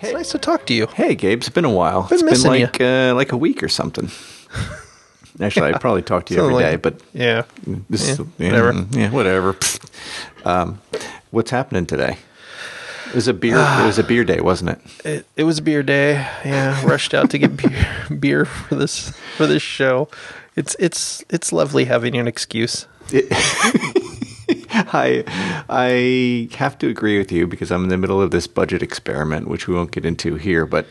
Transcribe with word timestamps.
It's 0.00 0.12
nice 0.12 0.30
to 0.30 0.38
talk 0.38 0.66
to 0.66 0.74
you. 0.74 0.86
Hey, 0.86 1.14
Gabe, 1.14 1.38
it's 1.38 1.48
been 1.48 1.64
a 1.64 1.70
while. 1.70 2.02
Been 2.04 2.14
it's 2.14 2.22
been 2.22 2.30
missing 2.30 2.50
like 2.50 2.80
uh, 2.80 3.14
like 3.16 3.32
a 3.32 3.36
week 3.36 3.62
or 3.62 3.68
something. 3.68 4.10
Actually, 5.40 5.72
I 5.74 5.78
probably 5.78 6.02
talk 6.02 6.26
to 6.26 6.34
you 6.34 6.40
every 6.40 6.52
Something 6.54 6.66
day, 6.66 6.72
like- 6.72 6.82
but 6.82 7.00
Yeah. 7.12 7.42
this 7.88 8.06
Yeah, 8.06 8.12
is 8.12 8.18
yeah, 8.38 8.46
whatever. 8.50 8.72
mm, 8.72 8.94
Yeah, 8.96 9.10
whatever. 9.10 9.56
um, 10.44 10.80
what's 11.30 11.50
happening 11.50 11.86
today? 11.86 12.18
It 13.08 13.14
was 13.14 13.28
a 13.28 13.32
beer. 13.34 13.56
it 13.56 13.86
was 13.86 13.98
a 13.98 14.02
beer 14.02 14.24
day, 14.24 14.40
wasn't 14.40 14.70
it? 14.70 14.80
It, 15.04 15.26
it 15.36 15.44
was 15.44 15.58
a 15.58 15.62
beer 15.62 15.82
day. 15.82 16.14
Yeah, 16.44 16.84
rushed 16.84 17.14
out 17.14 17.30
to 17.30 17.38
get 17.38 17.56
beer, 17.56 17.86
beer 18.18 18.44
for 18.44 18.74
this 18.74 19.10
for 19.36 19.46
this 19.46 19.62
show. 19.62 20.08
It's 20.58 20.74
it's 20.80 21.24
it's 21.30 21.52
lovely 21.52 21.84
having 21.84 22.16
an 22.16 22.26
excuse. 22.26 22.88
I 24.74 25.22
I 25.68 26.48
have 26.56 26.76
to 26.78 26.88
agree 26.88 27.16
with 27.16 27.30
you 27.30 27.46
because 27.46 27.70
I'm 27.70 27.84
in 27.84 27.90
the 27.90 27.96
middle 27.96 28.20
of 28.20 28.32
this 28.32 28.48
budget 28.48 28.82
experiment, 28.82 29.46
which 29.46 29.68
we 29.68 29.74
won't 29.76 29.92
get 29.92 30.04
into 30.04 30.34
here. 30.34 30.66
But 30.66 30.86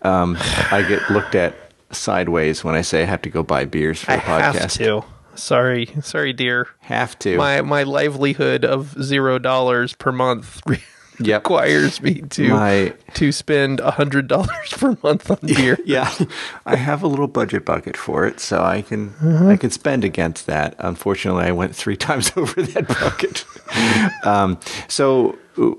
um, 0.00 0.38
I 0.70 0.82
get 0.88 1.10
looked 1.10 1.34
at 1.34 1.54
sideways 1.90 2.64
when 2.64 2.74
I 2.74 2.80
say 2.80 3.02
I 3.02 3.04
have 3.04 3.20
to 3.22 3.28
go 3.28 3.42
buy 3.42 3.66
beers 3.66 4.02
for 4.02 4.12
I 4.12 4.16
the 4.16 4.22
podcast. 4.22 4.54
have 4.54 4.72
to. 4.72 5.04
Sorry, 5.34 5.90
sorry, 6.00 6.32
dear. 6.32 6.68
Have 6.80 7.18
to. 7.20 7.36
My 7.36 7.60
my 7.60 7.82
livelihood 7.82 8.64
of 8.64 9.02
zero 9.02 9.38
dollars 9.38 9.94
per 9.94 10.12
month 10.12 10.62
Yep. 11.26 11.42
requires 11.44 12.00
me 12.02 12.22
to 12.30 12.48
My- 12.48 12.94
to 13.14 13.32
spend 13.32 13.80
a 13.80 13.90
hundred 13.92 14.26
dollars 14.28 14.72
per 14.72 14.96
month 15.02 15.30
on 15.30 15.38
beer. 15.46 15.78
yeah, 15.84 16.12
I 16.66 16.76
have 16.76 17.02
a 17.02 17.06
little 17.06 17.28
budget 17.28 17.64
bucket 17.64 17.96
for 17.96 18.26
it, 18.26 18.40
so 18.40 18.62
I 18.62 18.82
can 18.82 19.10
Mm-hmm. 19.10 19.48
I 19.48 19.56
can 19.56 19.70
spend 19.70 20.04
against 20.04 20.46
that. 20.46 20.74
Unfortunately, 20.78 21.44
I 21.44 21.52
went 21.52 21.74
three 21.76 21.96
times 22.08 22.32
over 22.36 22.62
that 22.62 22.88
bucket. 22.88 23.44
um, 24.26 24.58
so 24.88 25.38
uh, 25.58 25.72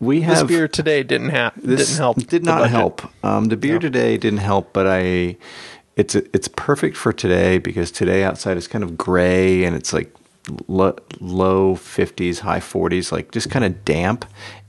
we 0.00 0.20
This 0.20 0.38
have 0.38 0.48
beer 0.48 0.68
today 0.68 1.02
didn't 1.02 1.30
have 1.30 1.52
this 1.60 1.88
didn't 1.88 1.98
help. 1.98 2.16
Did 2.26 2.44
not 2.44 2.58
budget. 2.58 2.70
help. 2.70 3.24
Um, 3.24 3.46
the 3.46 3.56
beer 3.56 3.78
today 3.78 4.16
didn't 4.16 4.38
help, 4.38 4.72
but 4.72 4.86
I 4.86 5.36
it's 5.96 6.14
it's 6.14 6.48
perfect 6.48 6.96
for 6.96 7.12
today 7.12 7.58
because 7.58 7.90
today 7.90 8.22
outside 8.24 8.56
is 8.56 8.68
kind 8.68 8.84
of 8.84 8.96
gray 8.96 9.64
and 9.64 9.74
it's 9.74 9.92
like 9.92 10.14
lo- 10.68 10.96
low 11.20 11.74
fifties, 11.74 12.40
high 12.40 12.60
forties, 12.60 13.10
like 13.10 13.32
just 13.32 13.50
kind 13.50 13.64
of 13.64 13.84
damp. 13.84 14.24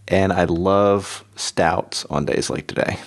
And 0.08 0.32
I 0.32 0.44
love 0.46 1.24
stouts 1.36 2.06
on 2.10 2.26
days 2.26 2.50
like 2.50 2.68
today. 2.68 3.00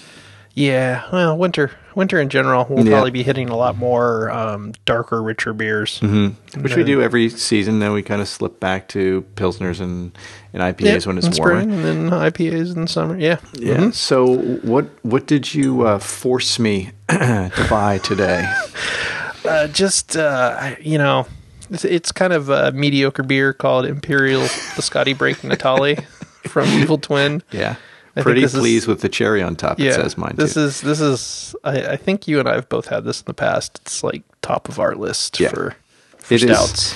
Yeah, 0.55 1.05
well, 1.13 1.39
winter 1.39 1.71
winter 1.95 2.21
in 2.21 2.29
general, 2.29 2.67
we'll 2.69 2.85
Yeah. 2.85 2.93
probably 2.93 3.13
be 3.13 3.23
hitting 3.23 3.49
a 3.49 3.57
lot 3.57 3.77
more 3.77 4.29
um, 4.31 4.73
darker, 4.85 5.23
richer 5.23 5.53
beers. 5.53 6.01
Mm-hmm. 6.01 6.61
Which 6.63 6.75
we 6.75 6.83
do 6.83 7.01
every 7.01 7.29
season. 7.29 7.79
Then 7.79 7.93
we 7.93 8.03
kind 8.03 8.21
of 8.21 8.27
slip 8.29 8.59
back 8.59 8.89
to 8.89 9.25
pilsners 9.37 9.81
and, 9.81 10.17
and 10.53 10.61
IPAs 10.63 11.07
when 11.07 11.17
it's 11.19 11.39
warmer. 11.39 11.59
and 11.61 11.85
then 11.85 12.11
IPAs 12.11 12.75
in 12.77 12.89
summer. 12.89 13.17
Yeah, 13.17 13.39
Yeah. 13.53 13.91
So 13.93 14.37
what 14.63 14.87
what 15.03 15.27
did 15.27 15.55
you 15.55 15.87
uh, 15.87 16.01
force 16.01 16.59
me 16.59 16.91
to 17.09 17.67
buy 17.71 17.99
today? 17.99 18.53
uh, 19.45 19.69
just 19.69 20.17
uh, 20.17 20.75
you 20.81 20.99
know, 20.99 21.29
it's, 21.71 21.85
it's 21.85 22.11
kind 22.11 22.33
of 22.33 22.49
a 22.49 22.73
mediocre 22.73 23.23
beer 23.23 23.53
called 23.53 23.87
Imperial 23.87 24.43
Biscotti 24.43 25.17
Break 25.17 25.45
Natale 25.45 25.97
from 26.49 26.67
Evil 26.81 26.99
Twin. 26.99 27.43
Yeah. 27.53 27.77
think 28.15 28.25
Pretty 28.25 28.41
this 28.41 28.55
is- 28.55 28.61
pleased 28.61 28.89
with 28.89 29.01
the 29.01 29.09
cherry 29.09 29.43
on 29.43 29.55
top. 29.57 29.79
Yeah, 29.79 29.91
It 29.91 29.95
says 29.95 30.19
mine 30.19 30.35
this 30.37 30.55
too. 30.55 30.61
is 30.61 30.81
this 30.81 31.01
is. 31.01 31.55
I, 31.65 31.93
I 31.93 31.97
think 31.97 32.27
you 32.27 32.41
and 32.41 32.49
I 32.49 32.55
have 32.55 32.69
both 32.69 32.89
had 32.89 33.05
this 33.05 33.21
in 33.21 33.25
the 33.27 33.35
past. 33.35 33.79
It's 33.83 34.03
like 34.03 34.23
top 34.43 34.69
of 34.69 34.79
our 34.81 34.95
list 34.95 35.39
Yeah. 35.39 35.51
for, 35.51 35.77
for 36.19 36.35
It 36.35 36.43
is. 36.43 36.51
stouts. 36.57 36.95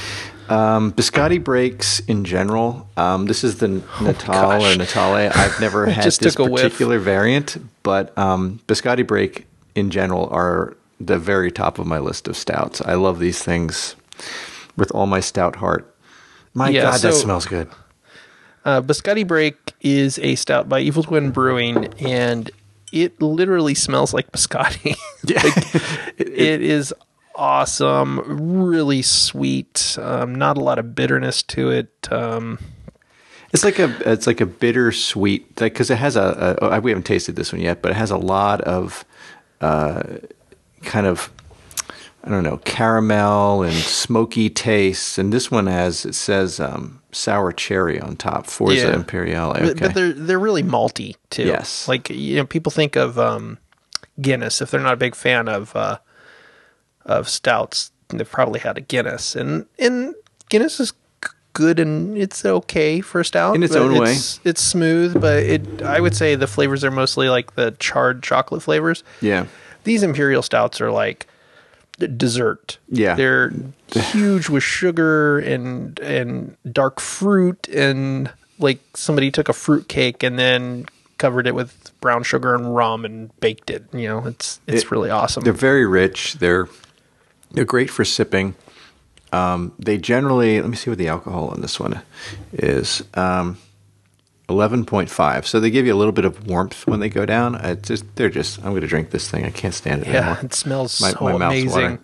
Um, 0.48 0.92
biscotti 0.92 1.42
breaks 1.42 2.00
in 2.00 2.24
general. 2.24 2.88
Um, 2.96 3.26
this 3.26 3.44
is 3.44 3.58
the 3.58 3.68
Natal 4.00 4.62
or 4.62 4.66
Oh. 4.66 4.74
Natale. 4.74 5.30
I've 5.34 5.60
never 5.60 5.86
had 5.86 6.04
this 6.04 6.36
a 6.38 6.44
whiff. 6.44 6.62
particular 6.62 6.98
variant, 6.98 7.56
but 7.84 8.16
um, 8.18 8.60
biscotti 8.66 9.06
break 9.06 9.46
in 9.74 9.90
general 9.90 10.28
are 10.30 10.76
the 11.00 11.18
very 11.18 11.50
top 11.50 11.78
of 11.78 11.86
my 11.86 11.98
list 11.98 12.28
of 12.28 12.36
stouts. 12.36 12.82
I 12.82 12.94
love 12.94 13.18
these 13.18 13.42
things 13.42 13.94
with 14.76 14.90
all 14.92 15.06
my 15.06 15.20
stout 15.20 15.56
heart. 15.56 15.94
My 16.54 16.68
Yeah, 16.68 16.82
God, 16.82 17.00
that 17.00 17.14
smells 17.14 17.46
good. 17.46 17.68
Uh, 18.64 18.80
Biscotti 18.80 19.26
Break 19.26 19.74
is 19.80 20.18
a 20.20 20.34
stout 20.36 20.68
by 20.68 20.80
Evil 20.80 21.02
Twin 21.02 21.30
Brewing, 21.30 21.92
and 21.98 22.50
it 22.92 23.20
literally 23.20 23.74
smells 23.74 24.12
like 24.14 24.30
biscotti. 24.32 24.96
Yeah. 25.24 25.40
it 26.18 26.62
is 26.62 26.92
awesome, 27.36 28.60
really 28.60 29.02
sweet. 29.02 29.96
Um, 30.00 30.34
not 30.34 30.56
a 30.56 30.60
lot 30.60 30.80
of 30.80 30.96
bitterness 30.96 31.42
to 31.44 31.70
it. 31.70 32.08
Um, 32.10 32.58
It's 33.52 33.62
like 33.62 33.78
a 33.78 33.94
it's 34.10 34.26
like 34.26 34.40
a 34.40 34.46
bitter 34.46 34.90
sweet 34.90 35.54
because 35.54 35.90
it 35.90 35.98
has 35.98 36.16
a, 36.16 36.56
a 36.60 36.80
we 36.80 36.90
haven't 36.90 37.04
tasted 37.04 37.36
this 37.36 37.52
one 37.52 37.60
yet, 37.60 37.82
but 37.82 37.92
it 37.92 37.96
has 37.96 38.10
a 38.10 38.16
lot 38.16 38.62
of 38.62 39.04
uh, 39.60 40.02
kind 40.82 41.06
of 41.06 41.30
I 42.24 42.30
don't 42.30 42.44
know 42.44 42.58
caramel 42.58 43.62
and 43.62 43.74
smoky 43.74 44.48
tastes, 44.48 45.18
and 45.18 45.32
this 45.32 45.50
one 45.50 45.66
has 45.66 46.04
it 46.04 46.14
says 46.14 46.60
um, 46.60 47.00
sour 47.10 47.50
cherry 47.52 48.00
on 48.00 48.16
top. 48.16 48.46
Forza 48.46 48.76
Yeah. 48.88 48.94
Imperiale. 48.94 49.52
but, 49.54 49.62
Okay. 49.62 49.80
but 49.86 49.94
they're 49.94 50.12
they're 50.12 50.38
really 50.38 50.62
malty 50.62 51.16
too. 51.30 51.44
Yes. 51.44 51.88
like 51.88 52.10
you 52.10 52.36
know, 52.36 52.46
people 52.46 52.70
think 52.70 52.94
of 52.96 53.18
um, 53.18 53.58
Guinness 54.20 54.60
if 54.62 54.70
they're 54.70 54.80
not 54.80 54.92
a 54.94 54.96
big 54.96 55.14
fan 55.16 55.48
of 55.48 55.74
uh, 55.74 55.98
of 57.04 57.28
stouts. 57.28 57.90
They've 58.08 58.30
probably 58.30 58.60
had 58.60 58.76
a 58.78 58.82
Guinness, 58.82 59.34
and 59.34 59.66
and 59.78 60.14
Guinness 60.48 60.78
is 60.80 60.92
good 61.54 61.78
and 61.78 62.16
it's 62.16 62.46
okay 62.46 63.02
for 63.02 63.20
a 63.20 63.24
stout 63.26 63.54
In 63.54 63.62
its 63.62 63.74
own 63.76 63.98
way. 63.98 64.12
It's, 64.12 64.40
it's 64.44 64.62
smooth, 64.62 65.20
but 65.20 65.42
it 65.42 65.82
I 65.82 66.00
would 66.00 66.14
say 66.16 66.34
the 66.34 66.46
flavors 66.46 66.82
are 66.84 66.90
mostly 66.90 67.28
like 67.28 67.56
the 67.56 67.72
charred 67.78 68.22
chocolate 68.22 68.62
flavors. 68.62 69.02
yeah. 69.20 69.46
These 69.84 70.02
imperial 70.02 70.42
stouts 70.42 70.80
are 70.80 70.90
like 70.92 71.26
dessert. 72.08 72.78
Yeah. 72.88 73.14
they're 73.14 73.52
huge 73.90 74.48
with 74.48 74.62
sugar 74.62 75.38
and 75.38 75.98
and 76.00 76.56
dark 76.70 77.00
fruit 77.00 77.68
and 77.68 78.30
like 78.58 78.80
somebody 78.94 79.30
took 79.30 79.48
a 79.48 79.52
fruit 79.52 79.88
cake 79.88 80.22
and 80.22 80.38
then 80.38 80.86
covered 81.18 81.46
it 81.46 81.54
with 81.54 81.92
brown 82.00 82.22
sugar 82.22 82.54
and 82.54 82.74
rum 82.74 83.04
and 83.04 83.30
baked 83.40 83.70
it. 83.70 83.84
You 83.92 84.08
know, 84.08 84.26
it's 84.26 84.60
it's 84.66 84.82
It- 84.84 84.90
really 84.90 85.10
awesome. 85.10 85.42
They're 85.44 85.52
very 85.52 85.86
rich. 85.86 86.34
They're 86.34 86.68
they're 87.52 87.64
great 87.64 87.90
for 87.90 88.04
sipping. 88.04 88.54
Um, 89.32 89.72
they 89.78 89.96
generally 89.98 90.60
let 90.60 90.68
me 90.68 90.76
see 90.76 90.90
what 90.90 90.98
the 90.98 91.08
alcohol 91.08 91.48
on 91.48 91.60
this 91.62 91.80
one 91.80 92.02
is. 92.52 93.02
Um, 93.14 93.56
Eleven 94.48 94.84
point 94.84 95.08
five. 95.08 95.46
So 95.46 95.60
they 95.60 95.70
give 95.70 95.86
you 95.86 95.94
a 95.94 95.96
little 95.96 96.12
bit 96.12 96.24
of 96.24 96.46
warmth 96.46 96.86
when 96.86 97.00
they 97.00 97.08
go 97.08 97.24
down. 97.24 97.54
It's 97.56 97.88
just 97.88 98.04
they're 98.16 98.28
just. 98.28 98.58
I'm 98.58 98.70
going 98.70 98.80
to 98.82 98.86
drink 98.86 99.10
this 99.10 99.30
thing. 99.30 99.44
I 99.44 99.50
can't 99.50 99.72
stand 99.72 100.02
it 100.02 100.08
Yeah, 100.08 100.16
anymore. 100.18 100.38
it 100.42 100.52
smells 100.54 101.00
My- 101.00 101.10
so 101.12 101.24
my 101.24 101.36
mouth's 101.38 101.62
amazing. 101.62 101.98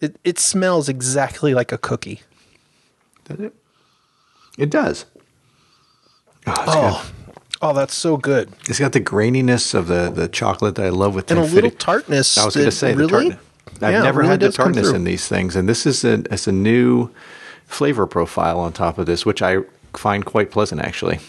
It 0.00 0.16
it 0.24 0.38
smells 0.38 0.88
exactly 0.88 1.54
like 1.54 1.70
a 1.72 1.78
cookie. 1.78 2.22
Does 3.24 3.38
it? 3.40 3.54
It 4.58 4.68
does. 4.70 5.06
Oh, 6.46 6.54
Oh, 6.66 7.12
oh, 7.62 7.72
that's 7.72 7.94
so 7.94 8.16
good. 8.16 8.50
it's 8.68 8.80
got 8.80 8.92
the 8.92 9.00
graininess 9.00 9.74
of 9.74 9.86
the, 9.86 10.10
the 10.12 10.26
chocolate 10.28 10.74
that 10.74 10.84
I 10.86 10.88
love 10.88 11.14
with 11.14 11.30
And 11.30 11.38
a 11.38 11.44
little 11.44 11.70
tartness. 11.70 12.36
I 12.36 12.44
was 12.44 12.56
going 12.56 12.66
to 12.66 12.72
say 12.72 12.92
the 12.92 13.06
really, 13.06 13.10
tartness. 13.30 13.38
I've 13.80 13.92
Yeah, 13.92 14.02
never 14.02 14.18
really 14.20 14.30
had 14.30 14.40
the 14.40 14.50
tartness 14.52 14.90
in 14.90 15.04
these 15.04 15.28
things, 15.28 15.54
and 15.56 15.68
this 15.68 15.86
is 15.86 16.04
a 16.04 16.24
it's 16.32 16.46
a 16.48 16.52
new 16.52 17.10
flavor 17.66 18.06
profile 18.08 18.58
on 18.58 18.72
top 18.72 18.98
of 18.98 19.06
this, 19.06 19.24
which 19.24 19.40
I 19.40 19.58
find 19.96 20.24
quite 20.24 20.50
pleasant 20.50 20.80
actually. 20.80 21.20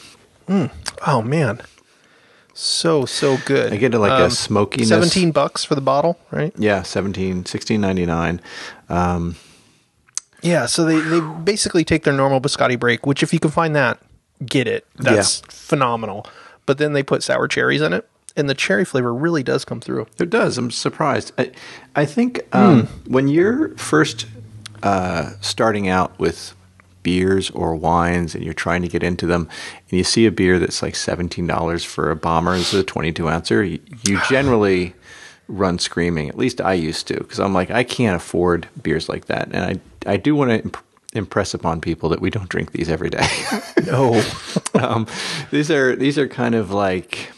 Oh 1.08 1.22
man, 1.22 1.62
so 2.54 3.06
so 3.06 3.38
good. 3.46 3.68
Um, 3.68 3.74
I 3.74 3.78
get 3.78 3.94
it 3.94 4.00
like 4.00 4.20
a 4.22 4.30
smokiness. 4.30 4.90
Seventeen 4.90 5.32
bucks 5.32 5.64
for 5.64 5.76
the 5.76 5.82
bottle, 5.82 6.20
right? 6.32 6.54
Yeah, 6.58 6.84
17, 6.84 7.46
16.99. 7.46 8.40
Um, 8.90 9.36
Yeah. 10.42 10.66
So 10.66 10.84
they 10.86 11.00
they 11.00 11.22
basically 11.22 11.84
take 11.84 12.04
their 12.04 12.14
normal 12.14 12.42
biscotti 12.42 12.78
break, 12.80 13.06
which 13.08 13.24
if 13.24 13.34
you 13.34 13.40
can 13.40 13.52
find 13.52 13.76
that, 13.76 14.00
get 14.46 14.68
it. 14.68 14.86
That's 14.96 15.40
phenomenal. 15.50 16.26
But 16.66 16.78
then 16.78 16.94
they 16.94 17.04
put 17.04 17.24
sour 17.24 17.48
cherries 17.48 17.82
in 17.82 17.92
it, 17.94 18.08
and 18.36 18.50
the 18.50 18.54
cherry 18.56 18.86
flavor 18.86 19.14
really 19.14 19.44
does 19.44 19.66
come 19.66 19.80
through. 19.82 20.08
It 20.20 20.30
does. 20.30 20.58
I'm 20.58 20.72
surprised. 20.72 21.32
I, 21.38 21.52
I 21.96 22.06
think 22.06 22.42
um, 22.54 22.86
Hmm. 22.88 23.12
when 23.12 23.28
you're 23.28 23.70
first 23.78 24.28
uh, 24.82 25.32
starting 25.42 25.88
out 25.88 26.18
with 26.20 26.54
beers 27.04 27.50
or 27.52 27.76
wines 27.76 28.34
and 28.34 28.44
you're 28.44 28.54
trying 28.54 28.82
to 28.82 28.88
get 28.88 29.04
into 29.04 29.28
them, 29.28 29.50
and 29.90 29.98
you 29.98 30.04
see 30.04 30.26
a 30.26 30.32
beer 30.32 30.60
that's 30.60 30.82
like 30.82 30.96
seventeen 30.96 31.48
dollars 31.48 31.84
for 31.84 32.10
a 32.10 32.16
bomber, 32.16 32.58
this 32.58 32.74
is 32.74 32.80
a 32.82 32.84
22 32.84 33.30
ouncer, 33.30 33.64
you, 33.64 33.80
you 34.08 34.20
generally 34.30 34.94
run 35.48 35.78
screaming. 35.78 36.30
At 36.30 36.38
least 36.38 36.62
I 36.62 36.74
used 36.74 37.08
to, 37.08 37.16
because 37.16 37.40
I'm 37.40 37.54
like, 37.54 37.70
I 37.70 37.84
can't 37.84 38.16
afford 38.16 38.68
beers 38.82 39.10
like 39.10 39.26
that, 39.26 39.50
and 39.52 39.58
I 39.58 39.80
I 40.12 40.18
do 40.18 40.36
want 40.36 40.52
to 40.52 40.62
imp- 40.62 40.78
impress 41.14 41.54
upon 41.54 41.82
people 41.82 42.10
that 42.10 42.22
we 42.22 42.30
don't 42.30 42.50
drink 42.50 42.72
these 42.72 42.90
every 42.90 43.10
day. 43.10 43.28
No. 43.86 44.24
um, 44.76 45.08
these 45.52 45.70
are 45.70 45.94
these 45.94 46.18
are 46.18 46.28
kind 46.28 46.56
of 46.56 46.72
like 46.72 47.32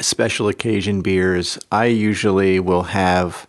special 0.00 0.48
occasion 0.48 1.02
beers. 1.02 1.58
I 1.70 1.86
usually 1.86 2.58
will 2.58 2.84
have 2.84 3.46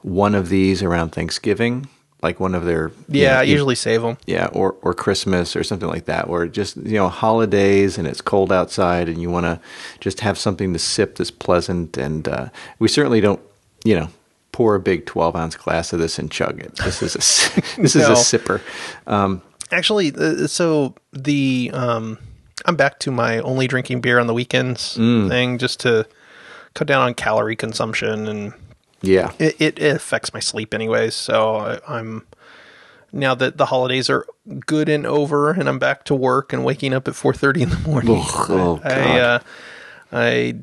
one 0.00 0.34
of 0.34 0.48
these 0.48 0.82
around 0.82 1.10
Thanksgiving 1.10 1.88
like 2.22 2.38
one 2.38 2.54
of 2.54 2.64
their 2.64 2.88
you 3.08 3.22
Yeah, 3.22 3.34
know, 3.34 3.40
I 3.40 3.44
e- 3.44 3.50
usually 3.50 3.74
save 3.74 4.02
them. 4.02 4.16
yeah, 4.26 4.46
or 4.52 4.76
or 4.82 4.94
Christmas 4.94 5.56
or 5.56 5.64
something 5.64 5.88
like 5.88 6.04
that, 6.06 6.28
where 6.28 6.46
just 6.46 6.76
you 6.76 6.94
know 6.94 7.08
holidays 7.08 7.98
and 7.98 8.06
it's 8.06 8.20
cold 8.20 8.52
outside 8.52 9.08
and 9.08 9.20
you 9.20 9.30
want 9.30 9.44
to 9.46 9.60
just 10.00 10.20
have 10.20 10.38
something 10.38 10.72
to 10.72 10.78
sip 10.78 11.16
that's 11.16 11.30
pleasant. 11.30 11.96
And 11.96 12.28
uh, 12.28 12.48
we 12.78 12.88
certainly 12.88 13.20
don't, 13.20 13.40
you 13.84 13.96
know, 13.96 14.08
pour 14.52 14.74
a 14.76 14.80
big 14.80 15.04
twelve 15.06 15.34
ounce 15.34 15.56
glass 15.56 15.92
of 15.92 15.98
this 15.98 16.18
and 16.18 16.30
chug 16.30 16.60
it. 16.60 16.76
This 16.76 17.02
is 17.02 17.14
a 17.16 17.20
this 17.80 17.96
is 17.96 18.06
No. 18.08 18.12
a 18.12 18.16
sipper. 18.16 18.60
Actually, 19.70 20.12
uh, 20.14 20.46
so 20.46 20.94
the 21.12 21.70
um, 21.72 22.18
I'm 22.66 22.76
back 22.76 22.98
to 23.00 23.10
my 23.10 23.38
only 23.40 23.66
drinking 23.66 24.00
beer 24.02 24.18
on 24.18 24.26
the 24.26 24.34
weekends 24.34 24.94
thing, 24.94 25.56
just 25.58 25.80
to 25.80 26.06
cut 26.74 26.86
down 26.86 27.00
on 27.02 27.14
calorie 27.14 27.56
consumption, 27.56 28.28
and 28.28 28.52
Yeah, 29.02 29.32
it, 29.38 29.60
it, 29.60 29.78
affects 29.80 30.32
my 30.32 30.40
sleep 30.40 30.74
anyways. 30.74 31.14
So 31.14 31.56
I, 31.56 31.80
I'm 31.88 32.26
now 33.12 33.34
that 33.34 33.56
the 33.58 33.66
holidays 33.66 34.08
are 34.08 34.26
good 34.66 34.88
and 34.88 35.06
over, 35.06 35.50
and 35.50 35.68
I'm 35.68 35.78
back 35.78 36.04
to 36.04 36.14
work 36.14 36.52
and 36.52 36.64
waking 36.64 36.94
up 36.94 37.08
at 37.08 37.14
4:30 37.14 37.62
in 37.62 37.70
the 37.70 37.78
morning. 37.88 38.22
Ugh, 38.24 38.50
oh, 38.50 38.80
I 38.84 39.18
uh, 39.18 39.38
I 40.12 40.54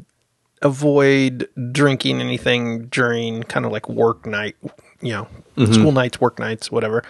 avoid 0.62 1.48
drinking 1.72 2.22
anything 2.22 2.88
during 2.88 3.44
kind 3.44 3.66
of 3.66 3.72
like 3.72 3.88
work 3.88 4.26
night, 4.26 4.56
you 5.02 5.14
know, 5.14 5.28
Mm-hmm. 5.60 5.74
school 5.74 5.92
nights, 5.92 6.22
work 6.22 6.40
nights, 6.40 6.72
whatever. 6.72 7.04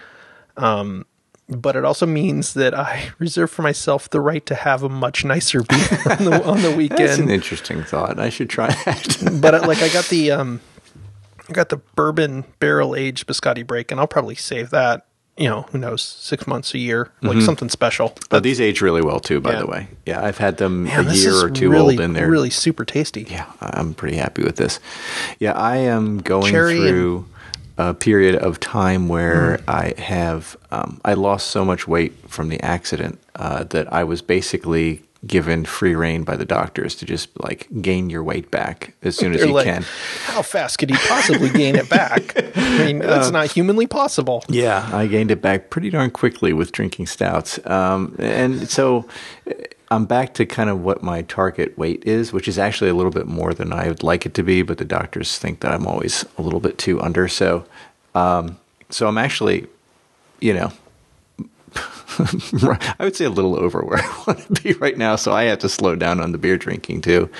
Um, 0.56 1.06
but 1.48 1.76
it 1.76 1.84
also 1.84 2.04
means 2.04 2.54
that 2.54 2.76
I 2.76 3.10
reserve 3.20 3.50
for 3.50 3.62
myself 3.62 4.10
the 4.10 4.20
right 4.20 4.44
to 4.46 4.54
have 4.56 4.82
a 4.82 4.88
much 4.88 5.24
nicer 5.24 5.62
beer 5.62 5.78
on 6.10 6.24
the, 6.24 6.42
on 6.44 6.62
the 6.62 6.88
that's 6.88 7.18
an 7.18 7.30
interesting 7.30 7.84
thought. 7.84 8.18
I 8.18 8.28
should 8.28 8.50
try 8.50 8.68
that. 8.84 9.38
but 9.40 9.54
uh, 9.54 9.66
like 9.66 9.82
I 9.82 9.88
got 9.88 10.06
the 10.06 10.32
um, 10.32 10.60
I 11.50 11.52
got 11.52 11.68
the 11.68 11.78
bourbon 11.96 12.44
barrel 12.60 12.94
aged 12.94 13.26
biscotti 13.26 13.66
break, 13.66 13.90
and 13.90 14.00
I'll 14.00 14.06
probably 14.06 14.36
save 14.36 14.70
that. 14.70 15.06
You 15.36 15.48
know, 15.48 15.62
who 15.72 15.78
knows, 15.78 16.02
six 16.02 16.46
months 16.46 16.74
a 16.74 16.78
year, 16.78 17.10
like 17.22 17.40
something 17.40 17.70
special. 17.70 18.14
but 18.28 18.42
these 18.42 18.60
age 18.60 18.82
really 18.82 19.00
well 19.00 19.20
too. 19.20 19.40
By 19.40 19.52
Yeah. 19.52 19.58
the 19.60 19.66
way, 19.66 19.88
yeah, 20.04 20.22
I've 20.22 20.36
had 20.36 20.58
them 20.58 20.84
Man, 20.84 21.06
a 21.08 21.12
year 21.14 21.34
or 21.34 21.48
two 21.48 21.70
really, 21.70 21.94
old 21.94 22.00
in 22.00 22.12
there. 22.12 22.28
really 22.28 22.50
super 22.50 22.84
tasty. 22.84 23.26
yeah, 23.30 23.46
I'm 23.60 23.94
pretty 23.94 24.16
happy 24.18 24.42
with 24.42 24.56
this. 24.56 24.80
Yeah, 25.38 25.52
I 25.52 25.78
am 25.78 26.18
going 26.18 26.50
Cherry 26.52 26.76
and- 26.76 26.88
through 26.88 27.26
a 27.78 27.94
period 27.94 28.34
of 28.36 28.60
time 28.60 29.08
where 29.08 29.58
Mm. 29.66 29.94
I 29.96 30.00
have 30.02 30.56
um, 30.70 31.00
I 31.06 31.14
lost 31.14 31.46
so 31.46 31.64
much 31.64 31.88
weight 31.88 32.12
from 32.28 32.50
the 32.50 32.60
accident 32.62 33.18
uh, 33.36 33.64
that 33.70 33.90
I 33.90 34.04
was 34.04 34.20
basically 34.20 35.02
given 35.26 35.64
free 35.66 35.94
reign 35.94 36.22
by 36.24 36.34
the 36.34 36.46
doctors 36.46 36.94
to 36.94 37.04
just 37.04 37.28
like 37.42 37.68
gain 37.82 38.08
your 38.08 38.22
weight 38.24 38.50
back 38.50 38.94
as 39.02 39.16
soon 39.16 39.34
as 39.34 39.42
you 39.42 39.52
like, 39.52 39.66
can. 39.66 39.82
how 40.24 40.40
fast 40.40 40.78
could 40.78 40.88
he 40.88 40.96
possibly 40.96 41.50
gain 41.50 41.76
it 41.76 41.90
back? 41.90 42.32
I 42.56 42.84
mean, 42.86 42.98
that's 43.00 43.28
Uh, 43.28 43.30
not 43.30 43.52
humanly 43.52 43.86
possible. 43.86 44.42
Yeah, 44.48 44.88
I 44.92 45.06
gained 45.06 45.30
it 45.30 45.42
back 45.42 45.68
pretty 45.68 45.90
darn 45.90 46.10
quickly 46.10 46.52
with 46.54 46.72
drinking 46.72 47.06
stouts. 47.06 47.58
Um, 47.66 48.16
and 48.18 48.70
so 48.70 49.06
uh, 49.46 49.52
I'm 49.90 50.06
back 50.06 50.32
to 50.34 50.46
kind 50.46 50.70
of 50.70 50.80
what 50.82 51.02
my 51.02 51.20
target 51.22 51.76
weight 51.76 52.02
is, 52.06 52.32
which 52.32 52.48
is 52.48 52.58
actually 52.58 52.88
a 52.90 52.94
little 52.94 53.12
bit 53.12 53.26
more 53.26 53.52
than 53.52 53.72
I 53.74 53.88
would 53.88 54.02
like 54.02 54.24
it 54.24 54.32
to 54.34 54.42
be, 54.42 54.62
but 54.62 54.78
the 54.78 54.84
doctors 54.86 55.36
think 55.36 55.60
that 55.60 55.72
I'm 55.72 55.86
always 55.86 56.24
a 56.38 56.42
little 56.42 56.60
bit 56.60 56.78
too 56.78 56.98
under. 57.02 57.28
So, 57.28 57.66
um, 58.14 58.56
so 58.88 59.06
I'm 59.06 59.18
actually, 59.18 59.66
you 60.40 60.54
know, 60.54 60.72
I 62.98 63.04
would 63.04 63.16
say 63.16 63.24
a 63.24 63.30
little 63.30 63.58
over 63.58 63.80
where 63.80 63.98
I 64.02 64.24
want 64.26 64.54
to 64.54 64.62
be 64.62 64.72
right 64.74 64.96
now. 64.96 65.16
So 65.16 65.32
I 65.32 65.44
have 65.44 65.60
to 65.60 65.68
slow 65.68 65.96
down 65.96 66.20
on 66.20 66.32
the 66.32 66.38
beer 66.38 66.58
drinking 66.58 67.02
too. 67.02 67.30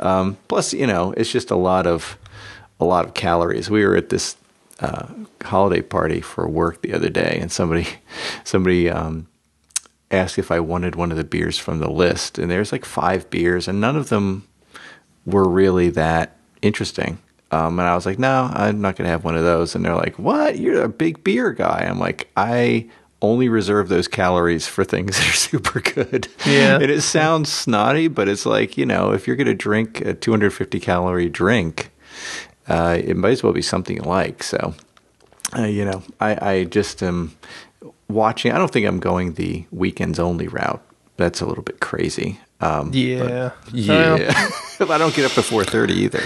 Um, 0.00 0.36
plus, 0.48 0.72
you 0.72 0.86
know, 0.86 1.12
it's 1.12 1.32
just 1.32 1.50
a 1.50 1.56
lot 1.56 1.86
of 1.86 2.18
a 2.80 2.84
lot 2.84 3.04
of 3.04 3.14
calories. 3.14 3.70
We 3.70 3.84
were 3.84 3.96
at 3.96 4.10
this 4.10 4.36
uh, 4.80 5.06
holiday 5.42 5.82
party 5.82 6.20
for 6.20 6.48
work 6.48 6.82
the 6.82 6.92
other 6.92 7.08
day, 7.08 7.38
and 7.40 7.50
somebody 7.50 7.86
somebody 8.44 8.88
um, 8.88 9.26
asked 10.10 10.38
if 10.38 10.50
I 10.50 10.60
wanted 10.60 10.94
one 10.94 11.10
of 11.10 11.16
the 11.16 11.24
beers 11.24 11.58
from 11.58 11.80
the 11.80 11.90
list, 11.90 12.38
and 12.38 12.50
there's 12.50 12.72
like 12.72 12.84
five 12.84 13.28
beers, 13.30 13.68
and 13.68 13.80
none 13.80 13.96
of 13.96 14.08
them 14.08 14.46
were 15.26 15.48
really 15.48 15.90
that 15.90 16.36
interesting. 16.62 17.18
Um, 17.50 17.78
and 17.78 17.88
I 17.88 17.94
was 17.94 18.04
like, 18.04 18.18
no, 18.18 18.50
I'm 18.52 18.82
not 18.82 18.96
going 18.96 19.06
to 19.06 19.10
have 19.10 19.24
one 19.24 19.36
of 19.36 19.42
those. 19.42 19.74
And 19.74 19.82
they're 19.82 19.94
like, 19.94 20.18
what? 20.18 20.58
You're 20.58 20.82
a 20.82 20.88
big 20.88 21.24
beer 21.24 21.52
guy. 21.52 21.86
I'm 21.88 21.98
like, 21.98 22.30
I 22.36 22.88
only 23.20 23.48
reserve 23.48 23.88
those 23.88 24.06
calories 24.08 24.66
for 24.66 24.84
things 24.84 25.16
that 25.18 25.28
are 25.28 25.32
super 25.32 25.80
good. 25.80 26.28
Yeah. 26.46 26.74
and 26.76 26.90
it 26.90 27.02
sounds 27.02 27.52
snotty, 27.52 28.08
but 28.08 28.28
it's 28.28 28.46
like, 28.46 28.76
you 28.78 28.86
know, 28.86 29.12
if 29.12 29.26
you're 29.26 29.36
going 29.36 29.46
to 29.48 29.54
drink 29.54 30.00
a 30.02 30.14
250 30.14 30.78
calorie 30.80 31.28
drink, 31.28 31.90
uh, 32.68 32.98
it 33.02 33.16
might 33.16 33.30
as 33.30 33.42
well 33.42 33.52
be 33.52 33.62
something 33.62 33.96
you 33.96 34.02
like. 34.02 34.42
So, 34.42 34.74
uh, 35.56 35.62
you 35.62 35.84
know, 35.84 36.02
I, 36.20 36.50
I 36.50 36.64
just 36.64 37.02
am 37.02 37.36
watching. 38.08 38.52
I 38.52 38.58
don't 38.58 38.70
think 38.70 38.86
I'm 38.86 39.00
going 39.00 39.34
the 39.34 39.64
weekends 39.70 40.18
only 40.18 40.48
route. 40.48 40.82
That's 41.16 41.40
a 41.40 41.46
little 41.46 41.64
bit 41.64 41.80
crazy. 41.80 42.38
Um, 42.60 42.90
Yeah. 42.92 43.52
yeah, 43.72 44.48
I 44.80 44.98
don't 44.98 45.14
get 45.14 45.24
up 45.24 45.32
to 45.32 45.42
four 45.42 45.64
thirty 45.64 45.94
either. 45.94 46.22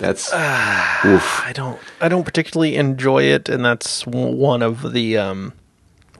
That's 0.00 0.28
oof. 0.32 1.40
I 1.44 1.52
don't 1.54 1.78
I 2.00 2.08
don't 2.08 2.24
particularly 2.24 2.76
enjoy 2.76 3.24
it 3.24 3.48
and 3.48 3.64
that's 3.64 4.06
one 4.06 4.62
of 4.62 4.92
the 4.92 5.18
um 5.18 5.52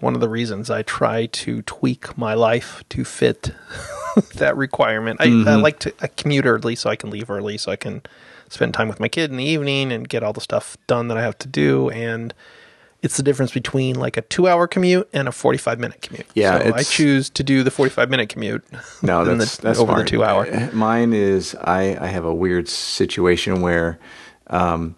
one 0.07 0.15
of 0.15 0.21
the 0.21 0.29
reasons 0.29 0.71
I 0.71 0.83
try 0.83 1.27
to 1.27 1.63
tweak 1.63 2.17
my 2.17 2.33
life 2.33 2.85
to 2.91 3.05
fit 3.05 3.51
that 4.37 4.57
requirement. 4.57 5.21
I, 5.21 5.25
I 5.25 5.57
like 5.57 5.81
to 5.81 5.93
I 6.01 6.07
commute 6.07 6.47
early 6.47 6.77
so 6.77 6.89
I 6.89 6.95
can 6.95 7.11
leave 7.11 7.29
early 7.29 7.59
so 7.59 7.73
I 7.73 7.77
can 7.77 8.03
spend 8.49 8.73
time 8.73 8.87
with 8.87 9.01
my 9.01 9.09
kid 9.09 9.33
in 9.33 9.37
the 9.37 9.45
evening 9.45 9.91
and 9.91 10.09
get 10.09 10.23
all 10.23 10.33
the 10.33 10.41
stuff 10.41 10.79
done 10.87 11.09
that 11.09 11.19
I 11.19 11.23
have 11.23 11.37
to 11.39 11.49
do 11.49 11.91
and 11.91 12.33
it's 13.03 13.17
the 13.17 13.23
difference 13.25 13.53
between 13.53 13.97
like 13.97 14.17
a 14.17 14.23
2-hour 14.23 14.69
commute 14.69 15.09
and 15.13 15.27
a 15.27 15.33
45-minute 15.33 16.03
commute. 16.03 16.27
Yeah, 16.35 16.59
so 16.59 16.75
I 16.75 16.83
choose 16.85 17.29
to 17.31 17.43
do 17.43 17.63
the 17.65 17.71
45-minute 17.71 18.29
commute. 18.29 18.65
No, 19.03 19.25
that's 19.25 19.57
the, 19.57 19.63
that's 19.63 19.79
over 19.81 19.93
smart. 19.93 20.07
the 20.07 20.11
2 20.11 20.25
hour. 20.25 20.47
Uh, 20.47 20.71
Mine 20.73 21.13
is 21.13 21.57
I 21.57 21.99
I 22.01 22.07
have 22.07 22.25
a 22.25 22.35
weird 22.35 22.69
situation 22.69 23.61
where 23.61 23.99
um, 24.47 24.95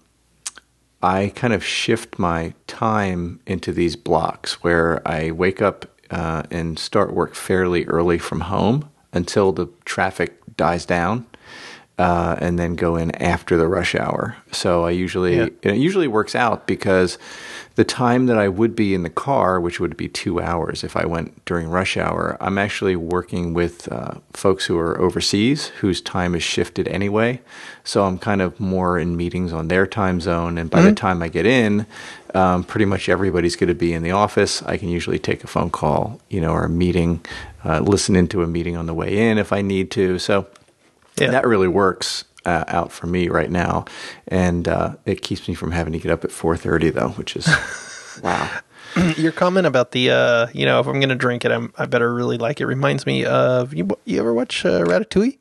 I 1.03 1.33
kind 1.35 1.53
of 1.53 1.65
shift 1.65 2.19
my 2.19 2.55
time 2.67 3.41
into 3.47 3.73
these 3.73 3.95
blocks 3.97 4.63
where 4.65 5.01
I 5.07 5.31
wake 5.31 5.63
up 5.63 5.87
uh, 6.11 6.43
and 6.51 6.79
start 6.79 7.13
work 7.13 7.35
fairly 7.35 7.85
early 7.87 8.19
from 8.19 8.41
home 8.41 8.89
until 9.13 9.53
the 9.53 9.69
traffic 9.85 10.41
dies 10.57 10.85
down. 10.87 11.27
Uh, 11.99 12.37
and 12.39 12.61
then 12.61 12.77
go 12.77 12.95
in 12.95 13.11
after 13.17 13.57
the 13.57 13.67
rush 13.67 13.97
hour. 13.97 14.37
So 14.53 14.85
I 14.85 14.91
usually 14.93 15.37
Yeah. 15.37 15.49
it 15.63 15.79
usually 15.79 16.07
works 16.07 16.37
out 16.37 16.65
because 16.69 17.19
the 17.79 17.85
time 17.85 18.27
that 18.27 18.37
I 18.37 18.49
would 18.49 18.75
be 18.75 18.93
in 18.93 19.05
the 19.05 19.09
car, 19.09 19.61
which 19.61 19.79
would 19.79 19.97
be 19.97 20.09
two 20.09 20.41
hours 20.41 20.83
if 20.83 20.97
I 20.97 21.07
went 21.07 21.45
during 21.45 21.69
rush 21.69 21.97
hour, 21.97 22.37
I'm 22.41 22.59
actually 22.59 22.97
working 22.97 23.55
with 23.55 23.87
uh, 23.93 24.15
folks 24.33 24.67
who 24.67 24.77
are 24.77 25.01
overseas 25.01 25.69
whose 25.81 26.01
time 26.01 26.35
is 26.35 26.43
shifted 26.43 26.89
anyway. 26.89 27.41
So 27.85 28.03
I'm 28.03 28.19
kind 28.19 28.43
of 28.43 28.59
more 28.59 28.99
in 28.99 29.17
meetings 29.17 29.53
on 29.53 29.69
their 29.69 29.87
time 29.87 30.21
zone. 30.21 30.59
And 30.59 30.69
by 30.69 30.83
the 30.83 30.93
time 30.93 31.23
I 31.23 31.29
get 31.29 31.47
in, 31.47 31.87
um, 32.35 32.65
pretty 32.65 32.85
much 32.85 33.09
everybody's 33.09 33.55
going 33.55 33.69
to 33.69 33.77
be 33.77 33.93
in 33.93 34.03
the 34.03 34.11
office. 34.11 34.61
I 34.65 34.77
can 34.77 34.89
usually 34.89 35.21
take 35.21 35.45
a 35.45 35.47
phone 35.47 35.71
call, 35.71 36.21
you 36.29 36.41
know, 36.41 36.51
or 36.51 36.65
a 36.65 36.69
meeting, 36.69 37.25
uh, 37.65 37.79
listen 37.79 38.17
into 38.17 38.43
a 38.43 38.49
meeting 38.49 38.77
on 38.77 38.87
the 38.87 38.95
way 38.95 39.31
in 39.31 39.39
if 39.39 39.53
I 39.53 39.63
need 39.63 39.93
to. 39.93 40.19
So 40.19 40.49
Yeah. 41.17 41.31
that 41.31 41.47
really 41.47 41.69
works 41.69 42.25
uh, 42.45 42.65
out 42.69 42.93
for 42.93 43.07
me 43.07 43.29
right 43.29 43.51
now, 43.51 43.85
and 44.27 44.69
uh, 44.69 44.95
it 45.05 45.23
keeps 45.23 45.49
me 45.49 45.55
from 45.55 45.73
having 45.73 45.93
to 45.93 45.99
get 45.99 46.11
up 46.11 46.25
at 46.25 46.33
four 46.33 46.57
thirty 46.57 46.91
though, 46.91 47.11
which 47.11 47.37
is 47.37 47.49
wow. 48.23 48.51
Your 49.19 49.33
comment 49.33 49.67
about 49.67 49.91
the, 49.91 50.11
uh, 50.11 50.47
you 50.55 50.65
know, 50.65 50.81
if 50.81 50.87
I'm 50.87 50.95
going 50.99 51.11
to 51.11 51.15
drink 51.15 51.45
it, 51.45 51.53
I'm, 51.53 51.75
I 51.77 51.85
better 51.85 52.13
really 52.13 52.39
like 52.39 52.59
it. 52.61 52.67
Reminds 52.67 53.05
me 53.05 53.25
of 53.25 53.75
you. 53.75 53.87
You 54.07 54.19
ever 54.19 54.33
watch 54.33 54.65
uh, 54.65 54.81
Ratatouille? 54.83 55.37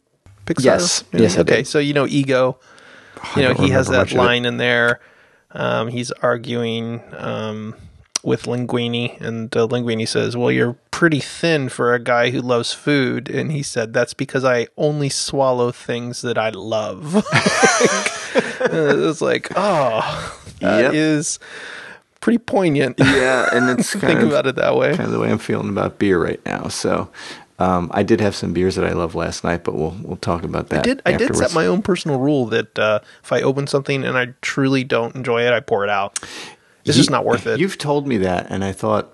Pixar. 0.46 0.66
Yes. 0.66 1.04
Yes, 1.14 1.38
Okay, 1.38 1.64
so 1.64 1.80
you 1.80 1.94
know, 1.94 2.06
Ego. 2.06 2.60
You 3.36 3.44
know, 3.44 3.54
he 3.54 3.70
has 3.70 3.88
that 3.88 3.98
much 3.98 4.12
of 4.12 4.18
it. 4.18 4.22
line 4.22 4.46
in 4.46 4.58
there. 4.58 5.00
Um, 5.52 5.88
he's 5.88 6.12
arguing 6.12 7.02
um, 7.16 7.74
with 8.28 8.44
Linguini, 8.44 9.20
and 9.22 9.56
uh, 9.56 9.66
Linguini 9.68 10.06
says, 10.06 10.36
"Well, 10.36 10.52
you're 10.52 10.74
pretty 10.92 11.22
thin 11.22 11.70
for 11.70 11.94
a 11.94 12.00
guy 12.00 12.30
who 12.32 12.42
loves 12.42 12.74
food." 12.74 13.30
And 13.30 13.54
he 13.54 13.64
said, 13.64 13.94
"That's 13.94 14.14
because 14.14 14.44
I 14.44 14.68
only 14.76 15.08
swallow 15.08 15.72
things 15.72 16.22
that 16.24 16.38
I 16.38 16.50
love." 16.50 17.16
it 18.36 18.98
was 18.98 19.22
like, 19.22 19.50
oh, 19.56 20.38
that 20.60 20.94
is 20.94 21.40
Yep. 21.42 22.20
pretty 22.20 22.38
poignant. 22.40 23.00
Yeah, 23.00 23.48
and 23.54 23.80
it's 23.80 23.92
Think 23.94 24.04
kind 24.04 24.20
of, 24.20 24.28
about 24.28 24.46
it 24.46 24.58
that 24.58 24.76
way. 24.76 24.90
kind 24.90 25.08
of 25.08 25.12
the 25.12 25.20
way 25.20 25.32
I'm 25.32 25.38
feeling 25.38 25.70
about 25.70 25.98
beer 25.98 26.22
right 26.22 26.46
now. 26.46 26.68
So. 26.68 27.10
Um, 27.60 27.90
I 27.92 28.04
did 28.04 28.22
have 28.22 28.36
some 28.36 28.54
beers 28.54 28.76
that 28.76 28.86
I 28.86 28.92
loved 28.94 29.16
last 29.16 29.44
night, 29.44 29.64
but 29.64 29.74
we'll 29.74 29.98
we'll 30.04 30.18
talk 30.18 30.44
about 30.44 30.70
that. 30.70 30.82
I 30.82 30.84
did 30.84 31.02
I 31.08 31.14
did 31.14 31.36
set 31.36 31.56
my 31.56 31.66
own 31.66 31.82
personal 31.82 32.20
rule 32.20 32.46
that 32.46 32.78
uh, 32.78 33.00
if 33.24 33.32
I 33.32 33.42
open 33.42 33.66
something 33.66 34.04
and 34.04 34.16
I 34.16 34.36
truly 34.44 34.84
don't 34.84 35.16
enjoy 35.16 35.42
it, 35.42 35.52
I 35.52 35.60
pour 35.60 35.84
it 35.84 35.90
out. 35.90 36.20
It's 36.88 36.98
just 36.98 37.10
You- 37.10 37.16
not 37.16 37.26
worth 37.26 37.48
it. 37.48 37.60
You've 37.60 37.78
told 37.78 38.08
me 38.08 38.18
that, 38.18 38.48
and 38.50 38.64
I 38.64 38.72
thought, 38.72 39.14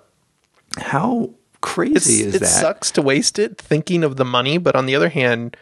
how 0.77 1.23
It's, 1.23 1.33
crazy 1.61 2.23
is 2.23 2.35
it 2.35 2.39
that? 2.39 2.45
It 2.45 2.49
sucks 2.49 2.91
to 2.91 3.01
waste 3.01 3.39
it 3.39 3.57
thinking 3.57 4.03
of 4.03 4.17
the 4.17 4.25
money, 4.25 4.57
but 4.57 4.75
on 4.75 4.85
the 4.85 4.95
other 4.95 5.09
hand, 5.09 5.55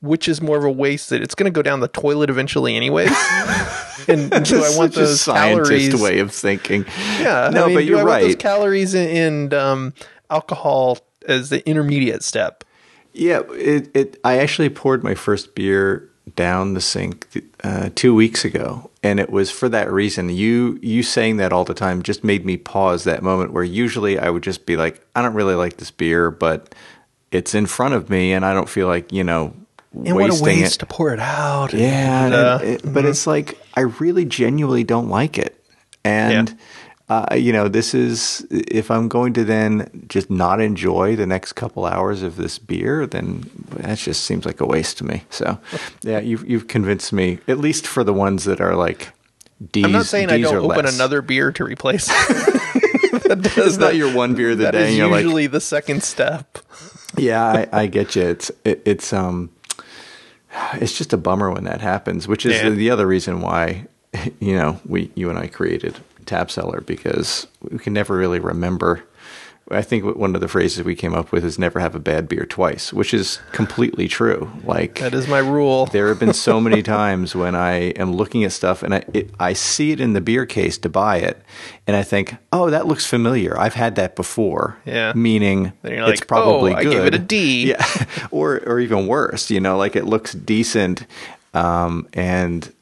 which 0.00 0.28
is 0.28 0.40
more 0.40 0.56
of 0.56 0.64
a 0.64 0.70
waste 0.70 1.10
that 1.10 1.22
it's 1.22 1.34
going 1.34 1.50
to 1.52 1.54
go 1.54 1.62
down 1.62 1.80
the 1.80 1.88
toilet 1.88 2.30
eventually 2.30 2.76
anyways. 2.76 3.10
and 4.08 4.30
do 4.44 4.62
I 4.62 4.76
want 4.76 4.94
those 4.94 5.20
scientist 5.20 5.70
calories? 5.70 6.02
way 6.02 6.18
of 6.20 6.32
thinking. 6.32 6.84
Yeah, 7.20 7.50
no, 7.52 7.64
I 7.64 7.66
mean, 7.66 7.76
but 7.76 7.84
you're 7.84 8.04
want 8.04 8.20
those 8.22 8.30
right. 8.30 8.38
calories 8.38 8.94
and, 8.94 9.10
and 9.10 9.54
um, 9.54 9.94
alcohol 10.30 10.98
as 11.26 11.50
the 11.50 11.66
intermediate 11.68 12.22
step. 12.22 12.64
Yeah, 13.12 13.40
it, 13.50 13.90
it. 13.96 14.20
I 14.22 14.38
actually 14.38 14.68
poured 14.68 15.02
my 15.02 15.14
first 15.14 15.56
beer 15.56 16.07
down 16.36 16.74
the 16.74 16.80
sink 16.80 17.26
uh, 17.64 17.90
two 17.94 18.14
weeks 18.14 18.44
ago, 18.44 18.90
and 19.02 19.18
it 19.20 19.30
was 19.30 19.50
for 19.50 19.68
that 19.68 19.90
reason. 19.90 20.28
You 20.28 20.78
you 20.82 21.02
saying 21.02 21.36
that 21.38 21.52
all 21.52 21.64
the 21.64 21.74
time 21.74 22.02
just 22.02 22.24
made 22.24 22.44
me 22.44 22.56
pause 22.56 23.04
that 23.04 23.22
moment 23.22 23.52
where 23.52 23.64
usually 23.64 24.18
I 24.18 24.30
would 24.30 24.42
just 24.42 24.66
be 24.66 24.76
like, 24.76 25.04
I 25.14 25.22
don't 25.22 25.34
really 25.34 25.54
like 25.54 25.76
this 25.78 25.90
beer, 25.90 26.30
but 26.30 26.74
it's 27.30 27.54
in 27.54 27.66
front 27.66 27.94
of 27.94 28.08
me, 28.10 28.32
and 28.32 28.44
I 28.44 28.54
don't 28.54 28.68
feel 28.68 28.86
like 28.86 29.12
you 29.12 29.24
know 29.24 29.52
And 29.92 30.14
what 30.14 30.24
a 30.30 30.32
wasting 30.32 30.46
waste 30.46 30.76
it. 30.76 30.78
to 30.80 30.86
pour 30.86 31.12
it 31.12 31.20
out. 31.20 31.72
Yeah, 31.72 32.24
and, 32.26 32.34
and 32.34 32.34
uh, 32.34 32.58
it- 32.62 32.92
but 32.92 33.04
it's 33.04 33.26
like 33.26 33.58
I 33.74 33.80
really 33.82 34.24
genuinely 34.24 34.84
don't 34.84 35.08
like 35.08 35.38
it, 35.38 35.62
and 36.04 36.56
uh, 37.08 37.34
you 37.34 37.52
know, 37.52 37.68
this 37.68 37.94
is 37.94 38.46
if 38.50 38.90
I'm 38.90 39.08
going 39.08 39.32
to 39.34 39.44
then 39.44 40.04
just 40.08 40.28
not 40.30 40.60
enjoy 40.60 41.16
the 41.16 41.26
next 41.26 41.54
couple 41.54 41.86
hours 41.86 42.22
of 42.22 42.36
this 42.36 42.58
beer, 42.58 43.06
then 43.06 43.48
that 43.76 43.98
just 43.98 44.24
seems 44.24 44.44
like 44.44 44.60
a 44.60 44.66
waste 44.66 44.98
to 44.98 45.04
me. 45.04 45.22
So, 45.30 45.58
yeah, 46.02 46.18
you've 46.20 46.48
you've 46.48 46.68
convinced 46.68 47.12
me 47.12 47.38
at 47.48 47.58
least 47.58 47.86
for 47.86 48.04
the 48.04 48.12
ones 48.12 48.44
that 48.44 48.60
are 48.60 48.74
like 48.76 49.08
D's. 49.72 49.84
I'm 49.84 49.92
not 49.92 50.06
saying 50.06 50.30
I 50.30 50.40
don't 50.40 50.56
open 50.56 50.84
less. 50.84 50.94
another 50.94 51.22
beer 51.22 51.50
to 51.52 51.64
replace. 51.64 52.06
that 53.28 53.52
does 53.56 53.78
not 53.78 53.96
your 53.96 54.12
one 54.14 54.34
beer 54.34 54.50
of 54.50 54.58
the 54.58 54.64
That 54.64 54.70
day. 54.72 54.82
is 54.84 54.88
and 54.90 54.96
you're 54.98 55.08
like, 55.10 55.22
usually 55.22 55.46
the 55.46 55.60
second 55.60 56.02
step. 56.02 56.58
Yeah, 57.16 57.42
I, 57.72 57.82
I 57.82 57.86
get 57.86 58.14
you. 58.16 58.22
It's 58.22 58.50
it, 58.64 58.82
it's 58.84 59.12
um, 59.14 59.50
it's 60.74 60.96
just 60.96 61.12
a 61.12 61.16
bummer 61.16 61.50
when 61.50 61.64
that 61.64 61.80
happens. 61.80 62.28
Which 62.28 62.44
is 62.44 62.54
Yeah. 62.54 62.68
the 62.70 62.90
other 62.90 63.06
reason 63.06 63.40
why, 63.40 63.86
you 64.40 64.54
know, 64.56 64.78
we 64.86 65.10
you 65.14 65.30
and 65.30 65.38
I 65.38 65.46
created 65.46 65.98
Tap 66.28 66.50
Cellar 66.50 66.80
because 66.82 67.48
we 67.60 67.78
can 67.78 67.92
never 67.92 68.16
really 68.16 68.38
remember. 68.38 69.02
I 69.70 69.82
think 69.82 70.16
one 70.16 70.34
of 70.34 70.40
the 70.40 70.48
phrases 70.48 70.82
we 70.82 70.94
came 70.94 71.12
up 71.14 71.30
with 71.30 71.44
is 71.44 71.58
"never 71.58 71.78
have 71.78 71.94
a 71.94 71.98
bad 71.98 72.26
beer 72.26 72.46
twice," 72.46 72.90
which 72.90 73.12
is 73.12 73.38
completely 73.52 74.08
true. 74.08 74.50
Like 74.64 74.98
That 75.00 75.12
is 75.12 75.28
my 75.28 75.40
rule. 75.40 75.84
there 75.92 76.08
have 76.08 76.18
been 76.18 76.32
so 76.32 76.58
many 76.58 76.82
times 77.00 77.34
when 77.36 77.54
I 77.54 77.90
am 78.00 78.14
looking 78.14 78.44
at 78.44 78.52
stuff 78.52 78.82
and 78.82 78.94
I 78.94 79.04
it, 79.12 79.30
I 79.38 79.52
see 79.52 79.90
it 79.92 80.00
in 80.00 80.14
the 80.14 80.22
beer 80.22 80.46
case 80.46 80.78
to 80.78 80.88
buy 80.88 81.18
it, 81.18 81.42
and 81.86 81.94
I 81.96 82.02
think, 82.02 82.34
oh, 82.50 82.70
that 82.70 82.86
looks 82.86 83.04
familiar. 83.04 83.58
I've 83.60 83.74
had 83.74 83.94
that 83.96 84.16
before. 84.16 84.78
Yeah. 84.86 85.12
Meaning 85.14 85.74
you're 85.84 86.12
it's 86.12 86.22
probably 86.22 86.72
"Oh, 86.72 86.76
I 86.76 86.82
good. 86.84 86.92
give 86.92 87.04
it 87.04 87.14
a 87.14 87.18
D. 87.18 87.68
Yeah, 87.68 87.84
or 88.30 88.62
or 88.66 88.80
even 88.80 89.06
worse. 89.06 89.50
You 89.50 89.60
know, 89.60 89.76
like 89.76 89.96
it 89.96 90.06
looks 90.06 90.32
decent, 90.32 91.04
um, 91.52 92.08
and 92.14 92.72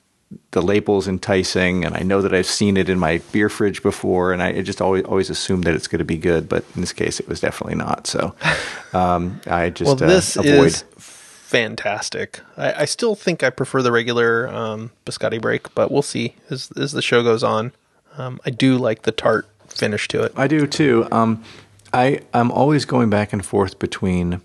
the 0.57 0.63
label's 0.63 1.07
enticing, 1.07 1.85
and 1.85 1.95
I 1.95 2.01
know 2.01 2.23
that 2.23 2.33
I've 2.33 2.47
seen 2.47 2.79
it 2.79 2.89
in 2.89 2.99
my 2.99 3.19
beer 3.31 3.51
fridge 3.51 3.83
before, 3.83 4.33
and 4.33 4.43
I 4.43 4.63
just 4.63 4.81
always 4.81 5.05
always 5.05 5.29
assume 5.29 5.61
that 5.63 5.75
it's 5.75 5.87
going 5.87 5.99
to 5.99 6.05
be 6.05 6.17
good. 6.17 6.49
But 6.49 6.65
in 6.75 6.81
this 6.81 6.95
case, 6.95 7.21
it 7.21 7.29
was 7.29 7.41
definitely 7.41 7.75
not. 7.75 8.07
So 8.07 8.35
um, 8.95 9.39
I 9.47 9.69
just 9.69 9.87
well, 9.87 9.97
this 9.97 10.35
uh, 10.35 10.41
avoid. 10.41 10.67
is 10.69 10.85
fantastic. 10.97 12.41
I, 12.57 12.73
I 12.73 12.85
still 12.87 13.15
think 13.15 13.43
I 13.43 13.51
prefer 13.51 13.83
the 13.83 13.93
regular 13.93 14.49
um, 14.49 14.93
biscotti 15.05 15.43
break, 15.43 15.75
but 15.75 15.91
we'll 15.91 16.01
see 16.01 16.37
as 16.49 16.73
as 16.75 16.93
the 16.93 17.03
show 17.03 17.23
goes 17.23 17.45
on. 17.45 17.73
Um, 18.17 18.41
I 18.47 18.49
do 18.49 18.79
like 18.79 19.03
the 19.03 19.13
tart 19.13 19.47
finish 19.69 20.09
to 20.09 20.23
it. 20.23 20.33
I 20.37 20.49
do 20.49 20.67
too. 20.67 21.07
Um, 21.13 21.45
I 21.93 22.21
I'm 22.33 22.51
always 22.51 22.87
going 22.87 23.11
back 23.11 23.35
and 23.35 23.45
forth 23.45 23.79
between. 23.79 24.41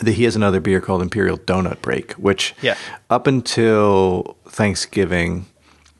The, 0.00 0.12
he 0.12 0.24
has 0.24 0.34
another 0.36 0.60
beer 0.60 0.80
called 0.80 1.02
Imperial 1.02 1.38
Donut 1.38 1.80
Break, 1.82 2.12
which 2.14 2.54
Yeah. 2.62 2.76
up 3.10 3.26
until 3.26 4.36
Thanksgiving, 4.48 5.46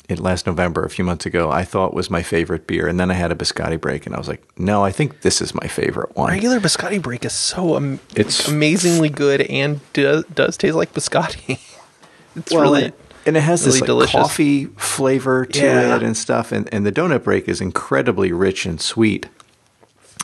in 0.09 0.21
last 0.23 0.47
November, 0.47 0.85
a 0.85 0.91
few 0.91 1.05
months 1.05 1.27
ago, 1.27 1.51
I 1.51 1.65
thought 1.65 1.95
was 1.95 2.11
my 2.11 2.23
favorite 2.23 2.67
beer, 2.67 2.89
and 2.89 2.99
then 2.99 3.11
I 3.11 3.15
had 3.15 3.31
a 3.31 3.35
biscotti 3.35 3.81
break, 3.81 4.05
and 4.07 4.15
I 4.15 4.19
was 4.19 4.29
like, 4.29 4.43
no, 4.59 4.85
I 4.85 4.91
think 4.93 5.21
this 5.21 5.41
is 5.41 5.55
my 5.55 5.69
favorite 5.69 6.17
one. 6.17 6.31
Regular 6.33 6.59
biscotti 6.59 7.01
break 7.01 7.25
is 7.25 7.33
so 7.33 7.77
um, 7.77 8.01
It's- 8.17 8.49
amazingly 8.49 9.09
good 9.09 9.43
and 9.43 9.81
do, 9.93 10.25
does 10.35 10.57
taste 10.57 10.75
like 10.75 10.93
biscotti. 10.95 11.59
it's 12.37 12.53
Well, 12.53 12.63
really 12.63 12.85
and- 12.87 12.93
and 13.25 13.37
it 13.37 13.43
has 13.43 13.61
really 13.61 13.73
this 13.75 13.81
like, 13.83 13.87
delicious. 13.87 14.13
coffee 14.21 14.65
flavor 14.77 15.47
to 15.47 15.61
Yeah. 15.65 15.95
it 15.97 16.03
and 16.03 16.17
stuff. 16.17 16.51
And, 16.51 16.69
and 16.75 16.85
the 16.85 16.91
donut 16.91 17.23
break 17.23 17.47
is 17.49 17.61
incredibly 17.61 18.33
rich 18.33 18.67
and 18.67 18.81
sweet. 18.81 19.29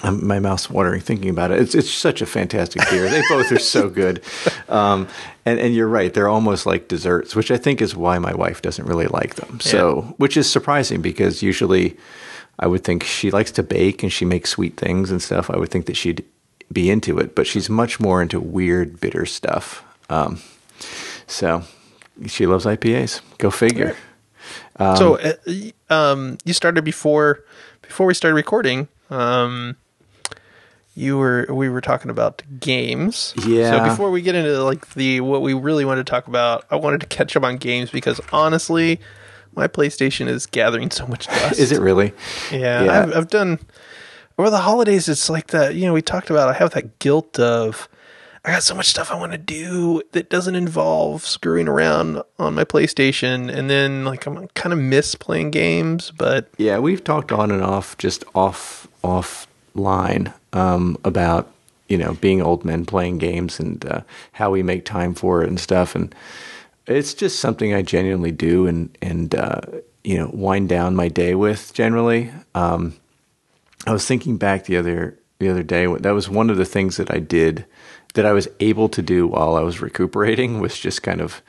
Um, 0.03 0.25
my 0.27 0.39
mouth's 0.39 0.71
watering 0.71 1.01
thinking 1.01 1.31
about 1.31 1.51
it. 1.51 1.61
It's 1.61 1.75
it's 1.75 1.91
such 1.91 2.23
a 2.23 2.27
fantastic 2.27 2.83
beer. 2.89 3.09
They 3.09 3.23
both 3.29 3.51
are 3.51 3.59
so 3.59 3.89
good. 3.89 4.23
Um, 4.69 5.09
and 5.47 5.59
and 5.59 5.75
you're 5.75 5.89
right, 5.89 6.13
they're 6.13 6.29
almost 6.29 6.67
like 6.67 6.89
desserts, 6.89 7.35
which 7.35 7.51
I 7.51 7.57
think 7.57 7.81
is 7.81 7.97
why 7.97 8.19
my 8.19 8.35
wife 8.35 8.61
doesn't 8.61 8.85
really 8.85 9.07
like 9.07 9.37
them. 9.37 9.61
So, 9.61 10.15
which 10.19 10.37
is 10.37 10.49
surprising 10.51 11.01
because 11.01 11.43
usually 11.43 11.97
I 12.59 12.67
would 12.67 12.85
think 12.85 13.03
she 13.03 13.31
likes 13.31 13.51
to 13.53 13.63
bake 13.63 14.03
and 14.03 14.13
she 14.13 14.27
makes 14.27 14.51
sweet 14.51 14.77
things 14.77 15.11
and 15.11 15.23
stuff. 15.23 15.49
I 15.49 15.57
would 15.57 15.71
think 15.71 15.87
that 15.87 15.97
she'd 15.97 16.23
be 16.71 16.91
into 16.91 17.19
it, 17.19 17.35
but 17.35 17.47
she's 17.47 17.71
much 17.71 17.99
more 17.99 18.21
into 18.21 18.39
weird 18.41 19.01
bitter 19.01 19.25
stuff. 19.25 19.83
Um, 20.11 20.43
so 21.27 21.63
she 22.27 22.47
loves 22.47 22.67
IPAs. 22.67 23.23
Go 23.39 23.51
figure. 23.51 23.97
so 24.79 25.17
uh, 25.17 25.33
um, 25.89 26.37
you 26.45 26.53
started 26.53 26.85
before 26.85 27.43
before 27.81 28.07
we 28.07 28.13
started 28.13 28.35
recording. 28.35 28.89
Um, 29.09 29.77
you 30.99 31.17
were 31.17 31.47
we 31.49 31.69
were 31.69 31.81
talking 31.81 32.11
about 32.11 32.43
games. 32.59 33.33
Yeah. 33.47 33.71
So 33.71 33.91
before 33.91 34.11
we 34.11 34.21
get 34.21 34.35
into 34.35 34.63
like 34.65 34.95
the 34.95 35.21
what 35.21 35.43
we 35.43 35.55
really 35.55 35.85
wanted 35.85 36.07
to 36.07 36.11
talk 36.11 36.27
about, 36.27 36.65
I 36.71 36.77
wanted 36.77 37.01
to 37.01 37.07
catch 37.07 37.37
up 37.37 37.45
on 37.45 37.57
games 37.57 37.91
because 37.91 38.21
honestly, 38.33 39.01
my 39.55 39.69
PlayStation 39.69 40.27
is 40.27 40.47
gathering 40.47 40.91
so 40.91 41.07
much 41.07 41.27
dust. 41.29 41.61
Is 41.61 41.73
it 41.73 41.81
really? 41.81 42.13
Yeah, 42.51 42.85
Yeah. 42.85 43.03
I've, 43.03 43.17
I've 43.17 43.29
done 43.29 43.61
over 44.39 44.51
the 44.51 44.59
holidays. 44.59 45.09
It's 45.09 45.31
like 45.31 45.49
that. 45.49 45.77
You 45.77 45.87
know, 45.87 45.93
we 45.93 46.03
talked 46.03 46.31
about. 46.31 46.49
I 46.49 46.55
have 46.55 46.71
that 46.73 46.99
guilt 46.99 47.39
of 47.39 47.89
I 48.45 48.51
got 48.51 48.63
so 48.63 48.75
much 48.75 48.87
stuff 48.87 49.13
I 49.13 49.19
want 49.19 49.33
to 49.33 49.39
do 49.39 50.03
that 50.13 50.31
doesn't 50.31 50.55
involve 50.55 51.25
screwing 51.25 51.69
around 51.69 52.23
on 52.39 52.55
my 52.55 52.65
PlayStation, 52.65 53.53
and 53.53 53.71
then 53.71 54.05
like 54.05 54.27
I'm 54.27 54.49
kind 54.49 54.73
of 54.73 54.81
miss 54.81 55.15
playing 55.15 55.53
games. 55.53 56.11
But 56.11 56.49
Yeah, 56.57 56.81
we've 56.81 57.05
talked 57.05 57.31
on 57.31 57.53
and 57.53 57.63
off, 57.63 57.97
just 57.99 58.25
off 58.35 58.89
offline 59.05 60.33
um, 60.53 60.97
about 61.05 61.51
you 61.89 61.99
know 61.99 62.15
being 62.15 62.43
old 62.43 62.65
men 62.65 62.85
playing 62.85 63.19
games 63.19 63.59
and 63.61 63.85
uh, 63.87 64.03
how 64.33 64.51
we 64.51 64.63
make 64.63 64.85
time 64.85 65.15
for 65.15 65.43
it 65.43 65.49
and 65.49 65.59
stuff. 65.61 65.95
And 65.95 66.15
it's 66.87 67.15
just 67.15 67.41
something 67.41 67.75
I 67.75 67.83
genuinely 67.83 68.33
do 68.33 68.67
and 68.67 68.97
and 69.03 69.35
uh, 69.35 69.61
you 70.05 70.17
know 70.17 70.31
wind 70.33 70.69
down 70.69 70.97
my 70.97 71.09
day 71.09 71.35
with 71.35 71.73
generally. 71.75 72.31
Um, 72.55 72.97
I 73.87 73.93
was 73.93 74.07
thinking 74.07 74.37
back 74.37 74.65
the 74.65 74.77
other 74.77 75.19
the 75.39 75.49
other 75.49 75.63
day. 75.63 75.87
That 75.87 76.15
was 76.15 76.29
one 76.29 76.51
of 76.51 76.57
the 76.57 76.65
things 76.65 76.97
that 76.97 77.13
I 77.13 77.19
did 77.19 77.65
that 78.15 78.27
I 78.27 78.33
was 78.33 78.49
able 78.61 78.89
to 78.89 79.03
do 79.03 79.27
while 79.27 79.57
I 79.57 79.61
was 79.61 79.81
recuperating 79.81 80.61
was 80.61 80.79
just 80.79 81.03
kind 81.03 81.21
of 81.21 81.43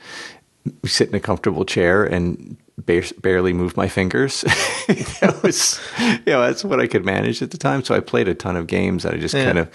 sit 0.84 1.08
in 1.08 1.14
a 1.14 1.20
comfortable 1.20 1.64
chair 1.64 2.04
and 2.04 2.56
ba- 2.86 3.02
barely 3.20 3.52
move 3.52 3.76
my 3.76 3.88
fingers. 3.88 4.40
that 5.20 5.40
was, 5.42 5.80
you 5.98 6.32
know, 6.32 6.42
that's 6.42 6.64
what 6.64 6.80
I 6.80 6.86
could 6.86 7.04
manage 7.04 7.42
at 7.42 7.50
the 7.50 7.58
time. 7.58 7.84
So 7.84 7.94
I 7.94 8.00
played 8.00 8.28
a 8.28 8.34
ton 8.34 8.56
of 8.56 8.66
games. 8.66 9.06
I 9.06 9.16
just 9.16 9.34
Yeah. 9.34 9.44
kind 9.44 9.58
of 9.58 9.70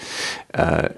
uh, 0.53 0.89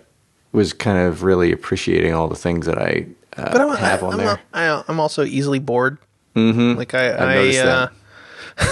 was 0.51 0.73
kind 0.73 0.97
of 0.97 1.23
really 1.23 1.51
appreciating 1.51 2.13
all 2.13 2.27
the 2.27 2.35
things 2.35 2.65
that 2.65 2.77
I 2.77 3.07
uh, 3.37 3.51
but 3.51 3.61
I'm, 3.61 3.77
have 3.77 4.03
I, 4.03 4.07
on 4.07 4.13
I'm, 4.13 4.19
there. 4.19 4.41
I, 4.53 4.83
I'm 4.87 4.99
also 4.99 5.23
easily 5.23 5.59
bored. 5.59 5.99
Mm-hmm. 6.35 6.77
Like 6.77 6.93
I, 6.93 7.09
I, 7.09 7.57
uh, 7.57 7.87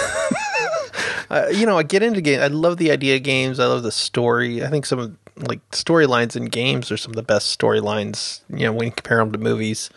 uh, 1.30 1.46
you 1.52 1.66
know, 1.66 1.78
I 1.78 1.82
get 1.82 2.02
into 2.02 2.20
games. 2.20 2.42
I 2.42 2.48
love 2.48 2.76
the 2.76 2.90
idea 2.90 3.16
of 3.16 3.22
games. 3.22 3.60
I 3.60 3.66
love 3.66 3.82
the 3.82 3.92
story. 3.92 4.64
I 4.64 4.68
think 4.68 4.86
some 4.86 4.98
of 4.98 5.16
like 5.36 5.68
storylines 5.70 6.36
in 6.36 6.46
games 6.46 6.90
are 6.90 6.96
some 6.96 7.12
of 7.12 7.16
the 7.16 7.22
best 7.22 7.56
storylines. 7.58 8.40
You 8.48 8.66
know, 8.66 8.72
when 8.72 8.86
you 8.86 8.92
compare 8.92 9.18
them 9.18 9.32
to 9.32 9.38
movies 9.38 9.90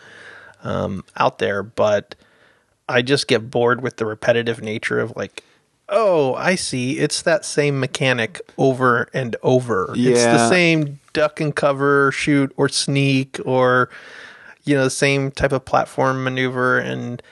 um, 0.62 1.04
out 1.16 1.38
there. 1.38 1.62
But 1.62 2.14
I 2.90 3.02
just 3.02 3.28
get 3.28 3.50
bored 3.50 3.80
with 3.80 3.96
the 3.96 4.06
repetitive 4.06 4.60
nature 4.62 4.98
of 5.00 5.14
like, 5.16 5.42
oh, 5.88 6.34
I 6.34 6.54
see. 6.54 6.98
It's 6.98 7.22
that 7.22 7.44
same 7.44 7.80
mechanic 7.80 8.40
over 8.58 9.08
and 9.14 9.36
over. 9.42 9.92
Yeah. 9.96 10.10
It's 10.12 10.24
the 10.24 10.48
same 10.48 11.00
duck 11.12 11.40
and 11.40 11.54
cover, 11.54 12.12
shoot 12.12 12.52
or 12.56 12.68
sneak, 12.68 13.38
or 13.44 13.90
you 14.64 14.76
know, 14.76 14.84
the 14.84 14.90
same 14.90 15.30
type 15.30 15.52
of 15.52 15.64
platform 15.64 16.22
maneuver. 16.22 16.78
And 16.78 17.22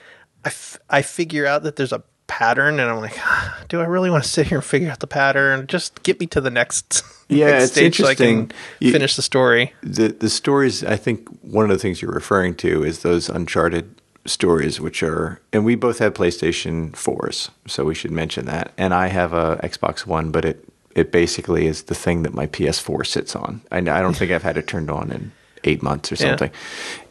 I, 0.43 0.49
f- 0.49 0.79
I 0.89 1.01
figure 1.03 1.45
out 1.45 1.63
that 1.63 1.75
there's 1.75 1.93
a 1.93 2.03
pattern, 2.27 2.79
and 2.79 2.89
I'm 2.89 2.99
like, 2.99 3.17
do 3.69 3.79
I 3.81 3.85
really 3.85 4.09
want 4.09 4.23
to 4.23 4.29
sit 4.29 4.47
here 4.47 4.57
and 4.57 4.65
figure 4.65 4.89
out 4.91 4.99
the 4.99 5.07
pattern? 5.07 5.67
Just 5.67 6.03
get 6.03 6.19
me 6.19 6.25
to 6.27 6.41
the 6.41 6.49
next, 6.51 7.03
Yeah, 7.29 7.51
next 7.51 7.63
it's 7.65 7.71
stage 7.73 7.97
so 7.97 8.07
I 8.07 8.15
can 8.15 8.25
interesting. 8.27 8.51
You- 8.79 8.91
finish 8.91 9.15
the 9.15 9.21
story. 9.21 9.73
the 9.83 10.09
the 10.09 10.29
stories 10.29 10.83
I 10.83 10.95
think 10.97 11.29
one 11.41 11.63
of 11.65 11.69
the 11.71 11.77
things 11.77 12.01
you're 12.01 12.11
referring 12.11 12.55
to 12.55 12.83
is 12.83 13.03
those 13.03 13.29
uncharted 13.29 13.98
stories 14.25 14.79
which 14.81 15.01
are 15.01 15.39
and 15.53 15.65
we 15.65 15.75
both 15.75 15.99
have 15.99 16.13
PlayStation 16.13 16.91
4s 16.91 17.49
so 17.67 17.85
we 17.85 17.95
should 17.95 18.11
mention 18.11 18.45
that 18.45 18.71
and 18.77 18.93
I 18.93 19.07
have 19.07 19.33
a 19.33 19.59
Xbox 19.63 20.05
1 20.05 20.31
but 20.31 20.45
it 20.45 20.63
it 20.95 21.11
basically 21.11 21.65
is 21.67 21.83
the 21.83 21.95
thing 21.95 22.23
that 22.23 22.33
my 22.33 22.45
PS4 22.47 23.05
sits 23.05 23.35
on 23.35 23.61
I, 23.71 23.77
I 23.77 23.81
don't 24.01 24.15
think 24.15 24.31
I've 24.31 24.43
had 24.43 24.57
it 24.57 24.67
turned 24.67 24.89
on 24.91 25.11
in 25.11 25.31
eight 25.63 25.81
months 25.81 26.11
or 26.11 26.15
Yeah. 26.15 26.29
something. 26.29 26.51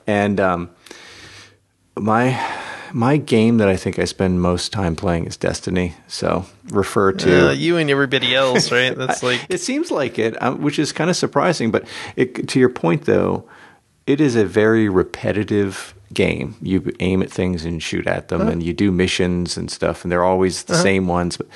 And 0.06 0.40
um, 0.40 0.70
my 1.98 2.38
my 2.92 3.18
game 3.18 3.58
that 3.58 3.68
I 3.68 3.76
think 3.76 3.98
I 3.98 4.04
spend 4.06 4.40
most 4.40 4.72
time 4.72 4.96
playing 4.96 5.26
is 5.26 5.36
Destiny. 5.36 5.94
So 6.06 6.46
refer 6.70 7.12
to 7.12 7.48
Uh, 7.48 7.52
you 7.52 7.76
and 7.76 7.90
everybody 7.90 8.34
else, 8.34 8.72
right? 8.72 8.96
That's 8.96 9.22
like 9.22 9.44
it 9.50 9.60
seems 9.60 9.90
like 9.90 10.18
it, 10.18 10.40
um, 10.42 10.62
which 10.62 10.78
is 10.78 10.92
kind 10.92 11.10
of 11.10 11.16
surprising. 11.16 11.70
But 11.70 11.86
it, 12.16 12.48
to 12.48 12.58
your 12.58 12.70
point, 12.70 13.04
though, 13.04 13.44
it 14.06 14.20
is 14.20 14.36
a 14.36 14.44
very 14.46 14.88
repetitive 14.88 15.94
game. 16.12 16.56
You 16.62 16.92
aim 17.00 17.22
at 17.22 17.30
things 17.30 17.64
and 17.64 17.82
shoot 17.82 18.06
at 18.06 18.28
them, 18.28 18.42
uh-huh. 18.42 18.50
and 18.50 18.62
you 18.62 18.72
do 18.72 18.90
missions 18.90 19.56
and 19.56 19.70
stuff, 19.70 20.04
and 20.04 20.12
they're 20.12 20.24
always 20.24 20.64
the 20.64 20.74
uh-huh. 20.74 20.82
same 20.82 21.06
ones. 21.06 21.36
But 21.36 21.48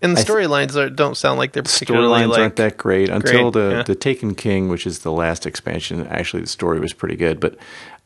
and 0.00 0.16
the 0.16 0.20
I 0.20 0.24
th- 0.24 0.28
storylines 0.28 0.96
don't 0.96 1.16
sound 1.16 1.38
like 1.38 1.52
they're 1.52 1.62
particularly 1.62 2.08
storylines 2.08 2.28
like 2.28 2.40
aren't 2.40 2.56
that 2.56 2.76
great 2.76 3.08
until 3.08 3.50
the 3.50 3.70
yeah. 3.70 3.82
the 3.82 3.94
Taken 3.94 4.34
King, 4.34 4.68
which 4.68 4.86
is 4.86 5.00
the 5.00 5.12
last 5.12 5.46
expansion. 5.46 6.06
Actually, 6.08 6.42
the 6.42 6.48
story 6.48 6.80
was 6.80 6.92
pretty 6.92 7.16
good, 7.16 7.38
but 7.38 7.56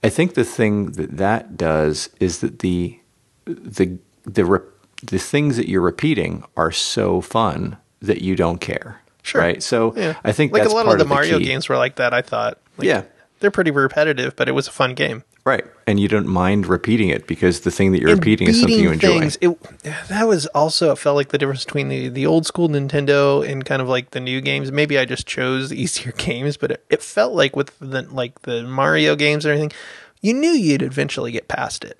I 0.02 0.08
think 0.08 0.34
the 0.34 0.44
thing 0.44 0.92
that 0.92 1.16
that 1.16 1.56
does 1.56 2.10
is 2.20 2.40
that 2.40 2.60
the 2.60 2.98
the 3.46 3.98
the 4.24 4.44
rep, 4.44 4.64
the 5.02 5.18
things 5.18 5.56
that 5.56 5.68
you're 5.68 5.80
repeating 5.80 6.44
are 6.56 6.72
so 6.72 7.20
fun 7.20 7.76
that 8.00 8.22
you 8.22 8.36
don't 8.36 8.60
care. 8.60 9.00
Sure. 9.22 9.40
Right. 9.40 9.62
So 9.62 9.92
Yeah. 9.96 10.14
I 10.22 10.32
think 10.32 10.52
like 10.52 10.64
a 10.64 10.68
lot 10.68 10.86
of 10.86 10.98
the 10.98 11.04
Mario 11.04 11.38
key. 11.38 11.46
games 11.46 11.68
were 11.68 11.76
like 11.76 11.96
that. 11.96 12.14
I 12.14 12.22
thought. 12.22 12.58
Like, 12.78 12.86
Yeah. 12.86 13.02
they're 13.40 13.50
pretty 13.50 13.70
repetitive, 13.70 14.36
but 14.36 14.48
it 14.48 14.52
was 14.52 14.68
a 14.68 14.70
fun 14.70 14.94
game. 14.94 15.24
Right. 15.46 15.64
And 15.86 16.00
you 16.00 16.08
don't 16.08 16.26
mind 16.26 16.66
repeating 16.66 17.08
it 17.08 17.28
because 17.28 17.60
the 17.60 17.70
thing 17.70 17.92
that 17.92 18.00
you're 18.00 18.10
And 18.10 18.18
repeating 18.18 18.48
is 18.48 18.60
something 18.60 18.80
you 18.80 18.90
enjoy. 18.90 19.20
things, 19.20 19.38
it, 19.40 19.56
that 20.08 20.26
was 20.26 20.46
also 20.46 20.90
it 20.90 20.98
felt 20.98 21.14
like 21.14 21.28
the 21.28 21.38
difference 21.38 21.64
between 21.64 21.88
the, 21.88 22.08
the 22.08 22.26
old 22.26 22.46
school 22.46 22.68
Nintendo 22.68 23.48
and 23.48 23.64
kind 23.64 23.80
of 23.80 23.88
like 23.88 24.10
the 24.10 24.18
new 24.18 24.40
games. 24.40 24.72
Maybe 24.72 24.98
I 24.98 25.04
just 25.04 25.24
chose 25.24 25.68
the 25.68 25.80
easier 25.80 26.10
games, 26.10 26.56
but 26.56 26.72
it, 26.72 26.84
it 26.90 27.00
felt 27.00 27.32
like 27.32 27.54
with 27.54 27.78
the 27.78 28.02
like 28.02 28.42
the 28.42 28.64
Mario 28.64 29.14
games 29.14 29.44
and 29.44 29.52
everything, 29.52 29.78
you 30.20 30.34
knew 30.34 30.50
you'd 30.50 30.82
eventually 30.82 31.30
get 31.30 31.46
past 31.46 31.84
it. 31.84 31.96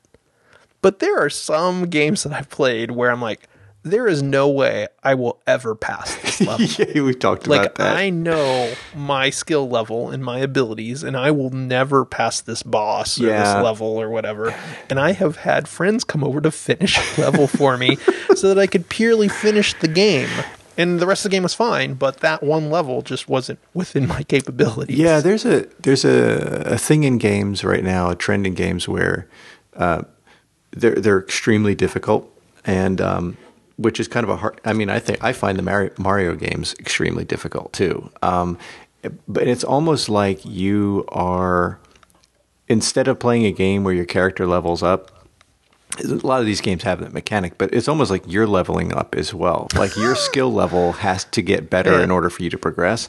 But 0.82 0.98
there 0.98 1.16
are 1.16 1.30
some 1.30 1.84
games 1.88 2.24
that 2.24 2.32
I've 2.32 2.50
played 2.50 2.90
where 2.90 3.12
I'm 3.12 3.22
like, 3.22 3.48
there 3.86 4.06
is 4.06 4.22
no 4.22 4.48
way 4.48 4.88
I 5.02 5.14
will 5.14 5.40
ever 5.46 5.74
pass 5.74 6.14
this 6.16 6.40
level. 6.46 6.66
yeah, 6.66 7.00
we've 7.02 7.18
talked 7.18 7.46
like 7.46 7.60
about 7.60 7.74
that. 7.76 7.96
I 7.96 8.10
know 8.10 8.74
my 8.94 9.30
skill 9.30 9.68
level 9.68 10.10
and 10.10 10.24
my 10.24 10.38
abilities, 10.40 11.02
and 11.02 11.16
I 11.16 11.30
will 11.30 11.50
never 11.50 12.04
pass 12.04 12.40
this 12.40 12.62
boss 12.62 13.20
or 13.20 13.26
Yeah. 13.26 13.54
this 13.54 13.64
level 13.64 13.86
or 14.00 14.10
whatever. 14.10 14.54
And 14.90 14.98
I 14.98 15.12
have 15.12 15.36
had 15.36 15.68
friends 15.68 16.04
come 16.04 16.24
over 16.24 16.40
to 16.40 16.50
finish 16.50 16.98
a 16.98 17.20
level 17.20 17.46
for 17.46 17.76
me 17.76 17.96
so 18.34 18.48
that 18.48 18.58
I 18.58 18.66
could 18.66 18.88
purely 18.88 19.28
finish 19.28 19.72
the 19.74 19.88
game. 19.88 20.28
And 20.78 21.00
the 21.00 21.06
rest 21.06 21.24
of 21.24 21.30
the 21.30 21.36
game 21.36 21.42
was 21.44 21.54
fine, 21.54 21.94
but 21.94 22.18
that 22.18 22.42
one 22.42 22.68
level 22.70 23.00
just 23.00 23.28
wasn't 23.30 23.58
within 23.72 24.06
my 24.06 24.22
capabilities. 24.24 24.98
Yeah, 24.98 25.20
there's 25.20 25.46
a 25.46 25.66
there's 25.80 26.04
a, 26.04 26.64
a 26.66 26.76
thing 26.78 27.04
in 27.04 27.16
games 27.16 27.64
right 27.64 27.82
now, 27.82 28.10
a 28.10 28.14
trend 28.14 28.46
in 28.46 28.52
games 28.52 28.86
where 28.86 29.26
uh, 29.74 30.02
they're 30.72 30.96
they're 30.96 31.18
extremely 31.18 31.74
difficult, 31.74 32.30
and 32.66 33.00
um, 33.00 33.38
which 33.76 34.00
is 34.00 34.08
kind 34.08 34.24
of 34.24 34.30
a 34.30 34.36
hard. 34.36 34.60
I 34.64 34.72
mean, 34.72 34.88
I 34.90 34.98
think 34.98 35.22
I 35.22 35.32
find 35.32 35.58
the 35.58 35.62
Mario, 35.62 35.90
Mario 35.98 36.34
games 36.34 36.74
extremely 36.80 37.24
difficult 37.24 37.72
too. 37.72 38.10
Um, 38.22 38.58
but 39.28 39.46
it's 39.46 39.64
almost 39.64 40.08
like 40.08 40.44
you 40.44 41.04
are 41.08 41.78
instead 42.68 43.06
of 43.08 43.18
playing 43.18 43.44
a 43.46 43.52
game 43.52 43.84
where 43.84 43.94
your 43.94 44.04
character 44.06 44.46
levels 44.46 44.82
up. 44.82 45.12
A 46.04 46.08
lot 46.08 46.40
of 46.40 46.46
these 46.46 46.60
games 46.60 46.82
have 46.82 47.00
that 47.00 47.12
mechanic, 47.14 47.56
but 47.56 47.72
it's 47.72 47.88
almost 47.88 48.10
like 48.10 48.22
you're 48.26 48.46
leveling 48.46 48.92
up 48.92 49.14
as 49.14 49.32
well. 49.32 49.68
Like 49.76 49.96
your 49.96 50.14
skill 50.28 50.52
level 50.52 50.92
has 50.92 51.24
to 51.26 51.40
get 51.40 51.70
better 51.70 51.92
Yeah. 51.98 52.02
in 52.04 52.10
order 52.10 52.28
for 52.28 52.42
you 52.42 52.50
to 52.50 52.58
progress. 52.58 53.08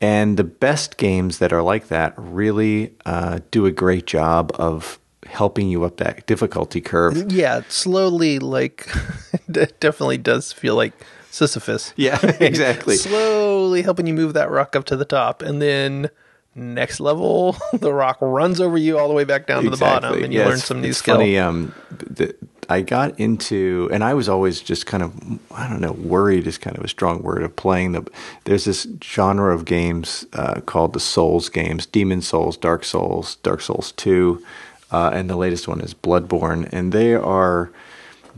And 0.00 0.36
the 0.38 0.44
best 0.44 0.96
games 0.96 1.38
that 1.38 1.52
are 1.52 1.60
like 1.60 1.88
that 1.88 2.14
really 2.16 2.94
uh, 3.04 3.40
do 3.50 3.66
a 3.66 3.70
great 3.72 4.06
job 4.06 4.52
of 4.54 4.98
helping 5.26 5.68
you 5.68 5.84
up 5.84 5.96
that 5.98 6.26
difficulty 6.26 6.80
curve. 6.80 7.32
Yeah, 7.32 7.62
slowly, 7.68 8.38
like, 8.38 8.88
it 9.48 9.78
definitely 9.80 10.18
does 10.18 10.52
feel 10.52 10.74
like 10.76 10.92
Sisyphus. 11.30 11.92
Yeah, 11.96 12.18
exactly. 12.40 12.96
slowly 12.96 13.82
helping 13.82 14.06
you 14.06 14.14
move 14.14 14.34
that 14.34 14.50
rock 14.50 14.76
up 14.76 14.84
to 14.86 14.96
the 14.96 15.04
top, 15.04 15.42
and 15.42 15.60
then 15.60 16.10
next 16.54 17.00
level, 17.00 17.56
the 17.72 17.92
rock 17.92 18.18
runs 18.20 18.60
over 18.60 18.78
you 18.78 18.98
all 18.98 19.08
the 19.08 19.14
way 19.14 19.24
back 19.24 19.46
down 19.46 19.64
to 19.64 19.70
the 19.70 19.76
bottom, 19.76 20.22
and 20.22 20.32
you 20.32 20.40
Yeah, 20.40 20.46
learn 20.46 20.58
some 20.58 20.80
new 20.80 20.92
skill. 20.92 21.16
Funny, 21.16 21.38
um, 21.38 21.74
the, 21.90 22.34
I 22.68 22.80
got 22.80 23.18
into, 23.20 23.90
and 23.92 24.02
I 24.02 24.14
was 24.14 24.28
always 24.28 24.60
just 24.60 24.86
kind 24.86 25.02
of, 25.02 25.12
I 25.50 25.68
don't 25.68 25.80
know, 25.80 25.92
worried 25.92 26.46
is 26.46 26.56
kind 26.56 26.78
of 26.78 26.84
a 26.84 26.88
strong 26.88 27.22
word 27.22 27.42
of 27.42 27.54
playing 27.56 27.92
the. 27.92 28.06
There's 28.44 28.64
this 28.64 28.86
genre 29.02 29.54
of 29.54 29.64
games 29.64 30.24
uh, 30.32 30.60
called 30.62 30.92
the 30.92 31.00
Souls 31.00 31.48
games: 31.48 31.84
Demon 31.84 32.22
Souls, 32.22 32.56
Dark 32.56 32.84
Souls, 32.84 33.36
Dark 33.42 33.60
Souls 33.60 33.92
Two, 33.92 34.42
uh, 34.90 35.10
and 35.12 35.28
the 35.28 35.36
latest 35.36 35.68
one 35.68 35.80
is 35.80 35.94
Bloodborne, 35.94 36.68
and 36.72 36.92
they 36.92 37.14
are. 37.14 37.70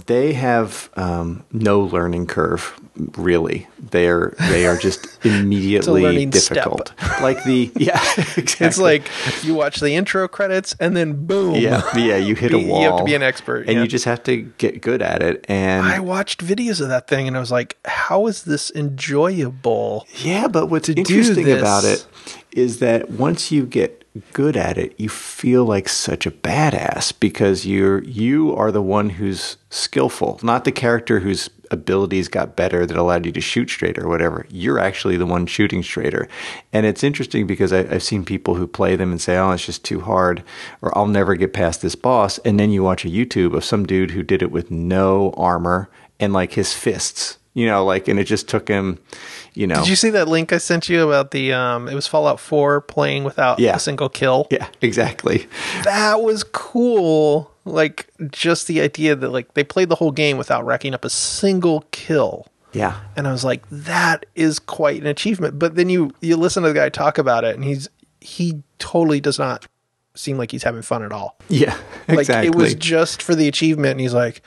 They 0.05 0.35
have 0.35 0.91
um, 0.97 1.43
no 1.53 1.81
learning 1.81 2.27
curve, 2.27 2.79
really. 3.17 3.67
They're 3.79 4.35
they 4.39 4.67
are 4.67 4.77
just 4.77 5.07
immediately 5.25 6.03
learning 6.03 6.33
step. 6.33 6.57
difficult. 6.57 6.93
Like 7.23 7.43
the 7.45 7.73
yeah, 7.77 8.01
exactly. 8.37 8.67
It's 8.67 8.79
like 8.79 9.11
you 9.43 9.55
watch 9.55 9.81
the 9.81 9.93
intro 9.93 10.29
credits, 10.29 10.77
and 10.79 10.95
then 10.95 11.27
boom. 11.27 11.55
Yeah, 11.55 11.83
yeah, 11.97 12.17
you 12.17 12.35
hit 12.35 12.53
a 12.53 12.59
wall 12.59 12.83
You 12.83 12.91
have 12.91 12.99
to 12.99 13.05
be 13.05 13.15
an 13.15 13.23
expert, 13.23 13.67
and 13.67 13.77
yeah. 13.77 13.83
you 13.83 13.89
just 13.89 14.05
have 14.05 14.23
to 14.25 14.37
get 14.37 14.83
good 14.83 15.01
at 15.01 15.23
it. 15.23 15.47
And 15.49 15.87
I 15.87 16.01
watched 16.01 16.45
videos 16.45 16.81
of 16.83 16.89
that 16.89 17.09
thing, 17.09 17.27
and 17.27 17.35
I 17.35 17.41
was 17.41 17.51
like, 17.51 17.79
"How 17.87 18.27
is 18.27 18.45
this 18.45 18.71
enjoyable?" 18.73 20.07
yeah, 20.19 20.47
but 20.47 20.67
what's 20.67 20.91
interesting 20.91 21.51
about 21.51 21.85
it 21.85 22.07
is 22.57 22.79
that 22.79 23.11
once 23.11 23.53
you 23.53 23.66
get 23.66 24.03
good 24.33 24.57
at 24.57 24.79
it, 24.79 24.95
you 24.99 25.09
feel 25.09 25.64
like 25.64 25.88
such 25.88 26.27
a 26.27 26.31
badass 26.31 27.12
because 27.21 27.66
you're 27.66 28.03
you 28.05 28.55
are 28.57 28.73
the 28.73 28.83
one 28.83 29.11
who's 29.11 29.57
skillful, 29.71 30.40
not 30.42 30.64
the 30.64 30.73
character 30.73 31.21
whose 31.21 31.51
abilities 31.71 32.29
got 32.29 32.57
better 32.57 32.87
that 32.87 32.97
allowed 32.97 33.27
you 33.27 33.33
to 33.33 33.40
shoot 33.40 33.69
straighter 33.69 34.05
or 34.05 34.09
whatever. 34.09 34.47
You're 34.51 34.79
actually 34.79 35.16
the 35.16 35.27
one 35.27 35.47
shooting 35.47 35.83
straighter. 35.83 36.29
And 36.73 36.87
it's 36.87 37.05
interesting 37.05 37.47
because 37.47 37.73
I, 37.73 37.81
I've 37.81 38.03
seen 38.03 38.25
people 38.25 38.55
who 38.55 38.66
play 38.66 38.97
them 38.97 39.11
and 39.11 39.21
say, 39.21 39.37
"Oh, 39.37 39.51
it's 39.51 39.66
just 39.66 39.85
too 39.85 40.01
hard," 40.01 40.42
or 40.81 40.97
"I'll 40.97 41.07
never 41.07 41.35
get 41.35 41.53
past 41.53 41.83
this 41.83 41.95
boss." 41.95 42.38
And 42.38 42.59
then 42.59 42.71
you 42.71 42.83
watch 42.83 43.05
a 43.05 43.11
YouTube 43.11 43.55
of 43.55 43.64
some 43.64 43.85
dude 43.87 44.12
who 44.12 44.23
did 44.23 44.42
it 44.42 44.51
with 44.51 44.71
no 44.71 45.35
armor 45.37 45.90
and 46.19 46.33
like 46.33 46.53
his 46.53 46.73
fists. 46.73 47.38
You 47.55 47.66
know, 47.66 47.85
like, 47.87 48.07
and 48.07 48.21
it 48.21 48.25
just 48.25 48.49
took 48.49 48.69
him, 48.69 48.99
you 49.57 49.66
know. 49.66 49.77
Did 49.77 49.88
you 49.88 49.97
see 49.97 50.11
that 50.11 50.29
link 50.29 50.53
I 50.53 50.59
sent 50.59 50.88
you 50.88 51.03
about 51.09 51.33
the? 51.33 51.53
Um, 51.53 51.88
it 51.88 51.95
was 51.95 52.07
Fallout 52.07 52.38
Four 52.38 52.81
playing 52.83 53.25
without 53.25 53.59
Yeah. 53.59 53.75
a 53.77 53.79
single 53.81 54.09
kill. 54.09 54.47
yeah, 54.51 54.69
exactly. 54.81 55.49
that 55.85 56.23
was 56.23 56.45
cool. 56.45 57.51
Like 57.64 58.09
just 58.31 58.69
the 58.69 58.81
idea 58.81 59.16
that 59.16 59.31
like 59.31 59.55
they 59.55 59.64
played 59.64 59.88
the 59.88 59.97
whole 59.97 60.12
game 60.12 60.38
without 60.38 60.64
racking 60.64 60.95
up 60.95 61.05
a 61.05 61.11
single 61.11 61.85
kill. 61.90 62.47
Yeah. 62.73 63.01
And 63.16 63.27
I 63.27 63.33
was 63.33 63.45
like, 63.45 63.62
that 63.71 64.27
is 64.35 64.59
quite 64.59 65.01
an 65.01 65.07
achievement. 65.07 65.59
But 65.59 65.75
then 65.75 65.88
you 65.88 66.12
you 66.21 66.37
listen 66.37 66.62
to 66.62 66.69
the 66.69 66.75
guy 66.75 66.88
talk 66.90 67.19
about 67.19 67.42
it, 67.45 67.55
and 67.57 67.64
he's 67.64 67.88
he 68.21 68.62
totally 68.79 69.21
does 69.21 69.38
not 69.38 69.66
seem 70.14 70.38
like 70.38 70.51
he's 70.51 70.62
having 70.62 70.83
fun 70.83 71.03
at 71.03 71.12
all. 71.12 71.37
Yeah, 71.49 71.77
Like 72.09 72.21
exactly. 72.21 72.49
it 72.49 72.55
was 72.55 72.75
just 72.75 73.21
for 73.23 73.35
the 73.35 73.49
achievement, 73.49 73.92
and 73.92 74.01
he's 74.01 74.14
like, 74.14 74.42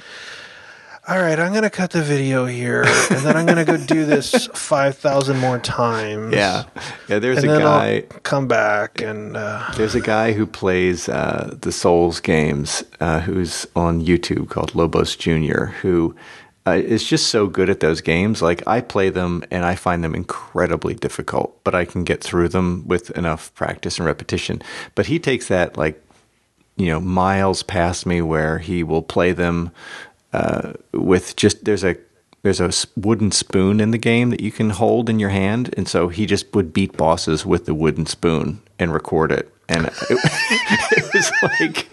"All 1.10 1.20
right, 1.20 1.40
I'm 1.40 1.54
gonna 1.54 1.70
cut 1.70 1.92
the 1.92 2.04
video 2.04 2.46
here, 2.46 2.84
and 2.84 3.26
then 3.26 3.36
I'm 3.36 3.46
gonna 3.46 3.66
go 3.66 3.78
do 3.78 4.06
this 4.06 4.48
five 4.54 4.98
thousand 4.98 5.40
more 5.40 5.58
times. 5.58 6.34
yeah, 6.34 6.66
yeah. 7.08 7.20
There's 7.20 7.44
and 7.44 7.52
a 7.52 7.60
guy. 7.60 8.04
I'll 8.12 8.20
come 8.20 8.48
back 8.48 9.02
and 9.02 9.36
uh, 9.36 9.72
There's 9.76 9.96
a 9.96 10.02
guy 10.02 10.34
who 10.34 10.46
plays 10.46 11.10
uh, 11.10 11.56
the 11.62 11.72
Souls 11.72 12.20
games, 12.20 12.84
uh, 13.00 13.22
who's 13.22 13.66
on 13.76 14.06
YouTube 14.06 14.50
called 14.50 14.76
Lobos 14.76 15.16
Junior, 15.16 15.74
who 15.82 16.16
uh, 16.68 16.74
is 16.74 17.04
just 17.04 17.28
so 17.28 17.48
good 17.48 17.70
at 17.70 17.80
those 17.80 18.02
games. 18.02 18.42
Like 18.42 18.66
I 18.68 18.82
play 18.82 19.10
them 19.10 19.44
and 19.50 19.66
I 19.66 19.76
find 19.76 20.04
them 20.04 20.14
incredibly 20.14 20.94
difficult, 20.94 21.64
but 21.64 21.74
I 21.74 21.86
can 21.86 22.04
get 22.04 22.24
through 22.24 22.50
them 22.50 22.88
with 22.88 23.10
enough 23.18 23.54
practice 23.56 23.98
and 23.98 24.06
repetition. 24.06 24.62
But 24.94 25.08
he 25.08 25.18
takes 25.18 25.48
that 25.48 25.78
like 25.78 26.04
you 26.78 26.88
know 26.88 27.00
miles 27.00 27.64
past 27.64 28.06
me, 28.06 28.22
where 28.22 28.60
he 28.60 28.84
will 28.84 29.02
play 29.02 29.32
them 29.32 29.72
uh, 30.34 30.74
with 30.94 31.36
just 31.36 31.66
there's 31.66 31.84
a 31.84 31.96
there's 32.42 32.62
a 32.62 32.72
wooden 32.96 33.32
spoon 33.32 33.80
in 33.80 33.92
the 33.92 33.98
game 33.98 34.30
that 34.30 34.40
you 34.40 34.52
can 34.52 34.70
hold 34.70 35.10
in 35.10 35.20
your 35.20 35.30
hand, 35.30 35.74
and 35.76 35.88
so 35.88 36.08
he 36.08 36.26
just 36.26 36.54
would 36.56 36.72
beat 36.72 36.96
bosses 36.96 37.46
with 37.46 37.66
the 37.66 37.74
wooden 37.74 38.06
spoon 38.06 38.62
and 38.78 38.94
record 38.94 39.32
it. 39.32 39.54
And 39.68 39.86
it, 39.86 39.94
it 40.10 41.14
was 41.14 41.32
like, 41.44 41.88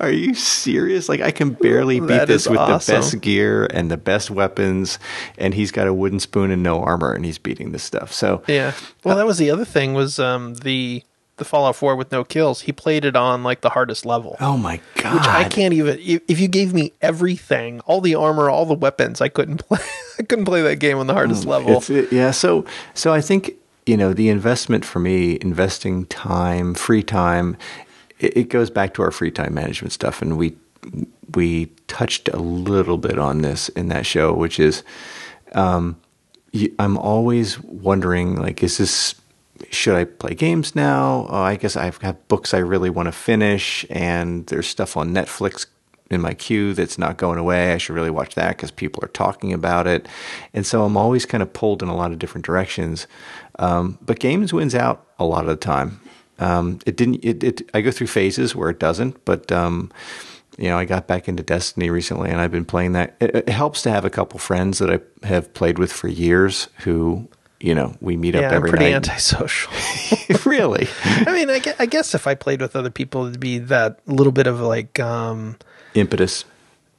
are 0.00 0.10
you 0.10 0.34
serious? 0.34 1.08
Like 1.08 1.20
I 1.20 1.30
can 1.30 1.50
barely 1.50 2.00
beat 2.00 2.08
That 2.08 2.28
this 2.28 2.42
is 2.42 2.48
with 2.48 2.58
the 2.58 2.84
best 2.86 3.20
gear 3.20 3.66
and 3.66 3.90
the 3.90 3.96
best 3.96 4.30
weapons, 4.30 4.98
and 5.36 5.54
he's 5.54 5.70
got 5.70 5.86
a 5.86 5.94
wooden 5.94 6.20
spoon 6.20 6.50
and 6.50 6.62
no 6.62 6.82
armor, 6.82 7.12
and 7.12 7.24
he's 7.24 7.38
beating 7.38 7.72
this 7.72 7.82
stuff. 7.82 8.12
So 8.12 8.42
yeah. 8.48 8.72
Well, 9.04 9.16
that 9.16 9.26
was 9.26 9.38
the 9.38 9.50
other 9.50 9.64
thing 9.64 9.94
was 9.94 10.18
um, 10.18 10.54
the 10.54 11.04
the 11.42 11.48
Fallout 11.48 11.76
Four 11.76 11.96
with 11.96 12.12
no 12.12 12.24
kills. 12.24 12.62
He 12.62 12.72
played 12.72 13.04
it 13.04 13.16
on 13.16 13.42
like 13.42 13.60
the 13.60 13.70
hardest 13.70 14.06
level. 14.06 14.36
oh 14.40 14.56
my 14.56 14.80
god, 14.96 15.14
Which 15.14 15.26
I 15.26 15.44
can't 15.48 15.74
even. 15.74 15.98
If 16.00 16.38
you 16.40 16.48
gave 16.48 16.72
me 16.72 16.92
everything, 17.00 17.80
all 17.80 18.00
the 18.00 18.14
armor, 18.14 18.48
all 18.48 18.66
the 18.66 18.74
weapons, 18.74 19.20
I 19.20 19.28
couldn't 19.28 19.58
play. 19.68 19.80
I 20.18 20.22
couldn't 20.22 20.44
play 20.44 20.62
that 20.62 20.76
game 20.76 20.98
on 20.98 21.06
the 21.06 21.14
hardest 21.14 21.44
level. 21.44 21.82
It, 21.88 22.12
yeah, 22.12 22.30
so 22.30 22.64
so 22.94 23.12
I 23.12 23.20
think 23.20 23.56
you 23.86 23.96
know, 23.96 24.12
the 24.12 24.28
investment 24.28 24.84
for 24.84 25.00
me, 25.00 25.38
investing 25.40 26.06
time, 26.06 26.74
free 26.74 27.02
time, 27.02 27.56
it, 28.20 28.36
it 28.36 28.48
goes 28.48 28.70
back 28.70 28.94
to 28.94 29.02
our 29.02 29.10
free 29.10 29.30
time 29.30 29.54
management 29.54 29.92
stuff, 29.92 30.22
and 30.22 30.38
we 30.38 30.56
we 31.34 31.66
touched 31.88 32.28
a 32.28 32.38
little 32.38 32.98
bit 32.98 33.18
on 33.18 33.42
this 33.42 33.68
in 33.70 33.88
that 33.88 34.04
show, 34.04 34.32
which 34.32 34.58
is, 34.58 34.82
um, 35.52 35.96
I'm 36.78 36.98
always 36.98 37.60
wondering, 37.60 38.36
like, 38.36 38.62
is 38.62 38.78
this 38.78 39.14
should 39.70 39.94
I 39.94 40.04
play 40.04 40.34
games 40.34 40.74
now? 40.74 41.26
Oh, 41.28 41.42
I 41.42 41.56
guess 41.56 41.76
I 41.76 41.84
have 41.84 42.00
got 42.00 42.28
books 42.28 42.54
I 42.54 42.58
really 42.58 42.90
want 42.90 43.06
to 43.06 43.12
finish, 43.12 43.86
and 43.90 44.46
there's 44.46 44.66
stuff 44.66 44.96
on 44.96 45.12
Netflix 45.14 45.66
in 46.12 46.20
my 46.20 46.34
queue 46.34 46.74
that's 46.74 46.98
not 46.98 47.16
going 47.16 47.38
away. 47.38 47.72
I 47.72 47.78
should 47.78 47.94
really 47.94 48.10
watch 48.10 48.34
that 48.34 48.56
because 48.56 48.70
people 48.70 49.02
are 49.02 49.08
talking 49.08 49.52
about 49.52 49.86
it. 49.86 50.06
And 50.52 50.66
so 50.66 50.84
I'm 50.84 50.96
always 50.96 51.24
kind 51.24 51.42
of 51.42 51.52
pulled 51.52 51.82
in 51.82 51.88
a 51.88 51.96
lot 51.96 52.12
of 52.12 52.18
different 52.18 52.44
directions. 52.44 53.06
Um, 53.58 53.98
but 54.02 54.18
games 54.20 54.52
wins 54.52 54.74
out 54.74 55.06
a 55.18 55.24
lot 55.24 55.44
of 55.44 55.48
the 55.48 55.56
time. 55.56 56.00
Um, 56.38 56.80
it 56.84 56.96
didn't. 56.96 57.24
It, 57.24 57.42
it, 57.42 57.70
I 57.72 57.80
go 57.80 57.90
through 57.90 58.08
phases 58.08 58.54
where 58.54 58.68
it 58.68 58.78
doesn't, 58.78 59.24
but 59.24 59.50
um, 59.52 59.90
you 60.58 60.68
know, 60.68 60.76
I 60.76 60.84
got 60.84 61.06
back 61.06 61.28
into 61.28 61.42
Destiny 61.42 61.88
recently, 61.88 62.30
and 62.30 62.40
I've 62.40 62.50
been 62.50 62.64
playing 62.64 62.92
that. 62.92 63.16
It, 63.20 63.34
it, 63.34 63.48
helps 63.48 63.82
to 63.82 63.90
have 63.90 64.04
a 64.04 64.10
couple 64.10 64.38
friends 64.38 64.78
that 64.78 64.90
I 64.90 65.26
have 65.26 65.54
played 65.54 65.78
with 65.78 65.92
for 65.92 66.08
years 66.08 66.68
who. 66.80 67.28
You 67.62 67.76
know, 67.76 67.94
we 68.00 68.16
meet 68.16 68.34
yeah, 68.34 68.40
up 68.40 68.52
every 68.54 68.70
I'm 68.70 68.76
pretty 68.76 68.90
night. 68.90 69.08
antisocial. 69.08 69.72
really? 70.44 70.88
I 71.04 71.32
mean, 71.32 71.48
I 71.48 71.60
guess, 71.60 71.76
I 71.78 71.86
guess 71.86 72.12
if 72.12 72.26
I 72.26 72.34
played 72.34 72.60
with 72.60 72.74
other 72.74 72.90
people, 72.90 73.26
it'd 73.26 73.38
be 73.38 73.58
that 73.58 74.00
little 74.06 74.32
bit 74.32 74.48
of 74.48 74.60
like, 74.60 74.98
um, 74.98 75.56
Impetus. 75.94 76.44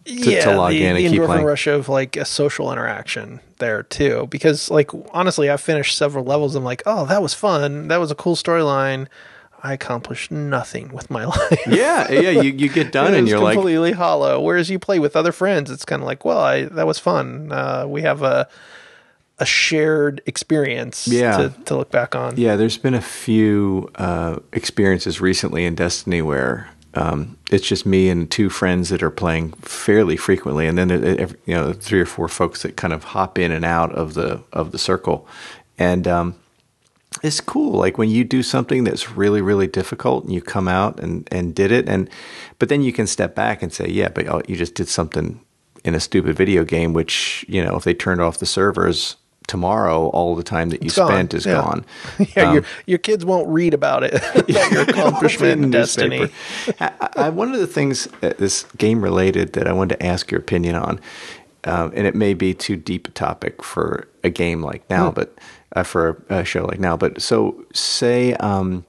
yeah, 0.06 0.46
to 0.46 0.56
log 0.56 0.72
the, 0.72 0.86
in 0.86 0.96
and 0.96 0.98
the 0.98 1.10
keep 1.10 1.20
endorphin 1.20 1.26
playing. 1.26 1.46
rush 1.46 1.68
of 1.68 1.90
like 1.90 2.16
a 2.16 2.24
social 2.24 2.72
interaction 2.72 3.42
there 3.58 3.84
too. 3.84 4.28
Because 4.30 4.72
like 4.72 4.92
honestly, 5.12 5.52
I 5.52 5.58
finished 5.58 5.98
several 5.98 6.24
levels. 6.24 6.56
I'm 6.56 6.64
like, 6.64 6.82
oh, 6.86 7.06
that 7.08 7.22
was 7.22 7.34
fun. 7.34 7.90
That 7.90 7.98
was 7.98 8.10
a 8.10 8.16
cool 8.16 8.38
storyline. 8.38 9.08
I 9.64 9.74
accomplished 9.74 10.32
nothing 10.32 10.94
with 10.94 11.10
my 11.10 11.26
life. 11.26 11.68
Yeah, 11.68 12.10
yeah. 12.10 12.30
You, 12.30 12.54
you 12.54 12.70
get 12.70 12.94
done 12.94 13.14
and 13.14 13.28
you're 13.28 13.40
like, 13.40 13.56
completely 13.56 13.92
hollow. 13.92 14.40
Whereas 14.40 14.70
you 14.70 14.80
play 14.80 15.00
with 15.00 15.18
other 15.18 15.34
friends, 15.34 15.70
it's 15.70 15.84
kind 15.84 16.02
of 16.02 16.06
like, 16.06 16.24
well, 16.24 16.40
I 16.40 16.64
that 16.64 16.88
was 16.88 17.00
fun. 17.00 17.52
Uh, 17.52 17.86
we 17.86 18.02
have 18.04 18.22
a 18.22 18.48
a 19.40 19.46
shared 19.46 20.22
experience 20.26 21.08
Yeah. 21.08 21.38
to, 21.38 21.50
to 21.66 21.76
look 21.78 21.92
back 21.92 22.16
on. 22.16 22.38
Yeah, 22.38 22.56
there's 22.56 22.78
been 22.78 22.94
a 22.94 23.02
few 23.02 23.90
uh, 23.96 24.40
experiences 24.54 25.20
recently 25.20 25.66
in 25.66 25.76
Destiny 25.76 26.22
where 26.22 26.70
um, 26.94 27.38
it's 27.52 27.68
just 27.68 27.86
me 27.86 28.10
and 28.10 28.30
two 28.30 28.50
friends 28.50 28.90
that 28.90 29.02
are 29.02 29.10
playing 29.10 29.54
fairly 29.54 30.16
frequently, 30.18 30.68
and 30.68 30.78
then 30.78 30.92
every- 30.92 31.40
you 31.46 31.56
know 31.56 31.74
three 31.74 32.00
or 32.00 32.06
four 32.06 32.28
folks 32.28 32.62
that 32.62 32.78
kind 32.78 32.94
of 32.94 33.04
hop 33.04 33.40
in 33.40 33.52
and 33.52 33.66
out 33.66 33.92
of 33.94 34.14
the 34.14 34.42
of 34.54 34.72
the 34.72 34.78
circle, 34.78 35.28
and 35.80 36.08
um, 36.08 36.36
it's 37.24 37.42
cool. 37.42 37.80
Like 37.80 37.98
when 37.98 38.10
you 38.12 38.24
do 38.24 38.44
something 38.44 38.84
that's 38.84 39.10
really 39.12 39.42
really 39.42 39.66
difficult, 39.66 40.26
and 40.26 40.34
you 40.34 40.40
come 40.42 40.68
out 40.68 41.00
and 41.00 41.28
and 41.32 41.56
did 41.56 41.72
it, 41.72 41.90
and 41.90 42.08
but 42.60 42.70
then 42.70 42.84
you 42.84 42.94
can 42.94 43.08
step 43.08 43.34
back 43.34 43.64
and 43.64 43.74
say, 43.74 43.88
yeah, 43.90 44.10
but 44.10 44.28
oh, 44.28 44.44
you 44.48 44.56
just 44.56 44.76
did 44.76 44.88
something 44.88 45.40
in 45.84 45.96
a 45.96 46.00
stupid 46.00 46.36
video 46.38 46.64
game, 46.64 46.94
which 46.94 47.44
you 47.50 47.64
know 47.64 47.76
if 47.76 47.84
they 47.86 47.96
turned 47.96 48.22
off 48.22 48.38
the 48.38 48.46
servers 48.46 49.16
tomorrow, 49.48 50.08
all 50.08 50.36
the 50.36 50.44
time 50.44 50.70
that 50.70 50.82
you 50.82 50.88
It's 50.88 50.96
gone. 50.98 51.08
spent 51.10 51.34
is 51.34 51.46
Yeah. 51.46 51.54
gone. 51.62 51.86
Yeah, 52.36 52.50
Um, 52.50 52.54
your 52.56 52.64
your 52.86 52.98
kids 52.98 53.26
won't 53.26 53.48
read 53.48 53.74
about 53.74 54.04
it. 54.04 54.14
your 54.48 54.82
accomplishment 54.82 55.64
in 55.64 55.72
Destiny. 55.72 56.30
I, 56.80 57.10
I, 57.18 57.30
one 57.30 57.54
of 57.54 57.60
the 57.60 57.68
things 57.68 58.08
uh, 58.22 58.34
this 58.38 58.64
game 58.78 59.02
related 59.04 59.54
that 59.54 59.68
I 59.68 59.74
wanted 59.74 60.00
to 60.00 60.06
ask 60.06 60.32
your 60.32 60.40
opinion 60.40 60.76
on, 60.76 61.00
um, 61.66 61.92
and 61.96 62.08
it 62.08 62.16
may 62.16 62.34
be 62.34 62.54
too 62.54 62.76
deep 62.76 63.08
a 63.08 63.12
topic 63.12 63.64
for 63.64 64.08
a 64.24 64.30
game 64.30 64.62
like 64.64 64.90
now, 64.90 65.10
Hmm. 65.10 65.16
but 65.16 65.38
uh, 65.76 65.84
for 65.84 66.24
a, 66.30 66.40
a 66.40 66.46
show 66.46 66.66
like 66.66 66.80
now. 66.80 66.96
But 66.98 67.22
so 67.22 67.64
say. 67.74 68.34
Um, 68.36 68.86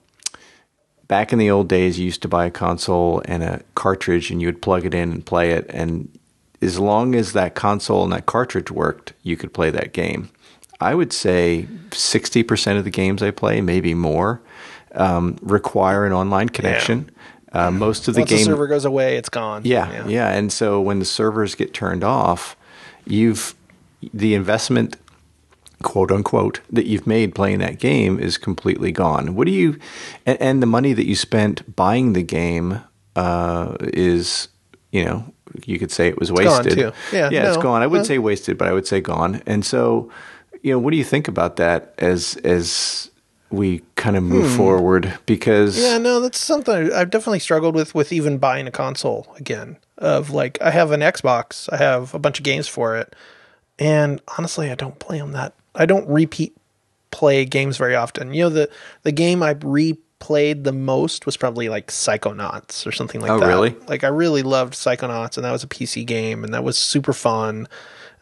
Back 1.06 1.34
in 1.34 1.38
the 1.38 1.50
old 1.50 1.68
days, 1.68 1.98
you 1.98 2.06
used 2.06 2.22
to 2.22 2.28
buy 2.28 2.46
a 2.46 2.50
console 2.50 3.20
and 3.26 3.42
a 3.42 3.60
cartridge, 3.74 4.30
and 4.30 4.40
you 4.40 4.48
would 4.48 4.62
plug 4.62 4.86
it 4.86 4.94
in 4.94 5.12
and 5.12 5.24
play 5.24 5.50
it. 5.50 5.66
And 5.68 6.08
as 6.62 6.78
long 6.78 7.14
as 7.14 7.34
that 7.34 7.54
console 7.54 8.04
and 8.04 8.12
that 8.14 8.24
cartridge 8.24 8.70
worked, 8.70 9.12
you 9.22 9.36
could 9.36 9.52
play 9.52 9.68
that 9.70 9.92
game. 9.92 10.30
I 10.80 10.94
would 10.94 11.12
say 11.12 11.66
60% 11.90 12.78
of 12.78 12.84
the 12.84 12.90
games 12.90 13.22
I 13.22 13.30
play, 13.30 13.60
maybe 13.60 13.94
more, 13.94 14.40
um, 14.92 15.38
require 15.42 16.04
an 16.04 16.12
online 16.12 16.48
connection. 16.48 17.10
Uh, 17.52 17.70
most 17.70 18.08
of 18.08 18.14
the 18.14 18.22
Once 18.22 18.30
game, 18.30 18.38
the 18.40 18.44
server 18.44 18.66
goes 18.66 18.84
away, 18.84 19.16
it's 19.16 19.28
gone. 19.28 19.62
yeah, 19.64 19.90
yeah, 19.92 20.08
yeah. 20.08 20.28
And 20.30 20.52
so 20.52 20.80
when 20.80 20.98
the 20.98 21.04
servers 21.04 21.54
get 21.54 21.72
turned 21.72 22.02
off, 22.02 22.56
you've 23.06 23.54
the 24.12 24.34
investment, 24.34 24.96
quote 25.82 26.10
unquote, 26.10 26.60
that 26.70 26.86
you've 26.86 27.06
made 27.06 27.34
playing 27.34 27.60
that 27.60 27.78
game 27.78 28.18
is 28.18 28.36
completely 28.38 28.90
gone. 28.90 29.34
What 29.36 29.46
do 29.46 29.52
you, 29.52 29.78
and, 30.26 30.40
and 30.40 30.62
the 30.62 30.66
money 30.66 30.92
that 30.92 31.06
you 31.06 31.14
spent 31.14 31.76
buying 31.76 32.12
the 32.12 32.22
game 32.22 32.80
uh, 33.16 33.76
is, 33.80 34.48
you 34.90 35.04
know, 35.04 35.32
you 35.64 35.78
could 35.78 35.92
say 35.92 36.08
it 36.08 36.18
was 36.18 36.30
gone, 36.30 36.38
wasted. 36.38 36.74
too. 36.74 36.92
Yeah, 37.12 37.30
yeah, 37.30 37.48
it's 37.48 37.56
gone. 37.56 37.82
I 37.82 37.86
wouldn't 37.86 38.06
uh, 38.06 38.08
say 38.08 38.18
wasted, 38.18 38.58
but 38.58 38.66
I 38.66 38.72
would 38.72 38.86
say 38.86 39.00
gone. 39.00 39.42
And 39.46 39.64
so, 39.64 40.10
you 40.64 40.72
know, 40.72 40.78
what 40.80 40.90
do 40.90 40.96
you 40.96 41.04
think 41.04 41.28
about 41.28 41.56
that 41.56 41.94
as 41.98 42.36
as 42.42 43.10
we 43.50 43.82
kind 43.94 44.16
of 44.16 44.22
move 44.24 44.50
forward? 44.56 45.16
Because 45.26 45.76
Hmm. 45.76 45.82
Yeah, 45.82 45.98
no, 45.98 46.20
that's 46.20 46.38
something 46.40 46.92
I've 46.92 47.10
definitely 47.10 47.38
struggled 47.38 47.74
with 47.76 47.94
with 47.94 48.12
even 48.12 48.38
buying 48.38 48.66
a 48.66 48.70
console 48.72 49.32
again. 49.38 49.76
Of 49.98 50.30
like, 50.30 50.60
I 50.60 50.70
have 50.70 50.90
an 50.90 51.00
Xbox, 51.00 51.72
I 51.72 51.76
have 51.76 52.14
a 52.14 52.18
bunch 52.18 52.38
of 52.40 52.44
games 52.44 52.66
for 52.66 52.96
it, 52.96 53.14
and 53.78 54.20
honestly, 54.36 54.70
I 54.72 54.74
don't 54.74 54.98
play 54.98 55.18
them 55.18 55.30
that. 55.32 55.52
I 55.74 55.86
don't 55.86 56.08
repeat 56.08 56.56
play 57.12 57.44
games 57.44 57.76
very 57.76 57.94
often. 57.94 58.34
You 58.34 58.44
know, 58.44 58.48
the 58.50 58.70
the 59.02 59.12
game 59.12 59.40
I 59.42 59.54
replayed 59.54 60.64
the 60.64 60.72
most 60.72 61.26
was 61.26 61.36
probably 61.36 61.68
like 61.68 61.88
Psychonauts 61.88 62.86
or 62.86 62.92
something 62.92 63.20
like 63.20 63.30
Oh, 63.30 63.38
that. 63.38 63.46
really? 63.46 63.76
Like, 63.86 64.02
I 64.02 64.08
really 64.08 64.42
loved 64.42 64.74
Psychonauts, 64.74 65.36
and 65.36 65.44
that 65.44 65.52
was 65.52 65.62
a 65.62 65.68
PC 65.68 66.04
game, 66.06 66.42
and 66.42 66.52
that 66.54 66.64
was 66.64 66.76
super 66.78 67.12
fun. 67.12 67.68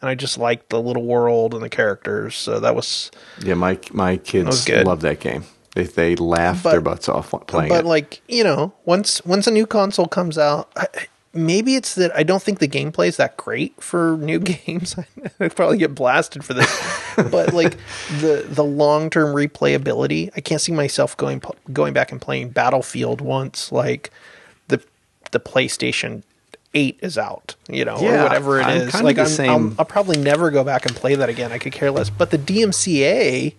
And 0.03 0.09
I 0.09 0.15
just 0.15 0.37
liked 0.37 0.67
the 0.69 0.81
little 0.81 1.05
world 1.05 1.53
and 1.53 1.63
the 1.63 1.69
characters, 1.69 2.35
so 2.35 2.59
that 2.59 2.75
was 2.75 3.09
Yeah, 3.41 3.53
my 3.53 3.79
my 3.93 4.17
kids 4.17 4.67
love 4.69 4.99
that 4.99 5.21
game. 5.21 5.45
They 5.75 5.83
they 5.85 6.15
laugh 6.17 6.61
But- 6.61 6.71
their 6.71 6.81
butts 6.81 7.07
off 7.07 7.33
playing 7.47 7.69
but 7.69 7.85
it. 7.85 7.87
like 7.87 8.21
you 8.27 8.43
know 8.43 8.73
once 8.83 9.23
once 9.25 9.47
a 9.47 9.51
new 9.51 9.65
console 9.65 10.07
comes 10.07 10.37
out 10.37 10.69
I, 10.75 10.87
maybe 11.33 11.75
it's 11.75 11.95
that 11.95 12.15
i 12.15 12.21
don't 12.21 12.43
think 12.43 12.59
the 12.59 12.67
gameplay 12.67 13.07
is 13.07 13.17
that 13.17 13.37
great 13.37 13.81
for 13.81 14.17
new 14.17 14.37
games 14.55 14.95
i 15.39 15.47
probably 15.47 15.77
get 15.79 15.95
blasted 15.95 16.43
for 16.45 16.53
this 16.53 16.69
but 17.15 17.53
like 17.53 17.77
the 18.21 18.45
the 18.47 18.63
long-term 18.63 19.33
replayability 19.33 20.29
i 20.35 20.41
can't 20.41 20.61
see 20.61 20.71
myself 20.73 21.17
going 21.17 21.41
going 21.71 21.91
back 21.93 22.11
and 22.11 22.21
playing 22.21 22.49
battlefield 22.49 23.19
once 23.21 23.71
like 23.71 24.11
the 24.67 24.79
the 25.31 25.39
playstation 25.39 26.21
8 26.73 26.99
is 27.01 27.17
out 27.17 27.55
you 27.69 27.85
know 27.85 27.99
Yeah, 27.99 28.21
or 28.21 28.23
whatever 28.23 28.59
it 28.59 28.65
I'm 28.65 28.77
is. 28.77 28.91
kind 28.91 29.07
of 29.07 29.17
like 29.17 29.39
I'm, 29.39 29.49
I'll, 29.49 29.75
I'll 29.79 29.85
probably 29.85 30.17
never 30.17 30.49
go 30.51 30.63
back 30.63 30.85
and 30.85 30.95
play 30.95 31.15
that 31.15 31.29
again 31.29 31.51
i 31.51 31.57
could 31.57 31.73
care 31.73 31.91
less 31.91 32.09
but 32.09 32.31
the 32.31 32.37
dmca 32.37 33.53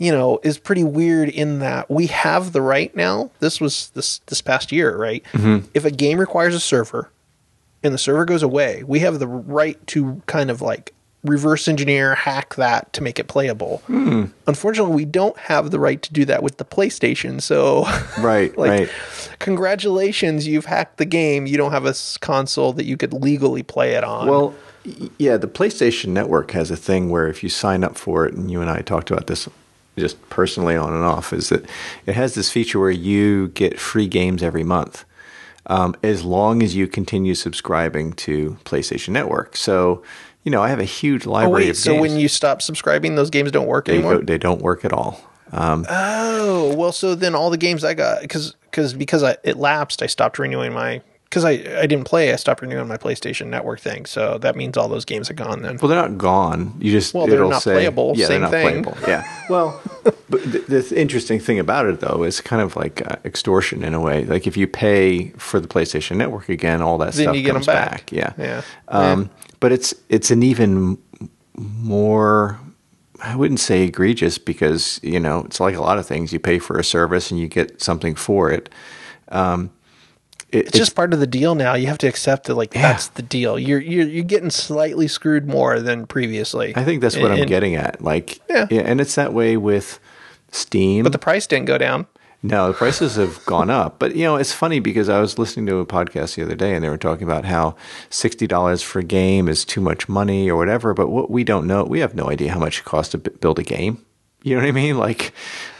you 0.00 0.10
know, 0.10 0.40
is 0.42 0.56
pretty 0.56 0.82
weird 0.82 1.28
in 1.28 1.58
that 1.58 1.90
we 1.90 2.06
have 2.06 2.52
the 2.52 2.62
right 2.62 2.96
now. 2.96 3.30
This 3.40 3.60
was 3.60 3.90
this 3.90 4.20
this 4.26 4.40
past 4.40 4.72
year, 4.72 4.96
right? 4.96 5.22
Mm-hmm. 5.32 5.68
If 5.74 5.84
a 5.84 5.90
game 5.90 6.18
requires 6.18 6.54
a 6.54 6.60
server 6.60 7.10
and 7.82 7.92
the 7.92 7.98
server 7.98 8.24
goes 8.24 8.42
away, 8.42 8.82
we 8.82 9.00
have 9.00 9.18
the 9.18 9.26
right 9.28 9.86
to 9.88 10.22
kind 10.24 10.50
of 10.50 10.62
like 10.62 10.94
reverse 11.22 11.68
engineer, 11.68 12.14
hack 12.14 12.54
that 12.54 12.90
to 12.94 13.02
make 13.02 13.18
it 13.18 13.28
playable. 13.28 13.82
Hmm. 13.88 14.26
Unfortunately, 14.46 14.94
we 14.94 15.04
don't 15.04 15.36
have 15.36 15.70
the 15.70 15.78
right 15.78 16.00
to 16.00 16.12
do 16.14 16.24
that 16.24 16.42
with 16.42 16.56
the 16.56 16.64
PlayStation. 16.64 17.42
So, 17.42 17.84
right, 18.18 18.56
like, 18.56 18.70
right. 18.70 18.90
Congratulations, 19.40 20.46
you've 20.46 20.66
hacked 20.66 20.98
the 20.98 21.04
game. 21.04 21.46
You 21.46 21.56
don't 21.56 21.72
have 21.72 21.86
a 21.86 21.94
console 22.20 22.72
that 22.74 22.84
you 22.84 22.96
could 22.96 23.12
legally 23.12 23.64
play 23.64 23.94
it 23.94 24.04
on. 24.04 24.28
Well, 24.28 24.54
yeah, 25.18 25.36
the 25.36 25.48
PlayStation 25.48 26.08
Network 26.08 26.52
has 26.52 26.70
a 26.70 26.76
thing 26.76 27.10
where 27.10 27.26
if 27.26 27.42
you 27.42 27.48
sign 27.48 27.82
up 27.82 27.98
for 27.98 28.26
it, 28.26 28.34
and 28.34 28.50
you 28.50 28.60
and 28.60 28.70
I 28.70 28.82
talked 28.82 29.10
about 29.10 29.26
this 29.26 29.48
just 29.98 30.30
personally 30.30 30.76
on 30.76 30.94
and 30.94 31.04
off, 31.04 31.32
is 31.32 31.48
that 31.48 31.64
it 32.06 32.14
has 32.14 32.34
this 32.34 32.50
feature 32.50 32.78
where 32.78 32.90
you 32.90 33.48
get 33.48 33.80
free 33.80 34.06
games 34.06 34.42
every 34.42 34.64
month. 34.64 35.04
Um, 35.66 35.94
as 36.02 36.24
long 36.24 36.62
as 36.62 36.74
you 36.74 36.88
continue 36.88 37.34
subscribing 37.34 38.14
to 38.14 38.58
PlayStation 38.64 39.10
Network. 39.10 39.56
So, 39.56 40.02
you 40.42 40.50
know, 40.50 40.62
I 40.62 40.68
have 40.68 40.80
a 40.80 40.84
huge 40.84 41.26
oh 41.26 41.32
library 41.32 41.64
wait, 41.64 41.70
of 41.70 41.76
so 41.76 41.92
games. 41.92 41.98
So 41.98 42.00
when 42.00 42.18
you 42.18 42.28
stop 42.28 42.62
subscribing, 42.62 43.14
those 43.14 43.30
games 43.30 43.52
don't 43.52 43.68
work 43.68 43.84
they, 43.84 43.94
anymore. 43.94 44.18
go, 44.18 44.24
they 44.24 44.38
don't 44.38 44.62
work 44.62 44.84
at 44.84 44.92
all. 44.92 45.29
Um, 45.52 45.86
Oh 45.88 46.74
well, 46.76 46.92
so 46.92 47.14
then 47.14 47.34
all 47.34 47.50
the 47.50 47.56
games 47.58 47.84
I 47.84 47.94
got 47.94 48.22
because 48.22 48.54
because 48.70 48.94
because 48.94 49.22
I, 49.22 49.36
it 49.44 49.56
lapsed, 49.56 50.02
I 50.02 50.06
stopped 50.06 50.38
renewing 50.38 50.72
my 50.72 51.00
because 51.24 51.44
I 51.44 51.50
I 51.50 51.86
didn't 51.86 52.04
play. 52.04 52.32
I 52.32 52.36
stopped 52.36 52.60
renewing 52.62 52.86
my 52.88 52.96
PlayStation 52.96 53.46
Network 53.46 53.80
thing, 53.80 54.06
so 54.06 54.38
that 54.38 54.56
means 54.56 54.76
all 54.76 54.88
those 54.88 55.04
games 55.04 55.30
are 55.30 55.34
gone 55.34 55.62
then. 55.62 55.78
Well, 55.80 55.88
they're 55.88 56.00
not 56.00 56.18
gone. 56.18 56.74
You 56.80 56.90
just 56.92 57.14
Well, 57.14 57.26
they're 57.26 57.44
not 57.48 57.62
say, 57.62 57.72
playable. 57.74 58.14
Yeah, 58.16 58.26
Same 58.26 58.42
they're 58.42 58.50
not 58.50 58.50
thing. 58.50 58.82
playable. 58.84 59.08
Yeah. 59.08 59.36
Well, 59.50 59.82
but 60.04 60.44
the, 60.52 60.60
the 60.60 61.00
interesting 61.00 61.40
thing 61.40 61.58
about 61.58 61.86
it 61.86 61.98
though 61.98 62.22
is 62.22 62.40
kind 62.40 62.62
of 62.62 62.76
like 62.76 63.04
uh, 63.10 63.16
extortion 63.24 63.82
in 63.82 63.94
a 63.94 64.00
way. 64.00 64.24
Like 64.24 64.46
if 64.46 64.56
you 64.56 64.68
pay 64.68 65.30
for 65.30 65.58
the 65.58 65.66
PlayStation 65.66 66.16
Network 66.18 66.48
again, 66.48 66.80
all 66.80 66.98
that 66.98 67.14
Then 67.14 67.24
stuff 67.24 67.34
you 67.36 67.42
get 67.42 67.52
comes 67.54 67.66
back. 67.66 68.12
Yeah. 68.12 68.32
Yeah. 68.38 68.62
Um, 68.86 69.28
But 69.58 69.72
it's 69.72 69.92
it's 70.08 70.30
an 70.30 70.44
even 70.44 70.98
more 71.56 72.60
I 73.22 73.36
wouldn't 73.36 73.60
say 73.60 73.82
egregious 73.84 74.38
because 74.38 74.98
you 75.02 75.20
know 75.20 75.40
it's 75.44 75.60
like 75.60 75.74
a 75.76 75.80
lot 75.80 75.98
of 75.98 76.06
things. 76.06 76.32
You 76.32 76.38
pay 76.40 76.58
for 76.58 76.78
a 76.78 76.84
service 76.84 77.30
and 77.30 77.38
you 77.38 77.48
get 77.48 77.80
something 77.82 78.14
for 78.14 78.50
it. 78.50 78.68
Um, 79.28 79.70
it- 80.50 80.66
It's 80.68 80.78
just 80.78 80.94
part 80.96 81.12
of 81.14 81.20
the 81.20 81.26
deal 81.26 81.54
now. 81.54 81.74
You 81.74 81.86
have 81.88 81.98
to 81.98 82.08
accept 82.08 82.46
that, 82.46 82.54
like 82.54 82.70
that's 82.72 83.08
the 83.08 83.22
deal. 83.22 83.58
You're 83.58 83.80
you're 83.80 84.06
you're 84.06 84.24
getting 84.24 84.50
slightly 84.50 85.06
screwed 85.06 85.46
more 85.46 85.80
than 85.80 86.06
previously. 86.06 86.72
I 86.76 86.82
think 86.84 87.02
that's 87.02 87.16
what 87.16 87.30
I'm 87.30 87.38
And- 87.40 87.46
getting 87.48 87.74
at. 87.76 88.02
Like, 88.02 88.40
yeah. 88.48 88.66
Yeah. 88.70 88.80
and 88.82 89.00
it's 89.00 89.14
that 89.14 89.32
way 89.32 89.56
with 89.56 90.00
Steam. 90.50 91.04
But 91.04 91.12
the 91.12 91.18
price 91.18 91.46
didn't 91.46 91.66
go 91.66 91.78
down. 91.78 92.06
No, 92.42 92.68
the 92.68 92.74
prices 92.74 93.16
have 93.16 93.44
gone 93.44 93.68
up. 93.68 93.98
But 93.98 94.16
you 94.16 94.24
know, 94.24 94.36
it's 94.36 94.52
funny 94.52 94.80
because 94.80 95.08
I 95.08 95.20
was 95.20 95.38
listening 95.38 95.66
to 95.66 95.76
a 95.78 95.86
podcast 95.86 96.36
the 96.36 96.42
other 96.42 96.54
day 96.54 96.74
and 96.74 96.82
they 96.82 96.88
were 96.88 96.96
talking 96.96 97.24
about 97.24 97.44
how 97.44 97.76
sixty 98.08 98.46
dollars 98.46 98.82
for 98.82 99.00
a 99.00 99.04
game 99.04 99.48
is 99.48 99.64
too 99.64 99.80
much 99.80 100.08
money 100.08 100.50
or 100.50 100.56
whatever. 100.56 100.94
But 100.94 101.08
what 101.08 101.30
we 101.30 101.44
don't 101.44 101.66
know, 101.66 101.84
we 101.84 102.00
have 102.00 102.14
no 102.14 102.30
idea 102.30 102.52
how 102.52 102.58
much 102.58 102.78
it 102.80 102.84
costs 102.84 103.12
to 103.12 103.18
build 103.18 103.58
a 103.58 103.62
game. 103.62 104.04
You 104.42 104.54
know 104.54 104.62
what 104.62 104.68
I 104.68 104.72
mean? 104.72 104.96
Like, 104.96 105.32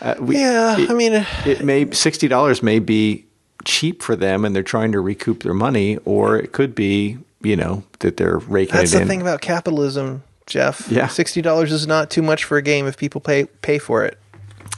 uh, 0.02 0.16
we, 0.20 0.36
Yeah, 0.36 0.78
it, 0.78 0.90
I 0.90 0.92
mean, 0.94 1.26
it 1.46 1.64
may 1.64 1.90
sixty 1.92 2.28
dollars 2.28 2.62
may 2.62 2.78
be 2.78 3.24
cheap 3.64 4.02
for 4.02 4.14
them 4.14 4.44
and 4.44 4.54
they're 4.54 4.62
trying 4.62 4.92
to 4.92 5.00
recoup 5.00 5.42
their 5.42 5.54
money, 5.54 5.96
or 6.04 6.36
it 6.36 6.52
could 6.52 6.74
be 6.74 7.18
you 7.42 7.56
know 7.56 7.84
that 8.00 8.18
they're 8.18 8.38
raking 8.38 8.76
that's 8.76 8.92
the 8.92 9.00
in. 9.00 9.08
thing 9.08 9.22
about 9.22 9.40
capitalism, 9.40 10.22
Jeff. 10.46 10.90
Yeah. 10.90 11.06
sixty 11.06 11.40
dollars 11.40 11.72
is 11.72 11.86
not 11.86 12.10
too 12.10 12.20
much 12.20 12.44
for 12.44 12.58
a 12.58 12.62
game 12.62 12.86
if 12.86 12.98
people 12.98 13.22
pay 13.22 13.46
pay 13.62 13.78
for 13.78 14.04
it. 14.04 14.18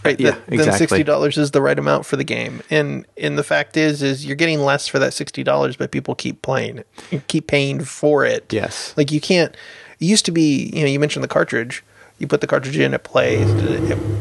Right. 0.04 0.18
Yeah, 0.18 0.36
exactly. 0.48 0.78
sixty 0.78 1.02
dollars 1.04 1.38
is 1.38 1.52
the 1.52 1.62
right 1.62 1.78
amount 1.78 2.06
for 2.06 2.16
the 2.16 2.24
game, 2.24 2.60
and 2.70 3.06
and 3.16 3.38
the 3.38 3.44
fact 3.44 3.76
is, 3.76 4.02
is 4.02 4.26
you're 4.26 4.36
getting 4.36 4.60
less 4.60 4.88
for 4.88 4.98
that 4.98 5.14
sixty 5.14 5.42
dollars, 5.44 5.76
but 5.76 5.90
people 5.90 6.14
keep 6.14 6.42
playing 6.42 6.78
it, 7.10 7.26
keep 7.28 7.46
paying 7.46 7.84
for 7.84 8.24
it. 8.24 8.52
Yes. 8.52 8.94
Like 8.96 9.12
you 9.12 9.20
can't. 9.20 9.54
It 10.00 10.04
used 10.06 10.24
to 10.26 10.32
be, 10.32 10.70
you 10.74 10.80
know, 10.82 10.88
you 10.88 10.98
mentioned 10.98 11.22
the 11.22 11.28
cartridge. 11.28 11.84
You 12.18 12.28
put 12.28 12.40
the 12.40 12.46
cartridge 12.46 12.78
in, 12.78 12.94
it 12.94 13.02
plays. 13.02 13.48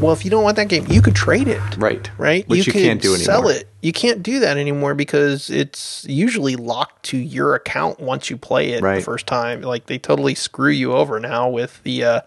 Well, 0.02 0.12
if 0.12 0.26
you 0.26 0.32
don't 0.32 0.44
want 0.44 0.56
that 0.56 0.70
game, 0.70 0.88
you 0.89 1.04
could 1.04 1.13
trade 1.15 1.48
it. 1.48 1.62
Right. 1.78 2.10
Right. 2.17 2.48
Which 2.48 2.65
you 2.65 2.74
could 2.74 2.82
can't 2.82 3.02
do 3.02 3.10
anymore. 3.13 3.26
Sell 3.26 3.48
it. 3.50 3.67
You 3.82 3.91
can't 3.91 4.24
do 4.24 4.39
that 4.39 4.58
anymore 4.58 4.96
because 4.96 5.52
it's 5.52 6.04
usually 6.10 6.56
locked 6.56 7.04
to 7.08 7.17
your 7.17 7.54
account 7.54 8.00
once 8.00 8.30
you 8.30 8.38
play 8.38 8.72
it 8.72 8.82
Right. 8.82 8.96
the 8.96 9.02
first 9.04 9.28
time. 9.28 9.62
Like 9.62 9.86
they 9.86 10.00
totally 10.00 10.34
screw 10.34 10.72
you 10.72 10.94
over 10.94 11.20
now 11.20 11.48
with 11.50 11.84
the 11.84 12.04
uh, 12.04 12.22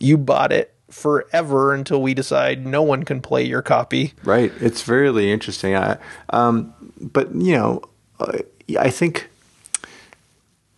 you 0.00 0.18
bought 0.18 0.50
it 0.50 0.74
forever 0.90 1.74
until 1.74 2.00
we 2.00 2.14
decide 2.14 2.66
no 2.66 2.82
one 2.82 3.02
can 3.04 3.20
play 3.20 3.44
your 3.44 3.62
copy. 3.62 4.12
Right. 4.24 4.52
It's 4.60 4.86
really 4.88 5.30
interesting. 5.32 5.74
I, 5.76 5.98
um, 6.30 6.72
but 7.00 7.34
you 7.34 7.56
know, 7.56 7.82
uh, 8.20 8.38
I 8.78 8.90
think 8.90 9.28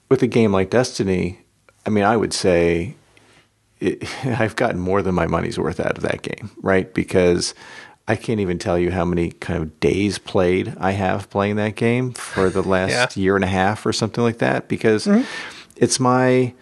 with 0.09 0.23
a 0.23 0.27
game 0.27 0.53
like 0.53 0.71
Destiny, 0.71 1.40
I 1.87 1.90
mean, 1.90 2.05
I 2.05 2.16
would 2.16 2.33
say 2.33 2.97
it, 3.81 4.05
I've 4.27 4.57
gotten 4.57 4.81
more 4.81 5.03
than 5.03 5.14
my 5.14 5.27
money's 5.27 5.59
worth 5.59 5.81
out 5.81 5.97
of 5.99 6.03
that 6.03 6.23
game, 6.23 6.51
right? 6.62 6.92
Because 6.94 7.55
I 8.07 8.16
can't 8.16 8.40
even 8.40 8.59
tell 8.59 8.79
you 8.79 8.90
how 8.90 9.05
many 9.05 9.33
kind 9.33 9.62
of 9.62 9.79
days 9.81 10.18
played 10.18 10.75
I 10.81 10.92
have 10.92 11.29
playing 11.29 11.57
that 11.57 11.77
game 11.77 12.12
for 12.12 12.49
the 12.49 12.62
last 12.68 13.16
Yeah. 13.16 13.23
year 13.23 13.37
and 13.37 13.44
a 13.44 13.49
half 13.49 13.85
or 13.85 13.92
something 13.92 14.25
like 14.25 14.38
that. 14.38 14.68
Because 14.68 15.07
it's 15.77 16.01
my 16.01 16.55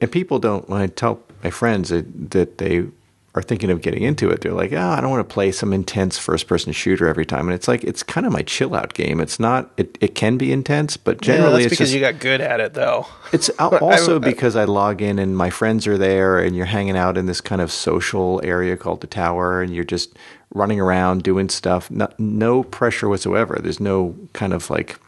and 0.00 0.10
people 0.10 0.38
don't 0.38 0.66
when 0.70 0.80
I 0.80 0.86
tell 0.86 1.20
my 1.42 1.50
friends 1.50 1.88
that, 1.90 2.30
that 2.30 2.58
they 2.58 2.84
are 3.32 3.42
thinking 3.42 3.70
of 3.70 3.80
getting 3.80 4.02
into 4.02 4.28
it, 4.28 4.40
they're 4.40 4.52
like, 4.52 4.72
"Oh, 4.72 4.88
I 4.88 5.00
don't 5.00 5.10
want 5.10 5.26
to 5.28 5.32
play 5.32 5.52
some 5.52 5.72
intense 5.72 6.18
first-person 6.18 6.72
shooter 6.72 7.06
every 7.06 7.24
time." 7.24 7.46
And 7.46 7.54
it's 7.54 7.68
like 7.68 7.84
it's 7.84 8.02
kind 8.02 8.26
of 8.26 8.32
my 8.32 8.42
chill-out 8.42 8.92
game. 8.94 9.20
It's 9.20 9.38
not. 9.38 9.70
It, 9.76 9.96
it 10.00 10.14
can 10.16 10.36
be 10.36 10.50
intense, 10.52 10.96
but 10.96 11.24
Yeah, 11.24 11.34
generally 11.36 11.62
that's 11.62 11.66
it's 11.66 11.70
because 11.74 11.90
just 11.90 11.94
you 11.94 12.00
got 12.00 12.18
good 12.18 12.40
at 12.40 12.58
it, 12.58 12.74
though. 12.74 13.06
it's 13.32 13.48
al- 13.60 13.76
also 13.80 14.14
I- 14.14 14.16
uh, 14.16 14.18
because 14.18 14.56
I 14.56 14.64
log 14.64 15.00
in 15.00 15.18
and 15.20 15.36
my 15.36 15.48
friends 15.50 15.86
are 15.86 15.96
there, 15.96 16.40
and 16.40 16.56
you're 16.56 16.66
hanging 16.66 16.96
out 16.96 17.16
in 17.16 17.26
this 17.26 17.40
kind 17.40 17.60
of 17.60 17.70
social 17.70 18.40
area 18.42 18.76
called 18.76 19.00
the 19.00 19.06
tower, 19.06 19.62
and 19.62 19.72
you're 19.72 19.84
just 19.84 20.18
running 20.52 20.80
around 20.80 21.22
doing 21.22 21.48
stuff. 21.48 21.88
No, 21.88 22.08
no 22.18 22.64
pressure 22.64 23.08
whatsoever. 23.08 23.60
There's 23.62 23.78
no 23.78 24.16
kind 24.32 24.52
of 24.52 24.68
like 24.70 24.98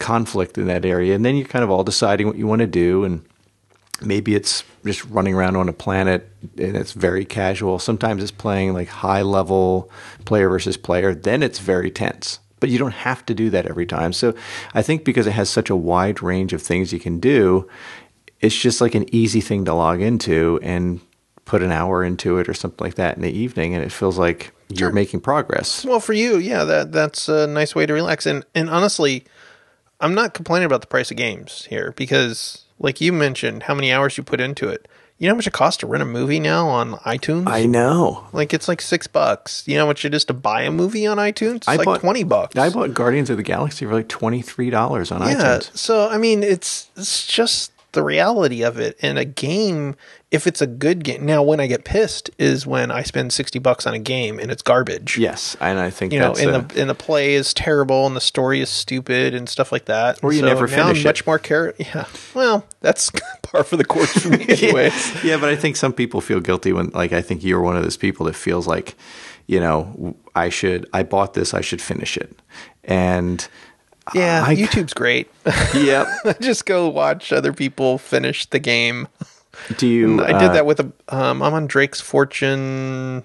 conflict 0.00 0.58
in 0.58 0.66
that 0.66 0.84
area, 0.84 1.14
and 1.14 1.24
then 1.24 1.36
you're 1.36 1.46
kind 1.46 1.62
of 1.62 1.70
all 1.70 1.84
deciding 1.84 2.26
what 2.26 2.36
you 2.36 2.48
want 2.48 2.60
to 2.62 2.66
do, 2.66 3.04
and 3.04 3.24
maybe 4.00 4.34
it's 4.34 4.64
just 4.84 5.04
running 5.06 5.34
around 5.34 5.56
on 5.56 5.68
a 5.68 5.72
planet 5.72 6.28
and 6.58 6.76
it's 6.76 6.92
very 6.92 7.24
casual. 7.24 7.78
Sometimes 7.78 8.22
it's 8.22 8.32
playing 8.32 8.72
like 8.72 8.88
high 8.88 9.22
level 9.22 9.90
player 10.24 10.48
versus 10.48 10.76
player. 10.76 11.14
Then 11.14 11.42
it's 11.42 11.58
very 11.58 11.90
tense. 11.90 12.40
But 12.60 12.70
you 12.70 12.78
don't 12.78 12.92
have 12.92 13.26
to 13.26 13.34
do 13.34 13.50
that 13.50 13.66
every 13.66 13.86
time. 13.86 14.12
So 14.12 14.34
I 14.72 14.82
think 14.82 15.04
because 15.04 15.26
it 15.26 15.32
has 15.32 15.50
such 15.50 15.70
a 15.70 15.76
wide 15.76 16.22
range 16.22 16.52
of 16.52 16.62
things 16.62 16.92
you 16.92 17.00
can 17.00 17.20
do, 17.20 17.68
it's 18.40 18.56
just 18.56 18.80
like 18.80 18.94
an 18.94 19.12
easy 19.14 19.40
thing 19.40 19.64
to 19.66 19.74
log 19.74 20.00
into 20.00 20.58
and 20.62 21.00
put 21.44 21.62
an 21.62 21.70
hour 21.70 22.02
into 22.02 22.38
it 22.38 22.48
or 22.48 22.54
something 22.54 22.84
like 22.84 22.94
that 22.94 23.16
in 23.16 23.22
the 23.22 23.30
evening 23.30 23.74
and 23.74 23.84
it 23.84 23.92
feels 23.92 24.18
like 24.18 24.52
you're 24.68 24.92
making 24.92 25.20
progress. 25.20 25.84
Well, 25.84 26.00
for 26.00 26.14
you, 26.14 26.38
yeah, 26.38 26.64
that 26.64 26.92
that's 26.92 27.28
a 27.28 27.46
nice 27.46 27.74
way 27.74 27.86
to 27.86 27.92
relax. 27.92 28.26
And 28.26 28.44
and 28.54 28.70
honestly, 28.70 29.24
I'm 30.00 30.14
not 30.14 30.34
complaining 30.34 30.66
about 30.66 30.80
the 30.80 30.86
price 30.86 31.10
of 31.10 31.16
games 31.16 31.66
here 31.66 31.92
because, 31.96 32.63
like 32.78 33.00
you 33.00 33.12
mentioned, 33.12 33.64
how 33.64 33.74
many 33.74 33.92
hours 33.92 34.16
you 34.16 34.22
put 34.24 34.40
into 34.40 34.68
it. 34.68 34.88
You 35.16 35.28
know 35.28 35.34
how 35.34 35.36
much 35.36 35.46
it 35.46 35.52
costs 35.52 35.78
to 35.78 35.86
rent 35.86 36.02
a 36.02 36.06
movie 36.06 36.40
now 36.40 36.66
on 36.68 36.94
iTunes? 36.98 37.46
I 37.46 37.66
know. 37.66 38.26
like 38.32 38.52
it's 38.52 38.66
like 38.66 38.80
six 38.80 39.06
bucks. 39.06 39.62
You 39.66 39.76
know 39.76 39.82
how 39.82 39.86
much 39.86 40.04
it 40.04 40.12
is 40.12 40.24
to 40.26 40.34
buy 40.34 40.62
a 40.62 40.72
movie 40.72 41.06
on 41.06 41.18
iTunes? 41.18 41.56
It's 41.56 41.68
I 41.68 41.76
like 41.76 41.84
bought- 41.84 42.00
twenty 42.00 42.24
bucks. 42.24 42.56
I 42.56 42.68
bought 42.68 42.92
Guardians 42.94 43.30
of 43.30 43.36
the 43.36 43.44
Galaxy 43.44 43.86
for 43.86 43.92
like 43.94 44.08
$23 44.08 45.12
on 45.12 45.22
yeah. 45.22 45.34
iTunes. 45.36 45.76
So 45.76 46.08
I 46.08 46.18
mean, 46.18 46.42
it's 46.42 46.88
it's 46.96 47.26
just 47.28 47.70
the 47.94 48.02
reality 48.04 48.62
of 48.62 48.78
it. 48.78 48.96
And 49.02 49.18
a 49.18 49.24
game, 49.24 49.96
if 50.30 50.46
it's 50.46 50.60
a 50.60 50.66
good 50.66 51.02
game, 51.02 51.24
now 51.24 51.42
when 51.42 51.58
I 51.60 51.66
get 51.66 51.84
pissed 51.84 52.30
is 52.38 52.66
when 52.66 52.90
I 52.90 53.02
spend 53.02 53.32
sixty 53.32 53.58
bucks 53.58 53.86
on 53.86 53.94
a 53.94 53.98
game 53.98 54.38
and 54.38 54.50
it's 54.50 54.62
garbage. 54.62 55.16
Yes, 55.18 55.56
and 55.60 55.78
I 55.80 55.88
think 55.90 56.12
you 56.12 56.18
know, 56.18 56.34
and 56.34 56.50
a- 56.50 56.60
the 56.62 56.80
and 56.80 56.90
the 56.90 56.94
play 56.94 57.34
is 57.34 57.54
terrible 57.54 58.06
and 58.06 58.14
the 58.14 58.20
story 58.20 58.60
is 58.60 58.68
stupid 58.68 59.34
and 59.34 59.48
stuff 59.48 59.72
like 59.72 59.86
that. 59.86 60.18
Or 60.22 60.32
you 60.32 60.40
So 60.40 60.46
never 60.46 60.68
finish 60.68 61.00
it. 61.00 61.04
much 61.08 61.26
more 61.26 61.38
care. 61.38 61.74
Yeah, 61.78 62.04
well, 62.34 62.66
that's 62.80 63.10
par 63.42 63.64
for 63.64 63.76
the 63.76 63.84
course 63.84 64.12
for 64.12 64.28
me 64.28 64.44
anyway. 64.48 64.90
yeah, 65.24 65.36
but 65.38 65.48
I 65.48 65.56
think 65.56 65.76
some 65.76 65.92
people 65.92 66.20
feel 66.20 66.40
guilty 66.40 66.72
when, 66.72 66.88
like, 66.90 67.12
I 67.12 67.22
think 67.22 67.42
you're 67.42 67.60
one 67.62 67.76
of 67.76 67.82
those 67.82 67.96
people 67.96 68.26
that 68.26 68.34
feels 68.36 68.66
like, 68.66 68.94
you 69.46 69.60
know, 69.60 70.16
I 70.34 70.48
should, 70.48 70.86
I 70.92 71.02
bought 71.04 71.34
this, 71.34 71.54
I 71.54 71.60
should 71.60 71.80
finish 71.80 72.16
it, 72.16 72.36
and 72.82 73.46
yeah, 74.14 74.44
I- 74.46 74.54
YouTube's 74.54 74.94
great. 74.94 75.30
yep. 75.74 76.08
Just 76.40 76.66
go 76.66 76.88
watch 76.88 77.32
other 77.32 77.52
people 77.52 77.98
finish 77.98 78.46
the 78.46 78.58
game. 78.58 79.08
Do 79.78 79.86
you? 79.86 80.22
I 80.22 80.32
did 80.32 80.50
uh, 80.50 80.52
that 80.54 80.66
with 80.66 80.80
a. 80.80 80.92
Um, 81.08 81.42
I'm 81.42 81.54
on 81.54 81.66
Drake's 81.66 82.00
Fortune 82.00 83.22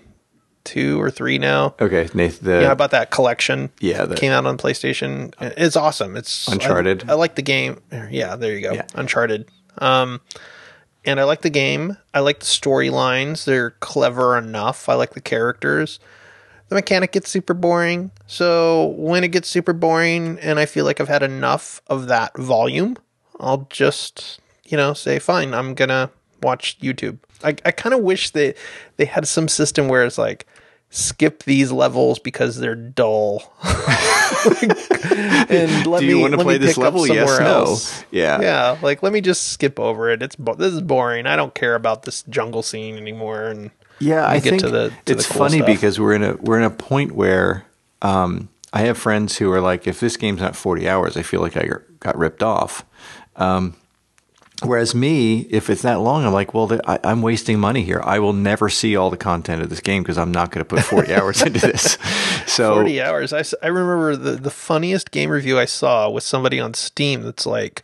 two 0.64 1.02
or 1.02 1.10
three 1.10 1.40
now. 1.40 1.74
Okay, 1.82 2.08
Nathan. 2.14 2.46
The, 2.46 2.62
Yeah, 2.62 2.72
about 2.72 2.92
that 2.92 3.10
collection. 3.10 3.72
Yeah, 3.80 4.00
that 4.00 4.10
the- 4.10 4.16
came 4.16 4.32
out 4.32 4.46
on 4.46 4.58
PlayStation. 4.58 5.34
It's 5.40 5.76
awesome. 5.76 6.16
It's 6.16 6.48
Uncharted. 6.48 7.10
I, 7.10 7.14
I 7.14 7.16
like 7.16 7.36
the 7.36 7.42
game. 7.42 7.82
Yeah, 7.92 8.36
there 8.36 8.56
you 8.56 8.62
go. 8.62 8.74
Yeah. 8.74 8.86
Uncharted. 8.94 9.50
Um, 9.80 10.22
and 11.06 11.20
I 11.20 11.24
like 11.24 11.42
the 11.42 11.50
game. 11.50 11.98
I 12.14 12.20
like 12.20 12.40
the 12.40 12.46
storylines. 12.46 13.46
They're 13.46 13.72
clever 13.72 14.38
enough. 14.38 14.90
I 14.90 14.94
like 14.96 15.14
the 15.14 15.22
characters. 15.22 16.00
The 16.70 16.76
mechanic 16.76 17.12
gets 17.12 17.30
super 17.30 17.54
boring. 17.54 18.12
So 18.28 18.94
when 18.98 19.24
it 19.24 19.30
gets 19.30 19.48
super 19.48 19.74
boring, 19.74 20.40
and 20.40 20.60
I 20.60 20.66
feel 20.66 20.86
like 20.86 21.02
I've 21.02 21.08
had 21.08 21.24
enough 21.24 21.82
of 21.88 22.08
that 22.08 22.38
volume, 22.38 22.96
I'll 23.40 23.68
just 23.70 24.40
you 24.66 24.78
know 24.78 24.94
say 24.94 25.20
fine. 25.20 25.54
I'm 25.54 25.74
gonna 25.74 26.12
watch 26.42 26.80
YouTube. 26.80 27.18
I, 27.44 27.50
I 27.66 27.72
kind 27.72 27.94
of 27.94 28.02
wish 28.02 28.32
they 28.32 28.54
they 28.98 29.06
had 29.06 29.28
some 29.28 29.48
system 29.48 29.88
where 29.88 30.06
it's 30.06 30.18
like 30.18 30.46
skip 30.92 31.44
these 31.44 31.72
levels 31.72 32.20
because 32.20 32.58
they're 32.58 32.76
dull. 32.76 33.54
and 34.62 34.68
let 35.88 36.00
Do 36.00 36.06
you 36.06 36.16
me, 36.16 36.22
want 36.22 36.34
to 36.34 36.44
play 36.44 36.58
this 36.58 36.78
level? 36.78 37.08
Yes, 37.08 37.30
somewhere 37.30 37.48
no. 37.48 37.60
else. 37.60 38.04
Yeah. 38.12 38.42
Yeah, 38.42 38.78
like 38.82 39.04
let 39.04 39.14
me 39.14 39.22
just 39.22 39.50
skip 39.50 39.80
over 39.80 40.10
it. 40.10 40.22
It's 40.22 40.36
bo- 40.36 40.56
this 40.56 40.74
is 40.74 40.82
boring. 40.82 41.26
I 41.26 41.36
don't 41.36 41.54
care 41.54 41.76
about 41.76 42.04
this 42.04 42.24
jungle 42.24 42.64
scene 42.64 42.98
anymore. 42.98 43.46
And 43.46 43.72
Yeah, 44.00 44.26
I 44.28 44.40
get 44.40 44.50
think 44.52 44.62
to 44.62 44.70
the- 44.70 44.94
the 45.06 45.14
it's 45.14 45.28
cool 45.28 45.38
funny 45.40 45.58
stuff. 45.58 45.68
because 45.68 46.00
we're 46.00 46.14
in 46.14 46.24
a 46.24 46.36
we're 46.38 46.58
in 46.58 46.64
a 46.64 46.70
point 46.70 47.12
where 47.14 47.66
um, 48.02 48.50
I 48.72 48.82
have 48.82 48.98
friends 48.98 49.38
who 49.38 49.52
are 49.52 49.62
like, 49.62 49.88
if 49.88 50.00
this 50.00 50.16
game's 50.18 50.42
not 50.42 50.56
forty 50.56 50.88
hours, 50.88 51.18
I 51.18 51.22
feel 51.24 51.42
like 51.42 51.58
I 51.58 51.68
got 52.00 52.18
ripped 52.18 52.42
off. 52.44 52.86
Um, 53.36 53.76
whereas 54.64 54.94
me, 54.94 55.42
if 55.50 55.70
it's 55.70 55.82
that 55.84 56.00
long, 56.02 56.26
I'm 56.26 56.34
like, 56.34 56.54
well, 56.54 56.68
th- 56.68 56.82
I, 56.88 57.00
I'm 57.04 57.22
wasting 57.22 57.60
money 57.60 57.84
here. 57.84 58.02
I 58.04 58.20
will 58.20 58.34
never 58.34 58.70
see 58.70 58.96
all 58.96 59.10
the 59.10 59.18
content 59.18 59.62
of 59.62 59.70
this 59.70 59.80
game 59.80 60.04
because 60.04 60.18
I'm 60.18 60.32
not 60.32 60.52
going 60.52 60.64
to 60.66 60.76
put 60.76 60.84
forty 60.84 61.14
hours 61.16 61.42
into 61.42 61.60
this. 61.60 61.98
So 62.50 62.74
40 62.74 63.02
hours. 63.02 63.32
I, 63.32 63.44
I 63.64 63.68
remember 63.68 64.16
the, 64.16 64.32
the 64.32 64.50
funniest 64.50 65.12
game 65.12 65.30
review 65.30 65.60
I 65.60 65.66
saw 65.66 66.10
was 66.10 66.24
somebody 66.24 66.60
on 66.60 66.74
Steam 66.74 67.22
that's 67.22 67.46
like, 67.46 67.84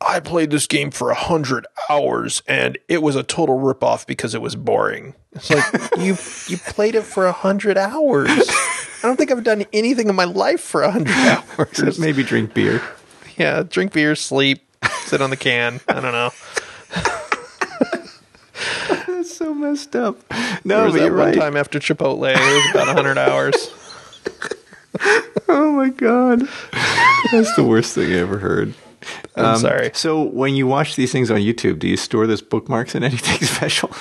I 0.00 0.20
played 0.20 0.50
this 0.50 0.66
game 0.66 0.90
for 0.90 1.10
a 1.10 1.14
100 1.14 1.66
hours 1.90 2.42
and 2.48 2.78
it 2.88 3.02
was 3.02 3.16
a 3.16 3.22
total 3.22 3.58
ripoff 3.58 4.06
because 4.06 4.34
it 4.34 4.40
was 4.40 4.56
boring. 4.56 5.14
It's 5.32 5.50
like, 5.50 5.64
you 5.98 6.16
you 6.48 6.58
played 6.58 6.94
it 6.94 7.02
for 7.02 7.24
a 7.24 7.32
100 7.32 7.76
hours. 7.76 8.28
I 8.30 9.02
don't 9.02 9.16
think 9.16 9.30
I've 9.30 9.44
done 9.44 9.64
anything 9.72 10.08
in 10.08 10.14
my 10.14 10.24
life 10.24 10.60
for 10.60 10.82
a 10.82 10.90
100 10.90 11.12
hours. 11.58 11.98
maybe 11.98 12.22
drink 12.22 12.54
beer. 12.54 12.82
Yeah, 13.36 13.62
drink 13.62 13.92
beer, 13.92 14.14
sleep, 14.14 14.62
sit 15.04 15.20
on 15.20 15.30
the 15.30 15.36
can. 15.36 15.80
I 15.88 16.00
don't 16.00 16.12
know. 16.12 16.30
That's 19.06 19.36
so 19.36 19.54
messed 19.54 19.96
up. 19.96 20.18
No, 20.64 20.84
was 20.84 20.94
but 20.94 21.00
that 21.00 21.10
one 21.12 21.12
right. 21.12 21.34
time 21.34 21.56
after 21.56 21.78
Chipotle, 21.78 22.34
it 22.34 22.38
was 22.38 22.70
about 22.74 22.86
100 22.94 23.18
hours. 23.18 23.54
Oh 25.48 25.72
my 25.72 25.88
god, 25.88 26.48
that's 27.32 27.54
the 27.56 27.64
worst 27.64 27.94
thing 27.94 28.12
I 28.12 28.18
ever 28.18 28.38
heard. 28.38 28.74
I'm 29.36 29.44
Um, 29.44 29.56
sorry. 29.58 29.90
So 29.94 30.22
when 30.22 30.54
you 30.54 30.66
watch 30.66 30.96
these 30.96 31.10
things 31.12 31.30
on 31.30 31.38
YouTube, 31.38 31.78
do 31.78 31.88
you 31.88 31.96
store 31.96 32.26
those 32.26 32.42
bookmarks 32.42 32.94
in 32.94 33.02
anything 33.10 33.46
special? 33.46 33.90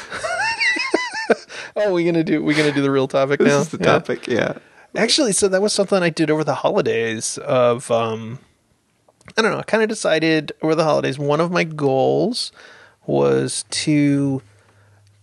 Oh, 1.76 1.94
we're 1.94 2.06
gonna 2.12 2.24
do 2.26 2.44
we're 2.44 2.58
gonna 2.58 2.74
do 2.74 2.82
the 2.82 2.92
real 2.92 3.08
topic 3.08 3.40
this 3.40 3.48
now? 3.48 3.60
is 3.60 3.70
the 3.70 3.78
Yeah. 3.78 3.84
topic. 3.86 4.28
Yeah. 4.28 4.54
Actually, 4.98 5.32
so 5.32 5.48
that 5.48 5.62
was 5.62 5.72
something 5.72 6.02
I 6.04 6.10
did 6.10 6.30
over 6.30 6.44
the 6.44 6.56
holidays. 6.56 7.38
Of 7.38 7.90
um, 7.92 8.40
I 9.38 9.42
don't 9.42 9.52
know. 9.52 9.60
I 9.60 9.64
kind 9.64 9.84
of 9.84 9.88
decided 9.88 10.52
over 10.62 10.76
the 10.76 10.84
holidays. 10.84 11.18
One 11.18 11.40
of 11.40 11.52
my 11.52 11.64
goals 11.64 12.52
was 13.06 13.64
to 13.70 14.42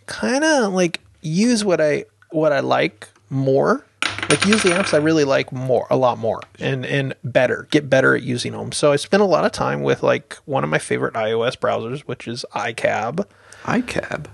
kind 0.06 0.44
of 0.44 0.72
like 0.72 1.00
use 1.20 1.64
what 1.64 1.80
I 1.80 2.04
what 2.30 2.52
I 2.52 2.60
like 2.60 3.08
more. 3.28 3.84
Like 4.28 4.44
use 4.44 4.62
the 4.62 4.70
apps 4.70 4.92
I 4.92 4.96
really 4.98 5.24
like 5.24 5.52
more, 5.52 5.86
a 5.90 5.96
lot 5.96 6.18
more, 6.18 6.40
and 6.58 6.84
and 6.84 7.14
better, 7.22 7.68
get 7.70 7.88
better 7.88 8.16
at 8.16 8.22
using 8.22 8.52
them. 8.52 8.72
So 8.72 8.90
I 8.92 8.96
spent 8.96 9.22
a 9.22 9.26
lot 9.26 9.44
of 9.44 9.52
time 9.52 9.82
with 9.82 10.02
like 10.02 10.34
one 10.46 10.64
of 10.64 10.70
my 10.70 10.78
favorite 10.78 11.14
iOS 11.14 11.56
browsers, 11.56 12.00
which 12.00 12.26
is 12.26 12.44
iCab 12.54 13.24
iCab. 13.64 14.26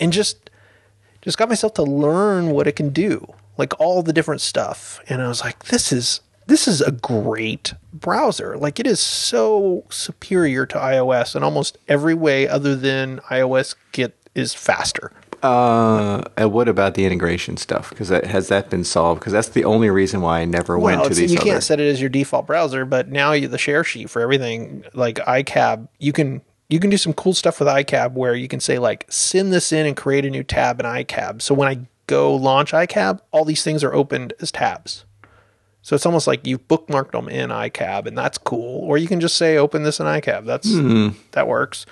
and 0.00 0.12
just 0.12 0.50
just 1.22 1.36
got 1.38 1.48
myself 1.48 1.74
to 1.74 1.82
learn 1.82 2.50
what 2.50 2.66
it 2.66 2.76
can 2.76 2.90
do 2.90 3.34
like 3.58 3.78
all 3.80 4.02
the 4.02 4.12
different 4.12 4.40
stuff 4.40 5.00
and 5.08 5.20
i 5.20 5.28
was 5.28 5.42
like 5.42 5.64
this 5.66 5.92
is 5.92 6.20
this 6.46 6.66
is 6.66 6.80
a 6.80 6.92
great 6.92 7.74
browser 7.92 8.56
like 8.56 8.80
it 8.80 8.86
is 8.86 9.00
so 9.00 9.84
superior 9.90 10.64
to 10.64 10.78
ios 10.78 11.34
in 11.36 11.42
almost 11.42 11.76
every 11.88 12.14
way 12.14 12.48
other 12.48 12.74
than 12.76 13.18
ios 13.30 13.74
get 13.92 14.14
is 14.34 14.54
faster 14.54 15.12
Uh, 15.42 16.22
and 16.36 16.52
what 16.52 16.68
about 16.68 16.94
the 16.94 17.04
integration 17.04 17.56
stuff? 17.56 17.90
Because 17.90 18.08
that, 18.08 18.26
has 18.26 18.48
that 18.48 18.70
been 18.70 18.84
solved? 18.84 19.20
Because 19.20 19.32
that's 19.32 19.48
the 19.48 19.64
only 19.64 19.90
reason 19.90 20.20
why 20.20 20.40
I 20.40 20.44
never 20.44 20.78
went 20.78 21.04
to 21.04 21.14
these 21.14 21.32
you 21.32 21.38
other. 21.38 21.50
can't 21.50 21.62
set 21.62 21.80
it 21.80 21.88
as 21.88 22.00
your 22.00 22.10
default 22.10 22.46
browser 22.46 22.84
but 22.84 23.08
now 23.08 23.32
you, 23.32 23.48
the 23.48 23.58
share 23.58 23.84
sheet 23.84 24.10
for 24.10 24.20
everything 24.20 24.84
like 24.94 25.16
icab 25.16 25.88
you 25.98 26.12
can 26.12 26.42
you 26.68 26.80
can 26.80 26.90
do 26.90 26.96
some 26.96 27.12
cool 27.12 27.34
stuff 27.34 27.60
with 27.60 27.68
icab 27.68 28.12
where 28.12 28.34
you 28.34 28.48
can 28.48 28.60
say 28.60 28.78
like 28.78 29.04
send 29.08 29.52
this 29.52 29.72
in 29.72 29.86
and 29.86 29.96
create 29.96 30.24
a 30.24 30.30
new 30.30 30.42
tab 30.42 30.80
in 30.80 30.86
icab 30.86 31.40
so 31.42 31.54
when 31.54 31.68
i 31.68 31.86
go 32.06 32.34
launch 32.34 32.72
icab 32.72 33.20
all 33.30 33.44
these 33.44 33.62
things 33.62 33.84
are 33.84 33.94
opened 33.94 34.32
as 34.40 34.50
tabs 34.50 35.04
so 35.82 35.94
it's 35.94 36.04
almost 36.04 36.26
like 36.26 36.46
you've 36.46 36.66
bookmarked 36.68 37.12
them 37.12 37.30
in 37.30 37.48
iCab, 37.48 38.06
and 38.06 38.18
that's 38.18 38.36
cool. 38.36 38.82
Or 38.82 38.98
you 38.98 39.08
can 39.08 39.20
just 39.20 39.36
say, 39.36 39.56
"Open 39.56 39.84
this 39.84 40.00
in 40.00 40.06
iCab." 40.06 40.44
That's 40.44 40.68
that 41.30 41.48
works. 41.48 41.86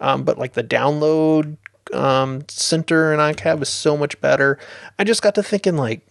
Um, 0.00 0.22
but 0.22 0.38
like 0.38 0.52
the 0.52 0.62
download 0.62 1.56
um, 1.92 2.44
center 2.48 3.12
in 3.12 3.20
iCab 3.20 3.62
is 3.62 3.68
so 3.68 3.96
much 3.96 4.20
better. 4.20 4.58
I 4.98 5.04
just 5.04 5.22
got 5.22 5.34
to 5.36 5.42
thinking, 5.42 5.76
like 5.76 6.06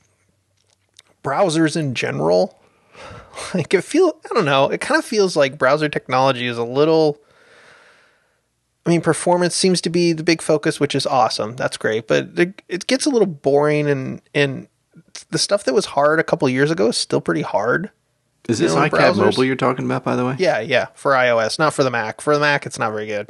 browsers 1.24 1.76
in 1.76 1.94
general. 1.96 2.58
Like 3.54 3.74
it 3.74 3.84
feel, 3.84 4.20
I 4.30 4.34
don't 4.34 4.44
know. 4.44 4.66
It 4.66 4.82
kind 4.82 5.00
of 5.00 5.06
feels 5.06 5.38
like 5.38 5.58
browser 5.58 5.88
technology 5.88 6.48
is 6.48 6.58
a 6.58 6.66
little. 6.66 7.18
I 8.86 8.90
mean, 8.90 9.00
performance 9.00 9.56
seems 9.56 9.80
to 9.82 9.90
be 9.90 10.12
the 10.12 10.22
big 10.22 10.42
focus, 10.42 10.82
which 10.82 10.96
is 10.96 11.08
awesome. 11.08 11.56
That's 11.56 11.78
great, 11.78 12.08
but 12.08 12.38
it, 12.38 12.62
it 12.68 12.88
gets 12.88 13.06
a 13.06 13.10
little 13.10 13.28
boring, 13.28 13.90
and 13.90 14.22
and 14.36 14.68
the 15.30 15.38
stuff 15.38 15.64
that 15.64 15.74
was 15.74 15.86
hard 15.86 16.20
a 16.20 16.24
couple 16.24 16.50
years 16.50 16.72
ago 16.72 16.90
is 16.90 16.98
still 16.98 17.22
pretty 17.22 17.42
hard. 17.42 17.90
Is 18.50 18.60
this 18.60 18.74
you 18.74 18.80
know, 18.80 18.86
iCab 18.88 19.14
browsers- 19.14 19.18
mobile 19.18 19.46
you're 19.46 19.56
talking 19.56 19.86
about, 19.86 20.04
by 20.04 20.16
the 20.16 20.26
way? 20.26 20.36
Yeah, 20.38 20.60
yeah, 20.60 20.88
for 20.94 21.14
iOS, 21.14 21.58
not 21.58 21.74
for 21.74 21.84
the 21.84 21.92
Mac. 21.92 22.22
For 22.22 22.34
the 22.34 22.42
Mac, 22.42 22.66
it's 22.66 22.80
not 22.80 22.92
very 22.92 23.08
good. 23.08 23.30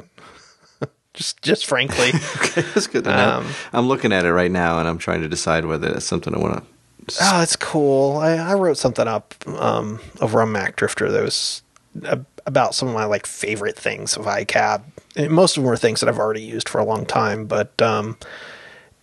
Just, 1.14 1.42
just 1.42 1.66
frankly, 1.66 2.08
Okay, 2.36 2.62
that's 2.74 2.86
good. 2.86 3.06
Um, 3.06 3.46
I'm 3.72 3.86
looking 3.86 4.12
at 4.12 4.24
it 4.24 4.32
right 4.32 4.50
now, 4.50 4.78
and 4.78 4.88
I'm 4.88 4.98
trying 4.98 5.20
to 5.22 5.28
decide 5.28 5.66
whether 5.66 5.92
that's 5.92 6.06
something 6.06 6.34
I 6.34 6.38
want 6.38 6.56
to. 6.56 7.16
oh, 7.20 7.42
it's 7.42 7.56
cool. 7.56 8.16
I, 8.16 8.32
I 8.36 8.54
wrote 8.54 8.78
something 8.78 9.06
up 9.06 9.34
um, 9.46 10.00
over 10.20 10.40
on 10.40 10.48
Macdrifter 10.48 11.10
that 11.10 11.22
was 11.22 11.62
a, 12.04 12.20
about 12.46 12.74
some 12.74 12.88
of 12.88 12.94
my 12.94 13.04
like 13.04 13.26
favorite 13.26 13.76
things 13.76 14.16
of 14.16 14.24
iCab. 14.24 14.82
And 15.14 15.30
most 15.30 15.56
of 15.58 15.62
them 15.62 15.68
were 15.68 15.76
things 15.76 16.00
that 16.00 16.08
I've 16.08 16.18
already 16.18 16.42
used 16.42 16.68
for 16.68 16.78
a 16.80 16.84
long 16.84 17.04
time, 17.04 17.44
but 17.44 17.80
um, 17.82 18.16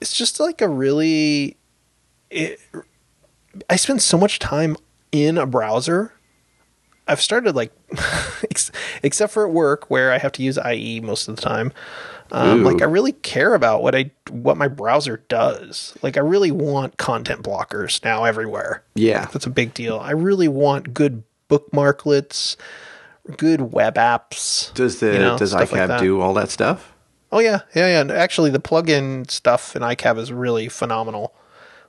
it's 0.02 0.14
just 0.14 0.40
like 0.40 0.62
a 0.62 0.68
really. 0.68 1.58
It, 2.32 2.60
I 3.70 3.76
spend 3.76 4.02
so 4.02 4.18
much 4.18 4.40
time 4.40 4.78
in 5.12 5.38
a 5.38 5.46
browser. 5.46 6.14
I've 7.10 7.22
started 7.22 7.56
like, 7.56 7.74
except 9.04 9.34
for 9.34 9.46
at 9.46 9.52
work 9.52 9.90
where 9.90 10.12
I 10.12 10.18
have 10.20 10.32
to 10.34 10.44
use 10.44 10.58
IE 10.58 11.02
most 11.02 11.28
of 11.28 11.36
the 11.36 11.42
time. 11.42 11.74
Um, 12.32 12.64
like 12.64 12.82
I 12.82 12.86
really 12.86 13.14
care 13.14 13.56
about 13.56 13.82
what 13.82 13.96
I 13.96 14.12
what 14.30 14.56
my 14.56 14.68
browser 14.68 15.24
does. 15.30 15.98
Like 16.04 16.16
I 16.16 16.20
really 16.20 16.52
want 16.52 16.98
content 16.98 17.42
blockers 17.42 18.04
now 18.04 18.24
everywhere. 18.24 18.84
Yeah. 18.94 19.26
That's 19.34 19.48
a 19.48 19.50
big 19.50 19.74
deal. 19.74 19.98
I 19.98 20.12
really 20.12 20.48
want 20.48 20.94
good 20.94 21.24
bookmarklets, 21.50 22.56
good 23.38 23.74
web 23.74 23.96
apps. 23.96 24.72
Does 24.76 25.00
the 25.00 25.14
you 25.14 25.20
know, 25.20 25.38
does 25.38 25.52
stuff 25.52 25.72
like 25.72 25.82
iCab 25.90 26.00
do 26.00 26.22
all 26.22 26.36
that 26.36 26.50
stuff? 26.50 26.94
Oh 27.32 27.40
yeah, 27.40 27.62
yeah, 27.76 27.88
yeah. 27.88 28.02
And 28.02 28.12
Actually, 28.12 28.50
the 28.50 28.60
plugin 28.60 29.30
stuff 29.30 29.76
in 29.76 29.82
iCab 29.82 30.18
is 30.18 30.32
really 30.32 30.70
phenomenal. 30.70 31.34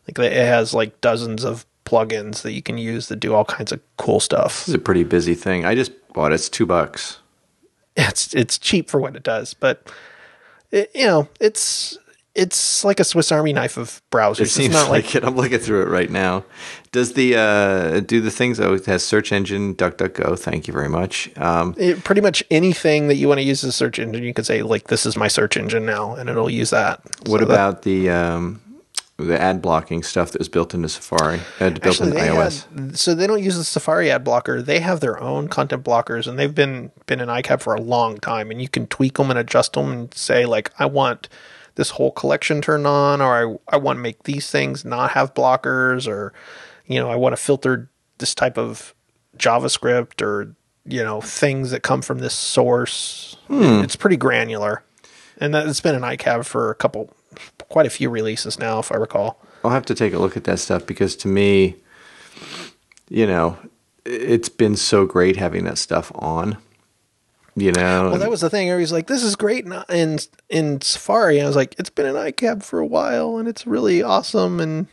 Like 0.08 0.18
it 0.18 0.32
has 0.32 0.74
like 0.74 1.00
dozens 1.00 1.44
of 1.44 1.66
plugins 1.90 2.42
that 2.42 2.52
you 2.52 2.62
can 2.62 2.78
use 2.78 3.08
that 3.08 3.16
do 3.20 3.34
all 3.34 3.44
kinds 3.44 3.72
of 3.72 3.80
cool 3.96 4.20
stuff. 4.20 4.62
It's 4.68 4.74
a 4.74 4.78
pretty 4.78 5.04
busy 5.04 5.34
thing. 5.34 5.64
I 5.64 5.74
just 5.74 5.92
bought 6.12 6.32
it. 6.32 6.36
It's 6.36 6.48
two 6.48 6.66
bucks. 6.66 7.18
It's 7.96 8.32
it's 8.34 8.56
cheap 8.58 8.88
for 8.88 9.00
what 9.00 9.16
it 9.16 9.22
does, 9.24 9.54
but 9.54 9.90
it, 10.70 10.90
you 10.94 11.06
know 11.06 11.28
it's 11.40 11.98
it's 12.36 12.84
like 12.84 13.00
a 13.00 13.04
Swiss 13.04 13.32
Army 13.32 13.52
knife 13.52 13.76
of 13.76 14.00
browsers. 14.12 14.38
It 14.38 14.42
it's 14.42 14.52
seems 14.52 14.72
not 14.72 14.88
like, 14.88 15.06
like, 15.06 15.14
it. 15.16 15.24
I'm 15.24 15.34
looking 15.36 15.58
through 15.58 15.82
it 15.82 15.88
right 15.88 16.08
now. 16.08 16.44
Does 16.92 17.14
the 17.14 17.34
uh, 17.36 18.00
do 18.00 18.20
the 18.20 18.30
things? 18.30 18.60
Oh, 18.60 18.74
it 18.74 18.86
has 18.86 19.04
search 19.04 19.32
engine, 19.32 19.74
DuckDuckGo. 19.74 20.38
Thank 20.38 20.68
you 20.68 20.72
very 20.72 20.88
much. 20.88 21.36
Um, 21.36 21.74
it, 21.76 22.04
pretty 22.04 22.20
much 22.20 22.44
anything 22.50 23.08
that 23.08 23.16
you 23.16 23.26
want 23.26 23.38
to 23.40 23.44
use 23.44 23.64
as 23.64 23.70
a 23.70 23.72
search 23.72 23.98
engine. 23.98 24.22
You 24.22 24.32
can 24.32 24.44
say 24.44 24.62
like 24.62 24.84
this 24.86 25.04
is 25.04 25.16
my 25.16 25.26
search 25.28 25.56
engine 25.56 25.84
now, 25.84 26.14
and 26.14 26.30
it'll 26.30 26.48
use 26.48 26.70
that. 26.70 27.00
what 27.26 27.40
So 27.40 27.46
that- 27.46 27.54
about 27.54 27.82
the 27.82 28.08
um, 28.10 28.60
the 29.24 29.40
ad 29.40 29.60
blocking 29.62 30.02
stuff 30.02 30.32
that 30.32 30.38
was 30.38 30.48
built 30.48 30.74
into 30.74 30.88
Safari, 30.88 31.40
uh, 31.60 31.70
built 31.70 31.86
Actually, 31.86 32.10
into 32.18 32.20
iOS? 32.32 32.66
had- 32.74 32.98
so 32.98 33.14
they 33.14 33.26
don't 33.26 33.42
use 33.42 33.56
the 33.56 33.64
Safari 33.64 34.10
ad 34.10 34.24
blocker. 34.24 34.62
They 34.62 34.80
have 34.80 35.00
their 35.00 35.20
own 35.20 35.48
content 35.48 35.84
blockers, 35.84 36.26
and 36.26 36.38
they've 36.38 36.54
been 36.54 36.90
been 37.06 37.20
in 37.20 37.28
iCab 37.28 37.60
for 37.62 37.74
a 37.74 37.80
long 37.80 38.18
time. 38.18 38.50
And 38.50 38.60
you 38.60 38.68
can 38.68 38.86
tweak 38.86 39.14
them 39.18 39.30
and 39.30 39.38
adjust 39.38 39.72
them 39.74 39.90
and 39.92 40.14
say 40.14 40.46
like, 40.46 40.70
I 40.78 40.86
want 40.86 41.28
this 41.76 41.90
whole 41.90 42.10
collection 42.10 42.60
turned 42.60 42.86
on, 42.86 43.20
or 43.20 43.58
I 43.70 43.74
I 43.74 43.78
want 43.78 43.96
to 43.98 44.02
make 44.02 44.24
these 44.24 44.50
things 44.50 44.84
not 44.84 45.12
have 45.12 45.34
blockers, 45.34 46.06
or 46.08 46.32
you 46.86 46.98
know, 46.98 47.08
I 47.10 47.16
want 47.16 47.34
to 47.36 47.42
filter 47.42 47.88
this 48.18 48.34
type 48.34 48.58
of 48.58 48.94
JavaScript 49.38 50.22
or 50.22 50.54
you 50.86 51.02
know 51.02 51.20
things 51.20 51.70
that 51.70 51.82
come 51.82 52.02
from 52.02 52.18
this 52.18 52.34
source. 52.34 53.36
It's 53.48 53.96
pretty 53.96 54.16
granular, 54.16 54.82
and 55.38 55.54
that, 55.54 55.66
it's 55.66 55.80
been 55.80 55.94
in 55.94 56.02
iCab 56.02 56.44
for 56.46 56.70
a 56.70 56.74
couple, 56.74 57.10
quite 57.68 57.86
a 57.86 57.90
few 57.90 58.10
releases 58.10 58.58
now, 58.58 58.78
if 58.78 58.90
I 58.92 58.96
recall. 58.96 59.40
I'll 59.64 59.70
have 59.70 59.86
to 59.86 59.94
take 59.94 60.12
a 60.14 60.18
look 60.18 60.36
at 60.36 60.44
that 60.44 60.58
stuff 60.58 60.86
because 60.86 61.14
to 61.16 61.28
me, 61.28 61.76
you 63.08 63.26
know, 63.26 63.58
it's 64.04 64.48
been 64.48 64.76
so 64.76 65.04
great 65.06 65.36
having 65.36 65.64
that 65.64 65.78
stuff 65.78 66.10
on. 66.14 66.56
You 67.56 67.72
know, 67.72 68.10
Well, 68.10 68.18
that 68.18 68.30
was 68.30 68.40
the 68.40 68.48
thing. 68.48 68.70
Everybody's 68.70 68.92
like, 68.92 69.08
"This 69.08 69.22
is 69.24 69.34
great 69.36 69.66
in 69.66 69.74
in, 69.90 70.18
in 70.48 70.80
Safari." 70.80 71.42
I 71.42 71.46
was 71.46 71.56
like, 71.56 71.74
"It's 71.78 71.90
been 71.90 72.06
in 72.06 72.14
iCab 72.14 72.62
for 72.62 72.78
a 72.78 72.86
while, 72.86 73.38
and 73.38 73.48
it's 73.48 73.66
really 73.66 74.02
awesome, 74.02 74.60
and 74.60 74.86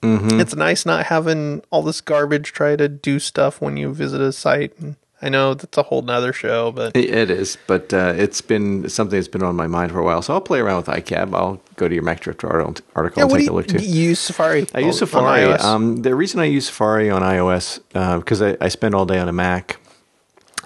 Mm-hmm. 0.00 0.40
it's 0.40 0.54
nice 0.54 0.86
not 0.86 1.06
having 1.06 1.60
all 1.70 1.82
this 1.82 2.00
garbage 2.00 2.52
try 2.52 2.76
to 2.76 2.88
do 2.88 3.18
stuff 3.18 3.60
when 3.60 3.76
you 3.76 3.92
visit 3.92 4.20
a 4.22 4.32
site." 4.32 4.72
And 4.80 4.96
I 5.20 5.28
know 5.28 5.54
that's 5.54 5.76
a 5.76 5.82
whole 5.82 6.02
nother 6.02 6.32
show, 6.32 6.70
but 6.70 6.96
It- 6.96 7.30
is, 7.30 7.58
but 7.66 7.92
uh, 7.92 8.14
it's 8.16 8.40
been 8.40 8.88
something 8.88 9.18
that's 9.18 9.28
been 9.28 9.42
on 9.42 9.56
my 9.56 9.66
mind 9.66 9.90
for 9.92 9.98
a 9.98 10.04
while. 10.04 10.22
So 10.22 10.32
I'll 10.32 10.40
play 10.40 10.60
around 10.60 10.76
with 10.76 10.86
iCab. 10.86 11.34
I'll 11.34 11.60
go 11.76 11.88
to 11.88 11.94
your 11.94 12.04
MacDrift 12.04 12.44
article, 12.48 12.84
article 12.94 13.20
yeah, 13.20 13.24
and 13.24 13.32
take 13.38 13.48
a 13.48 13.52
look 13.52 13.66
too. 13.66 13.82
you 13.82 14.10
use 14.10 14.20
Safari? 14.20 14.66
I 14.74 14.80
use 14.80 14.98
Safari. 14.98 15.44
Um, 15.54 16.02
the 16.02 16.14
reason 16.14 16.38
I 16.40 16.44
use 16.44 16.66
Safari 16.66 17.10
on 17.10 17.22
iOS 17.22 17.80
because 18.18 18.40
I, 18.42 18.56
I 18.60 18.68
spend 18.68 18.94
all 18.94 19.06
day 19.06 19.18
on 19.18 19.28
a 19.28 19.32
Mac. 19.32 19.78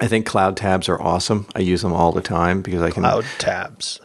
I 0.00 0.08
think 0.08 0.26
Cloud 0.26 0.56
tabs 0.56 0.88
are 0.88 1.00
awesome. 1.00 1.46
I 1.54 1.60
use 1.60 1.82
them 1.82 1.92
all 1.92 2.12
the 2.12 2.22
time 2.22 2.60
because 2.60 2.82
I 2.82 2.90
can. 2.90 3.04
Cloud 3.04 3.24
tabs. 3.38 4.00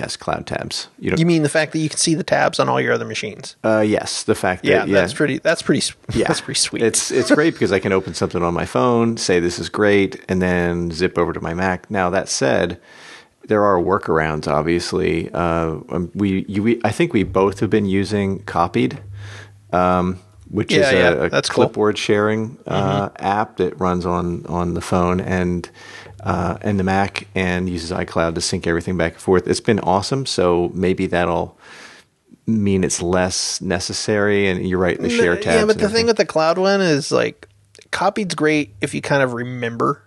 Yes, 0.00 0.16
Cloud 0.16 0.46
tabs. 0.46 0.88
You. 0.98 1.14
You 1.18 1.26
mean 1.26 1.42
the 1.42 1.48
fact 1.48 1.72
that 1.72 1.78
you 1.78 1.88
can 1.90 1.98
see 1.98 2.14
the 2.14 2.24
tabs 2.24 2.58
on 2.58 2.68
all 2.70 2.80
your 2.80 2.92
other 2.94 3.04
machines? 3.04 3.56
uh, 3.64 3.80
yes, 3.86 4.22
the 4.22 4.34
fact 4.34 4.64
Yeah, 4.64 4.78
that 4.78 4.88
yeah, 4.88 4.94
that's 5.00 5.12
pretty. 5.12 5.38
That's 5.38 5.62
pretty. 5.62 5.82
yeah, 6.14 6.26
that's 6.28 6.40
pretty 6.40 6.58
sweet. 6.58 6.82
It's 6.82 7.10
it's 7.10 7.30
great 7.30 7.52
because 7.54 7.70
I 7.72 7.78
can 7.80 7.92
open 7.92 8.14
something 8.14 8.42
on 8.42 8.54
my 8.54 8.64
phone, 8.66 9.16
say 9.18 9.40
this 9.40 9.58
is 9.58 9.68
great, 9.68 10.24
and 10.28 10.40
then 10.40 10.90
zip 10.90 11.18
over 11.18 11.32
to 11.34 11.40
my 11.40 11.54
Mac. 11.54 11.90
Now 11.90 12.08
that 12.10 12.28
said, 12.28 12.80
there 13.46 13.62
are 13.64 13.76
workarounds. 13.78 14.48
Obviously, 14.48 15.30
uh, 15.32 15.80
um, 15.90 16.10
we, 16.14 16.44
you, 16.48 16.62
we 16.62 16.80
I 16.84 16.90
think 16.92 17.12
we 17.12 17.22
both 17.24 17.60
have 17.60 17.70
been 17.70 17.86
using 17.86 18.42
Copied, 18.44 19.00
um, 19.72 20.18
which 20.50 20.72
Yeah, 20.72 20.80
is 20.80 20.92
a, 20.92 20.96
yeah, 20.96 21.10
a 21.26 21.28
that's 21.28 21.48
cool. 21.50 21.64
Mm-hmm. 21.64 21.72
clipboard 21.74 21.98
sharing 21.98 22.58
uh, 22.66 23.10
app 23.18 23.56
that 23.58 23.78
runs 23.78 24.06
on 24.06 24.46
on 24.46 24.74
the 24.74 24.80
phone 24.80 25.20
and. 25.20 25.68
Uh, 26.22 26.58
and 26.60 26.78
the 26.78 26.84
Mac 26.84 27.26
and 27.34 27.68
uses 27.68 27.90
iCloud 27.90 28.34
to 28.34 28.40
sync 28.40 28.66
everything 28.66 28.96
back 28.96 29.14
and 29.14 29.22
forth. 29.22 29.48
It's 29.48 29.60
been 29.60 29.80
awesome. 29.80 30.26
So 30.26 30.70
maybe 30.74 31.06
that'll 31.06 31.58
mean 32.46 32.84
it's 32.84 33.00
less 33.00 33.60
necessary. 33.60 34.48
And 34.48 34.68
you're 34.68 34.78
right, 34.78 35.00
the 35.00 35.08
share 35.08 35.36
tabs. 35.36 35.56
Yeah, 35.56 35.64
but 35.64 35.78
the 35.78 35.88
thing 35.88 36.06
with 36.06 36.16
the 36.16 36.26
cloud 36.26 36.58
one 36.58 36.80
is 36.80 37.10
like 37.10 37.48
copied's 37.90 38.34
great 38.34 38.74
if 38.80 38.94
you 38.94 39.00
kind 39.00 39.22
of 39.22 39.32
remember 39.32 40.02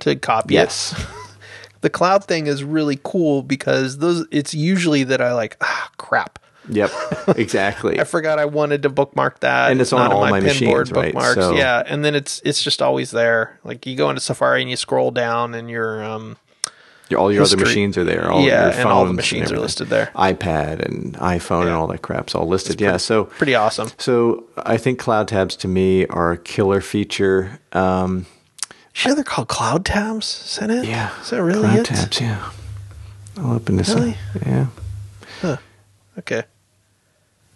to 0.00 0.16
copy 0.16 0.54
yes, 0.54 0.98
it. 0.98 1.06
The 1.82 1.90
cloud 1.90 2.24
thing 2.24 2.46
is 2.46 2.62
really 2.62 2.98
cool 3.02 3.42
because 3.42 3.98
those 3.98 4.26
it's 4.30 4.52
usually 4.52 5.04
that 5.04 5.20
I 5.20 5.32
like 5.32 5.56
ah 5.60 5.90
crap. 5.96 6.38
Yep, 6.68 6.90
exactly. 7.36 7.98
I 8.00 8.04
forgot 8.04 8.38
I 8.38 8.44
wanted 8.44 8.82
to 8.82 8.88
bookmark 8.88 9.40
that. 9.40 9.70
And 9.70 9.80
it's 9.80 9.92
on 9.92 10.12
all 10.12 10.20
my 10.28 10.40
pinboard 10.40 10.44
machines, 10.44 10.92
right? 10.92 11.12
bookmarks. 11.14 11.34
So- 11.34 11.54
Yeah, 11.54 11.82
and 11.86 12.04
then 12.04 12.14
it's 12.14 12.40
it's 12.44 12.62
just 12.62 12.82
always 12.82 13.10
there. 13.10 13.58
Like 13.64 13.86
you 13.86 13.96
go 13.96 14.10
into 14.10 14.20
Safari 14.20 14.60
and 14.62 14.70
you 14.70 14.76
scroll 14.76 15.10
down 15.10 15.54
and 15.54 15.68
you're 15.70 16.02
um 16.04 16.36
Your- 17.08 17.20
all 17.20 17.32
your 17.32 17.42
other 17.42 17.56
machines 17.56 17.96
are 17.98 18.04
there. 18.04 18.30
All 18.30 18.42
Yeah, 18.42 18.68
your 18.70 18.78
and 18.80 18.88
all 18.88 19.04
the 19.04 19.12
machines 19.12 19.50
are 19.50 19.58
listed 19.58 19.88
there. 19.88 20.10
iPad 20.14 20.80
and 20.84 21.14
iPhone 21.14 21.62
and 21.62 21.70
all 21.70 21.86
that 21.88 22.02
crap's 22.02 22.34
all 22.34 22.46
listed. 22.46 22.80
yeah, 22.80 22.98
so 22.98 23.24
pretty 23.24 23.54
awesome. 23.54 23.90
so 23.98 24.44
I 24.56 24.76
think 24.76 24.98
cloud 24.98 25.26
tabs 25.28 25.56
to 25.56 25.68
me 25.68 26.06
are 26.06 26.32
a 26.32 26.38
killer 26.38 26.80
feature. 26.80 27.58
Um, 27.72 28.26
Sure, 28.92 29.14
they're 29.14 29.22
called 29.24 29.46
cloud 29.48 29.84
tabs. 29.84 30.42
Is 30.46 30.56
that 30.58 30.68
it? 30.70 30.84
yeah, 30.84 31.10
Is 31.22 31.30
that 31.30 31.40
really 31.42 31.60
cloud 31.60 31.78
it? 31.78 31.84
tabs? 31.86 32.20
Yeah, 32.20 32.50
I'll 33.38 33.54
open 33.54 33.76
this 33.76 33.88
Really? 33.94 34.16
up. 34.34 34.46
Yeah, 35.42 35.56
Okay. 36.20 36.44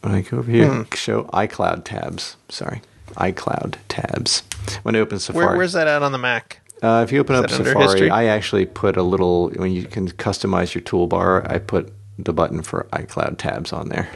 when 0.03 0.15
I 0.15 0.21
go 0.23 0.39
over 0.39 0.51
here, 0.51 0.69
Hmm. 0.69 0.83
show 0.95 1.25
iCloud 1.33 1.85
tabs. 1.85 2.37
Sorry, 2.49 2.83
iCloud 3.17 3.77
tabs. 3.89 4.43
When 4.83 4.95
I 4.97 4.99
open 4.99 5.19
Safari, 5.19 5.47
Where, 5.47 5.57
where's 5.57 5.73
that 5.75 5.87
at 5.89 6.03
on 6.03 6.13
the 6.13 6.19
Mac? 6.19 6.61
Uh, 6.83 7.03
if 7.07 7.13
you 7.13 7.21
open 7.21 7.37
up 7.37 7.49
Safari? 7.51 8.11
I 8.11 8.25
actually 8.25 8.67
put 8.67 8.97
a 8.97 9.03
little 9.03 9.49
when 9.51 9.73
you 9.73 9.85
can 9.85 10.09
customize 10.11 10.75
your 10.75 10.83
toolbar. 10.83 11.51
I 11.51 11.59
put 11.59 11.93
the 12.19 12.33
button 12.33 12.63
for 12.63 12.87
iCloud 12.93 13.39
tabs 13.39 13.73
on 13.73 13.89
there, 13.89 14.09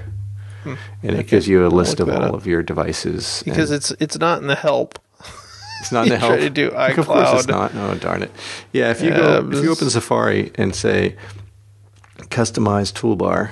and 0.65 0.77
it 1.03 1.11
Hmm. 1.11 1.15
Okay. 1.15 1.23
gives 1.25 1.49
you 1.49 1.67
a 1.67 1.69
list 1.69 2.01
of 2.01 2.09
all 2.09 2.23
up. 2.25 2.35
of 2.35 2.47
your 2.47 2.63
devices. 2.63 3.43
Because 3.45 3.71
it's 3.71 3.91
it's 4.01 4.19
not 4.19 4.41
in 4.43 4.47
the 4.49 4.55
help. 4.57 4.99
it's 5.81 5.93
not 5.93 6.03
in 6.07 6.09
the 6.11 6.15
you 6.17 6.21
try 6.21 6.29
help. 6.29 6.41
to 6.41 6.51
do 6.51 6.71
iCloud. 6.71 6.99
Of 6.99 7.07
course, 7.07 7.33
it's 7.35 7.49
not. 7.49 7.75
Oh 7.75 7.95
darn 7.95 8.23
it! 8.23 8.31
Yeah, 8.73 8.91
if 8.91 9.01
you 9.01 9.11
go 9.11 9.49
if 9.53 9.63
you 9.65 9.71
open 9.73 9.89
Safari 9.89 10.51
and 10.57 10.75
say 10.75 11.17
customize 12.31 12.93
toolbar. 12.93 13.51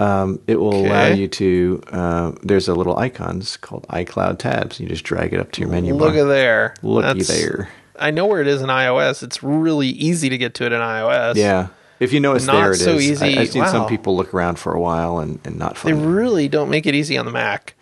Um, 0.00 0.40
it 0.46 0.56
will 0.56 0.86
allow 0.86 1.08
you 1.08 1.28
to. 1.28 1.82
Uh, 1.92 2.32
there's 2.42 2.68
a 2.68 2.74
little 2.74 2.96
icons 2.96 3.56
called 3.58 3.86
iCloud 3.88 4.38
tabs. 4.38 4.80
You 4.80 4.88
just 4.88 5.04
drag 5.04 5.34
it 5.34 5.40
up 5.40 5.52
to 5.52 5.60
your 5.60 5.68
menu 5.70 5.94
Look 5.94 6.14
bar. 6.14 6.22
at 6.22 6.28
there. 6.28 6.74
Looky 6.82 7.06
That's- 7.20 7.28
there. 7.28 7.68
I 7.98 8.10
know 8.10 8.24
where 8.24 8.40
it 8.40 8.46
is 8.46 8.62
in 8.62 8.68
iOS. 8.68 9.22
It's 9.22 9.42
really 9.42 9.88
easy 9.88 10.30
to 10.30 10.38
get 10.38 10.54
to 10.54 10.64
it 10.64 10.72
in 10.72 10.80
iOS. 10.80 11.34
Yeah. 11.36 11.66
If 11.98 12.14
you 12.14 12.20
know 12.20 12.32
it's 12.34 12.46
Not 12.46 12.54
there, 12.54 12.70
it 12.70 12.76
is. 12.76 12.84
so 12.84 12.94
I, 12.94 12.96
easy. 12.96 13.36
I've 13.38 13.50
seen 13.50 13.66
some 13.66 13.86
people 13.86 14.16
look 14.16 14.32
around 14.32 14.58
for 14.58 14.72
a 14.72 14.80
while 14.80 15.18
and, 15.18 15.38
and 15.44 15.58
not 15.58 15.76
find 15.76 15.94
it. 15.98 16.00
They 16.00 16.06
really 16.06 16.48
don't 16.48 16.70
make 16.70 16.86
it 16.86 16.94
easy 16.94 17.18
on 17.18 17.26
the 17.26 17.30
Mac, 17.30 17.74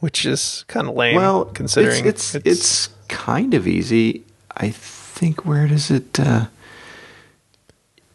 which 0.00 0.24
is 0.24 0.64
kind 0.66 0.88
of 0.88 0.94
lame. 0.94 1.16
Well, 1.16 1.44
considering 1.44 2.06
it's, 2.06 2.34
it's 2.34 2.46
it's 2.46 2.88
kind 3.08 3.52
of 3.52 3.66
easy. 3.66 4.24
I 4.56 4.70
think 4.70 5.44
where 5.44 5.68
does 5.68 5.90
it? 5.90 6.18
Uh, 6.18 6.46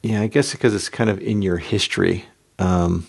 yeah, 0.02 0.22
I 0.22 0.28
guess 0.28 0.52
because 0.54 0.74
it's 0.74 0.90
kind 0.90 1.12
of 1.12 1.20
in 1.22 1.44
your 1.44 1.58
history. 1.58 2.26
Um, 2.58 3.06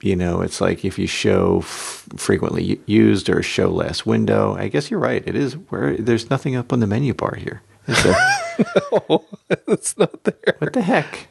you 0.00 0.14
know, 0.14 0.42
it's 0.42 0.60
like 0.60 0.84
if 0.84 0.98
you 0.98 1.06
show 1.06 1.58
f- 1.62 2.06
frequently 2.16 2.80
used 2.86 3.28
or 3.28 3.42
show 3.42 3.68
last 3.68 4.06
window. 4.06 4.54
I 4.56 4.68
guess 4.68 4.90
you're 4.90 5.00
right. 5.00 5.22
It 5.26 5.34
is 5.34 5.54
where 5.54 5.96
there's 5.96 6.30
nothing 6.30 6.54
up 6.54 6.72
on 6.72 6.80
the 6.80 6.86
menu 6.86 7.14
bar 7.14 7.34
here. 7.34 7.62
There? 7.86 8.16
it's 9.66 9.96
not 9.96 10.22
there. 10.24 10.54
what 10.58 10.72
the 10.72 10.82
heck? 10.82 11.28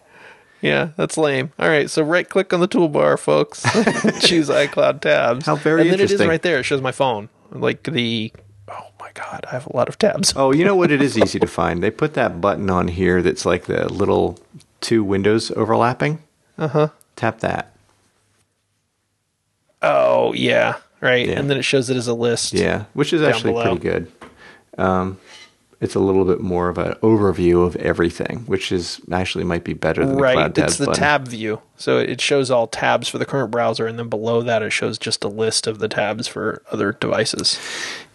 Yeah, 0.62 0.90
that's 0.98 1.18
lame. 1.18 1.52
All 1.60 1.70
right, 1.70 1.90
so 1.90 2.02
right 2.02 2.28
click 2.28 2.52
on 2.52 2.60
the 2.60 2.68
toolbar, 2.68 3.20
folks. 3.20 3.62
Choose 4.22 4.50
iCloud 4.50 5.02
tabs. 5.02 5.46
How 5.46 5.56
very 5.56 5.82
And 5.82 5.92
then 5.92 6.00
it 6.00 6.12
is 6.12 6.26
right 6.26 6.42
there. 6.42 6.60
It 6.60 6.64
shows 6.64 6.82
my 6.82 6.92
phone. 6.92 7.30
Like 7.52 7.84
the 7.84 8.34
oh 8.68 8.88
my 9.00 9.12
god, 9.14 9.46
I 9.48 9.52
have 9.52 9.68
a 9.68 9.76
lot 9.76 9.88
of 9.88 10.00
tabs. 10.00 10.34
Oh, 10.36 10.52
you 10.52 10.66
know 10.66 10.76
what? 10.76 10.92
It 10.92 11.02
is 11.02 11.18
easy 11.18 11.40
to 11.40 11.48
find. 11.48 11.84
They 11.84 11.92
put 11.92 12.16
that 12.16 12.42
button 12.42 12.70
on 12.70 12.88
here 12.88 13.22
that's 13.22 13.46
like 13.46 13.66
the 13.66 13.92
little 13.94 14.40
two 14.82 15.04
windows 15.04 15.52
overlapping. 15.52 16.24
Uh 16.58 16.68
huh. 16.68 16.88
Tap 17.16 17.40
that. 17.42 17.77
Oh 19.82 20.34
yeah, 20.34 20.76
right. 21.02 21.28
Yeah. 21.28 21.40
And 21.40 21.50
then 21.50 21.58
it 21.58 21.64
shows 21.64 21.90
it 21.90 21.98
as 21.98 22.08
a 22.08 22.14
list. 22.14 22.54
Yeah, 22.54 22.86
which 22.94 23.14
is 23.14 23.22
actually 23.22 23.52
below. 23.52 23.64
pretty 23.76 23.80
good. 23.80 24.12
Um, 24.78 25.20
it's 25.80 25.94
a 25.94 26.00
little 26.00 26.26
bit 26.26 26.42
more 26.42 26.70
of 26.70 26.80
an 26.80 26.94
overview 27.04 27.64
of 27.66 27.76
everything, 27.76 28.40
which 28.48 28.72
is 28.72 29.00
actually 29.12 29.44
might 29.44 29.64
be 29.64 29.74
better 29.74 30.04
than 30.04 30.16
the 30.16 30.22
Right, 30.22 30.34
Cloud 30.34 30.56
Tabs 30.56 30.72
it's 30.74 30.78
the 30.80 30.86
button. 30.88 31.00
tab 31.00 31.28
view. 31.28 31.62
So 31.76 32.00
it 32.00 32.20
shows 32.20 32.50
all 32.50 32.66
tabs 32.66 33.08
for 33.08 33.20
the 33.20 33.26
current 33.26 33.52
browser, 33.52 33.86
and 33.86 34.00
then 34.00 34.10
below 34.10 34.42
that 34.42 34.64
it 34.64 34.72
shows 34.72 34.98
just 34.98 35.24
a 35.24 35.28
list 35.28 35.68
of 35.68 35.78
the 35.78 35.88
tabs 35.88 36.28
for 36.28 36.64
other 36.72 36.94
devices. 36.94 37.60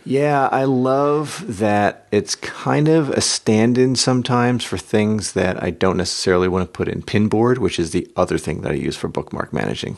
Yeah, 0.04 0.48
I 0.50 0.64
love 0.64 1.58
that 1.58 2.06
it's 2.10 2.34
kind 2.34 2.88
of 2.88 3.10
a 3.10 3.20
stand-in 3.20 3.94
sometimes 3.96 4.64
for 4.64 4.76
things 4.76 5.32
that 5.32 5.62
I 5.62 5.70
don't 5.70 5.96
necessarily 5.96 6.48
want 6.48 6.66
to 6.66 6.72
put 6.72 6.88
in 6.88 7.02
Pinboard, 7.02 7.58
which 7.58 7.78
is 7.78 7.92
the 7.92 8.10
other 8.16 8.38
thing 8.38 8.62
that 8.62 8.72
I 8.72 8.76
use 8.76 8.96
for 8.96 9.08
bookmark 9.08 9.52
managing. 9.52 9.96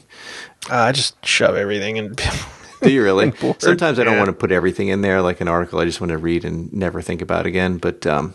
Uh, 0.70 0.76
I 0.76 0.92
just 0.92 1.24
shove 1.24 1.57
everything 1.57 1.96
in. 1.96 2.14
Do 2.82 2.92
you 2.92 3.02
really? 3.02 3.32
Sometimes 3.59 3.98
I 3.98 4.05
don't 4.05 4.14
yeah. 4.14 4.18
want 4.18 4.28
to 4.28 4.34
put 4.34 4.52
everything 4.52 4.88
in 4.88 5.00
there, 5.00 5.22
like 5.22 5.40
an 5.40 5.48
article 5.48 5.80
I 5.80 5.86
just 5.86 6.00
want 6.00 6.11
to 6.11 6.18
read 6.18 6.44
and 6.44 6.70
never 6.72 7.00
think 7.00 7.22
about 7.22 7.46
again. 7.46 7.78
But 7.78 8.07
um, 8.07 8.34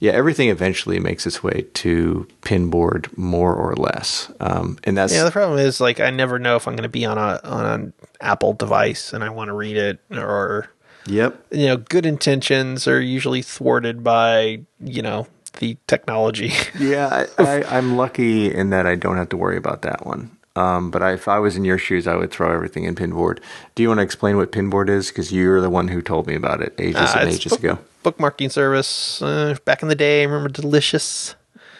yeah, 0.00 0.12
everything 0.12 0.50
eventually 0.50 0.98
makes 0.98 1.26
its 1.26 1.42
way 1.42 1.64
to 1.74 2.28
Pinboard 2.42 3.16
more 3.16 3.54
or 3.54 3.74
less, 3.74 4.30
um, 4.40 4.78
and 4.84 4.98
that's 4.98 5.14
yeah, 5.14 5.24
the 5.24 5.30
problem 5.30 5.58
is 5.58 5.80
like 5.80 5.98
I 5.98 6.10
never 6.10 6.38
know 6.38 6.56
if 6.56 6.68
I'm 6.68 6.74
going 6.74 6.82
to 6.82 6.90
be 6.90 7.06
on 7.06 7.16
a 7.16 7.40
on 7.42 7.66
an 7.66 7.92
Apple 8.20 8.52
device 8.52 9.14
and 9.14 9.24
I 9.24 9.30
want 9.30 9.48
to 9.48 9.54
read 9.54 9.78
it, 9.78 9.98
or 10.10 10.68
yep. 11.06 11.44
you 11.50 11.66
know, 11.66 11.76
good 11.76 12.06
intentions 12.06 12.86
are 12.86 13.00
usually 13.00 13.42
thwarted 13.42 14.02
by 14.04 14.60
you 14.80 15.02
know 15.02 15.26
the 15.58 15.76
technology. 15.86 16.52
Yeah, 16.78 17.26
I, 17.38 17.62
I'm 17.64 17.96
lucky 17.96 18.52
in 18.54 18.70
that 18.70 18.86
I 18.86 18.94
don't 18.94 19.16
have 19.16 19.30
to 19.30 19.36
worry 19.36 19.56
about 19.56 19.82
that 19.82 20.04
one. 20.06 20.30
Um, 20.54 20.90
but 20.90 21.02
I, 21.02 21.12
if 21.12 21.28
I 21.28 21.38
was 21.38 21.56
in 21.56 21.64
your 21.64 21.76
shoes, 21.78 22.06
I 22.06 22.16
would 22.16 22.30
throw 22.30 22.52
everything 22.52 22.84
in 22.84 22.94
Pinboard. 22.94 23.40
Do 23.74 23.82
you 23.82 23.88
want 23.88 23.98
to 23.98 24.02
explain 24.02 24.36
what 24.38 24.52
Pinboard 24.52 24.88
is? 24.88 25.08
Because 25.08 25.30
you're 25.32 25.60
the 25.60 25.68
one 25.70 25.88
who 25.88 26.00
told 26.00 26.26
me 26.26 26.34
about 26.34 26.62
it 26.62 26.74
ages 26.78 26.96
Uh, 27.14 27.16
and 27.20 27.28
ages 27.30 27.50
book- 27.52 27.58
ago. 27.64 27.78
Bookmarking 28.04 28.50
service 28.52 29.20
uh, 29.20 29.56
back 29.64 29.82
in 29.82 29.88
the 29.88 29.94
day. 29.94 30.22
I 30.22 30.24
remember 30.24 30.48
Delicious. 30.48 31.34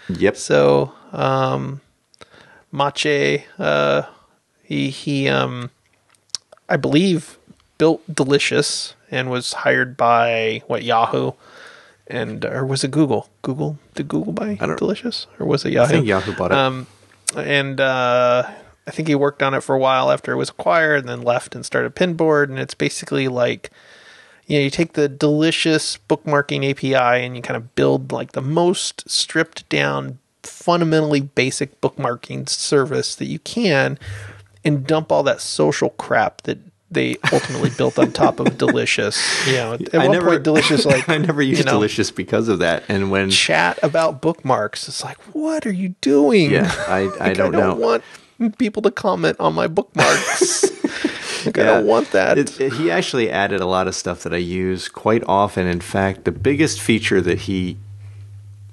Yep. 0.08 0.36
So, 0.36 0.92
um, 1.12 1.80
Maciej, 2.72 3.44
uh, 3.58 4.02
he 4.62 4.90
he, 4.90 5.28
um, 5.28 5.70
I 6.68 6.76
believe, 6.76 7.38
built 7.78 8.02
Delicious 8.12 8.94
and 9.10 9.30
was 9.30 9.52
hired 9.52 9.96
by 9.96 10.62
what 10.66 10.82
Yahoo, 10.82 11.32
and 12.06 12.44
or 12.44 12.64
was 12.64 12.84
it 12.84 12.90
Google? 12.90 13.28
Google 13.42 13.78
did 13.94 14.08
Google 14.08 14.32
buy 14.32 14.56
Delicious 14.78 15.26
or 15.38 15.46
was 15.46 15.64
it 15.64 15.72
Yahoo? 15.72 15.88
I 15.88 15.92
think 15.92 16.06
Yahoo 16.06 16.34
bought 16.34 16.52
it. 16.52 16.56
Um, 16.56 16.86
and 17.36 17.80
uh, 17.80 18.48
I 18.86 18.90
think 18.90 19.08
he 19.08 19.14
worked 19.14 19.42
on 19.42 19.54
it 19.54 19.62
for 19.62 19.74
a 19.74 19.78
while 19.78 20.10
after 20.10 20.32
it 20.32 20.36
was 20.36 20.50
acquired, 20.50 21.00
and 21.00 21.08
then 21.08 21.22
left 21.22 21.54
and 21.54 21.66
started 21.66 21.94
Pinboard. 21.94 22.44
And 22.44 22.58
it's 22.58 22.74
basically 22.74 23.28
like, 23.28 23.70
you 24.46 24.58
know, 24.58 24.64
you 24.64 24.70
take 24.70 24.92
the 24.92 25.08
delicious 25.08 25.98
bookmarking 26.08 26.70
API 26.70 27.24
and 27.24 27.36
you 27.36 27.42
kind 27.42 27.56
of 27.56 27.74
build 27.74 28.12
like 28.12 28.32
the 28.32 28.42
most 28.42 29.08
stripped 29.10 29.68
down, 29.68 30.18
fundamentally 30.42 31.20
basic 31.20 31.80
bookmarking 31.80 32.48
service 32.48 33.16
that 33.16 33.26
you 33.26 33.40
can, 33.40 33.98
and 34.64 34.86
dump 34.86 35.10
all 35.10 35.24
that 35.24 35.40
social 35.40 35.90
crap 35.90 36.42
that 36.42 36.58
they 36.90 37.16
ultimately 37.32 37.70
built 37.70 37.98
on 37.98 38.12
top 38.12 38.38
of 38.40 38.56
Delicious. 38.58 39.16
You 39.46 39.52
know, 39.54 39.72
at 39.74 39.94
I 39.94 39.98
one 40.06 40.10
never, 40.12 40.30
point, 40.30 40.42
Delicious 40.44 40.84
like 40.86 41.08
I 41.08 41.18
never 41.18 41.42
used 41.42 41.60
you 41.60 41.64
know, 41.64 41.72
Delicious 41.72 42.10
because 42.10 42.48
of 42.48 42.58
that. 42.60 42.84
And 42.88 43.10
when 43.10 43.30
chat 43.30 43.78
about 43.82 44.20
bookmarks. 44.20 44.88
It's 44.88 45.02
like, 45.04 45.18
what 45.34 45.66
are 45.66 45.72
you 45.72 45.90
doing? 46.00 46.50
yeah, 46.50 46.72
I, 46.88 46.98
I 46.98 47.04
Like, 47.28 47.36
don't 47.36 47.54
I 47.54 47.58
know. 47.58 47.66
don't 47.70 47.80
want 47.80 48.04
people 48.58 48.82
to 48.82 48.90
comment 48.90 49.36
on 49.40 49.54
my 49.54 49.66
bookmarks. 49.66 50.64
like, 51.46 51.58
I 51.58 51.62
don't 51.64 51.86
want 51.86 52.10
that. 52.12 52.38
It, 52.38 52.60
it- 52.60 52.72
he 52.74 52.90
actually 52.90 53.30
added 53.30 53.60
a 53.60 53.66
lot 53.66 53.88
of 53.88 53.94
stuff 53.94 54.22
that 54.24 54.32
I 54.34 54.38
use 54.38 54.88
quite 54.88 55.22
often. 55.26 55.66
In 55.66 55.80
fact, 55.80 56.24
the 56.24 56.32
biggest 56.32 56.80
feature 56.80 57.20
that 57.20 57.40
he 57.42 57.78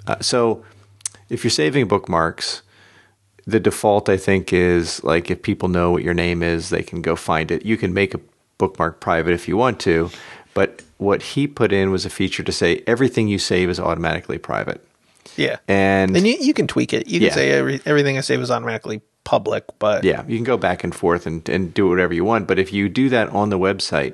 uh, 0.06 0.20
so 0.20 0.64
if 1.30 1.44
you're 1.44 1.52
saving 1.52 1.88
bookmarks, 1.88 2.62
the 3.46 3.60
default 3.60 4.10
I 4.10 4.18
think 4.18 4.54
is 4.54 5.04
like 5.04 5.30
if 5.32 5.42
people 5.42 5.70
know 5.70 5.92
what 5.92 6.04
your 6.04 6.14
name 6.14 6.42
is, 6.44 6.70
they 6.70 6.84
can 6.84 7.02
go 7.02 7.16
find 7.16 7.52
it. 7.52 7.66
You 7.66 7.78
can 7.78 7.94
make 7.94 8.14
a 8.14 8.20
bookmark 8.58 9.00
private 9.00 9.34
if 9.34 9.48
you 9.48 9.58
want 9.58 9.80
to, 9.82 10.10
but 10.54 10.82
what 10.98 11.22
he 11.22 11.48
put 11.48 11.74
in 11.74 11.92
was 11.92 12.06
a 12.06 12.10
feature 12.10 12.44
to 12.44 12.52
say 12.52 12.82
everything 12.88 13.28
you 13.28 13.40
save 13.40 13.70
is 13.70 13.80
automatically 13.80 14.38
private. 14.38 14.86
yeah. 15.36 15.58
And 15.68 16.16
And 16.16 16.26
you, 16.28 16.38
you 16.40 16.54
can 16.54 16.68
tweak 16.68 16.94
it. 16.94 17.08
You 17.08 17.20
can 17.20 17.28
Yeah. 17.28 17.34
say 17.34 17.52
every, 17.52 17.82
everything 17.86 18.18
I 18.18 18.22
save 18.22 18.40
is 18.42 18.52
automatically 18.52 19.02
public, 19.26 19.64
but 19.80 20.04
Yeah, 20.04 20.24
you 20.28 20.38
can 20.38 20.44
go 20.46 20.58
back 20.58 20.84
and 20.84 20.94
forth 20.96 21.26
and, 21.26 21.48
and 21.50 21.74
do 21.74 21.90
whatever 21.90 22.14
you 22.14 22.24
want. 22.24 22.48
But 22.48 22.60
if 22.60 22.72
you 22.72 22.88
do 22.88 23.10
that 23.10 23.30
on 23.30 23.50
the 23.50 23.58
website, 23.60 24.14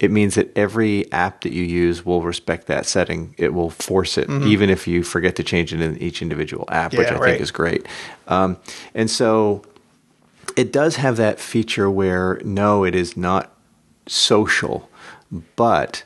it 0.00 0.10
means 0.12 0.36
that 0.36 0.56
every 0.56 1.10
app 1.12 1.40
that 1.40 1.52
you 1.52 1.64
use 1.64 2.06
will 2.06 2.22
respect 2.22 2.66
that 2.68 2.86
setting. 2.86 3.34
It 3.36 3.52
will 3.52 3.70
force 3.70 4.16
it, 4.16 4.30
even 4.30 4.70
if 4.70 4.86
you 4.86 5.02
forget 5.02 5.34
to 5.36 5.42
change 5.42 5.74
it 5.74 5.80
in 5.80 5.98
each 5.98 6.22
individual 6.22 6.66
app, 6.68 6.92
which 6.92 7.08
Mm-hmm. 7.08 7.14
Yeah, 7.16 7.20
I 7.22 7.30
think 7.30 7.40
is 7.42 7.50
great. 7.50 7.86
Um, 8.28 8.56
and 8.94 9.10
so 9.10 9.62
it 10.56 10.72
does 10.72 10.96
have 10.96 11.16
that 11.16 11.40
feature 11.40 11.90
where 11.90 12.40
no, 12.44 12.84
it 12.84 12.94
is 12.94 13.16
not 13.16 13.52
social, 14.06 14.88
but 15.56 16.04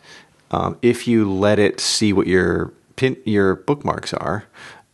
um, 0.51 0.79
if 0.83 1.07
you 1.07 1.31
let 1.31 1.59
it 1.59 1.81
see 1.81 2.13
what 2.13 2.27
your 2.27 2.73
pin 2.97 3.17
your 3.25 3.57
bookmarks 3.57 4.15
are, 4.15 4.45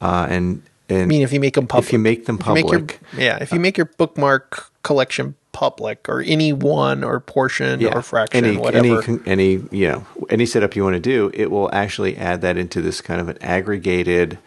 uh, 0.00 0.26
and 0.28 0.62
and 0.88 1.02
I 1.02 1.06
mean, 1.06 1.22
if 1.22 1.32
you 1.32 1.40
make 1.40 1.54
them 1.54 1.66
public, 1.66 1.86
if 1.86 1.92
you 1.92 1.98
make 1.98 2.26
them 2.26 2.38
you 2.44 2.54
make 2.54 2.70
your- 2.70 2.80
public, 2.80 3.00
yeah, 3.16 3.38
if 3.40 3.52
you 3.52 3.60
make 3.60 3.76
your 3.76 3.86
bookmark 3.86 4.70
collection 4.82 5.34
public, 5.58 6.08
or 6.08 6.20
any 6.20 6.52
one 6.52 7.02
or 7.02 7.18
portion 7.18 7.84
or 7.84 8.00
fraction, 8.00 8.44
any 8.44 8.56
whatever. 8.56 9.02
any 9.02 9.20
any 9.26 9.50
you 9.72 9.88
know 9.88 10.06
any 10.30 10.46
setup 10.46 10.76
you 10.76 10.84
want 10.84 10.94
to 10.94 11.00
do, 11.00 11.32
it 11.34 11.50
will 11.50 11.68
actually 11.72 12.16
add 12.16 12.42
that 12.42 12.56
into 12.56 12.80
this 12.80 13.00
kind 13.00 13.20
of 13.20 13.28
an 13.28 13.36
aggregated 13.40 14.38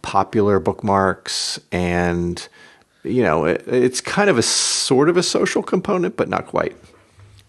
popular 0.00 0.58
bookmarks 0.58 1.60
and 1.70 2.48
you 3.02 3.22
know 3.22 3.44
it, 3.44 3.62
it's 3.66 4.00
kind 4.00 4.30
of 4.30 4.38
a 4.38 4.42
sort 4.42 5.10
of 5.10 5.18
a 5.18 5.22
social 5.22 5.62
component, 5.62 6.16
but 6.16 6.30
not 6.30 6.46
quite. 6.46 6.74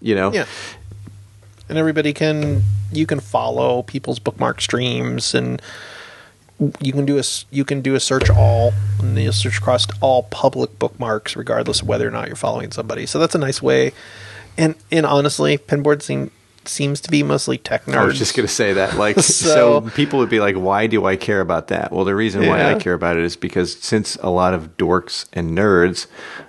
You 0.01 0.15
know, 0.15 0.33
yeah, 0.33 0.45
and 1.69 1.77
everybody 1.77 2.11
can 2.11 2.63
you 2.91 3.05
can 3.05 3.21
follow 3.21 3.83
people's 3.83 4.19
bookmark 4.19 4.59
streams 4.59 5.33
and. 5.33 5.61
You 6.79 6.93
can 6.93 7.05
do 7.05 7.19
a 7.19 7.23
you 7.51 7.65
can 7.65 7.81
do 7.81 7.95
a 7.95 7.99
search 7.99 8.29
all, 8.29 8.73
and 8.99 9.17
you'll 9.17 9.33
search 9.33 9.57
across 9.57 9.85
all 9.99 10.23
public 10.23 10.79
bookmarks, 10.79 11.35
regardless 11.35 11.81
of 11.81 11.87
whether 11.87 12.07
or 12.07 12.11
not 12.11 12.27
you're 12.27 12.37
following 12.37 12.71
somebody. 12.71 13.05
So 13.05 13.19
that's 13.19 13.35
a 13.35 13.39
nice 13.39 13.61
way. 13.61 13.91
And 14.57 14.75
and 14.89 15.05
honestly, 15.05 15.57
Pinboard 15.57 16.01
seem, 16.01 16.31
seems 16.63 17.01
to 17.01 17.11
be 17.11 17.23
mostly 17.23 17.57
tech 17.57 17.83
nerds. 17.85 17.97
I 17.97 18.05
was 18.05 18.17
just 18.17 18.37
going 18.37 18.47
to 18.47 18.53
say 18.53 18.71
that. 18.71 18.95
Like, 18.95 19.19
so, 19.19 19.81
So- 19.81 19.81
people 19.95 20.19
would 20.19 20.29
be 20.29 20.39
like, 20.39 20.55
why 20.55 20.87
do 20.87 21.05
I 21.05 21.17
care 21.17 21.41
about 21.41 21.67
that? 21.67 21.91
Well, 21.91 22.05
the 22.05 22.15
reason 22.15 22.47
why 22.47 22.71
I 22.71 22.75
care 22.79 22.93
about 22.93 23.17
it 23.17 23.23
is 23.23 23.35
because 23.35 23.77
since 23.81 24.15
a 24.23 24.29
lot 24.29 24.53
of 24.53 24.77
dorks 24.77 25.27
and 25.33 25.51
nerds 25.57 26.07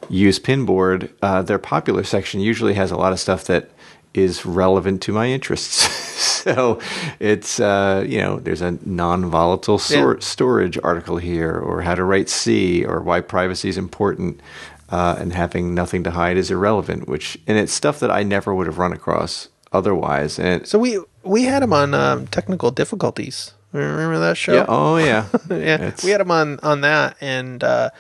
use 0.09 0.39
Pinboard, 0.39 1.11
uh, 1.21 1.43
their 1.43 1.59
popular 1.59 2.05
section 2.05 2.41
usually 2.41 2.75
has 2.75 2.93
a 2.93 2.97
lot 2.97 3.13
of 3.13 3.19
stuff 3.19 3.45
that 3.47 3.71
is 4.17 4.45
relevant 4.47 5.03
to 5.03 5.13
my 5.13 5.27
interests. 5.29 5.89
so 6.43 6.79
it's, 7.21 7.61
uh, 7.61 8.05
you 8.07 8.19
know, 8.21 8.39
there's 8.39 8.63
a 8.63 8.79
non 8.85 9.27
volatile 9.31 9.79
stor- 9.79 10.15
Yeah. 10.15 10.21
storage 10.21 10.79
article 10.83 11.17
here, 11.19 11.53
or 11.57 11.83
how 11.83 11.95
to 11.95 12.05
write 12.05 12.29
C, 12.29 12.85
or 12.85 13.01
why 13.01 13.21
privacy 13.21 13.69
is 13.69 13.79
important. 13.79 14.41
Uh, 14.89 15.17
and 15.19 15.33
having 15.33 15.75
nothing 15.75 16.05
to 16.05 16.13
hide 16.13 16.37
is 16.37 16.49
irrelevant, 16.49 17.09
which 17.09 17.37
and 17.49 17.59
it's 17.59 17.73
stuff 17.73 17.99
that 17.99 18.09
I 18.11 18.23
never 18.23 18.55
would 18.55 18.69
have 18.69 18.79
run 18.79 18.93
across 18.93 19.49
otherwise. 19.73 20.39
And 20.39 20.63
it, 20.63 20.69
So 20.69 20.79
we 20.79 21.01
we 21.25 21.43
had 21.43 21.63
him 21.65 21.73
on 21.73 21.93
um, 21.93 22.29
technical 22.29 22.71
difficulties. 22.71 23.53
Remember 23.73 24.21
that 24.21 24.37
show? 24.37 24.55
Yeah. 24.55 24.65
Oh, 24.69 24.97
yeah. 24.97 25.27
yeah. 25.51 25.75
It's- 25.89 26.05
We 26.05 26.13
had 26.13 26.21
him 26.21 26.31
on 26.31 26.61
on 26.63 26.83
that, 26.83 27.17
and 27.21 27.65
uh, 27.65 27.91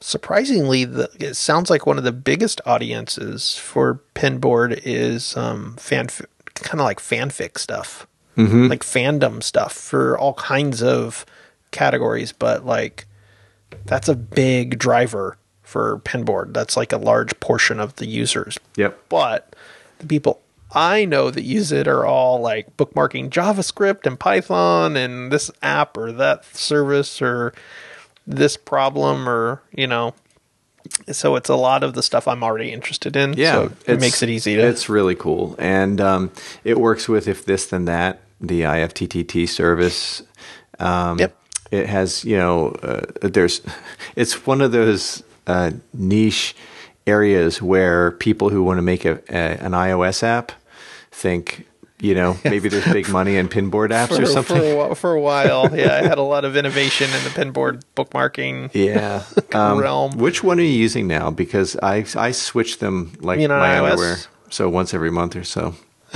surprisingly, 0.00 0.84
the, 0.84 1.10
it 1.18 1.34
sounds 1.34 1.70
like 1.70 1.86
one 1.86 1.98
of 1.98 2.04
the 2.04 2.12
biggest 2.12 2.60
audiences 2.66 3.56
for 3.56 4.00
Pinboard 4.14 4.80
is 4.84 5.36
um, 5.36 5.76
fan 5.76 6.08
kind 6.54 6.80
of 6.80 6.84
like 6.84 7.00
fanfic 7.00 7.58
stuff, 7.58 8.06
mm-hmm. 8.36 8.66
like 8.66 8.82
fandom 8.82 9.42
stuff 9.42 9.72
for 9.72 10.18
all 10.18 10.34
kinds 10.34 10.82
of 10.82 11.24
categories. 11.70 12.32
But 12.32 12.64
like, 12.64 13.06
that's 13.84 14.08
a 14.08 14.14
big 14.14 14.78
driver 14.78 15.36
for 15.62 15.98
Pinboard. 16.00 16.54
That's 16.54 16.76
like 16.76 16.92
a 16.92 16.98
large 16.98 17.38
portion 17.40 17.78
of 17.78 17.96
the 17.96 18.06
users 18.06 18.58
Yep. 18.76 18.98
but 19.08 19.54
the 19.98 20.06
people 20.06 20.40
I 20.72 21.04
know 21.04 21.30
that 21.30 21.42
use 21.42 21.72
it 21.72 21.88
are 21.88 22.04
all 22.04 22.40
like 22.40 22.76
bookmarking 22.76 23.30
JavaScript 23.30 24.06
and 24.06 24.20
Python 24.20 24.96
and 24.96 25.32
this 25.32 25.50
app 25.62 25.96
or 25.96 26.12
that 26.12 26.44
service 26.44 27.22
or 27.22 27.54
this 28.28 28.56
problem 28.56 29.28
or 29.28 29.62
you 29.72 29.86
know. 29.86 30.14
So 31.12 31.36
it's 31.36 31.50
a 31.50 31.54
lot 31.56 31.82
of 31.82 31.94
the 31.94 32.02
stuff 32.02 32.26
I'm 32.26 32.42
already 32.42 32.72
interested 32.72 33.14
in. 33.14 33.34
Yeah. 33.34 33.52
so 33.52 33.72
it 33.86 34.00
makes 34.00 34.22
it 34.22 34.30
easy 34.30 34.56
to. 34.56 34.62
It's 34.62 34.88
really 34.88 35.14
cool, 35.14 35.54
and 35.58 36.00
um, 36.00 36.30
it 36.64 36.78
works 36.80 37.08
with 37.08 37.28
if 37.28 37.44
this 37.44 37.66
then 37.66 37.84
that 37.86 38.20
the 38.40 38.62
IFTTT 38.62 39.48
service. 39.48 40.22
Um, 40.78 41.18
Yep. 41.18 41.34
It 41.70 41.86
has 41.86 42.24
you 42.24 42.36
know 42.38 42.68
uh, 42.82 43.04
there's 43.20 43.60
it's 44.16 44.46
one 44.46 44.62
of 44.62 44.72
those 44.72 45.22
uh, 45.46 45.72
niche 45.92 46.56
areas 47.06 47.60
where 47.60 48.12
people 48.12 48.48
who 48.48 48.62
want 48.62 48.78
to 48.78 48.82
make 48.82 49.04
a, 49.04 49.20
a 49.28 49.58
an 49.62 49.72
iOS 49.72 50.22
app 50.22 50.52
think 51.10 51.66
you 52.00 52.14
know 52.14 52.36
maybe 52.44 52.68
there's 52.68 52.84
big 52.92 53.08
money 53.08 53.36
in 53.36 53.48
pinboard 53.48 53.90
apps 53.90 54.16
for, 54.16 54.22
or 54.22 54.26
something. 54.26 54.56
For, 54.56 54.62
a, 54.72 54.76
while- 54.76 54.94
for 54.94 55.12
a 55.14 55.20
while, 55.20 55.76
yeah, 55.76 55.94
I 55.96 56.02
had 56.06 56.18
a 56.18 56.22
lot 56.22 56.44
of 56.44 56.56
innovation 56.56 57.06
in 57.10 57.24
the 57.24 57.30
pinboard 57.30 57.82
bookmarking. 57.96 58.70
Yeah. 58.74 59.24
Um, 59.54 59.78
realm. 59.78 60.12
Which 60.18 60.44
one 60.44 60.58
are 60.60 60.62
you 60.62 60.68
using 60.68 61.06
now? 61.06 61.30
Because 61.30 61.74
I 61.82 62.04
I 62.16 62.32
switch 62.32 62.78
them 62.80 63.12
like 63.20 63.40
You 63.40 63.48
on 63.50 63.58
my 63.58 63.68
iOS? 63.76 63.90
underwear. 63.92 64.16
So 64.50 64.68
once 64.68 64.92
every 64.92 65.10
month 65.10 65.34
or 65.36 65.44
so. 65.44 65.74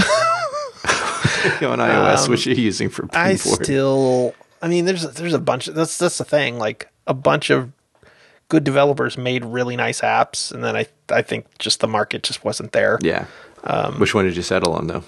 on 1.62 1.78
iOS, 1.78 2.28
which 2.28 2.46
you're 2.46 2.54
using 2.56 2.88
for 2.88 3.04
Um, 3.04 3.10
I 3.14 3.32
pinboard? 3.34 3.64
still, 3.64 4.34
I 4.60 4.68
mean, 4.68 4.84
there's 4.84 5.02
there's 5.14 5.32
a 5.34 5.38
bunch. 5.38 5.68
Of, 5.68 5.74
that's 5.74 5.96
that's 5.98 6.18
the 6.18 6.24
thing. 6.24 6.58
Like 6.58 6.88
a 7.06 7.14
bunch 7.14 7.50
of 7.50 7.72
good 8.48 8.64
developers 8.64 9.16
made 9.16 9.44
really 9.44 9.76
nice 9.76 10.00
apps, 10.02 10.52
and 10.52 10.62
then 10.62 10.76
I 10.76 10.86
I 11.10 11.22
think 11.22 11.46
just 11.58 11.80
the 11.80 11.88
market 11.88 12.22
just 12.22 12.44
wasn't 12.44 12.72
there. 12.72 12.98
yeah. 13.02 13.26
Um, 13.64 13.98
which 14.00 14.12
one 14.14 14.24
did 14.24 14.36
you 14.36 14.42
settle 14.42 14.72
on 14.74 14.88
though? 14.88 15.04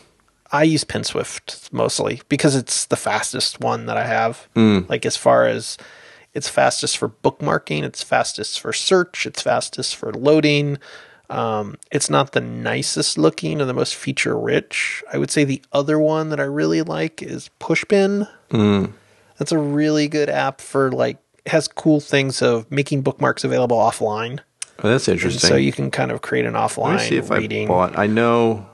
I 0.54 0.62
use 0.62 0.84
PinSwift 0.84 1.72
mostly 1.72 2.22
because 2.28 2.54
it's 2.54 2.86
the 2.86 2.96
fastest 2.96 3.60
one 3.60 3.86
that 3.86 3.96
I 3.96 4.06
have. 4.06 4.48
Mm. 4.54 4.88
Like 4.88 5.04
as 5.04 5.16
far 5.16 5.46
as 5.46 5.76
it's 6.32 6.48
fastest 6.48 6.96
for 6.96 7.08
bookmarking, 7.08 7.82
it's 7.82 8.02
fastest 8.04 8.60
for 8.60 8.72
search, 8.72 9.26
it's 9.26 9.42
fastest 9.42 9.96
for 9.96 10.12
loading. 10.12 10.78
Um, 11.28 11.76
it's 11.90 12.08
not 12.08 12.32
the 12.32 12.40
nicest 12.40 13.18
looking 13.18 13.60
or 13.60 13.64
the 13.64 13.74
most 13.74 13.94
feature 13.96 14.38
rich. 14.38 15.02
I 15.12 15.18
would 15.18 15.30
say 15.30 15.42
the 15.42 15.60
other 15.72 15.98
one 15.98 16.28
that 16.28 16.38
I 16.38 16.44
really 16.44 16.82
like 16.82 17.20
is 17.22 17.50
Pushpin. 17.58 18.28
Mm. 18.50 18.92
That's 19.38 19.50
a 19.52 19.58
really 19.58 20.06
good 20.06 20.28
app 20.30 20.60
for 20.60 20.92
like 20.92 21.18
has 21.46 21.66
cool 21.66 21.98
things 22.00 22.42
of 22.42 22.70
making 22.70 23.02
bookmarks 23.02 23.42
available 23.42 23.76
offline. 23.78 24.38
Oh, 24.82 24.88
that's 24.88 25.08
And 25.08 25.16
interesting. 25.16 25.48
so 25.48 25.56
you 25.56 25.72
can 25.72 25.90
kind 25.90 26.12
of 26.12 26.22
create 26.22 26.44
an 26.46 26.54
offline 26.54 26.94
Let 26.96 27.02
me 27.02 27.08
see 27.08 27.16
if 27.16 27.30
reading. 27.30 27.66
I 27.66 27.68
bought. 27.68 27.98
I 27.98 28.06
know 28.06 28.66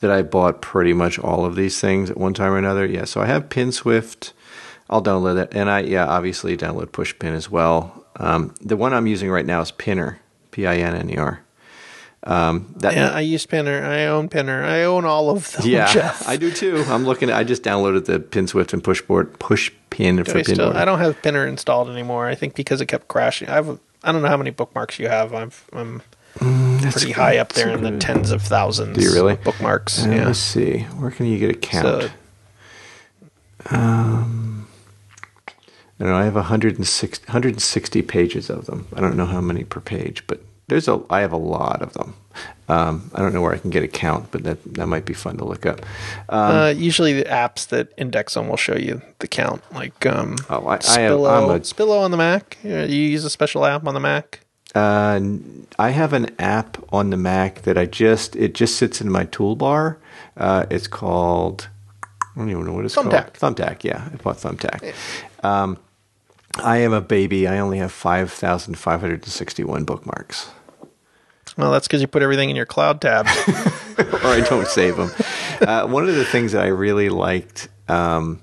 that 0.00 0.10
I 0.10 0.22
bought 0.22 0.60
pretty 0.60 0.92
much 0.92 1.18
all 1.18 1.44
of 1.44 1.56
these 1.56 1.80
things 1.80 2.10
at 2.10 2.16
one 2.16 2.34
time 2.34 2.52
or 2.52 2.58
another. 2.58 2.86
Yeah, 2.86 3.04
so 3.04 3.20
I 3.20 3.26
have 3.26 3.48
PinSwift. 3.48 4.32
I'll 4.88 5.02
download 5.02 5.40
it, 5.40 5.54
and 5.54 5.70
I 5.70 5.80
yeah 5.80 6.06
obviously 6.06 6.56
download 6.56 6.86
Pushpin 6.86 7.32
as 7.32 7.48
well. 7.48 8.04
Um, 8.16 8.54
the 8.60 8.76
one 8.76 8.92
I'm 8.92 9.06
using 9.06 9.30
right 9.30 9.46
now 9.46 9.60
is 9.60 9.70
Pinner, 9.70 10.20
P 10.50 10.66
I 10.66 10.76
N 10.76 10.96
N 10.96 11.10
E 11.10 11.16
R. 11.16 11.42
Um, 12.24 12.74
that 12.78 12.94
yeah, 12.94 13.10
I 13.10 13.20
use 13.20 13.46
Pinner. 13.46 13.82
I 13.82 14.06
own 14.06 14.28
Pinner. 14.28 14.62
I 14.62 14.82
own 14.82 15.04
all 15.04 15.30
of 15.30 15.52
them. 15.52 15.66
yeah, 15.66 15.90
Jeff. 15.92 16.28
I 16.28 16.36
do 16.36 16.50
too. 16.50 16.84
I'm 16.88 17.04
looking. 17.04 17.30
I 17.30 17.44
just 17.44 17.62
downloaded 17.62 18.06
the 18.06 18.18
PinSwift 18.18 18.72
and 18.72 18.82
Pushboard 18.82 19.38
Pushpin 19.38 20.26
for 20.28 20.38
I, 20.38 20.42
still. 20.42 20.76
I 20.76 20.84
don't 20.84 20.98
have 20.98 21.22
Pinner 21.22 21.46
installed 21.46 21.88
anymore. 21.88 22.26
I 22.26 22.34
think 22.34 22.54
because 22.54 22.80
it 22.80 22.86
kept 22.86 23.08
crashing. 23.08 23.48
I 23.48 23.54
have. 23.54 23.78
I 24.02 24.12
don't 24.12 24.22
know 24.22 24.28
how 24.28 24.36
many 24.36 24.50
bookmarks 24.50 24.98
you 24.98 25.08
have. 25.08 25.32
I'm. 25.32 25.50
I'm 25.72 26.02
pretty 26.38 27.12
high 27.12 27.38
up 27.38 27.52
there 27.54 27.70
in 27.70 27.82
the 27.82 27.98
tens 27.98 28.30
of 28.30 28.42
thousands. 28.42 28.96
Do 28.98 29.04
you 29.04 29.12
really? 29.12 29.34
of 29.34 29.44
bookmarks. 29.44 30.04
Uh, 30.06 30.10
yeah. 30.10 30.26
Let's 30.26 30.38
see. 30.38 30.80
Where 30.98 31.10
can 31.10 31.26
you 31.26 31.38
get 31.38 31.50
a 31.50 31.54
count? 31.58 32.02
So 32.02 32.10
I 36.00 36.04
don't 36.04 36.08
know. 36.08 36.16
I 36.16 36.24
have 36.24 36.34
160, 36.34 37.26
160 37.26 38.02
pages 38.02 38.48
of 38.50 38.66
them. 38.66 38.86
I 38.94 39.00
don't 39.00 39.16
know 39.16 39.26
how 39.26 39.40
many 39.40 39.64
per 39.64 39.80
page, 39.80 40.26
but 40.26 40.40
there's 40.68 40.88
a. 40.88 41.02
I 41.10 41.20
have 41.20 41.32
a 41.32 41.36
lot 41.36 41.82
of 41.82 41.92
them. 41.92 42.14
Um, 42.68 43.10
I 43.14 43.18
don't 43.20 43.34
know 43.34 43.42
where 43.42 43.52
I 43.52 43.58
can 43.58 43.70
get 43.70 43.82
a 43.82 43.88
count, 43.88 44.30
but 44.30 44.44
that 44.44 44.58
that 44.74 44.86
might 44.86 45.04
be 45.04 45.12
fun 45.12 45.36
to 45.38 45.44
look 45.44 45.66
up. 45.66 45.80
Um, 46.28 46.38
uh, 46.56 46.68
usually 46.68 47.12
the 47.12 47.24
apps 47.24 47.66
that 47.68 47.88
index 47.98 48.34
them 48.34 48.48
will 48.48 48.56
show 48.56 48.76
you 48.76 49.02
the 49.18 49.28
count. 49.28 49.62
Like 49.74 50.06
um, 50.06 50.36
Oh, 50.48 50.66
I- 50.66 50.74
I 50.74 50.74
have- 50.74 50.82
Spillo. 50.82 51.42
I'm 51.44 51.50
a- 51.50 51.60
Spillo 51.60 52.00
on 52.00 52.12
the 52.12 52.16
Mac. 52.16 52.56
Yeah, 52.62 52.84
You 52.84 52.96
use 52.96 53.24
a 53.24 53.30
special 53.30 53.66
app 53.66 53.86
on 53.86 53.94
the 53.94 54.00
Mac. 54.00 54.40
Uh, 54.74 55.20
I 55.78 55.90
have 55.90 56.12
an 56.12 56.34
app 56.38 56.78
on 56.92 57.10
the 57.10 57.16
Mac 57.16 57.62
that 57.62 57.76
I 57.78 57.86
just. 57.86 58.36
It 58.36 58.54
just 58.54 58.76
sits 58.76 59.00
in 59.00 59.10
my 59.10 59.24
toolbar. 59.26 59.96
Uh, 60.36 60.66
it's 60.70 60.86
called. 60.86 61.68
I 62.02 62.38
don't 62.38 62.50
even 62.50 62.64
know 62.64 62.72
what 62.74 62.84
it's 62.84 62.94
Thumbtack. 62.94 63.34
called. 63.40 63.56
Thumbtack. 63.56 63.84
Yeah, 63.84 64.08
I 64.12 64.16
bought 64.16 64.36
Thumbtack. 64.36 64.94
Um, 65.44 65.78
I 66.56 66.78
am 66.78 66.92
a 66.92 67.00
baby. 67.00 67.46
I 67.46 67.58
only 67.58 67.78
have 67.78 67.92
five 67.92 68.30
thousand 68.32 68.78
five 68.78 69.00
hundred 69.00 69.22
and 69.22 69.32
sixty-one 69.32 69.84
bookmarks. 69.84 70.50
Well, 71.56 71.72
that's 71.72 71.86
because 71.86 72.00
you 72.00 72.06
put 72.06 72.22
everything 72.22 72.48
in 72.48 72.56
your 72.56 72.66
cloud 72.66 73.00
tab. 73.00 73.26
or 73.98 74.26
I 74.26 74.40
don't 74.48 74.66
save 74.68 74.96
them. 74.96 75.10
Uh, 75.60 75.86
one 75.86 76.08
of 76.08 76.14
the 76.14 76.24
things 76.24 76.52
that 76.52 76.62
I 76.64 76.68
really 76.68 77.10
liked 77.10 77.68
um, 77.86 78.40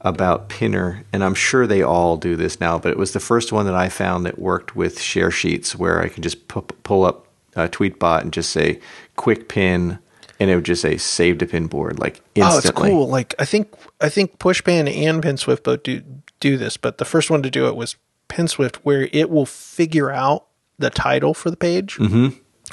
about 0.00 0.48
Pinner, 0.48 1.04
and 1.12 1.24
I'm 1.24 1.34
sure 1.34 1.66
they 1.66 1.82
all 1.82 2.16
do 2.16 2.36
this 2.36 2.60
now, 2.60 2.78
but 2.78 2.90
it 2.92 2.98
was 2.98 3.12
the 3.12 3.20
first 3.20 3.50
one 3.52 3.66
that 3.66 3.74
I 3.74 3.88
found 3.88 4.24
that 4.26 4.38
worked 4.38 4.76
with 4.76 5.00
share 5.00 5.30
sheets 5.30 5.74
where 5.74 6.00
I 6.00 6.08
can 6.08 6.22
just 6.22 6.46
pu- 6.48 6.62
pull 6.62 7.04
up 7.04 7.26
a 7.56 7.68
Tweetbot 7.68 8.20
and 8.22 8.32
just 8.32 8.50
say 8.50 8.78
quick 9.16 9.48
pin, 9.48 9.98
and 10.38 10.50
it 10.50 10.54
would 10.54 10.64
just 10.64 10.82
say 10.82 10.96
save 10.96 11.38
to 11.38 11.46
Pinboard 11.46 11.98
like 11.98 12.20
instantly. 12.36 12.44
oh, 12.44 12.58
it's 12.58 12.70
cool. 12.70 13.08
Like 13.08 13.34
I 13.40 13.44
think 13.44 13.74
I 14.00 14.08
think 14.08 14.38
Pushpin 14.38 14.88
and 14.88 15.20
PinSwift 15.22 15.64
both 15.64 15.82
do 15.82 16.02
do 16.38 16.56
this, 16.56 16.76
but 16.76 16.98
the 16.98 17.04
first 17.04 17.28
one 17.30 17.42
to 17.42 17.50
do 17.50 17.66
it 17.66 17.74
was 17.74 17.96
PinSwift, 18.28 18.76
where 18.84 19.08
it 19.12 19.28
will 19.30 19.46
figure 19.46 20.10
out 20.12 20.46
the 20.78 20.90
title 20.90 21.34
for 21.34 21.50
the 21.50 21.56
page 21.56 21.98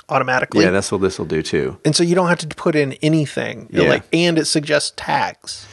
automatically. 0.10 0.60
Mm-hmm. 0.60 0.68
Yeah, 0.68 0.72
that's 0.72 0.92
what 0.92 1.02
this 1.02 1.18
will 1.18 1.26
do 1.26 1.42
too. 1.42 1.80
and 1.84 1.96
so 1.96 2.04
you 2.04 2.14
don't 2.14 2.28
have 2.28 2.38
to 2.40 2.48
put 2.48 2.76
in 2.76 2.94
anything. 3.02 3.68
Yeah. 3.72 3.90
Like, 3.90 4.04
and 4.14 4.38
it 4.38 4.46
suggests 4.46 4.94
tags, 4.96 5.66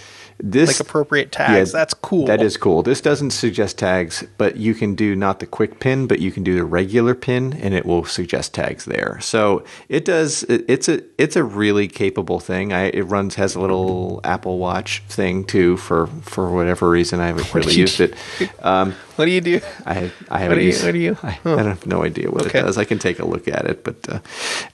This 0.45 0.81
like 0.81 0.81
appropriate 0.81 1.31
tags. 1.31 1.71
That's 1.71 1.95
cool. 1.95 2.27
That 2.27 2.43
is 2.43 2.57
cool. 2.57 2.83
This 2.83 3.01
doesn't 3.01 3.31
suggest 3.31 3.79
tags, 3.79 4.25
but 4.39 4.57
you 4.57 4.75
can 4.75 4.97
do 4.97 5.15
not 5.15 5.39
the 5.39 5.47
quick 5.47 5.79
pin, 5.79 6.09
but 6.09 6.19
you 6.19 6.33
can 6.33 6.43
do 6.43 6.57
the 6.57 6.65
regular 6.65 7.15
pin, 7.15 7.53
and 7.63 7.75
it 7.75 7.87
will 7.87 8.05
suggest 8.05 8.53
tags 8.53 8.85
there. 8.85 9.19
So 9.21 9.63
it 9.89 10.05
does. 10.05 10.43
It, 10.45 10.65
it's 10.67 10.89
a 10.89 11.03
it's 11.17 11.37
a 11.37 11.45
really 11.45 11.87
capable 11.87 12.41
thing. 12.41 12.73
I, 12.73 12.87
it 12.87 13.03
runs 13.03 13.37
has 13.37 13.55
a 13.55 13.61
little 13.61 14.21
Apple 14.25 14.59
Watch 14.59 15.05
thing 15.09 15.45
too 15.45 15.77
for 15.77 16.09
for 16.23 16.51
whatever 16.51 16.91
reason. 16.91 17.21
I 17.21 17.29
haven't 17.29 17.55
really 17.55 17.75
do 17.75 17.81
used 17.87 18.01
it. 18.01 18.15
Um, 18.65 18.97
What 19.15 19.27
do 19.27 19.31
you 19.31 19.41
do? 19.41 19.61
I 19.87 20.11
I 20.29 20.39
haven't 20.41 20.59
do 20.59 20.65
you- 20.65 20.71
used. 20.71 20.85
what 20.85 20.93
do 20.93 20.99
you- 20.99 21.17
I, 21.23 21.39
I 21.45 21.63
have 21.63 21.87
no 21.87 22.03
idea 22.03 22.29
what 22.33 22.47
Okay. 22.47 22.59
it 22.59 22.63
does. 22.63 22.79
I 22.79 22.85
can 22.85 22.99
take 22.99 23.21
a 23.21 23.25
look 23.25 23.47
at 23.47 23.65
it, 23.67 23.85
but 23.85 23.97
uh, 24.09 24.19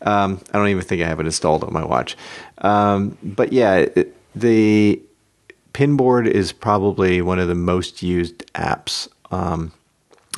um, 0.08 0.40
I 0.50 0.56
don't 0.58 0.68
even 0.68 0.82
think 0.82 1.02
I 1.02 1.06
have 1.08 1.20
it 1.20 1.26
installed 1.26 1.62
on 1.62 1.74
my 1.74 1.84
watch. 1.84 2.16
Um, 2.58 3.18
but 3.22 3.52
yeah, 3.52 3.74
it, 3.76 4.14
the 4.34 5.02
Pinboard 5.72 6.26
is 6.26 6.52
probably 6.52 7.22
one 7.22 7.38
of 7.38 7.48
the 7.48 7.54
most 7.54 8.02
used 8.02 8.46
apps. 8.54 9.08
Um, 9.30 9.72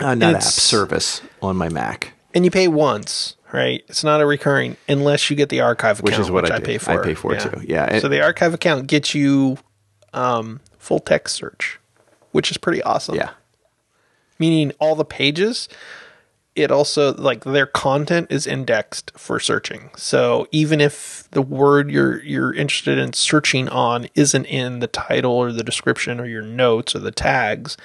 uh, 0.01 0.15
not 0.15 0.37
app 0.37 0.43
service 0.43 1.21
on 1.43 1.57
my 1.57 1.69
Mac, 1.69 2.15
And 2.35 2.45
you 2.45 2.51
pay 2.51 2.69
once, 2.69 3.37
right? 3.53 3.85
It's 3.89 4.03
not 4.03 4.21
a 4.21 4.27
recurring 4.27 4.77
unless 4.89 5.29
you 5.31 5.37
get 5.37 5.49
the 5.51 5.61
archive 5.61 5.99
account, 6.01 6.05
Which 6.05 6.19
is 6.19 6.31
what 6.31 6.51
I 6.51 6.57
I 6.57 6.61
pay 6.61 6.79
for. 6.79 6.93
I 7.01 7.05
pay 7.05 7.15
for 7.15 7.35
too. 7.37 7.63
Yeah, 7.67 7.99
so 7.99 8.09
the 8.09 8.23
archive 8.23 8.55
account 8.55 8.87
gets 8.87 9.15
you 9.15 9.59
um, 10.15 10.61
full 10.79 11.01
text 11.01 11.37
search, 11.37 11.79
which 12.33 12.51
is 12.51 12.57
pretty 12.57 12.83
awesome. 12.83 13.15
yeah. 13.17 13.31
meaning 14.39 14.73
all 14.81 14.95
the 14.95 15.05
pages 15.05 15.69
it 16.63 16.71
also 16.71 17.15
like 17.15 17.45
their 17.45 17.67
content 17.67 18.27
is 18.31 18.47
indexed 18.47 19.13
for 19.17 19.39
searching 19.41 19.91
so 19.97 20.47
even 20.53 20.81
if 20.81 21.29
the 21.33 21.43
word 21.43 21.91
you're 21.91 22.23
you're 22.23 22.53
interested 22.55 22.99
in 22.99 23.13
searching 23.13 23.69
on 23.69 24.09
isn't 24.15 24.45
in 24.47 24.81
the 24.81 24.87
title 24.87 25.33
or 25.33 25.53
the 25.53 25.65
description 25.65 26.21
or 26.21 26.27
your 26.27 26.43
notes 26.43 26.95
or 26.95 26.99
the 27.01 27.11
tags 27.11 27.77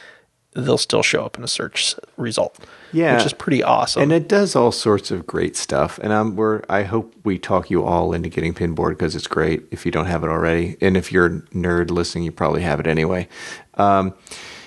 they'll 0.57 0.77
still 0.77 1.03
show 1.03 1.25
up 1.25 1.37
in 1.37 1.43
a 1.43 1.47
search 1.49 1.95
result 2.15 2.57
Yeah. 2.93 3.17
which 3.17 3.25
is 3.25 3.33
pretty 3.33 3.61
awesome 3.61 4.03
And 4.03 4.13
it 4.13 4.29
does 4.29 4.55
all 4.55 4.71
sorts 4.71 5.11
of 5.11 5.27
great 5.27 5.57
stuff. 5.57 5.99
And 6.01 6.13
I'm 6.13 6.37
we're 6.37 6.61
I 6.69 6.83
hope 6.83 7.13
we 7.25 7.37
talk 7.37 7.69
you 7.69 7.83
all 7.83 8.13
into 8.13 8.29
getting 8.29 8.53
Pinboard 8.53 8.91
because 8.91 9.17
it's 9.17 9.27
great 9.27 9.63
if 9.71 9.85
you 9.85 9.91
don't 9.91 10.05
have 10.05 10.23
it 10.23 10.29
already. 10.29 10.77
And 10.79 10.95
if 10.95 11.11
you're 11.11 11.25
a 11.25 11.29
nerd 11.53 11.91
listening, 11.91 12.23
you 12.23 12.31
probably 12.31 12.61
have 12.61 12.79
it 12.79 12.87
anyway. 12.87 13.27
Um, 13.73 14.13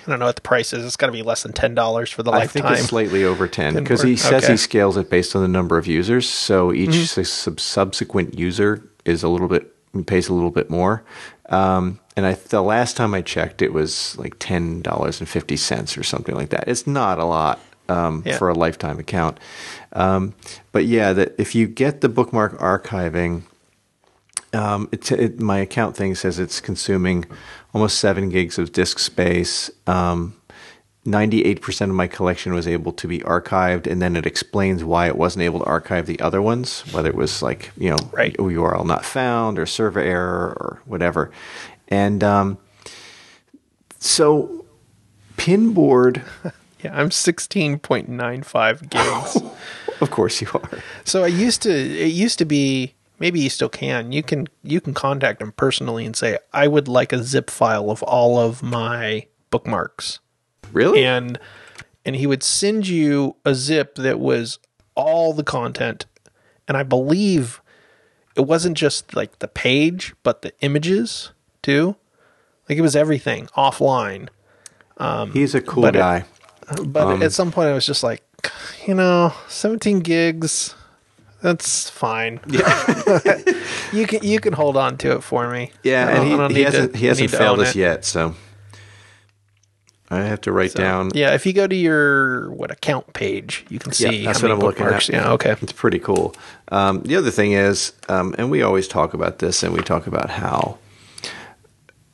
i 0.09 0.13
don't 0.13 0.19
know 0.19 0.25
what 0.25 0.35
the 0.35 0.41
price 0.41 0.73
is 0.73 0.85
it's 0.85 0.95
got 0.95 1.05
to 1.05 1.11
be 1.11 1.21
less 1.21 1.43
than 1.43 1.53
$10 1.53 2.11
for 2.11 2.23
the 2.23 2.31
I 2.31 2.47
think 2.47 2.65
lifetime 2.65 2.79
it's 2.79 2.89
slightly 2.89 3.23
over 3.23 3.47
10 3.47 3.75
because 3.75 4.01
he 4.01 4.15
says 4.15 4.31
okay. 4.31 4.37
Mm-hmm. 4.43 4.51
he 4.53 4.57
scales 4.57 4.97
it 4.97 5.09
based 5.09 5.35
on 5.35 5.41
the 5.41 5.47
number 5.47 5.77
of 5.77 5.87
users. 5.87 6.27
So 6.29 6.73
each 6.73 7.07
sub- 7.07 7.59
subsequent 7.59 8.37
user 8.37 8.83
is 9.05 9.23
a 9.23 9.29
little 9.29 9.47
bit 9.47 9.73
pays 10.05 10.29
a 10.29 10.33
little 10.33 10.51
bit 10.51 10.69
more. 10.69 11.03
Um, 11.49 11.99
and 12.15 12.25
I 12.25 12.33
the 12.33 12.61
last 12.61 12.95
time 12.97 13.13
I 13.13 13.21
checked, 13.21 13.61
it 13.61 13.73
was 13.73 14.17
like 14.17 14.35
ten 14.39 14.81
dollars 14.81 15.19
and 15.19 15.27
fifty 15.27 15.57
cents 15.57 15.97
or 15.97 16.03
something 16.03 16.35
like 16.35 16.49
that. 16.49 16.67
It's 16.67 16.85
not 16.85 17.19
a 17.19 17.25
lot 17.25 17.59
um, 17.87 18.23
Yeah. 18.25 18.37
for 18.37 18.49
a 18.49 18.53
lifetime 18.53 18.99
account. 18.99 19.39
Um, 19.93 20.35
but 20.71 20.85
yeah, 20.85 21.13
that 21.13 21.35
if 21.39 21.55
you 21.55 21.67
get 21.67 22.01
the 22.01 22.09
bookmark 22.09 22.57
archiving, 22.59 23.43
um, 24.53 24.89
it, 24.91 25.11
it, 25.11 25.39
my 25.39 25.59
account 25.59 25.95
thing 25.95 26.15
says 26.15 26.39
it's 26.39 26.59
consuming 26.59 27.25
almost 27.73 27.99
seven 27.99 28.29
gigs 28.29 28.57
of 28.57 28.71
disk 28.71 28.99
space. 28.99 29.69
Um, 29.87 30.35
98% 31.05 31.81
of 31.81 31.89
my 31.89 32.07
collection 32.07 32.53
was 32.53 32.67
able 32.67 32.91
to 32.93 33.07
be 33.07 33.19
archived, 33.19 33.87
and 33.87 34.01
then 34.01 34.15
it 34.15 34.25
explains 34.25 34.83
why 34.83 35.07
it 35.07 35.15
wasn't 35.15 35.43
able 35.43 35.59
to 35.59 35.65
archive 35.65 36.05
the 36.05 36.19
other 36.19 36.41
ones, 36.41 36.81
whether 36.91 37.09
it 37.09 37.15
was 37.15 37.41
like, 37.41 37.71
you 37.77 37.89
know, 37.89 37.97
Right. 38.11 38.35
URL 38.37 38.85
not 38.85 39.05
found 39.05 39.57
or 39.57 39.65
server 39.65 40.01
error 40.01 40.57
or 40.59 40.81
whatever. 40.85 41.31
And 41.87 42.23
um, 42.23 42.57
so, 43.97 44.65
Pinboard, 45.37 46.23
yeah 46.83 46.95
i'm 46.95 47.09
16.95 47.09 48.89
gigs 48.89 49.37
of 50.01 50.11
course 50.11 50.41
you 50.41 50.47
are. 50.53 50.69
So 51.03 51.23
I 51.23 51.27
used 51.27 51.61
to 51.63 51.71
it 51.71 52.11
used 52.13 52.37
to 52.39 52.45
be 52.45 52.93
maybe 53.19 53.39
you 53.39 53.49
still 53.49 53.69
can. 53.69 54.11
You 54.11 54.23
can 54.23 54.47
you 54.63 54.81
can 54.81 54.93
contact 54.93 55.41
him 55.41 55.51
personally 55.53 56.05
and 56.05 56.15
say 56.15 56.37
I 56.53 56.67
would 56.67 56.87
like 56.87 57.11
a 57.13 57.23
zip 57.23 57.49
file 57.49 57.89
of 57.91 58.01
all 58.03 58.39
of 58.39 58.61
my 58.63 59.25
bookmarks. 59.51 60.19
Really? 60.71 61.03
And 61.05 61.39
and 62.05 62.15
he 62.15 62.25
would 62.27 62.43
send 62.43 62.87
you 62.87 63.35
a 63.45 63.53
zip 63.55 63.95
that 63.95 64.19
was 64.19 64.59
all 64.95 65.33
the 65.33 65.43
content 65.43 66.05
and 66.67 66.75
I 66.77 66.83
believe 66.83 67.61
it 68.35 68.41
wasn't 68.45 68.77
just 68.77 69.15
like 69.15 69.39
the 69.39 69.47
page 69.47 70.13
but 70.23 70.41
the 70.41 70.53
images 70.61 71.31
too. 71.61 71.95
Like 72.67 72.77
it 72.77 72.81
was 72.81 72.95
everything 72.95 73.47
offline. 73.57 74.29
He's 75.33 75.55
a 75.55 75.61
cool 75.61 75.83
but 75.83 75.95
it- 75.95 75.99
guy. 75.99 76.25
But 76.85 77.07
Um, 77.07 77.23
at 77.23 77.31
some 77.31 77.51
point, 77.51 77.67
I 77.69 77.73
was 77.73 77.83
just 77.87 78.03
like, 78.03 78.21
you 78.85 78.93
know, 78.93 79.33
17 79.47 80.01
gigs, 80.01 80.75
that's 81.41 81.89
fine. 81.89 82.39
you 83.93 84.05
can 84.07 84.23
you 84.23 84.39
can 84.39 84.53
hold 84.53 84.77
on 84.77 84.97
to 84.97 85.13
it 85.13 85.21
for 85.23 85.49
me. 85.49 85.71
Yeah, 85.83 86.07
I 86.07 86.13
don't- 86.13 86.25
I 86.25 86.29
don't 86.29 86.41
and 86.41 86.51
he, 86.51 86.57
he 86.57 86.63
hasn't 86.63 86.95
he 86.95 87.05
hasn't 87.07 87.31
failed 87.31 87.59
us 87.59 87.75
it. 87.75 87.79
yet, 87.79 88.05
so 88.05 88.35
I 90.11 90.21
have 90.21 90.41
to 90.41 90.51
write 90.51 90.73
down. 90.73 91.11
Yeah, 91.13 91.35
if 91.35 91.45
you 91.45 91.53
go 91.53 91.67
to 91.67 91.75
your 91.75 92.49
what 92.51 92.71
account 92.71 93.13
page, 93.13 93.65
you 93.69 93.77
can 93.77 93.91
see 93.93 94.17
Yeah, 94.17 94.25
that's 94.25 94.41
what 94.41 94.51
I'm 94.51 94.59
looking 94.59 94.87
at. 94.87 95.07
Yeah, 95.07 95.31
okay. 95.33 95.55
It's 95.61 95.71
pretty 95.71 95.99
cool. 95.99 96.35
Um, 96.69 97.01
the 97.03 97.15
other 97.15 97.29
thing 97.31 97.51
is, 97.51 97.93
um, 98.09 98.33
and 98.39 98.49
we 98.49 98.63
always 98.63 98.87
talk 98.87 99.13
about 99.13 99.37
this, 99.39 99.61
and 99.61 99.71
we 99.71 99.81
talk 99.81 100.07
about 100.07 100.31
how 100.31 100.79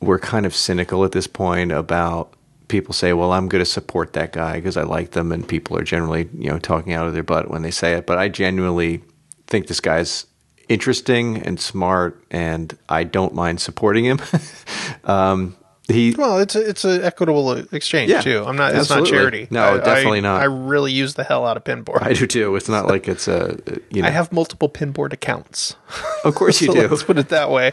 we're 0.00 0.18
kind 0.18 0.44
of 0.44 0.54
cynical 0.54 1.04
at 1.06 1.12
this 1.12 1.26
point 1.26 1.72
about 1.72 2.34
people 2.68 2.92
say, 2.92 3.14
"Well, 3.14 3.32
I'm 3.32 3.48
going 3.48 3.64
to 3.64 3.70
support 3.70 4.12
that 4.12 4.30
guy 4.32 4.56
because 4.56 4.76
I 4.76 4.82
like 4.82 5.12
them," 5.12 5.32
and 5.32 5.48
people 5.48 5.78
are 5.78 5.82
generally, 5.84 6.28
you 6.36 6.50
know, 6.50 6.58
talking 6.58 6.92
out 6.92 7.06
of 7.06 7.14
their 7.14 7.22
butt 7.22 7.50
when 7.50 7.62
they 7.62 7.70
say 7.70 7.94
it. 7.94 8.04
But 8.06 8.18
I 8.18 8.28
genuinely 8.28 9.02
think 9.46 9.66
this 9.68 9.80
guy's 9.80 10.26
interesting 10.68 11.38
and 11.42 11.60
smart, 11.60 12.22
and 12.30 12.76
I 12.88 13.04
don't 13.04 13.34
mind 13.34 13.60
supporting 13.60 14.04
him. 14.04 14.20
um, 15.04 15.56
he 15.88 16.12
Well, 16.18 16.40
it's 16.40 16.56
a, 16.56 16.68
it's 16.68 16.84
an 16.84 17.04
equitable 17.04 17.52
exchange 17.72 18.10
Yeah, 18.10 18.20
too. 18.20 18.42
I'm 18.44 18.56
not. 18.56 18.74
It's 18.74 18.90
not 18.90 19.06
charity. 19.06 19.46
No, 19.52 19.74
I- 19.74 19.76
definitely 19.78 20.18
I- 20.18 20.22
not. 20.22 20.40
I 20.40 20.44
really 20.46 20.90
use 20.90 21.14
the 21.14 21.22
hell 21.22 21.46
out 21.46 21.56
of 21.56 21.62
Pinboard. 21.62 22.02
I 22.02 22.12
do 22.12 22.26
too. 22.26 22.56
It's 22.56 22.68
not 22.68 22.88
like 22.88 23.06
it's 23.06 23.28
a 23.28 23.56
you 23.90 24.02
know. 24.02 24.08
I 24.08 24.10
have 24.10 24.32
multiple 24.32 24.68
Pinboard 24.68 25.12
accounts. 25.12 25.76
of 26.24 26.34
course 26.34 26.60
you 26.60 26.66
So 26.68 26.74
do. 26.74 26.88
Let's 26.88 27.04
put 27.04 27.18
it 27.18 27.28
that 27.28 27.50
way. 27.52 27.70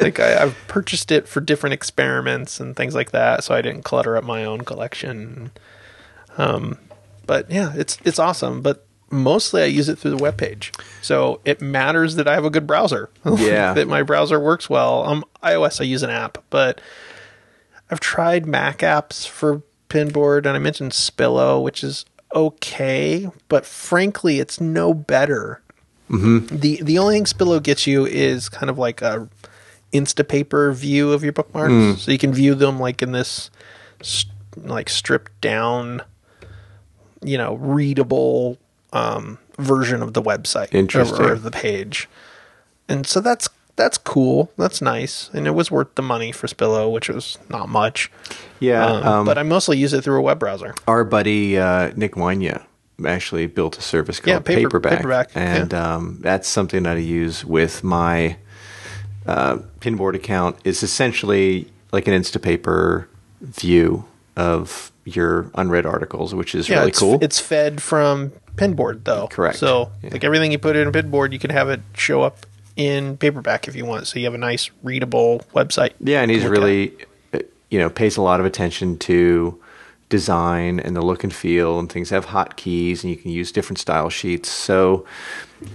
like 0.00 0.20
I, 0.20 0.42
I've 0.44 0.56
purchased 0.68 1.10
it 1.10 1.26
for 1.26 1.40
different 1.40 1.74
experiments 1.74 2.60
and 2.60 2.76
things 2.76 2.94
like 2.94 3.10
that, 3.10 3.42
so 3.42 3.52
I 3.52 3.62
didn't 3.62 3.82
clutter 3.82 4.16
up 4.16 4.22
my 4.22 4.44
own 4.44 4.60
collection. 4.60 5.50
Um, 6.38 6.78
but 7.26 7.50
yeah, 7.50 7.72
it's 7.74 7.98
it's 8.04 8.20
awesome. 8.20 8.62
But 8.62 8.86
mostly 9.10 9.62
I 9.62 9.66
use 9.66 9.88
it 9.88 9.96
through 9.98 10.12
the 10.12 10.22
web 10.22 10.36
page, 10.36 10.72
so 11.02 11.40
it 11.44 11.60
matters 11.60 12.14
that 12.16 12.26
I 12.28 12.34
have 12.34 12.44
a 12.44 12.50
good 12.50 12.66
browser. 12.66 13.10
Yeah. 13.24 13.74
that 13.74 13.88
my 13.88 14.02
browser 14.02 14.38
works 14.40 14.68
well. 14.70 15.04
Um, 15.04 15.24
iOS 15.42 15.80
I 15.80 15.84
use 15.84 16.02
an 16.02 16.10
app, 16.10 16.38
but 16.50 16.80
I've 17.90 18.00
tried 18.00 18.46
Mac 18.46 18.78
apps 18.78 19.26
for 19.26 19.62
Pinboard, 19.88 20.38
and 20.46 20.50
I 20.50 20.58
mentioned 20.58 20.92
Spillo, 20.92 21.62
which 21.62 21.82
is 21.82 22.04
okay, 22.34 23.28
but 23.48 23.66
frankly, 23.66 24.38
it's 24.38 24.60
no 24.60 24.94
better. 24.94 25.60
Mm-hmm. 26.08 26.56
the 26.56 26.82
The 26.82 26.98
only 26.98 27.16
thing 27.16 27.24
Spillo 27.24 27.62
gets 27.62 27.86
you 27.86 28.04
is 28.06 28.48
kind 28.48 28.70
of 28.70 28.78
like 28.78 29.00
a 29.02 29.28
Instapaper 29.92 30.72
view 30.74 31.12
of 31.12 31.24
your 31.24 31.32
bookmarks, 31.32 32.02
so 32.02 32.12
you 32.12 32.18
can 32.18 32.32
view 32.32 32.54
them 32.54 32.78
like 32.78 33.02
in 33.02 33.10
this 33.12 33.50
st- 34.02 34.32
like 34.56 34.88
stripped 34.88 35.40
down, 35.40 36.02
you 37.22 37.36
know, 37.38 37.54
readable 37.54 38.58
um, 38.92 39.38
version 39.58 40.02
of 40.02 40.14
the 40.14 40.22
website 40.22 40.72
Interesting. 40.74 41.20
or, 41.20 41.32
or 41.32 41.34
the 41.36 41.50
page, 41.50 42.08
and 42.88 43.06
so 43.06 43.20
that's 43.20 43.48
that's 43.76 43.96
cool. 43.98 44.50
That's 44.58 44.82
nice, 44.82 45.30
and 45.32 45.46
it 45.46 45.52
was 45.52 45.70
worth 45.70 45.94
the 45.94 46.02
money 46.02 46.32
for 46.32 46.46
Spillo, 46.46 46.90
which 46.92 47.08
was 47.08 47.38
not 47.48 47.68
much. 47.68 48.10
Yeah, 48.58 48.84
Um, 48.84 49.06
um, 49.06 49.24
but 49.26 49.38
I 49.38 49.42
mostly 49.42 49.78
use 49.78 49.92
it 49.92 50.02
through 50.04 50.18
a 50.18 50.22
web 50.22 50.38
browser. 50.38 50.74
our 50.86 51.04
buddy 51.04 51.58
uh, 51.58 51.92
Nick 51.96 52.12
Wynja 52.12 52.64
actually 53.06 53.46
built 53.46 53.78
a 53.78 53.80
service 53.82 54.20
called 54.20 54.34
Yeah, 54.34 54.38
paper- 54.40 54.68
Paperback, 54.68 54.98
Paperback, 54.98 55.30
and 55.34 55.72
um, 55.72 56.18
that's 56.20 56.46
something 56.48 56.82
that 56.82 56.96
I 56.96 57.00
use 57.00 57.44
with 57.44 57.82
my 57.82 58.36
uh, 59.26 59.58
Pinboard 59.80 60.14
account. 60.14 60.56
It's 60.64 60.82
essentially 60.82 61.70
like 61.92 62.06
an 62.06 62.12
Instapaper 62.20 63.06
view 63.40 64.04
of 64.36 64.92
your 65.04 65.50
unread 65.54 65.86
articles, 65.86 66.34
which 66.34 66.54
is 66.54 66.68
Yeah, 66.68 66.78
really 66.80 66.90
it's, 66.90 66.98
cool. 66.98 67.18
It's 67.22 67.40
fed 67.40 67.80
from 67.82 68.32
Pinboard 68.56 69.04
though. 69.04 69.28
Correct. 69.28 69.58
So 69.58 69.90
Yeah. 70.02 70.10
like 70.12 70.24
everything 70.24 70.52
you 70.52 70.58
put 70.58 70.76
in 70.76 70.88
a 70.88 70.92
Pinboard, 70.92 71.32
you 71.32 71.38
can 71.38 71.50
have 71.50 71.68
it 71.68 71.80
show 71.94 72.22
up 72.22 72.46
in 72.76 73.16
paperback 73.16 73.68
if 73.68 73.74
you 73.76 73.84
want. 73.84 74.06
So 74.06 74.18
you 74.18 74.24
have 74.26 74.34
a 74.34 74.38
nice 74.38 74.70
readable 74.82 75.42
website. 75.54 75.92
Yeah, 76.00 76.22
and 76.22 76.30
he's 76.30 76.42
look 76.44 76.52
at. 76.52 76.58
really, 76.58 76.92
uh, 77.34 77.38
you 77.70 77.78
know, 77.78 77.90
pays 77.90 78.16
a 78.16 78.22
lot 78.22 78.40
of 78.40 78.46
attention 78.46 78.98
to 78.98 79.60
design 80.08 80.80
and 80.80 80.96
the 80.96 81.02
look 81.02 81.22
and 81.22 81.32
feel, 81.32 81.78
and 81.78 81.90
things 81.90 82.10
have 82.10 82.26
hotkeys, 82.26 83.02
and 83.02 83.10
you 83.10 83.16
can 83.16 83.30
use 83.30 83.52
different 83.52 83.78
style 83.78 84.08
sheets. 84.10 84.48
So 84.48 85.04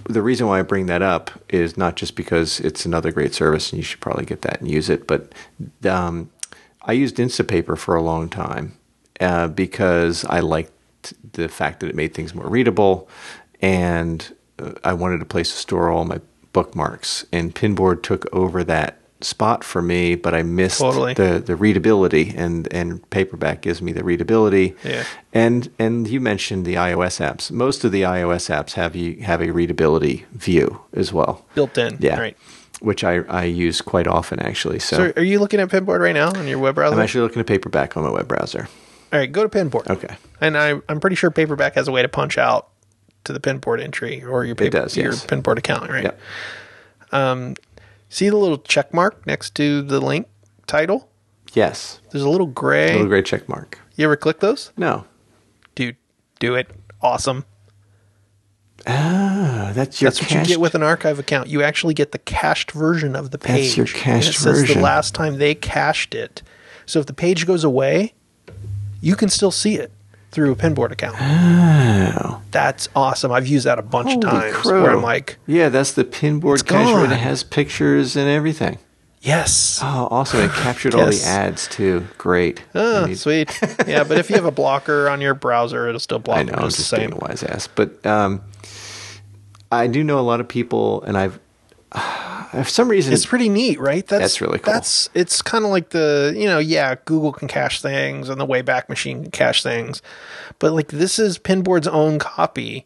the 0.10 0.22
reason 0.22 0.48
why 0.48 0.60
I 0.60 0.62
bring 0.62 0.88
that 0.88 1.02
up 1.02 1.32
is 1.50 1.78
not 1.78 1.96
just 1.96 2.16
because 2.16 2.60
it's 2.60 2.86
another 2.86 3.12
great 3.12 3.34
service 3.34 3.72
and 3.72 3.78
you 3.78 3.84
should 3.84 4.02
probably 4.02 4.26
get 4.26 4.42
that 4.42 4.60
and 4.60 4.70
use 4.70 4.90
it, 4.90 5.08
but 5.08 5.32
um, 5.90 6.30
I 6.82 6.92
used 6.94 7.16
Instapaper 7.18 7.78
for 7.78 7.96
a 7.96 8.02
long 8.02 8.28
time 8.30 8.78
uh, 9.22 9.48
because 9.48 10.26
I 10.26 10.40
liked 10.42 10.72
the 11.34 11.48
fact 11.50 11.80
that 11.80 11.90
it 11.90 11.96
made 11.96 12.14
things 12.14 12.34
more 12.34 12.48
readable, 12.48 13.08
and 13.62 14.34
uh, 14.60 14.74
I 14.84 14.94
wanted 14.94 15.22
a 15.22 15.26
place 15.26 15.52
to 15.52 15.58
store 15.58 15.90
all 15.90 16.06
my 16.06 16.20
bookmarks. 16.54 17.26
And 17.32 17.54
Pinboard 17.54 18.04
took 18.04 18.34
over 18.34 18.64
that 18.64 18.98
spot 19.22 19.64
for 19.64 19.82
me, 19.82 20.16
but 20.16 20.34
I 20.34 20.44
missed 20.44 20.80
Totally. 20.80 21.14
the 21.14 21.42
the 21.46 21.56
readability, 21.56 22.34
and 22.36 22.72
and 22.72 23.08
paperback 23.10 23.62
gives 23.62 23.82
me 23.82 23.92
the 23.92 24.04
readability. 24.04 24.76
Yeah. 24.84 25.04
And 25.34 25.70
and 25.80 26.08
you 26.08 26.20
mentioned 26.20 26.66
the 26.66 26.76
iOS 26.76 27.20
apps. 27.20 27.52
Most 27.52 27.84
of 27.84 27.92
the 27.92 28.04
iOS 28.04 28.50
apps 28.50 28.74
have 28.74 28.96
you 28.96 29.22
have 29.24 29.42
a 29.42 29.52
readability 29.52 30.26
view 30.34 30.82
as 30.94 31.12
well. 31.12 31.46
Built 31.56 31.78
in. 31.78 31.98
Yeah. 32.00 32.20
Right. 32.20 32.38
Which 32.82 33.04
I, 33.04 33.20
I 33.30 33.46
use 33.46 33.82
quite 33.82 34.06
often 34.06 34.40
actually. 34.40 34.80
So, 34.80 34.98
So 34.98 35.14
are 35.16 35.24
you 35.24 35.40
looking 35.40 35.60
at 35.62 35.70
Pinboard 35.70 36.02
right 36.02 36.14
now 36.14 36.30
on 36.30 36.48
your 36.48 36.60
web 36.60 36.76
browser? 36.76 36.96
I'm 36.96 37.02
actually 37.02 37.22
looking 37.22 37.40
at 37.40 37.48
paperback 37.48 37.96
on 37.98 38.04
my 38.04 38.10
web 38.12 38.28
browser. 38.28 38.68
All 39.14 39.20
right, 39.20 39.32
go 39.32 39.48
to 39.48 39.50
Pinboard. 39.50 39.90
Okay. 39.90 40.16
And 40.42 40.58
I, 40.58 40.82
I'm 40.90 41.00
pretty 41.00 41.16
sure 41.16 41.32
Paperback 41.32 41.76
has 41.76 41.88
a 41.88 41.92
way 41.92 42.02
to 42.02 42.10
punch 42.10 42.38
out 42.38 42.70
to 43.24 43.34
the 43.34 43.40
Pinboard 43.40 43.82
entry 43.82 44.24
or 44.24 44.46
your 44.46 44.56
paper, 44.56 44.82
does, 44.82 44.98
your 44.98 45.12
yes. 45.12 45.26
Pinboard 45.26 45.58
account, 45.58 45.90
right? 45.90 46.04
Yep. 46.04 46.20
Um, 47.12 47.56
See 48.10 48.30
the 48.30 48.38
little 48.38 48.60
check 48.60 48.94
mark 48.94 49.26
next 49.28 49.56
to 49.56 49.82
the 49.82 50.00
link 50.00 50.28
title? 50.68 51.10
Yes. 51.54 52.00
There's 52.12 52.24
a 52.24 52.30
little 52.30 52.48
gray. 52.48 52.94
Little 52.94 53.08
gray 53.08 53.22
check 53.22 53.50
mark. 53.50 53.80
You 53.96 54.06
ever 54.06 54.16
click 54.16 54.40
those? 54.40 54.72
No. 54.78 55.06
Dude, 55.74 55.98
do 56.40 56.56
it. 56.56 56.70
Awesome. 57.02 57.46
Ah, 58.88 59.72
that's 59.74 60.02
your 60.02 60.12
That's 60.12 60.22
what 60.22 60.32
you 60.32 60.46
get 60.46 60.60
with 60.60 60.76
an 60.76 60.84
archive 60.84 61.18
account. 61.18 61.50
You 61.50 61.64
actually 61.64 61.94
get 61.94 62.12
the 62.12 62.20
cached 62.20 62.72
version 62.72 63.16
of 63.16 63.32
the 63.32 63.38
page. 63.38 63.76
That's 63.76 63.78
your 63.78 63.86
cached 63.88 64.28
and 64.28 64.36
it 64.36 64.38
says 64.38 64.60
version. 64.62 64.78
the 64.78 64.84
last 64.84 65.16
time 65.16 65.38
they 65.38 65.56
cached 65.56 66.14
it. 66.14 66.44
So 66.86 67.00
if 67.00 67.08
the 67.08 67.14
page 67.14 67.48
goes 67.48 67.64
away, 67.64 68.14
you 69.06 69.16
can 69.16 69.30
still 69.30 69.52
see 69.52 69.76
it 69.76 69.92
through 70.32 70.52
a 70.52 70.56
Pinboard 70.56 70.92
account. 70.92 71.16
Oh. 71.20 72.42
That's 72.52 72.90
awesome. 72.96 73.32
I've 73.32 73.48
used 73.48 73.66
that 73.66 73.80
a 73.80 73.82
bunch 73.82 74.08
Holy 74.14 74.18
of 74.18 74.22
times 74.32 74.56
crow. 74.58 74.82
where 74.84 74.92
I'm 74.92 75.02
like, 75.02 75.38
Yeah, 75.48 75.70
that's 75.70 75.94
the 75.94 76.04
pinboard 76.04 76.66
cache 76.66 76.88
where 76.94 77.06
it 77.06 77.12
has 77.16 77.44
pictures 77.44 78.16
and 78.18 78.28
everything. 78.28 78.78
yes. 79.22 79.80
Oh, 79.82 80.08
awesome. 80.12 80.42
It 80.42 80.52
captured 80.52 80.94
all 80.96 81.06
the 81.06 81.24
ads 81.26 81.68
too. 81.68 82.06
Great. 82.18 82.64
Oh, 82.74 83.06
need- 83.06 83.18
sweet. 83.20 83.58
Yeah, 83.88 84.04
but 84.04 84.18
if 84.18 84.30
you 84.30 84.36
have 84.36 84.46
a 84.46 84.52
blocker 84.52 85.08
on 85.10 85.22
your 85.22 85.34
browser, 85.36 85.88
it'll 85.88 86.00
still 86.00 86.20
block 86.20 86.38
I 86.40 86.44
know, 86.44 86.52
them 86.54 86.60
I'm 86.64 86.66
just 86.68 86.78
the 86.78 86.82
just 86.82 86.90
same. 86.90 87.10
being 87.12 87.14
a 87.14 87.18
wise 87.26 87.44
ass. 87.44 87.68
But 87.68 88.06
um, 88.06 88.42
I 89.72 89.88
do 89.88 90.04
know 90.04 90.20
a 90.20 90.22
lot 90.22 90.40
of 90.42 90.48
people, 90.48 91.02
and 91.04 91.18
I've, 91.18 91.40
for 92.52 92.64
some 92.64 92.90
reason, 92.90 93.14
It's 93.14 93.26
pretty 93.26 93.50
neat, 93.50 93.80
right? 93.80 94.06
That's, 94.06 94.22
That's 94.22 94.42
really 94.42 94.60
cool. 94.60 94.74
That's 94.74 95.10
it's 95.14 95.42
kind 95.42 95.66
of 95.66 95.72
like 95.72 95.90
the 95.90 96.34
you 96.36 96.46
know 96.46 96.60
yeah 96.60 96.96
Google 97.06 97.32
can 97.32 97.48
cache 97.48 97.82
things 97.82 98.30
and 98.30 98.40
the 98.40 98.48
Wayback 98.48 98.90
Machine 98.90 99.24
can 99.24 99.32
cache 99.32 99.64
things, 99.64 100.02
but 100.60 100.74
like 100.74 100.90
this 100.90 101.20
is 101.20 101.38
Pinboard's 101.38 101.88
own 101.88 102.20
copy 102.20 102.86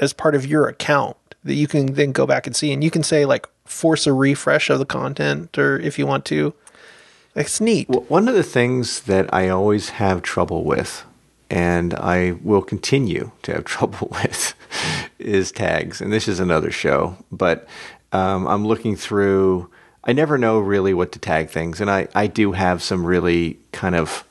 as 0.00 0.12
part 0.12 0.34
of 0.34 0.46
your 0.46 0.66
account 0.66 1.16
that 1.44 1.54
you 1.54 1.66
can 1.66 1.94
then 1.94 2.12
go 2.12 2.26
back 2.26 2.46
and 2.46 2.54
see, 2.54 2.72
and 2.72 2.82
you 2.82 2.90
can 2.90 3.02
say 3.02 3.24
like 3.24 3.48
force 3.64 4.06
a 4.06 4.12
refresh 4.12 4.70
of 4.70 4.78
the 4.78 4.86
content 4.86 5.56
or 5.58 5.78
if 5.78 5.98
you 5.98 6.06
want 6.06 6.24
to. 6.26 6.54
It's 7.34 7.60
neat. 7.60 7.88
Well, 7.88 8.00
One 8.08 8.28
of 8.28 8.34
the 8.34 8.42
things 8.42 9.00
that 9.02 9.32
I 9.32 9.50
always 9.50 9.90
have 9.90 10.22
trouble 10.22 10.64
with, 10.64 11.04
and 11.50 11.92
I 11.94 12.32
will 12.42 12.62
continue 12.62 13.30
to 13.42 13.52
have 13.52 13.64
trouble 13.76 14.08
with, 14.10 14.54
is 15.18 15.52
tags. 15.52 16.00
And 16.00 16.12
this 16.12 16.28
is 16.28 16.40
another 16.40 16.70
show, 16.70 17.16
but 17.30 17.68
um, 18.12 18.46
I'm 18.46 18.66
looking 18.66 18.96
through. 18.96 19.70
I 20.04 20.12
never 20.12 20.38
know 20.38 20.60
really 20.60 20.94
what 20.94 21.12
to 21.12 21.18
tag 21.18 21.50
things, 21.50 21.80
and 21.80 21.90
I, 21.90 22.08
I 22.14 22.26
do 22.28 22.52
have 22.52 22.82
some 22.82 23.04
really 23.04 23.58
kind 23.72 23.94
of. 23.94 24.24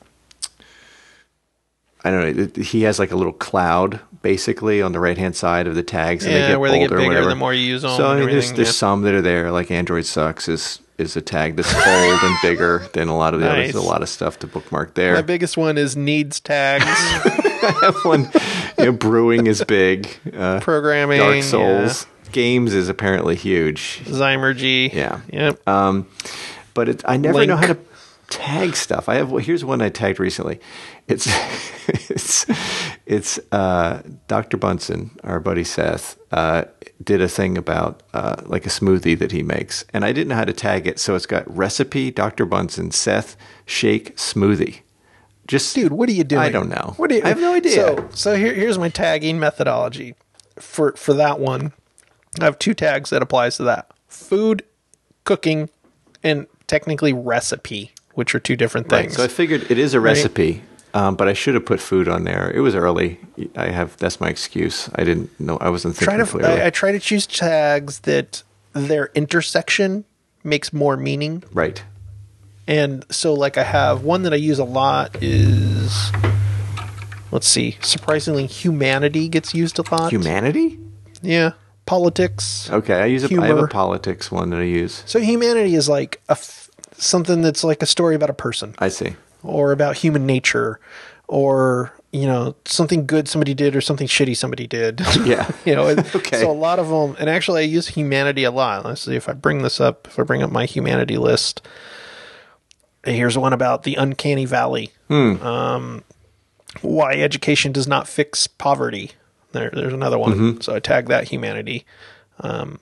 I 2.04 2.10
don't 2.10 2.36
know. 2.36 2.62
He 2.62 2.82
has 2.82 2.98
like 2.98 3.10
a 3.10 3.16
little 3.16 3.32
cloud 3.32 4.00
basically 4.22 4.80
on 4.80 4.92
the 4.92 5.00
right 5.00 5.18
hand 5.18 5.36
side 5.36 5.66
of 5.66 5.74
the 5.74 5.82
tags, 5.82 6.24
and 6.24 6.32
Yeah, 6.32 6.42
they 6.42 6.48
get 6.48 6.60
where 6.60 6.70
they 6.70 6.78
get 6.78 6.90
bigger 6.90 7.06
whatever. 7.06 7.28
the 7.28 7.36
more 7.36 7.52
you 7.52 7.60
use 7.60 7.82
them. 7.82 7.96
So 7.96 8.08
I 8.08 8.18
mean, 8.18 8.28
there's 8.28 8.52
there's 8.52 8.68
yeah. 8.68 8.72
some 8.72 9.02
that 9.02 9.14
are 9.14 9.22
there, 9.22 9.50
like 9.50 9.70
Android 9.70 10.06
sucks 10.06 10.48
is 10.48 10.80
is 10.98 11.16
a 11.16 11.20
tag 11.20 11.56
that's 11.56 11.72
old 11.74 12.20
and 12.22 12.36
bigger 12.42 12.86
than 12.92 13.08
a 13.08 13.16
lot 13.16 13.34
of 13.34 13.40
the 13.40 13.46
others. 13.46 13.66
Nice. 13.66 13.72
There's 13.72 13.84
a 13.84 13.88
lot 13.88 14.02
of 14.02 14.08
stuff 14.08 14.38
to 14.40 14.46
bookmark 14.46 14.94
there. 14.94 15.14
My 15.14 15.22
biggest 15.22 15.56
one 15.56 15.76
is 15.76 15.96
needs 15.96 16.40
tags, 16.40 16.84
I 16.88 17.78
have 17.82 17.96
one. 18.04 18.30
You 18.78 18.86
know, 18.86 18.92
brewing 18.92 19.46
is 19.46 19.62
big. 19.64 20.08
Uh, 20.34 20.60
programming, 20.60 21.18
Dark 21.18 21.42
Souls. 21.42 22.06
Games 22.36 22.74
is 22.74 22.90
apparently 22.90 23.34
huge. 23.34 24.02
yeah, 24.04 24.12
Zymurgy. 24.12 24.92
Yeah. 24.92 25.22
Yep. 25.32 25.66
Um, 25.66 26.06
but 26.74 26.90
it, 26.90 27.02
I 27.06 27.16
never 27.16 27.38
Link. 27.38 27.48
know 27.48 27.56
how 27.56 27.68
to 27.68 27.78
tag 28.28 28.76
stuff. 28.76 29.08
I 29.08 29.14
have. 29.14 29.30
Well, 29.30 29.42
here's 29.42 29.64
one 29.64 29.80
I 29.80 29.88
tagged 29.88 30.20
recently. 30.20 30.60
It's 31.08 31.26
it's 32.10 32.44
it's 33.06 33.38
uh, 33.52 34.02
Dr. 34.28 34.58
Bunsen, 34.58 35.12
our 35.24 35.40
buddy 35.40 35.64
Seth, 35.64 36.18
uh, 36.30 36.64
did 37.02 37.22
a 37.22 37.28
thing 37.28 37.56
about 37.56 38.02
uh, 38.12 38.42
like 38.44 38.66
a 38.66 38.68
smoothie 38.68 39.18
that 39.18 39.32
he 39.32 39.42
makes, 39.42 39.86
and 39.94 40.04
I 40.04 40.12
didn't 40.12 40.28
know 40.28 40.34
how 40.34 40.44
to 40.44 40.52
tag 40.52 40.86
it. 40.86 40.98
So 40.98 41.14
it's 41.14 41.24
got 41.24 41.44
recipe 41.56 42.10
Dr. 42.10 42.44
Bunsen 42.44 42.90
Seth 42.90 43.34
shake 43.64 44.14
smoothie. 44.18 44.80
Just 45.46 45.74
dude 45.74 45.92
what 45.92 46.10
are 46.10 46.12
you 46.12 46.24
doing 46.24 46.42
I 46.42 46.50
don't 46.50 46.68
know. 46.68 46.92
what 46.98 47.08
do 47.08 47.16
you 47.16 47.22
I 47.24 47.28
have 47.28 47.40
no 47.40 47.54
idea. 47.54 47.72
so 47.76 48.08
so 48.12 48.36
here, 48.36 48.52
here's 48.52 48.78
my 48.78 48.90
tagging 48.90 49.38
methodology 49.40 50.16
for 50.58 50.92
for 50.96 51.14
that 51.14 51.40
one 51.40 51.72
i 52.40 52.44
have 52.44 52.58
two 52.58 52.74
tags 52.74 53.10
that 53.10 53.22
applies 53.22 53.56
to 53.56 53.64
that 53.64 53.90
food 54.08 54.62
cooking 55.24 55.68
and 56.22 56.46
technically 56.66 57.12
recipe 57.12 57.90
which 58.14 58.34
are 58.34 58.40
two 58.40 58.56
different 58.56 58.90
Right. 58.90 59.02
things 59.02 59.16
So 59.16 59.24
I 59.24 59.28
figured 59.28 59.70
it 59.70 59.78
is 59.78 59.92
a 59.94 60.00
recipe, 60.00 60.62
um, 60.94 61.16
but 61.16 61.28
I 61.28 61.34
should 61.34 61.52
have 61.54 61.66
put 61.66 61.80
food 61.80 62.08
on 62.08 62.24
there. 62.24 62.50
It 62.50 62.60
was 62.60 62.74
early. 62.74 63.20
I 63.54 63.66
have 63.68 63.94
that's 63.98 64.20
my 64.22 64.28
excuse. 64.30 64.88
I 64.94 65.04
didn't 65.04 65.38
know. 65.38 65.58
I 65.58 65.68
wasn't 65.68 65.96
try 65.98 66.16
to 66.16 66.24
clearly. 66.24 66.62
I, 66.62 66.68
I 66.68 66.70
try 66.70 66.92
to 66.92 66.98
choose 66.98 67.26
tags 67.26 67.98
that 68.00 68.42
their 68.72 69.10
intersection 69.14 70.06
makes 70.42 70.72
more 70.72 70.96
meaning 70.96 71.42
right. 71.52 71.82
and 72.68 73.04
so 73.10 73.34
like 73.34 73.58
i 73.58 73.64
have 73.64 74.02
one 74.04 74.22
that 74.22 74.32
i 74.32 74.36
use 74.36 74.58
a 74.60 74.64
lot 74.64 75.16
is 75.22 76.12
let's 77.32 77.48
see 77.48 77.76
surprisingly 77.80 78.46
humanity 78.46 79.28
gets 79.28 79.54
used 79.54 79.78
a 79.78 79.84
lot 79.94 80.10
Humanity. 80.12 80.78
yeah 81.22 81.52
politics 81.86 82.68
Okay, 82.70 82.94
I 83.00 83.06
use 83.06 83.24
a, 83.24 83.40
I 83.40 83.46
have 83.46 83.58
a 83.58 83.66
politics 83.68 84.30
one 84.30 84.50
that 84.50 84.60
I 84.60 84.64
use. 84.64 85.02
So 85.06 85.18
humanity 85.20 85.74
is 85.74 85.88
like 85.88 86.20
a 86.28 86.32
f- 86.32 86.68
something 86.98 87.42
that's 87.42 87.62
like 87.64 87.82
a 87.82 87.86
story 87.86 88.14
about 88.14 88.28
a 88.30 88.34
person 88.34 88.74
I 88.78 88.88
see. 88.88 89.14
or 89.42 89.72
about 89.72 89.96
human 89.96 90.26
nature 90.26 90.80
or 91.28 91.92
you 92.12 92.24
know 92.26 92.54
something 92.64 93.04
good 93.06 93.28
somebody 93.28 93.52
did 93.54 93.74
or 93.76 93.80
something 93.80 94.06
shitty 94.08 94.36
somebody 94.36 94.66
did. 94.66 95.00
Yeah. 95.24 95.50
you 95.64 95.74
know, 95.74 95.86
Okay. 96.14 96.40
so 96.40 96.50
a 96.50 96.52
lot 96.52 96.78
of 96.78 96.88
them 96.88 97.16
and 97.18 97.28
actually 97.30 97.60
I 97.62 97.64
use 97.64 97.88
humanity 97.88 98.44
a 98.44 98.50
lot. 98.50 98.84
Let's 98.84 99.02
see 99.02 99.16
if 99.16 99.28
I 99.28 99.32
bring 99.32 99.62
this 99.62 99.80
up 99.80 100.06
if 100.08 100.18
I 100.18 100.22
bring 100.22 100.42
up 100.42 100.50
my 100.50 100.64
humanity 100.66 101.16
list. 101.18 101.62
Here's 103.04 103.38
one 103.38 103.52
about 103.52 103.84
the 103.84 103.94
uncanny 103.94 104.46
valley. 104.46 104.90
Um, 105.08 106.02
why 106.82 107.12
education 107.14 107.70
does 107.70 107.86
not 107.86 108.08
fix 108.08 108.48
poverty. 108.48 109.12
There, 109.52 109.70
there's 109.72 109.92
another 109.92 110.18
one. 110.18 110.60
So 110.60 110.74
I 110.74 110.80
tagged 110.80 111.08
that 111.08 111.28
humanity. 111.28 111.84
Um, 112.40 112.80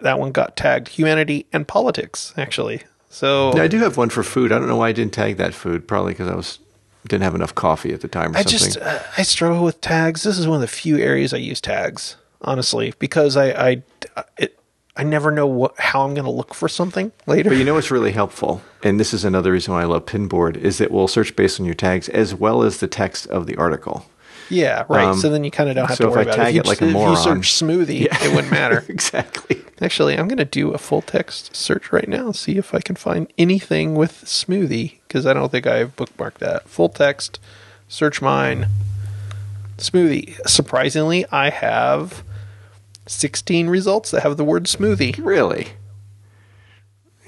that 0.00 0.18
one 0.18 0.32
got 0.32 0.56
tagged 0.56 0.88
humanity 0.88 1.46
and 1.52 1.66
politics 1.66 2.32
actually. 2.36 2.82
So 3.10 3.54
Yeah, 3.56 3.62
I 3.62 3.68
do 3.68 3.78
have 3.78 3.96
one 3.96 4.10
for 4.10 4.22
food. 4.22 4.52
I 4.52 4.58
don't 4.58 4.68
know 4.68 4.76
why 4.76 4.88
I 4.88 4.92
didn't 4.92 5.12
tag 5.12 5.36
that 5.36 5.54
food. 5.54 5.86
Probably 5.88 6.12
because 6.12 6.28
I 6.28 6.34
was 6.34 6.58
didn't 7.06 7.24
have 7.24 7.34
enough 7.34 7.54
coffee 7.54 7.92
at 7.92 8.00
the 8.00 8.08
time 8.08 8.34
or 8.34 8.38
I 8.38 8.42
something. 8.42 8.58
just 8.58 8.76
uh, 8.78 9.02
I 9.16 9.22
struggle 9.22 9.64
with 9.64 9.80
tags. 9.80 10.22
This 10.24 10.38
is 10.38 10.46
one 10.46 10.56
of 10.56 10.60
the 10.60 10.66
few 10.68 10.98
areas 10.98 11.32
I 11.32 11.38
use 11.38 11.60
tags, 11.60 12.16
honestly, 12.42 12.92
because 12.98 13.36
I 13.36 13.50
I 13.50 13.82
it, 14.36 14.58
I 14.96 15.04
never 15.04 15.30
know 15.30 15.46
what 15.46 15.78
how 15.78 16.04
I'm 16.04 16.14
going 16.14 16.24
to 16.26 16.30
look 16.30 16.54
for 16.54 16.68
something 16.68 17.12
later. 17.26 17.50
But 17.50 17.58
you 17.58 17.64
know 17.64 17.74
what's 17.74 17.90
really 17.90 18.12
helpful, 18.12 18.62
and 18.82 18.98
this 19.00 19.14
is 19.14 19.24
another 19.24 19.52
reason 19.52 19.72
why 19.72 19.82
I 19.82 19.86
love 19.86 20.06
Pinboard, 20.06 20.56
is 20.56 20.78
that 20.78 20.90
we'll 20.90 21.08
search 21.08 21.34
based 21.36 21.60
on 21.60 21.66
your 21.66 21.74
tags 21.76 22.08
as 22.08 22.34
well 22.34 22.62
as 22.62 22.78
the 22.78 22.88
text 22.88 23.26
of 23.28 23.46
the 23.46 23.56
article. 23.56 24.06
Yeah, 24.50 24.84
right. 24.88 25.06
um, 25.06 25.16
so 25.18 25.28
then 25.30 25.44
you 25.44 25.50
kind 25.50 25.68
of 25.68 25.76
don't 25.76 25.88
have 25.88 25.96
so 25.96 26.04
to 26.04 26.10
if 26.10 26.16
worry 26.16 26.20
I 26.20 26.34
about 26.34 26.36
tag 26.36 26.56
it. 26.56 26.58
If 26.58 26.64
it 26.64 26.66
you, 26.66 26.70
like 26.70 26.82
a 26.82 26.86
if 26.86 26.92
moron- 26.92 27.10
you 27.10 27.16
search 27.16 27.52
smoothie, 27.52 28.08
it 28.10 28.34
wouldn't 28.34 28.50
matter. 28.50 28.84
exactly. 28.88 29.62
Actually, 29.80 30.18
I'm 30.18 30.28
going 30.28 30.38
to 30.38 30.44
do 30.44 30.72
a 30.72 30.78
full 30.78 31.02
text 31.02 31.54
search 31.54 31.92
right 31.92 32.08
now, 32.08 32.32
see 32.32 32.56
if 32.56 32.74
I 32.74 32.80
can 32.80 32.96
find 32.96 33.32
anything 33.38 33.94
with 33.94 34.24
smoothie 34.24 34.98
because 35.06 35.26
I 35.26 35.32
don't 35.32 35.50
think 35.50 35.66
I've 35.66 35.94
bookmarked 35.96 36.38
that. 36.38 36.68
Full 36.68 36.88
text, 36.88 37.38
search 37.88 38.20
mine, 38.20 38.66
smoothie. 39.76 40.36
Surprisingly, 40.48 41.26
I 41.30 41.50
have 41.50 42.24
16 43.06 43.68
results 43.68 44.10
that 44.10 44.22
have 44.22 44.36
the 44.36 44.44
word 44.44 44.64
smoothie. 44.64 45.24
Really. 45.24 45.68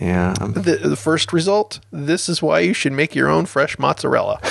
Yeah. 0.00 0.34
The, 0.40 0.76
the 0.82 0.96
first 0.96 1.32
result 1.32 1.80
this 1.92 2.28
is 2.28 2.40
why 2.40 2.60
you 2.60 2.72
should 2.72 2.92
make 2.92 3.14
your 3.14 3.28
own 3.28 3.46
fresh 3.46 3.78
mozzarella. 3.78 4.40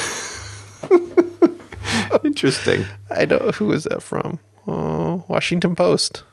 Interesting. 2.24 2.86
I 3.10 3.26
know 3.26 3.52
who 3.56 3.72
is 3.72 3.84
that 3.86 4.02
from? 4.04 4.40
Oh, 4.68 5.24
Washington 5.28 5.76
Post. 5.76 6.24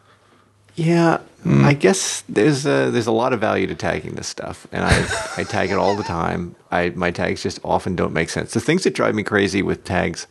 Yeah, 0.75 1.19
hmm. 1.43 1.65
I 1.65 1.73
guess 1.73 2.23
there's 2.29 2.67
a, 2.67 2.91
there's 2.91 3.07
a 3.07 3.13
lot 3.13 3.33
of 3.33 3.41
value 3.41 3.67
to 3.67 3.75
tagging 3.75 4.15
this 4.15 4.27
stuff, 4.27 4.67
and 4.73 4.85
I, 4.85 5.07
I 5.39 5.45
tag 5.45 5.71
it 5.71 5.79
all 5.79 5.97
the 5.97 6.03
time. 6.03 6.55
I 6.71 6.91
my 6.91 7.11
tags 7.11 7.43
just 7.43 7.59
often 7.65 7.97
don't 7.97 8.13
make 8.13 8.29
sense. 8.29 8.53
The 8.53 8.61
things 8.61 8.85
that 8.85 8.95
drive 8.95 9.15
me 9.15 9.23
crazy 9.23 9.63
with 9.63 9.85
tags 9.85 10.27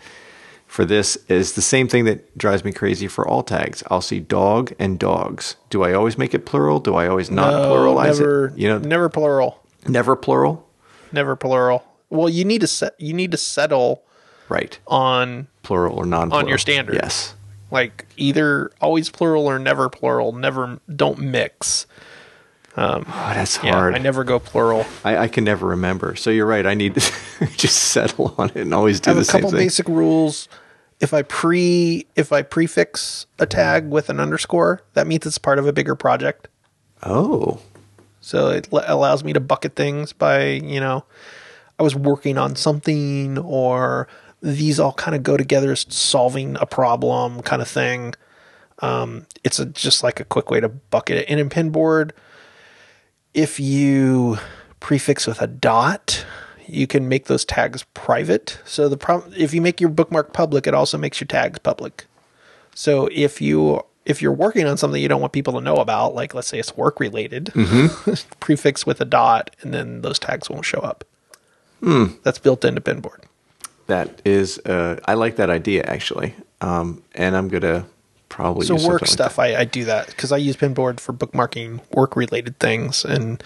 for 0.68 0.86
this 0.86 1.16
is 1.30 1.54
the 1.54 1.64
same 1.64 1.88
thing 1.88 2.06
that 2.06 2.38
drives 2.38 2.64
me 2.64 2.72
crazy 2.72 3.08
for 3.08 3.28
all 3.28 3.42
tags. 3.42 3.82
I'll 3.90 4.02
see 4.02 4.20
dog 4.20 4.74
and 4.78 5.00
dogs. 5.00 5.56
Do 5.72 5.82
I 5.84 5.94
always 5.94 6.16
make 6.16 6.36
it 6.36 6.46
plural? 6.46 6.80
Do 6.80 6.94
I 6.94 7.08
always 7.08 7.32
not 7.32 7.50
No, 7.52 7.72
pluralize 7.74 8.20
never, 8.20 8.48
it? 8.50 8.58
You 8.60 8.68
know, 8.70 8.78
never 8.78 9.10
plural. 9.10 9.64
never 9.88 10.16
plural. 10.16 10.68
Never 11.12 11.36
plural. 11.36 11.84
Well, 12.12 12.30
you 12.30 12.46
need 12.46 12.62
to 12.62 12.68
set. 12.68 12.94
You 13.00 13.14
need 13.16 13.32
to 13.32 13.38
settle 13.38 14.04
Right, 14.50 14.78
on 14.88 15.48
plural 15.64 15.98
or 15.98 16.06
non-plural 16.06 16.44
On 16.46 16.50
your 16.50 16.58
standard. 16.60 16.96
Yes. 16.96 17.34
like 17.72 18.06
either 18.18 18.72
always 18.80 19.10
plural 19.10 19.48
or 19.50 19.58
never 19.58 19.90
plural. 19.90 20.32
Never 20.34 20.80
don't 20.96 21.18
mix. 21.20 21.88
Um, 22.78 23.06
oh, 23.08 23.32
that's 23.34 23.58
Yeah, 23.64 23.72
hard. 23.72 23.96
I 23.96 24.00
never 24.00 24.24
go 24.24 24.38
plural. 24.38 24.86
I, 25.04 25.18
I 25.18 25.28
can 25.30 25.46
never 25.46 25.66
remember. 25.68 26.16
So 26.16 26.30
you're 26.30 26.46
right. 26.46 26.66
I 26.66 26.74
need 26.74 26.96
to 26.96 27.48
just 27.58 27.76
settle 27.78 28.36
on 28.38 28.50
it 28.50 28.58
and 28.58 28.74
always 28.74 29.00
do 29.00 29.10
I 29.12 29.14
have 29.14 29.18
the 29.18 29.22
a 29.22 29.26
same 29.26 29.42
couple 29.42 29.52
thing. 29.52 29.60
basic 29.66 29.88
rules. 29.88 30.48
If 31.00 31.14
I 31.14 31.24
pre 31.24 32.06
if 32.16 32.32
I 32.32 32.42
prefix 32.42 33.26
a 33.40 33.46
tag 33.46 33.90
with 33.90 34.10
an 34.10 34.20
underscore, 34.20 34.82
that 34.94 35.08
means 35.08 35.26
it's 35.26 35.38
part 35.38 35.58
of 35.58 35.66
a 35.68 35.74
bigger 35.74 35.96
project. 35.96 36.48
oh, 37.04 37.60
So 38.22 38.50
it 38.50 38.68
l- 38.72 38.84
allows 38.86 39.24
me 39.24 39.34
to 39.34 39.40
bucket 39.40 39.76
things 39.76 40.14
by, 40.14 40.46
you 40.46 40.80
know, 40.80 41.04
I 41.80 41.84
was 41.84 41.96
working 41.96 42.38
on 42.38 42.56
something 42.56 43.38
or 43.38 44.08
these 44.46 44.80
all 44.80 44.94
kind 44.94 45.16
of 45.16 45.24
go 45.24 45.36
together 45.36 45.72
as 45.72 45.88
solving 45.90 46.56
a 46.60 46.68
problem 46.68 47.42
kind 47.42 47.62
of 47.64 47.68
thing. 47.68 48.14
Um, 48.80 49.26
it's 49.44 49.58
a, 49.58 49.66
just 49.66 50.04
like 50.04 50.20
a 50.20 50.24
quick 50.24 50.52
way 50.52 50.60
to 50.60 50.70
bucket 50.70 51.18
it. 51.18 51.26
And 51.28 51.40
in 51.40 51.50
Pinboard, 51.50 52.12
if 53.34 53.60
you 53.60 54.38
prefix 54.80 55.26
with 55.26 55.42
a 55.42 55.48
dot, 55.48 56.26
you 56.68 56.86
can 56.86 57.10
make 57.10 57.26
those 57.26 57.44
tags 57.44 57.84
private. 57.96 58.60
So 58.66 58.88
the 58.88 58.98
problem, 58.98 59.34
if 59.36 59.52
you 59.52 59.62
make 59.62 59.82
your 59.82 59.90
bookmark 59.90 60.32
public, 60.32 60.68
it 60.68 60.76
also 60.76 60.98
makes 60.98 61.20
your 61.20 61.28
tags 61.28 61.58
public. 61.60 62.06
So 62.76 63.10
if 63.12 63.42
you 63.42 63.82
if 64.06 64.22
you're 64.22 64.32
working 64.32 64.68
on 64.68 64.78
something 64.78 65.02
you 65.02 65.08
don't 65.08 65.22
want 65.22 65.34
people 65.34 65.54
to 65.54 65.62
know 65.62 65.78
about, 65.78 66.14
like 66.14 66.36
let's 66.36 66.48
say 66.48 66.60
it's 66.60 66.78
work 66.78 67.00
related, 67.00 67.52
prefix 68.40 68.86
with 68.86 69.02
a 69.02 69.06
dot, 69.06 69.56
and 69.62 69.74
then 69.74 70.02
those 70.02 70.20
tags 70.20 70.52
won't 70.52 70.66
show 70.66 70.80
up. 70.82 71.04
That's 72.22 72.38
built 72.38 72.64
into 72.64 72.82
Pinboard. 72.82 73.24
That 73.88 74.22
is. 74.26 74.60
Uh, 74.60 75.00
I 75.06 75.14
like 75.16 75.36
that 75.38 75.50
idea 75.50 75.84
actually, 75.84 76.36
um, 76.62 77.02
and 77.16 77.36
I'm 77.36 77.48
gonna 77.50 77.86
probably 78.30 78.66
So 78.66 78.74
use 78.74 78.86
work 78.88 79.00
something 79.06 79.26
like 79.26 79.32
stuff, 79.32 79.40
I, 79.40 79.56
I 79.56 79.66
do 79.66 79.86
that 79.86 80.08
because 80.08 80.32
I 80.32 80.38
use 80.38 80.56
Pinboard 80.58 81.00
for 81.00 81.14
bookmarking 81.14 81.80
work 81.94 82.16
related 82.16 82.60
things, 82.60 83.06
and 83.06 83.42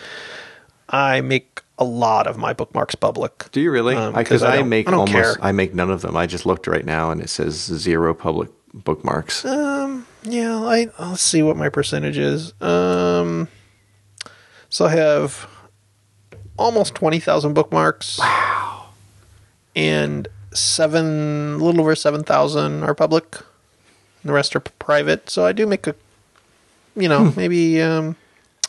I 0.90 1.22
make 1.22 1.62
a 1.78 1.84
lot 1.84 2.28
of 2.28 2.38
my 2.38 2.52
bookmarks 2.54 2.96
public. 2.96 3.50
Do 3.52 3.62
you 3.62 3.72
really? 3.72 3.96
Um, 3.96 4.14
Because 4.14 4.42
'cause 4.42 4.44
I 4.44 4.58
I, 4.58 4.64
make 4.64 4.88
I 4.90 4.94
almost. 4.94 5.12
care. 5.12 5.36
I 5.42 5.52
make 5.52 5.74
none 5.74 5.90
of 5.92 6.02
them. 6.02 6.18
I 6.18 6.26
just 6.26 6.46
looked 6.46 6.68
right 6.68 6.84
now 6.86 7.12
and 7.12 7.22
it 7.22 7.30
says 7.30 7.56
zero 7.56 8.14
public 8.14 8.50
bookmarks. 8.74 9.46
Um, 9.46 10.06
Yeah, 10.24 10.58
I 10.58 10.90
let's 11.00 11.22
see 11.22 11.42
what 11.42 11.56
my 11.56 11.70
percentage 11.70 12.18
is. 12.18 12.54
Um, 12.62 13.48
so 14.70 14.86
I 14.86 14.90
have 14.92 15.48
almost 16.58 16.96
twenty 16.96 17.20
thousand 17.20 17.54
bookmarks. 17.54 18.20
Wow. 18.20 18.49
And 19.76 20.28
seven, 20.54 21.54
a 21.56 21.64
little 21.64 21.82
over 21.82 21.96
seven 21.96 22.24
thousand 22.24 22.84
are 22.84 22.96
public. 22.96 23.36
And 24.22 24.30
the 24.30 24.34
rest 24.34 24.56
are 24.56 24.60
private. 24.60 25.30
So 25.30 25.46
I 25.46 25.52
do 25.54 25.66
make 25.68 25.88
a, 25.88 25.96
you 26.96 27.08
know, 27.08 27.26
Hmm. 27.30 27.40
maybe 27.40 27.82
um, 27.82 28.16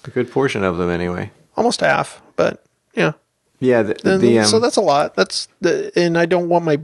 A 0.04 0.10
good 0.10 0.30
portion 0.30 0.62
of 0.62 0.76
them, 0.78 0.90
anyway. 0.90 1.30
almost 1.56 1.80
half. 1.80 2.22
But 2.36 2.62
yeah, 2.94 3.12
Yeah. 3.58 3.82
The, 3.82 3.94
Then- 3.94 4.20
the 4.20 4.38
um, 4.40 4.46
so 4.46 4.58
that's 4.60 4.76
a 4.76 4.80
lot. 4.82 5.14
That's 5.16 5.48
the, 5.60 5.90
and 5.96 6.16
I 6.18 6.26
don't 6.26 6.48
want 6.48 6.64
my 6.64 6.78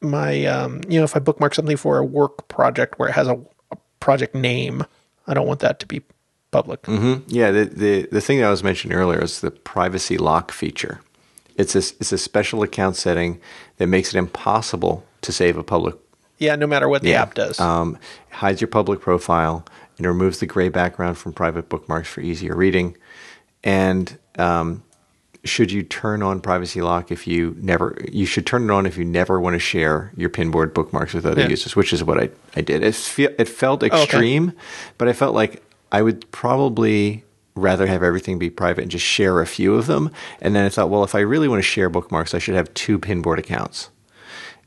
my 0.00 0.44
um, 0.46 0.80
you 0.88 0.98
know 0.98 1.04
if 1.04 1.14
I 1.16 1.20
bookmark 1.20 1.54
something 1.54 1.76
for 1.76 1.98
a 1.98 2.04
work 2.04 2.48
project 2.48 2.98
where 2.98 3.08
it 3.08 3.12
has 3.12 3.28
a, 3.28 3.38
a 3.70 3.76
project 4.00 4.34
name, 4.34 4.84
I 5.28 5.34
don't 5.34 5.46
want 5.46 5.60
that 5.60 5.78
to 5.80 5.86
be 5.86 6.02
public. 6.50 6.82
Mm-hmm. 6.82 7.22
Yeah, 7.28 7.50
the, 7.52 7.64
the 7.66 8.08
the 8.10 8.20
thing 8.20 8.38
that 8.40 8.46
I 8.46 8.50
was 8.50 8.64
mentioning 8.64 8.96
earlier 8.98 9.22
is 9.22 9.40
the 9.40 9.50
privacy 9.52 10.18
lock 10.18 10.50
feature. 10.50 11.00
It's 11.56 11.74
a 11.74 11.78
it's 12.00 12.12
a 12.12 12.18
special 12.18 12.62
account 12.62 12.96
setting 12.96 13.40
that 13.78 13.86
makes 13.86 14.14
it 14.14 14.18
impossible 14.18 15.04
to 15.22 15.32
save 15.32 15.56
a 15.56 15.62
public. 15.62 15.94
Yeah, 16.38 16.56
no 16.56 16.66
matter 16.66 16.88
what 16.88 17.02
the 17.02 17.10
Yeah. 17.10 17.22
app 17.22 17.34
does. 17.34 17.60
Um, 17.60 17.98
hides 18.30 18.60
your 18.60 18.68
public 18.68 19.00
profile 19.00 19.64
and 19.98 20.06
removes 20.06 20.38
the 20.40 20.46
gray 20.46 20.68
background 20.68 21.18
from 21.18 21.32
private 21.32 21.68
bookmarks 21.68 22.08
for 22.08 22.20
easier 22.20 22.56
reading. 22.56 22.96
And 23.62 24.18
um, 24.38 24.82
should 25.44 25.70
you 25.70 25.82
turn 25.84 26.22
on 26.22 26.40
privacy 26.40 26.80
lock 26.82 27.12
if 27.12 27.26
you 27.26 27.56
never? 27.60 27.96
You 28.10 28.26
should 28.26 28.46
turn 28.46 28.64
it 28.64 28.70
on 28.72 28.86
if 28.86 28.96
you 28.96 29.04
never 29.04 29.40
want 29.40 29.54
to 29.54 29.60
share 29.60 30.12
your 30.16 30.30
pinboard 30.30 30.74
bookmarks 30.74 31.14
with 31.14 31.26
other 31.26 31.42
Yeah. 31.42 31.48
users, 31.48 31.76
which 31.76 31.92
is 31.92 32.02
what 32.02 32.18
I 32.18 32.30
I 32.56 32.60
did. 32.60 32.82
It 32.82 32.94
fe- 32.94 33.34
it 33.38 33.48
felt 33.48 33.82
okay. 33.84 34.02
extreme, 34.02 34.52
but 34.98 35.08
I 35.08 35.12
felt 35.12 35.34
like 35.34 35.62
I 35.92 36.02
would 36.02 36.28
probably 36.32 37.24
rather 37.54 37.86
have 37.86 38.02
everything 38.02 38.38
be 38.38 38.48
private 38.50 38.82
and 38.82 38.90
just 38.90 39.04
share 39.04 39.40
a 39.40 39.46
few 39.46 39.74
of 39.74 39.86
them. 39.86 40.10
And 40.40 40.54
then 40.56 40.64
I 40.64 40.68
thought, 40.68 40.88
well, 40.90 41.04
if 41.04 41.14
I 41.14 41.20
really 41.20 41.48
want 41.48 41.58
to 41.58 41.62
share 41.68 41.88
bookmarks, 41.90 42.34
I 42.34 42.38
should 42.38 42.54
have 42.54 42.72
two 42.74 42.98
pinboard 42.98 43.38
accounts. 43.38 43.90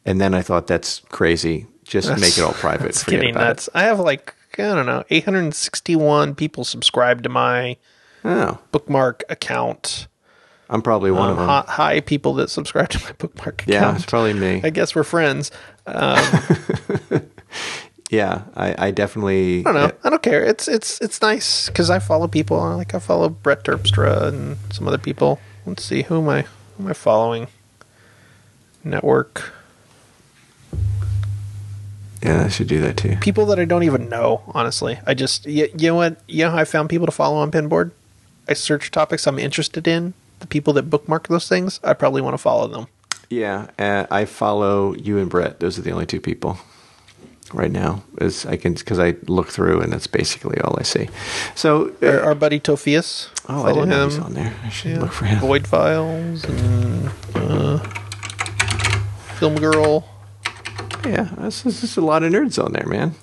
And 0.06 0.22
then 0.22 0.34
I 0.36 0.42
thought 0.42 0.68
that's 0.68 1.00
crazy. 1.10 1.66
Just 1.84 2.10
make 2.20 2.38
it 2.38 2.42
all 2.42 2.54
private. 2.54 2.88
it's 2.90 3.04
Forget 3.04 3.22
getting 3.22 3.36
nuts. 3.36 3.70
I 3.74 3.84
have 3.84 4.00
like 4.00 4.36
I 4.58 4.62
don't 4.74 4.86
know, 4.86 5.04
861 5.10 6.36
people 6.36 6.64
subscribed 6.64 7.24
to 7.24 7.30
my 7.30 7.62
it. 7.70 7.80
Oh, 8.24 8.60
bookmark 8.72 9.24
account. 9.30 10.08
I'm 10.70 10.82
probably 10.82 11.12
one 11.12 11.30
of 11.30 11.38
Um, 11.40 11.46
them. 11.48 11.64
hi, 11.68 12.00
people 12.02 12.34
that 12.36 12.50
subscribe 12.50 12.90
to 12.90 13.04
my 13.04 13.12
bookmark 13.14 13.64
account. 13.64 13.70
yeah, 13.70 13.96
it's 13.96 14.06
probably 14.06 14.34
me. 14.34 14.62
I 14.64 14.70
guess 14.72 14.96
we're 14.96 15.04
friends. 15.04 15.52
yeah, 18.16 18.44
I, 18.56 18.88
I 18.88 18.92
definitely. 18.92 19.60
I 19.60 19.64
don't 19.64 19.74
know. 19.74 19.92
I 20.04 20.10
don't 20.10 20.24
care. 20.24 20.44
It's 20.44 20.68
it's 20.68 21.02
it's 21.02 21.22
nice 21.22 21.68
because 21.68 21.90
I 21.90 22.00
follow 22.00 22.28
people. 22.28 22.58
Like 22.58 22.96
I 22.96 23.00
follow 23.00 23.28
Brett 23.30 23.64
Terpstra 23.64 24.28
and 24.30 24.58
some 24.72 24.88
other 24.88 24.98
people. 24.98 25.40
Let's 25.66 25.84
see 25.84 26.04
who 26.04 26.22
am 26.22 26.30
I 26.30 26.42
who 26.44 26.84
am 26.84 26.90
I 26.90 26.94
following? 26.94 27.48
Network 28.84 29.52
Yeah, 32.22 32.46
I 32.46 32.50
should 32.50 32.68
do 32.68 32.80
that 32.82 32.98
too. 32.98 33.18
people 33.20 33.48
that 33.48 33.60
I 33.60 33.66
don't 33.66 33.84
even 33.84 34.08
know. 34.10 34.44
Honestly, 34.54 35.00
I 35.06 35.14
just 35.14 35.46
you, 35.46 35.68
you 35.78 35.90
know 35.90 35.96
what 35.96 36.22
you 36.28 36.46
know 36.46 36.52
how 36.52 36.58
I 36.58 36.66
found 36.66 36.90
people 36.90 37.08
to 37.08 37.12
follow 37.12 37.38
on 37.38 37.52
Pinboard. 37.52 37.92
I 38.48 38.54
search 38.54 38.92
topics 38.92 39.28
I'm 39.28 39.40
interested 39.40 39.88
in. 39.88 40.14
The 40.40 40.48
people 40.48 40.72
that 40.74 40.84
bookmark 40.84 41.28
those 41.28 41.50
things, 41.50 41.80
I 41.84 41.94
probably 41.94 42.22
want 42.22 42.36
to 42.36 42.38
follow 42.38 42.68
them. 42.68 42.88
Yeah, 43.30 43.68
uh, 43.80 44.06
I 44.12 44.26
follow 44.26 44.94
you 44.94 45.18
and 45.18 45.30
Brett. 45.30 45.60
Those 45.60 45.80
are 45.80 45.82
the 45.82 45.92
only 45.92 46.06
two 46.06 46.22
people 46.22 46.60
right 47.54 47.72
now. 47.72 48.04
Is 48.20 48.46
I 48.46 48.58
can 48.58 48.74
because 48.74 49.00
I 49.00 49.16
look 49.28 49.50
through 49.50 49.82
and 49.82 49.92
that's 49.94 50.08
basically 50.08 50.60
all 50.62 50.76
I 50.80 50.84
see. 50.84 51.10
So, 51.56 51.94
uh, 52.02 52.08
Our, 52.08 52.20
our 52.22 52.36
buddy 52.36 52.60
Tofias. 52.60 53.30
oh, 53.48 53.64
I 53.66 53.74
didn't 53.74 53.90
know 53.90 54.04
him. 54.04 54.10
he's 54.10 54.20
on 54.20 54.34
there. 54.34 54.54
I 54.64 54.70
should 54.70 54.92
Yeah. 54.92 55.00
look 55.02 55.12
for 55.12 55.26
him. 55.26 55.40
Void 55.40 55.68
Files 55.68 56.44
and 56.46 57.10
uh, 57.36 57.78
Film 59.40 59.56
Girl. 59.56 60.08
Yeah, 61.06 61.30
this 61.40 61.66
is 61.66 61.82
just 61.82 61.98
a 61.98 62.02
lot 62.02 62.24
of 62.24 62.32
nerds 62.32 62.58
on 62.64 62.72
there, 62.74 62.88
man. 62.88 63.14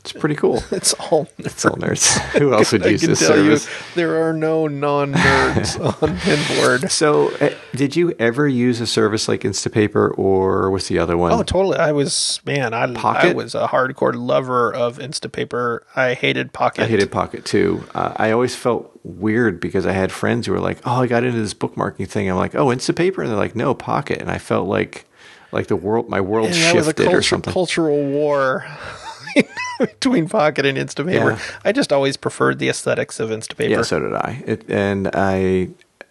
It's 0.00 0.12
pretty 0.12 0.34
cool. 0.34 0.62
It's 0.72 0.94
all 0.94 1.28
It's 1.38 1.64
all 1.66 1.76
nerds. 1.76 2.18
Who 2.38 2.54
else 2.54 2.72
would 2.72 2.82
I 2.86 2.90
use 2.90 3.00
can 3.02 3.10
this 3.10 3.18
tell 3.20 3.28
service? 3.36 3.66
you 3.66 3.72
there 3.96 4.22
are 4.26 4.32
no 4.32 4.66
non-nerds 4.66 5.78
on 6.02 6.16
Pinboard. 6.18 6.90
So, 6.90 7.30
uh, 7.36 7.50
did 7.74 7.96
you 7.96 8.14
ever 8.18 8.48
use 8.48 8.80
a 8.80 8.86
service 8.86 9.28
like 9.28 9.42
Instapaper 9.42 10.16
or 10.18 10.70
what's 10.70 10.88
the 10.88 10.98
other 10.98 11.16
one? 11.16 11.32
Oh, 11.32 11.42
totally. 11.42 11.76
I 11.78 11.92
was 11.92 12.40
man. 12.46 12.72
I 12.72 12.84
I 12.84 12.94
Pocket? 12.94 13.36
was 13.36 13.54
a 13.54 13.68
hardcore 13.68 14.14
lover 14.14 14.72
of 14.72 14.98
Instapaper. 14.98 15.80
I 15.94 16.14
hated 16.14 16.52
Pocket. 16.52 16.82
I 16.84 16.86
hated 16.86 17.10
Pocket 17.12 17.44
too. 17.44 17.84
Uh, 17.94 18.14
I 18.16 18.30
always 18.30 18.54
felt 18.56 18.90
weird 19.04 19.60
because 19.60 19.84
I 19.86 19.92
had 19.92 20.12
friends 20.12 20.46
who 20.46 20.52
were 20.52 20.60
like, 20.60 20.78
"Oh, 20.84 21.02
I 21.02 21.06
got 21.06 21.24
into 21.24 21.40
this 21.40 21.54
bookmarking 21.54 22.08
thing." 22.08 22.30
I'm 22.30 22.36
like, 22.36 22.54
"Oh, 22.54 22.66
Instapaper," 22.66 23.18
and 23.18 23.28
they're 23.28 23.36
like, 23.36 23.54
"No, 23.56 23.74
Pocket," 23.74 24.20
and 24.20 24.30
I 24.30 24.38
felt 24.38 24.66
like 24.68 25.04
like 25.52 25.66
the 25.66 25.76
world, 25.76 26.08
my 26.08 26.20
world 26.20 26.46
And 26.46 26.54
that 26.54 26.74
was 26.76 26.86
a 26.86 26.90
shifted 26.90 27.12
or 27.12 27.22
something. 27.22 27.52
cultural 27.52 28.02
war 28.04 28.64
between 29.78 30.28
Pocket 30.28 30.66
and 30.66 30.76
Instapaper. 30.78 31.36
Yeah. 31.38 31.40
I 31.64 31.72
just 31.72 31.92
always 31.92 32.16
preferred 32.16 32.58
the 32.58 32.68
aesthetics 32.68 33.20
of 33.20 33.30
Instapaper. 33.30 33.70
Yeah, 33.70 33.82
so 33.82 34.00
did 34.00 34.12
I. 34.14 34.42
It, 34.46 34.64
and 34.68 35.08
I, 35.14 35.68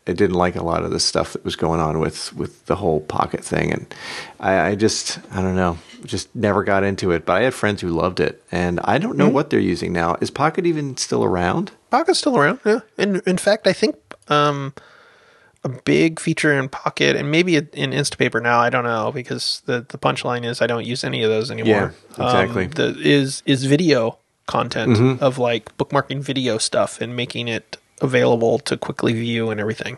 I 0.08 0.14
didn't 0.14 0.34
like 0.36 0.56
a 0.56 0.64
lot 0.64 0.84
of 0.84 0.92
the 0.92 1.00
stuff 1.00 1.34
that 1.34 1.44
was 1.46 1.56
going 1.56 1.80
on 1.80 2.00
with 2.00 2.34
with 2.34 2.66
the 2.66 2.76
whole 2.78 3.02
Pocket 3.02 3.44
thing, 3.44 3.72
and 3.72 3.94
I, 4.40 4.70
I 4.70 4.76
just, 4.76 5.20
I 5.32 5.42
don't 5.42 5.56
know, 5.56 5.78
just 6.06 6.34
never 6.36 6.64
got 6.64 6.84
into 6.84 7.12
it. 7.12 7.26
But 7.26 7.34
I 7.34 7.42
had 7.42 7.54
friends 7.54 7.82
who 7.82 7.90
loved 7.90 8.20
it, 8.20 8.44
and 8.52 8.80
I 8.84 8.98
don't 8.98 9.18
know 9.18 9.26
Mm-hmm. 9.26 9.34
what 9.36 9.50
they're 9.52 9.60
using 9.60 9.94
now. 9.94 10.16
Is 10.22 10.32
Pocket 10.32 10.66
even 10.66 10.98
still 10.98 11.24
around? 11.24 11.72
Pocket's 11.92 12.20
still 12.20 12.38
around. 12.38 12.60
Yeah. 12.66 12.80
In 12.98 13.22
in 13.28 13.38
fact, 13.38 13.68
I 13.68 13.74
think 13.74 13.96
um, 14.30 14.74
a 15.64 15.70
big 15.70 16.20
feature 16.20 16.58
in 16.58 16.70
Pocket 16.70 17.16
and 17.16 17.30
maybe 17.32 17.56
in 17.58 17.92
Instapaper 17.92 18.42
now. 18.42 18.60
I 18.60 18.70
don't 18.70 18.86
know 18.86 19.12
because 19.12 19.62
the 19.66 19.86
the 19.88 19.98
punchline 19.98 20.46
is 20.46 20.62
I 20.62 20.68
don't 20.68 20.86
use 20.86 21.04
any 21.04 21.24
of 21.24 21.30
those 21.30 21.52
anymore. 21.52 21.94
Yeah, 22.18 22.26
exactly. 22.26 22.66
Um, 22.66 22.72
the, 22.72 22.96
is 23.00 23.44
is 23.46 23.66
video 23.66 24.18
content 24.46 25.22
of 25.22 25.38
like 25.38 25.78
bookmarking 25.78 26.22
video 26.22 26.58
stuff 26.58 27.02
and 27.02 27.16
making 27.16 27.48
it 27.48 27.78
available 28.02 28.58
to 28.60 28.78
quickly 28.78 29.14
view 29.14 29.50
and 29.52 29.60
everything. 29.60 29.98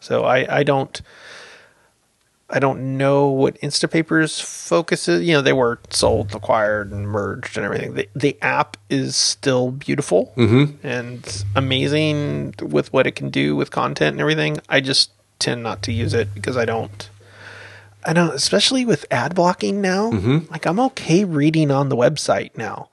So 0.00 0.24
I 0.24 0.58
I 0.58 0.62
don't. 0.62 1.00
I 2.50 2.58
don't 2.58 2.98
know 2.98 3.28
what 3.28 3.58
Instapaper's 3.60 4.40
focus 4.40 5.08
is. 5.08 5.22
You 5.22 5.32
know, 5.34 5.42
they 5.42 5.52
were 5.52 5.78
sold, 5.90 6.34
acquired, 6.34 6.92
and 6.92 7.08
merged 7.08 7.56
and 7.56 7.64
everything. 7.64 7.94
The, 7.94 8.08
the 8.14 8.36
app 8.42 8.76
is 8.90 9.16
still 9.16 9.70
beautiful 9.70 10.32
mm-hmm. 10.36 10.86
and 10.86 11.44
amazing 11.56 12.54
with 12.60 12.92
what 12.92 13.06
it 13.06 13.12
can 13.12 13.30
do 13.30 13.56
with 13.56 13.70
content 13.70 14.14
and 14.14 14.20
everything. 14.20 14.58
I 14.68 14.80
just 14.80 15.10
tend 15.38 15.62
not 15.62 15.82
to 15.84 15.92
use 15.92 16.14
it 16.14 16.34
because 16.34 16.56
I 16.56 16.64
don't. 16.64 17.10
I 18.06 18.12
don't, 18.12 18.34
especially 18.34 18.84
with 18.84 19.06
ad 19.10 19.34
blocking 19.34 19.80
now. 19.80 20.10
Mm-hmm. 20.10 20.52
Like, 20.52 20.66
I'm 20.66 20.78
okay 20.78 21.24
reading 21.24 21.70
on 21.70 21.88
the 21.88 21.96
website 21.96 22.54
now. 22.54 22.90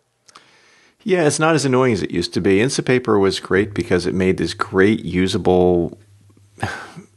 Yeah, 1.03 1.25
it's 1.25 1.39
not 1.39 1.55
as 1.55 1.65
annoying 1.65 1.93
as 1.93 2.01
it 2.01 2.11
used 2.11 2.33
to 2.35 2.41
be. 2.41 2.59
Instapaper 2.59 3.19
was 3.19 3.39
great 3.39 3.73
because 3.73 4.05
it 4.05 4.13
made 4.13 4.37
this 4.37 4.53
great 4.53 5.03
usable, 5.03 5.97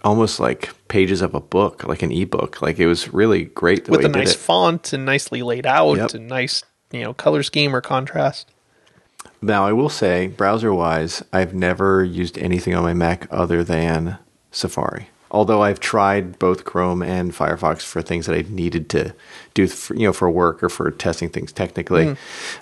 almost 0.04 0.38
like 0.38 0.70
pages 0.88 1.22
of 1.22 1.34
a 1.34 1.40
book, 1.40 1.84
like 1.84 2.02
an 2.02 2.12
ebook. 2.12 2.62
Like 2.62 2.78
it 2.78 2.86
was 2.86 3.12
really 3.12 3.44
great 3.46 3.86
the 3.86 3.90
with 3.92 4.00
way 4.00 4.06
a 4.06 4.08
nice 4.08 4.34
it. 4.34 4.38
font 4.38 4.92
and 4.92 5.04
nicely 5.04 5.42
laid 5.42 5.66
out 5.66 5.96
Yep. 5.96 6.14
and 6.14 6.28
nice, 6.28 6.62
you 6.92 7.02
know, 7.02 7.14
color 7.14 7.42
scheme 7.42 7.74
or 7.74 7.80
contrast. 7.80 8.50
Now, 9.40 9.66
I 9.66 9.72
will 9.72 9.88
say, 9.88 10.26
browser 10.28 10.72
wise, 10.72 11.22
I've 11.32 11.54
never 11.54 12.04
used 12.04 12.38
anything 12.38 12.74
on 12.74 12.82
my 12.82 12.94
Mac 12.94 13.26
other 13.30 13.64
than 13.64 14.18
Safari. 14.52 15.08
Although 15.30 15.62
I've 15.62 15.80
tried 15.80 16.38
both 16.38 16.64
Chrome 16.64 17.02
and 17.02 17.32
Firefox 17.32 17.82
for 17.82 18.00
things 18.00 18.26
that 18.26 18.36
I 18.36 18.44
needed 18.48 18.88
to 18.90 19.14
do, 19.52 19.66
for, 19.66 19.94
you 19.96 20.06
know, 20.06 20.12
for 20.12 20.30
work 20.30 20.62
or 20.62 20.68
for 20.68 20.90
testing 20.92 21.28
things 21.28 21.52
technically. 21.52 22.06
Hmm. 22.08 22.12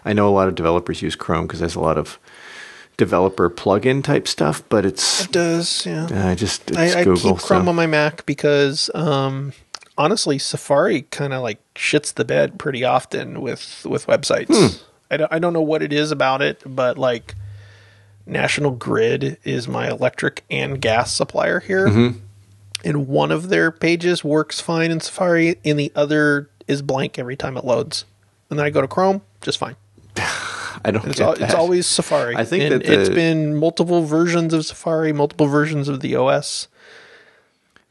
I 0.06 0.12
know 0.14 0.26
a 0.28 0.32
lot 0.32 0.48
of 0.48 0.54
developers 0.54 1.02
use 1.02 1.14
Chrome 1.14 1.46
because 1.46 1.60
there's 1.60 1.74
a 1.74 1.80
lot 1.80 1.98
of 1.98 2.18
developer 3.04 3.50
plugin 3.50 4.02
type 4.04 4.26
stuff, 4.28 4.62
but 4.68 4.84
it's 4.86 5.24
It 5.24 5.32
does, 5.32 5.84
yeah. 5.86 6.08
I 6.30 6.34
just 6.34 6.70
it's 6.70 6.78
I, 6.78 7.00
I 7.00 7.04
Google. 7.04 7.34
keep 7.36 7.42
Chrome 7.44 7.64
so- 7.64 7.70
on 7.70 7.76
my 7.76 7.86
Mac 7.86 8.24
because 8.26 8.90
um, 8.94 9.52
honestly, 9.98 10.38
Safari 10.38 11.02
kind 11.02 11.32
of 11.32 11.42
like 11.42 11.58
shits 11.74 12.14
the 12.14 12.24
bed 12.24 12.58
pretty 12.58 12.84
often 12.84 13.40
with 13.40 13.86
with 13.88 14.06
websites. 14.06 14.46
Hmm. 14.54 14.76
I 15.10 15.16
don't 15.18 15.32
I 15.32 15.38
don't 15.38 15.52
know 15.52 15.62
what 15.72 15.82
it 15.82 15.92
is 15.92 16.10
about 16.10 16.40
it, 16.42 16.62
but 16.64 16.96
like 16.96 17.34
National 18.24 18.70
Grid 18.70 19.36
is 19.44 19.66
my 19.68 19.90
electric 19.90 20.44
and 20.50 20.80
gas 20.80 21.12
supplier 21.12 21.58
here, 21.60 21.88
Mm-hmm. 21.88 22.18
and 22.84 23.08
one 23.08 23.30
of 23.32 23.48
their 23.48 23.70
pages 23.72 24.22
works 24.24 24.60
fine 24.60 24.90
in 24.92 25.00
Safari, 25.00 25.58
and 25.64 25.78
the 25.78 25.90
other 25.96 26.48
is 26.68 26.82
blank 26.82 27.18
every 27.18 27.36
time 27.36 27.56
it 27.56 27.64
loads. 27.64 28.04
And 28.48 28.58
then 28.58 28.64
I 28.66 28.70
go 28.70 28.80
to 28.80 28.86
Chrome, 28.88 29.22
just 29.40 29.58
fine. 29.58 29.74
I 30.84 30.90
don't. 30.90 31.04
It's, 31.06 31.20
al- 31.20 31.32
it's 31.34 31.54
always 31.54 31.86
Safari. 31.86 32.36
I 32.36 32.44
think 32.44 32.64
and 32.64 32.72
that 32.72 32.86
the- 32.86 33.00
it's 33.00 33.08
been 33.08 33.54
multiple 33.56 34.02
versions 34.04 34.52
of 34.52 34.64
Safari, 34.66 35.12
multiple 35.12 35.46
versions 35.46 35.88
of 35.88 36.00
the 36.00 36.16
OS. 36.16 36.68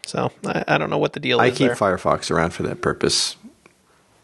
So 0.06 0.32
I, 0.46 0.64
I 0.68 0.78
don't 0.78 0.90
know 0.90 0.98
what 0.98 1.14
the 1.14 1.20
deal 1.20 1.40
I 1.40 1.48
is 1.48 1.54
I 1.54 1.58
keep 1.58 1.68
there. 1.68 1.76
Firefox 1.76 2.32
around 2.32 2.52
for 2.52 2.64
that 2.64 2.82
purpose. 2.82 3.36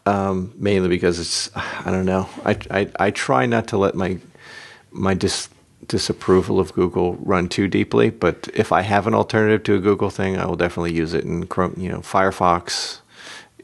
Um, 0.06 0.52
mainly 0.56 0.88
because 0.88 1.18
it's 1.18 1.50
I 1.56 1.90
don't 1.90 2.06
know. 2.06 2.28
I, 2.44 2.56
I 2.70 2.90
I 2.98 3.10
try 3.10 3.46
not 3.46 3.68
to 3.68 3.78
let 3.78 3.94
my 3.94 4.18
my 4.90 5.14
dis, 5.14 5.48
disapproval 5.86 6.58
of 6.58 6.72
Google 6.72 7.16
run 7.16 7.48
too 7.48 7.68
deeply, 7.68 8.10
but 8.10 8.48
if 8.54 8.72
I 8.72 8.82
have 8.82 9.06
an 9.06 9.14
alternative 9.14 9.62
to 9.64 9.74
a 9.74 9.78
Google 9.80 10.08
thing, 10.10 10.38
I 10.38 10.46
will 10.46 10.56
definitely 10.56 10.94
use 10.94 11.12
it 11.14 11.24
in 11.24 11.46
Chrome. 11.46 11.74
You 11.76 11.90
know, 11.90 11.98
Firefox. 11.98 13.00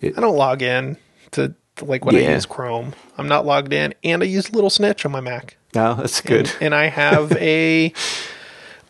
I 0.02 0.08
don't 0.20 0.36
log 0.36 0.60
in 0.60 0.98
to 1.30 1.54
like 1.82 2.04
when 2.04 2.16
I 2.16 2.32
use 2.32 2.46
Chrome. 2.46 2.94
I'm 3.18 3.28
not 3.28 3.44
logged 3.46 3.72
in, 3.72 3.94
and 4.02 4.22
I 4.22 4.26
use 4.26 4.52
Little 4.52 4.70
Snitch 4.70 5.04
on 5.04 5.12
my 5.12 5.20
Mac. 5.20 5.56
No, 5.74 5.94
that's 5.94 6.20
good. 6.20 6.46
And, 6.54 6.62
and 6.62 6.74
I 6.74 6.86
have 6.86 7.32
a 7.36 7.92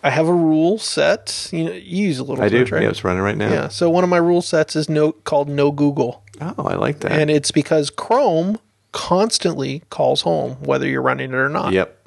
I 0.02 0.10
have 0.10 0.28
a 0.28 0.34
rule 0.34 0.78
set. 0.78 1.48
You 1.52 1.64
know, 1.64 1.72
you 1.72 2.06
use 2.08 2.18
a 2.18 2.24
Little 2.24 2.44
I 2.44 2.48
do. 2.48 2.58
Snitch, 2.58 2.72
right? 2.72 2.82
Yeah, 2.82 2.90
it's 2.90 3.04
running 3.04 3.22
right 3.22 3.36
now. 3.36 3.50
Yeah. 3.50 3.68
So 3.68 3.88
one 3.88 4.04
of 4.04 4.10
my 4.10 4.18
rule 4.18 4.42
sets 4.42 4.76
is 4.76 4.88
no 4.88 5.12
called 5.12 5.48
No 5.48 5.70
Google. 5.70 6.22
Oh, 6.40 6.64
I 6.64 6.74
like 6.74 7.00
that. 7.00 7.12
And 7.12 7.30
it's 7.30 7.50
because 7.50 7.90
Chrome 7.90 8.58
constantly 8.92 9.82
calls 9.90 10.22
home, 10.22 10.52
whether 10.60 10.86
you're 10.86 11.02
running 11.02 11.30
it 11.30 11.36
or 11.36 11.48
not. 11.48 11.72
yep. 11.72 12.00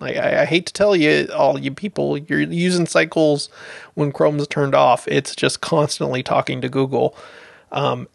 Like 0.00 0.16
I, 0.16 0.42
I 0.42 0.44
hate 0.44 0.66
to 0.66 0.72
tell 0.72 0.94
you, 0.94 1.28
all 1.34 1.58
you 1.58 1.72
people, 1.72 2.16
you're 2.18 2.40
using 2.40 2.86
cycles 2.86 3.48
when 3.94 4.12
Chrome's 4.12 4.46
turned 4.46 4.74
off. 4.74 5.08
It's 5.08 5.34
just 5.34 5.60
constantly 5.60 6.22
talking 6.22 6.60
to 6.60 6.68
Google. 6.68 7.16
Um, 7.72 8.08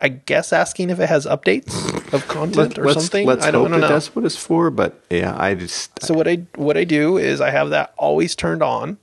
I 0.00 0.08
guess 0.08 0.52
asking 0.52 0.90
if 0.90 1.00
it 1.00 1.08
has 1.08 1.24
updates 1.26 1.72
of 2.12 2.26
content 2.28 2.78
or 2.78 2.84
let's, 2.86 3.00
something. 3.00 3.26
Let's 3.26 3.44
I 3.44 3.50
don't, 3.50 3.62
hope 3.62 3.68
I 3.68 3.70
don't 3.72 3.80
that 3.80 3.86
know. 3.88 3.92
that's 3.94 4.14
what 4.14 4.24
it's 4.24 4.36
for. 4.36 4.70
But 4.70 5.00
yeah, 5.10 5.34
I 5.38 5.54
just 5.54 6.02
So 6.02 6.14
what 6.14 6.28
I 6.28 6.42
what 6.56 6.76
I 6.76 6.84
do 6.84 7.16
is 7.16 7.40
I 7.40 7.50
have 7.50 7.70
that 7.70 7.94
always 7.96 8.34
turned 8.34 8.62
on, 8.62 8.98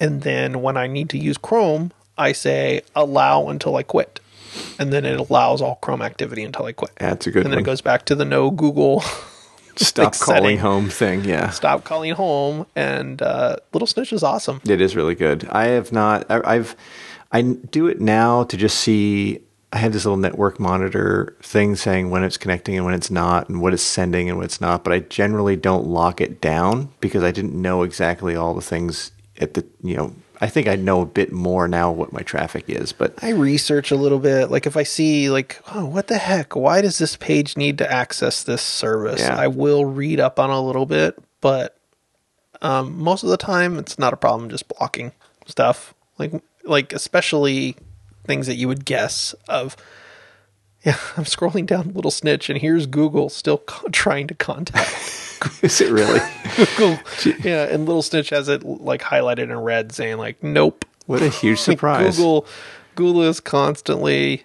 and 0.00 0.22
then 0.22 0.62
when 0.62 0.76
I 0.76 0.86
need 0.86 1.10
to 1.10 1.18
use 1.18 1.36
Chrome, 1.36 1.92
I 2.16 2.32
say 2.32 2.82
allow 2.94 3.48
until 3.48 3.76
I 3.76 3.82
quit, 3.82 4.20
and 4.78 4.92
then 4.92 5.04
it 5.04 5.18
allows 5.18 5.60
all 5.60 5.76
Chrome 5.76 6.00
activity 6.02 6.42
until 6.42 6.64
I 6.66 6.72
quit. 6.72 6.92
that's 6.96 7.26
a 7.26 7.30
good 7.30 7.44
and 7.44 7.52
then 7.52 7.58
one. 7.58 7.62
it 7.64 7.66
goes 7.66 7.80
back 7.80 8.04
to 8.06 8.14
the 8.14 8.24
no 8.24 8.50
Google 8.50 9.02
Stop 9.76 10.12
like, 10.12 10.20
calling 10.20 10.42
setting. 10.42 10.58
home 10.58 10.88
thing. 10.90 11.24
Yeah. 11.24 11.48
stop 11.48 11.84
calling 11.84 12.12
home. 12.12 12.66
And 12.76 13.22
uh, 13.22 13.56
Little 13.72 13.86
Snitch 13.86 14.12
is 14.12 14.22
awesome. 14.22 14.60
It 14.66 14.82
is 14.82 14.94
really 14.94 15.14
good. 15.14 15.48
I 15.50 15.66
have 15.68 15.92
not. 15.92 16.30
I, 16.30 16.40
I've. 16.44 16.76
I 17.32 17.40
do 17.40 17.86
it 17.88 17.98
now 18.00 18.44
to 18.44 18.56
just 18.58 18.78
see. 18.78 19.40
I 19.72 19.78
have 19.78 19.92
this 19.92 20.04
little 20.04 20.18
network 20.18 20.60
monitor 20.60 21.34
thing 21.42 21.76
saying 21.76 22.10
when 22.10 22.24
it's 22.24 22.36
connecting 22.36 22.76
and 22.76 22.84
when 22.84 22.94
it's 22.94 23.10
not, 23.10 23.48
and 23.48 23.62
what 23.62 23.72
it's 23.72 23.82
sending 23.82 24.28
and 24.28 24.36
what 24.36 24.44
it's 24.44 24.60
not. 24.60 24.84
But 24.84 24.92
I 24.92 24.98
generally 25.00 25.56
don't 25.56 25.86
lock 25.86 26.20
it 26.20 26.40
down 26.42 26.90
because 27.00 27.22
I 27.22 27.30
didn't 27.30 27.54
know 27.54 27.82
exactly 27.82 28.36
all 28.36 28.52
the 28.52 28.60
things 28.60 29.12
at 29.40 29.54
the. 29.54 29.64
You 29.82 29.96
know, 29.96 30.14
I 30.42 30.48
think 30.48 30.68
I 30.68 30.76
know 30.76 31.00
a 31.00 31.06
bit 31.06 31.32
more 31.32 31.68
now 31.68 31.90
what 31.90 32.12
my 32.12 32.20
traffic 32.20 32.64
is. 32.68 32.92
But 32.92 33.14
I 33.22 33.30
research 33.30 33.90
a 33.90 33.96
little 33.96 34.18
bit. 34.18 34.50
Like 34.50 34.66
if 34.66 34.76
I 34.76 34.82
see 34.82 35.30
like, 35.30 35.58
oh, 35.74 35.86
what 35.86 36.08
the 36.08 36.18
heck? 36.18 36.54
Why 36.54 36.82
does 36.82 36.98
this 36.98 37.16
page 37.16 37.56
need 37.56 37.78
to 37.78 37.90
access 37.90 38.42
this 38.42 38.60
service? 38.60 39.20
Yeah. 39.20 39.36
I 39.36 39.46
will 39.46 39.86
read 39.86 40.20
up 40.20 40.38
on 40.38 40.50
a 40.50 40.60
little 40.60 40.84
bit, 40.84 41.16
but 41.40 41.78
um, 42.60 42.98
most 42.98 43.22
of 43.22 43.30
the 43.30 43.36
time 43.38 43.78
it's 43.78 43.98
not 43.98 44.12
a 44.12 44.16
problem 44.18 44.50
just 44.50 44.68
blocking 44.68 45.12
stuff. 45.46 45.94
Like 46.18 46.32
like 46.64 46.92
especially 46.92 47.76
things 48.24 48.46
that 48.46 48.54
you 48.54 48.68
would 48.68 48.84
guess 48.84 49.34
of. 49.48 49.76
Yeah, 50.84 50.96
I'm 51.16 51.24
scrolling 51.24 51.66
down 51.66 51.92
Little 51.94 52.10
Snitch, 52.10 52.50
and 52.50 52.58
here's 52.58 52.86
Google 52.86 53.28
still 53.28 53.58
co- 53.66 53.88
trying 53.88 54.26
to 54.28 54.34
contact 54.34 54.90
is 55.62 55.80
it 55.80 55.90
really? 55.90 56.20
Google. 56.56 56.98
yeah, 57.44 57.64
and 57.64 57.86
Little 57.86 58.02
Snitch 58.02 58.30
has 58.30 58.48
it 58.48 58.62
like 58.64 59.02
highlighted 59.02 59.44
in 59.44 59.54
red, 59.58 59.92
saying 59.92 60.16
like, 60.18 60.42
"Nope." 60.42 60.84
what 61.06 61.20
a 61.22 61.28
huge 61.28 61.58
surprise! 61.58 62.16
Google, 62.16 62.46
Google 62.94 63.22
is 63.22 63.40
constantly 63.40 64.44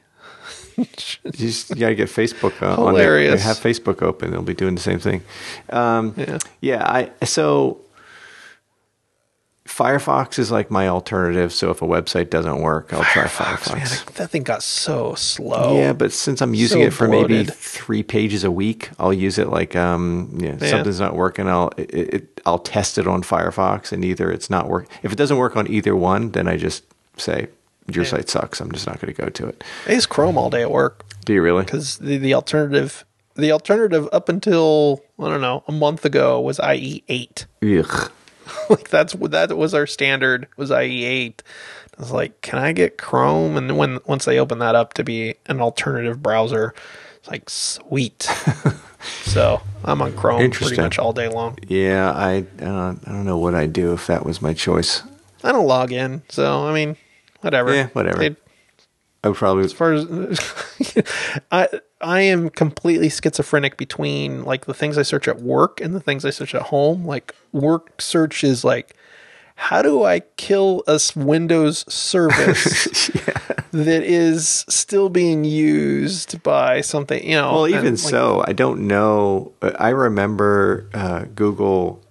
You 0.76 0.86
just 1.32 1.70
you 1.72 1.76
gotta 1.78 1.96
get 1.96 2.08
Facebook 2.10 2.62
uh, 2.62 2.70
on 2.82 2.94
there. 2.94 3.18
Hilarious. 3.18 3.44
Have 3.44 3.58
Facebook 3.58 4.02
open; 4.02 4.32
they'll 4.32 4.42
be 4.44 4.54
doing 4.54 4.76
the 4.76 4.82
same 4.82 5.00
thing. 5.00 5.24
Um, 5.70 6.14
Yeah. 6.18 6.38
yeah. 6.62 6.84
I 7.20 7.26
so 7.26 7.80
Firefox 9.78 10.40
is 10.40 10.50
like 10.52 10.72
my 10.72 10.88
alternative. 10.88 11.54
So 11.54 11.70
if 11.70 11.84
a 11.84 11.86
website 11.86 12.32
doesn't 12.32 12.62
work, 12.62 12.92
I'll 12.94 13.04
try 13.04 13.26
Firefox, 13.26 13.72
man, 13.76 13.88
that- 14.16 14.32
thing 14.32 14.42
got 14.42 14.64
so 14.64 15.14
slow. 15.14 15.78
Yeah, 15.78 15.94
but 15.94 16.12
since 16.12 16.42
I'm 16.42 16.56
using 16.56 16.82
So 16.82 16.88
it 16.88 16.94
for 16.94 17.08
maybe 17.08 17.44
three 17.44 18.02
pages 18.02 18.44
a 18.44 18.50
week, 18.50 18.90
I'll 18.98 19.14
use 19.14 19.38
it 19.38 19.50
like 19.50 19.76
um, 19.76 20.36
yeah, 20.42 20.56
Yeah. 20.60 20.68
something's 20.72 21.00
not 21.00 21.16
working. 21.16 21.48
I'll 21.48 21.70
it, 21.78 21.92
it, 22.14 22.42
I'll 22.46 22.58
test 22.58 22.98
it 22.98 23.08
on 23.08 23.22
Firefox, 23.22 23.92
and 23.92 24.04
either 24.04 24.32
it's 24.32 24.50
not 24.50 24.68
work. 24.68 24.88
If 25.04 25.12
it 25.12 25.16
doesn't 25.18 25.38
work 25.38 25.56
on 25.56 25.70
either 25.70 25.96
one, 25.96 26.32
then 26.32 26.48
I 26.48 26.58
just 26.58 26.84
say 27.18 27.48
your 27.88 28.04
Yeah. 28.04 28.10
site 28.10 28.30
sucks. 28.30 28.60
I'm 28.60 28.72
just 28.72 28.88
not 28.88 29.00
going 29.00 29.14
to 29.14 29.22
go 29.22 29.30
to 29.30 29.48
it. 29.48 29.64
I 29.86 29.92
use 29.94 30.08
Chrome 30.08 30.38
all 30.40 30.50
day 30.50 30.64
at 30.64 30.72
work 30.72 31.06
Do 31.26 31.34
you 31.34 31.42
really? 31.44 31.64
because 31.66 31.98
the, 32.00 32.18
the 32.18 32.34
alternative, 32.34 33.06
the 33.36 33.52
alternative 33.52 34.10
up 34.12 34.28
until 34.28 35.04
I 35.20 35.30
don't 35.30 35.42
know 35.42 35.64
a 35.68 35.72
month 35.72 36.04
ago 36.04 36.42
was 36.42 36.60
IE 36.60 37.04
eight. 37.08 37.46
Ugh. 37.64 38.12
like 38.70 38.90
that's 38.90 39.16
what 39.16 39.32
that 39.32 39.56
was 39.56 39.74
our 39.74 39.88
standard 39.88 40.48
was 40.58 40.72
IE 40.72 41.04
eight. 41.04 41.44
I 41.98 42.02
was 42.02 42.12
like, 42.12 42.42
can 42.42 42.60
I 42.60 42.74
get 42.74 42.98
Chrome? 42.98 43.58
And 43.58 43.70
then 43.70 43.78
when 43.78 44.00
once 44.06 44.26
they 44.26 44.40
opened 44.40 44.62
that 44.62 44.76
up 44.76 44.94
to 44.96 45.04
be 45.04 45.36
an 45.48 45.62
alternative 45.62 46.22
browser, 46.22 46.74
it's 47.18 47.28
like 47.28 47.50
sweet. 47.50 48.24
so 49.24 49.62
I'm 49.84 50.02
on 50.02 50.14
Chrome 50.14 50.52
pretty 50.52 50.80
much 50.80 51.00
all 51.00 51.14
day 51.14 51.28
long. 51.28 51.58
Yeah, 51.68 52.12
I 52.12 52.46
uh, 52.62 52.96
I 53.06 53.12
don't 53.12 53.26
know 53.26 53.38
what 53.38 53.56
I'd 53.56 53.74
do 53.74 53.94
if 53.94 54.08
that 54.08 54.26
was 54.26 54.42
my 54.42 54.54
choice. 54.54 55.04
I 55.44 55.52
don't 55.52 55.68
log 55.68 55.92
in, 55.92 56.22
so 56.30 56.68
I 56.68 56.74
mean, 56.74 56.98
whatever. 57.42 57.74
Yeah, 57.74 57.88
whatever. 57.88 58.36
I 59.24 59.30
would 59.30 59.38
probably 59.38 59.66
as 59.66 59.74
far 59.74 59.94
as 59.94 60.06
I 61.52 61.68
I 62.02 62.22
am 62.22 62.50
completely 62.50 63.10
schizophrenic 63.10 63.78
between 63.78 64.44
like 64.44 64.66
the 64.66 64.74
things 64.74 64.98
I 64.98 65.04
search 65.04 65.28
at 65.28 65.42
work 65.42 65.82
and 65.82 65.96
the 65.96 66.00
things 66.00 66.26
I 66.26 66.30
search 66.30 66.54
at 66.54 66.64
home. 66.64 67.06
Like 67.06 67.34
work 67.52 68.02
search 68.02 68.44
is 68.44 68.64
like 68.64 68.96
how 69.58 69.82
do 69.82 70.04
I 70.04 70.20
kill 70.38 70.84
a 70.88 71.00
Windows 71.16 71.84
service 71.92 73.08
that 73.72 74.04
is 74.04 74.64
still 74.70 75.10
being 75.10 75.44
used 75.44 76.44
by 76.44 76.82
something? 76.82 77.28
You 77.28 77.38
know, 77.38 77.54
Well, 77.54 77.66
and, 77.66 77.74
even 77.74 77.96
like, 77.96 77.98
so, 77.98 78.44
I 78.48 78.54
don't 78.54 78.82
know. 78.82 79.52
Uh, 79.64 79.72
I 79.80 79.90
remember 79.90 80.88
uh, 80.94 81.26
Google 81.34 82.04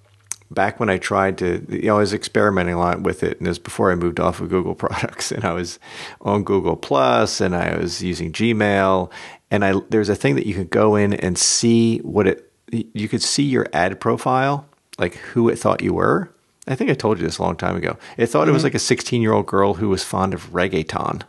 back 0.51 0.81
when 0.81 0.91
I 0.91 0.99
tried 0.99 1.39
to, 1.39 1.65
you 1.69 1.83
know, 1.83 1.97
I 1.97 2.01
was 2.01 2.13
experimenting 2.13 2.75
a 2.75 2.79
lot 2.79 3.03
with 3.03 3.23
it, 3.23 3.39
and 3.39 3.47
it 3.47 3.51
was 3.51 3.59
before 3.61 3.93
I 3.93 3.95
moved 3.95 4.19
off 4.19 4.41
of 4.41 4.49
Google 4.49 4.75
products, 4.85 5.31
and 5.31 5.45
I 5.45 5.53
was 5.53 5.79
on 6.23 6.43
Google 6.43 6.77
Plus, 6.77 7.41
and 7.41 7.55
I 7.55 7.77
was 7.77 8.03
using 8.03 8.33
Gmail, 8.33 9.11
and 9.51 9.65
I 9.65 9.75
there's 9.91 10.09
a 10.09 10.15
thing 10.17 10.35
that 10.37 10.47
you 10.47 10.55
could 10.55 10.71
go 10.71 10.97
in 10.97 11.13
and 11.15 11.37
see 11.39 11.99
what 11.99 12.27
it, 12.27 12.51
you 12.71 13.09
could 13.09 13.23
see 13.23 13.45
your 13.45 13.67
ad 13.73 14.01
profile, 14.01 14.67
like 14.99 15.15
who 15.15 15.49
it 15.49 15.59
thought 15.59 15.83
you 15.83 15.95
were. 15.95 16.31
I 16.69 16.75
think 16.75 16.91
I 16.91 16.95
told 16.95 17.19
you 17.19 17.25
this 17.25 17.39
a 17.39 17.43
long 17.43 17.57
time 17.57 17.77
ago. 17.77 17.97
It 18.17 18.27
thought 18.27 18.49
it 18.49 18.53
was 18.53 18.65
like 18.65 18.75
a 18.75 18.81
16 18.81 19.23
year 19.23 19.33
old 19.33 19.47
girl 19.47 19.75
who 19.75 19.89
was 19.89 20.03
fond 20.03 20.35
of 20.35 20.51
reggaeton. 20.53 21.23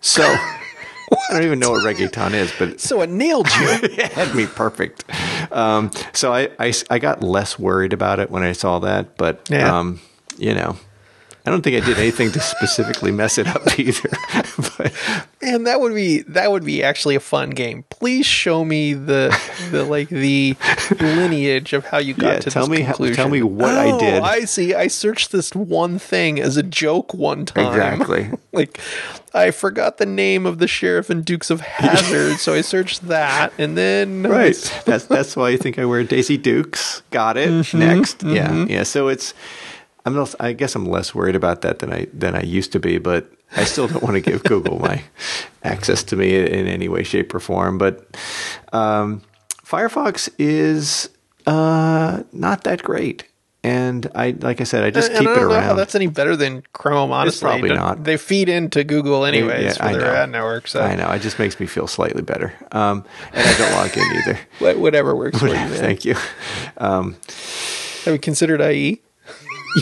So 0.00 0.22
I 0.26 1.32
don't 1.32 1.42
even 1.42 1.58
know 1.58 1.70
what 1.70 1.84
reggaeton 1.84 2.32
is, 2.34 2.52
but 2.58 2.80
So 2.80 3.02
it 3.02 3.10
nailed 3.10 3.46
you. 3.48 3.66
it 3.82 4.12
had 4.12 4.34
me 4.34 4.46
perfect. 4.46 5.04
Um, 5.52 5.90
so 6.14 6.32
I, 6.32 6.48
I, 6.58 6.72
I 6.90 6.98
got 6.98 7.22
less 7.22 7.58
worried 7.58 7.92
about 7.92 8.20
it 8.20 8.30
when 8.30 8.42
I 8.42 8.52
saw 8.52 8.78
that, 8.80 9.16
but 9.18 9.46
Yeah. 9.50 9.78
um, 9.78 10.00
you 10.38 10.54
know, 10.54 10.76
I 11.48 11.50
don't 11.50 11.62
think 11.62 11.82
I 11.82 11.86
did 11.86 11.96
anything 11.98 12.30
to 12.32 12.40
specifically 12.40 13.10
mess 13.10 13.38
it 13.38 13.46
up 13.46 13.62
either. 13.78 14.10
but 14.76 14.92
And 15.40 15.66
that 15.66 15.80
would 15.80 15.94
be 15.94 16.20
that 16.28 16.52
would 16.52 16.62
be 16.62 16.82
actually 16.82 17.14
a 17.14 17.20
fun 17.20 17.48
game. 17.50 17.84
Please 17.88 18.26
show 18.26 18.66
me 18.66 18.92
the 18.92 19.34
the 19.70 19.84
like 19.84 20.10
the 20.10 20.56
lineage 21.00 21.72
of 21.72 21.86
how 21.86 21.96
you 21.96 22.12
got 22.12 22.34
Yeah, 22.34 22.38
to 22.40 22.50
tell 22.50 22.66
me 22.66 22.82
how- 22.82 22.92
conclusion. 22.92 23.16
tell 23.16 23.28
me 23.30 23.42
what 23.42 23.70
I 23.74 23.90
Oh, 23.92 23.98
did. 23.98 24.22
I 24.22 24.40
see. 24.44 24.74
I 24.74 24.88
searched 24.88 25.32
this 25.32 25.54
one 25.54 25.98
thing 25.98 26.38
as 26.38 26.58
a 26.58 26.62
joke 26.62 27.14
one 27.14 27.46
time. 27.46 27.66
Exactly. 27.68 28.30
like 28.52 28.78
I 29.32 29.50
forgot 29.50 29.96
the 29.96 30.04
name 30.06 30.44
of 30.44 30.58
the 30.58 30.68
sheriff 30.68 31.08
and 31.08 31.24
Dukes 31.24 31.48
of 31.50 31.60
Hazzard, 31.62 32.38
so 32.40 32.52
I 32.54 32.60
searched 32.60 33.08
that, 33.08 33.52
and 33.58 33.76
then 33.76 34.22
right, 34.28 34.82
that's 34.84 35.04
that's 35.04 35.34
why 35.36 35.50
you 35.50 35.56
think 35.58 35.78
I 35.78 35.84
wear 35.86 36.04
Daisy 36.04 36.36
Dukes. 36.36 37.02
Got 37.10 37.36
it. 37.38 37.48
Mm-hmm, 37.48 37.78
Next, 37.78 38.22
yeah, 38.22 38.64
yeah. 38.68 38.82
So 38.82 39.08
it's. 39.08 39.32
I'm 40.08 40.14
not, 40.16 40.34
I 40.40 40.52
guess 40.54 40.74
I'm 40.74 40.86
less 40.86 41.14
worried 41.14 41.36
about 41.36 41.60
that 41.62 41.78
than 41.80 41.92
I 41.92 42.06
than 42.14 42.34
I 42.34 42.42
used 42.42 42.72
to 42.72 42.80
be, 42.80 42.96
but 42.98 43.30
I 43.54 43.64
still 43.64 43.86
don't 43.88 44.02
want 44.02 44.14
to 44.14 44.20
give 44.20 44.42
Google 44.44 44.78
my 44.78 45.02
access 45.62 46.02
to 46.04 46.16
me 46.16 46.34
in 46.36 46.66
any 46.66 46.88
way, 46.88 47.02
shape, 47.02 47.34
or 47.34 47.40
form. 47.40 47.76
But 47.78 48.16
um, 48.72 49.20
Firefox 49.64 50.28
is 50.38 51.10
uh, 51.46 52.22
not 52.32 52.64
that 52.64 52.82
great, 52.82 53.24
and 53.62 54.10
I 54.14 54.30
like 54.40 54.60
I 54.60 54.64
said, 54.64 54.82
I 54.84 54.90
just 54.90 55.10
And 55.10 55.18
keep 55.20 55.28
I 55.28 55.32
it 55.32 55.34
don't 55.36 55.48
know 55.48 55.54
how 55.60 55.66
around. 55.68 55.76
that's 55.76 55.94
any 55.94 56.06
better 56.06 56.36
than 56.36 56.62
Chrome. 56.72 57.12
Honestly, 57.12 57.46
probably 57.46 57.68
Don't- 57.70 58.02
They 58.04 58.16
feed 58.16 58.48
into 58.48 58.84
Google 58.84 59.24
anyways 59.26 59.62
Yeah, 59.64 59.72
for 59.74 59.82
I 59.84 59.92
their 59.92 60.00
know. 60.00 60.14
ad 60.14 60.30
network. 60.30 60.68
So 60.68 60.80
I 60.80 60.94
know 60.94 61.10
it 61.10 61.20
just 61.20 61.38
makes 61.38 61.58
me 61.60 61.66
feel 61.66 61.86
slightly 61.86 62.22
better, 62.22 62.54
um, 62.72 63.04
and 63.32 63.46
I 63.46 63.58
don't 63.58 63.72
log 63.72 63.96
in 63.96 64.04
either. 64.22 64.78
Whatever 64.80 65.14
works 65.14 65.38
for 65.38 65.48
you. 65.48 65.54
Man. 65.54 65.70
Thank 65.74 66.04
you. 66.04 66.16
Um, 66.78 67.16
Have 68.04 68.14
you 68.14 68.18
considered 68.18 68.62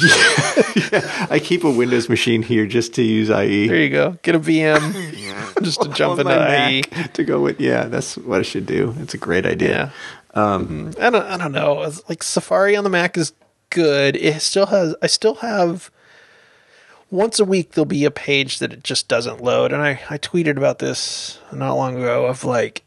IE? 0.04 1.00
I 1.30 1.40
keep 1.42 1.64
a 1.64 1.70
Windows 1.70 2.08
machine 2.08 2.42
here 2.42 2.66
just 2.66 2.94
to 2.94 3.02
use 3.02 3.30
IE. 3.30 3.68
There 3.68 3.76
you 3.76 3.90
go. 3.90 4.18
Get 4.22 4.34
a 4.34 4.40
VM 4.40 4.92
just 5.62 5.82
to 5.82 5.88
jump 5.88 6.20
into 6.20 6.32
IE. 6.32 6.82
Mac 6.92 7.12
to 7.14 7.24
go 7.24 7.40
with. 7.40 7.60
Yeah, 7.60 7.84
that's 7.84 8.16
what 8.16 8.40
I 8.40 8.42
should 8.42 8.66
do. 8.66 8.94
It's 8.98 9.14
a 9.14 9.18
great 9.18 9.46
idea. 9.46 9.92
Yeah. 10.34 10.54
Um, 10.54 10.92
I 11.00 11.10
don't. 11.10 11.24
I 11.24 11.36
don't 11.36 11.52
know. 11.52 11.82
It's 11.82 12.06
Like 12.08 12.22
Safari 12.22 12.76
on 12.76 12.84
the 12.84 12.90
Mac 12.90 13.16
is 13.16 13.32
good. 13.70 14.16
It 14.16 14.40
still 14.42 14.66
has. 14.66 14.94
I 15.02 15.06
still 15.06 15.36
have. 15.36 15.90
Once 17.10 17.38
a 17.38 17.44
week 17.44 17.72
there'll 17.72 17.86
be 17.86 18.04
a 18.04 18.10
page 18.10 18.58
that 18.58 18.72
it 18.72 18.82
just 18.82 19.06
doesn't 19.08 19.40
load, 19.40 19.72
and 19.72 19.80
I 19.82 20.00
I 20.10 20.18
tweeted 20.18 20.56
about 20.56 20.80
this 20.80 21.38
not 21.52 21.74
long 21.74 21.96
ago 21.96 22.26
of 22.26 22.44
like, 22.44 22.82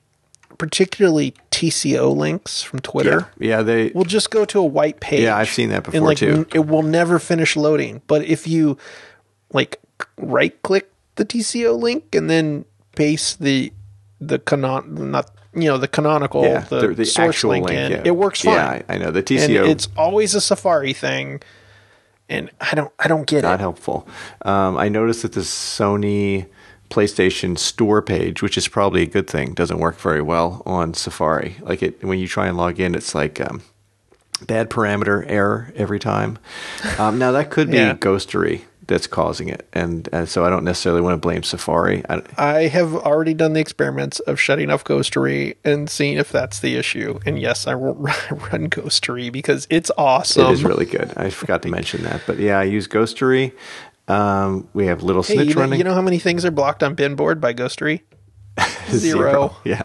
particularly 0.60 1.34
TCO 1.50 2.16
links 2.16 2.62
from 2.62 2.80
Twitter. 2.80 3.32
Yeah, 3.40 3.64
they. 3.64 3.88
will 3.90 4.04
just 4.06 4.30
go 4.30 4.46
to 4.46 4.60
a 4.60 4.66
white 4.66 5.00
page. 5.00 5.24
Yeah, 5.24 5.36
I've 5.36 5.50
seen 5.50 5.70
that 5.70 5.78
and 5.78 5.84
before, 5.86 6.02
like 6.02 6.20
too. 6.20 6.46
it 6.54 6.68
will 6.68 6.84
never 6.84 7.18
finish 7.18 7.56
loading. 7.56 8.04
But 8.06 8.26
if 8.26 8.48
you 8.48 8.78
like 9.52 9.80
right 10.18 10.62
click 10.62 10.92
the 11.16 11.26
TCO 11.26 11.78
link 11.78 12.14
and 12.14 12.30
then 12.30 12.66
paste 12.96 13.42
the 13.42 13.74
the 14.22 14.38
canon 14.38 15.12
not 15.12 15.32
you 15.56 15.64
know 15.64 15.78
the 15.78 15.88
canonical 15.88 16.44
yeah, 16.44 16.60
the, 16.60 16.88
the, 16.88 16.94
the 16.94 17.06
source 17.06 17.44
link, 17.44 17.66
link. 17.66 17.80
in, 17.80 17.92
yeah. 17.92 18.02
it 18.06 18.16
works 18.16 18.42
fine. 18.42 18.54
Yeah, 18.54 18.84
I, 18.88 18.96
I 18.96 18.98
know 19.00 19.12
the 19.12 19.20
and 19.20 19.28
TCO. 19.28 19.68
it's 19.68 19.88
always 19.98 20.36
a 20.36 20.42
Safari 20.42 20.94
thing, 20.94 21.42
and 22.28 22.52
I 22.62 22.76
don't 22.76 22.94
I 23.00 23.08
don't 23.08 23.26
get 23.26 23.42
not 23.42 23.48
it. 23.48 23.52
Not 23.54 23.60
helpful. 23.62 24.08
Um, 24.44 24.78
I 24.78 24.90
noticed 24.90 25.24
that 25.24 25.34
the 25.34 25.42
Sony 25.42 26.48
PlayStation 26.90 27.58
Store 27.58 28.02
page, 28.02 28.42
which 28.42 28.58
is 28.58 28.68
probably 28.68 29.04
a 29.04 29.08
good 29.08 29.28
thing, 29.28 29.54
doesn't 29.54 29.80
work 29.80 29.98
very 30.00 30.22
well 30.22 30.64
on 30.66 30.94
Safari. 30.94 31.56
Like 31.62 31.84
it 31.84 32.04
when 32.04 32.20
you 32.20 32.28
try 32.28 32.48
and 32.48 32.58
log 32.58 32.80
in, 32.80 32.96
it's 32.96 33.14
like 33.14 33.40
um, 33.40 33.62
bad 34.46 34.70
parameter 34.70 35.24
error 35.28 35.72
every 35.76 36.00
time. 36.00 36.40
Um, 36.98 37.18
now 37.20 37.32
that 37.32 37.50
could 37.50 37.70
be 37.72 37.78
Yeah. 37.78 37.94
Ghostery 37.96 38.62
that's 38.88 39.06
causing 39.08 39.48
it, 39.50 39.70
and, 39.72 40.10
and 40.12 40.28
so 40.28 40.44
I 40.44 40.50
don't 40.50 40.64
necessarily 40.66 41.00
want 41.02 41.14
to 41.14 41.18
blame 41.18 41.44
Safari. 41.44 42.04
I, 42.10 42.22
I 42.38 42.54
have 42.68 42.96
already 42.96 43.34
done 43.36 43.54
the 43.54 43.60
experiments 43.60 44.20
of 44.22 44.40
shutting 44.40 44.72
off 44.72 44.84
Ghostery 44.84 45.56
and 45.64 45.88
seeing 45.90 46.18
if 46.18 46.32
that's 46.32 46.60
the 46.60 46.76
issue. 46.76 47.20
And 47.26 47.40
yes, 47.40 47.68
I 47.68 47.76
will 47.76 47.94
run 47.96 48.68
Ghostery 48.70 49.32
because 49.32 49.68
it's 49.70 49.92
awesome. 49.98 50.48
it 50.48 50.52
is 50.54 50.64
really 50.64 50.86
good. 50.88 51.14
I 51.16 51.30
forgot 51.30 51.62
to 51.62 51.68
mention 51.70 52.02
that, 52.04 52.22
but 52.26 52.40
yeah, 52.40 52.58
I 52.60 52.64
use 52.64 52.88
Ghostery. 52.88 53.54
Um, 54.10 54.68
we 54.74 54.88
have 54.88 55.04
Little 55.04 55.24
Hey, 55.24 55.36
Snitch 55.36 55.50
you 55.50 55.54
know, 55.56 55.62
running. 55.62 55.78
you 55.80 55.84
know 55.84 55.94
how 55.94 56.02
many 56.02 56.20
things 56.20 56.44
are 56.44 56.52
blocked 56.52 56.84
on 56.84 56.96
Pinboard 56.96 57.40
by 57.40 57.54
Ghostery? 57.54 58.02
Zero. 58.90 59.56
Yeah, 59.64 59.84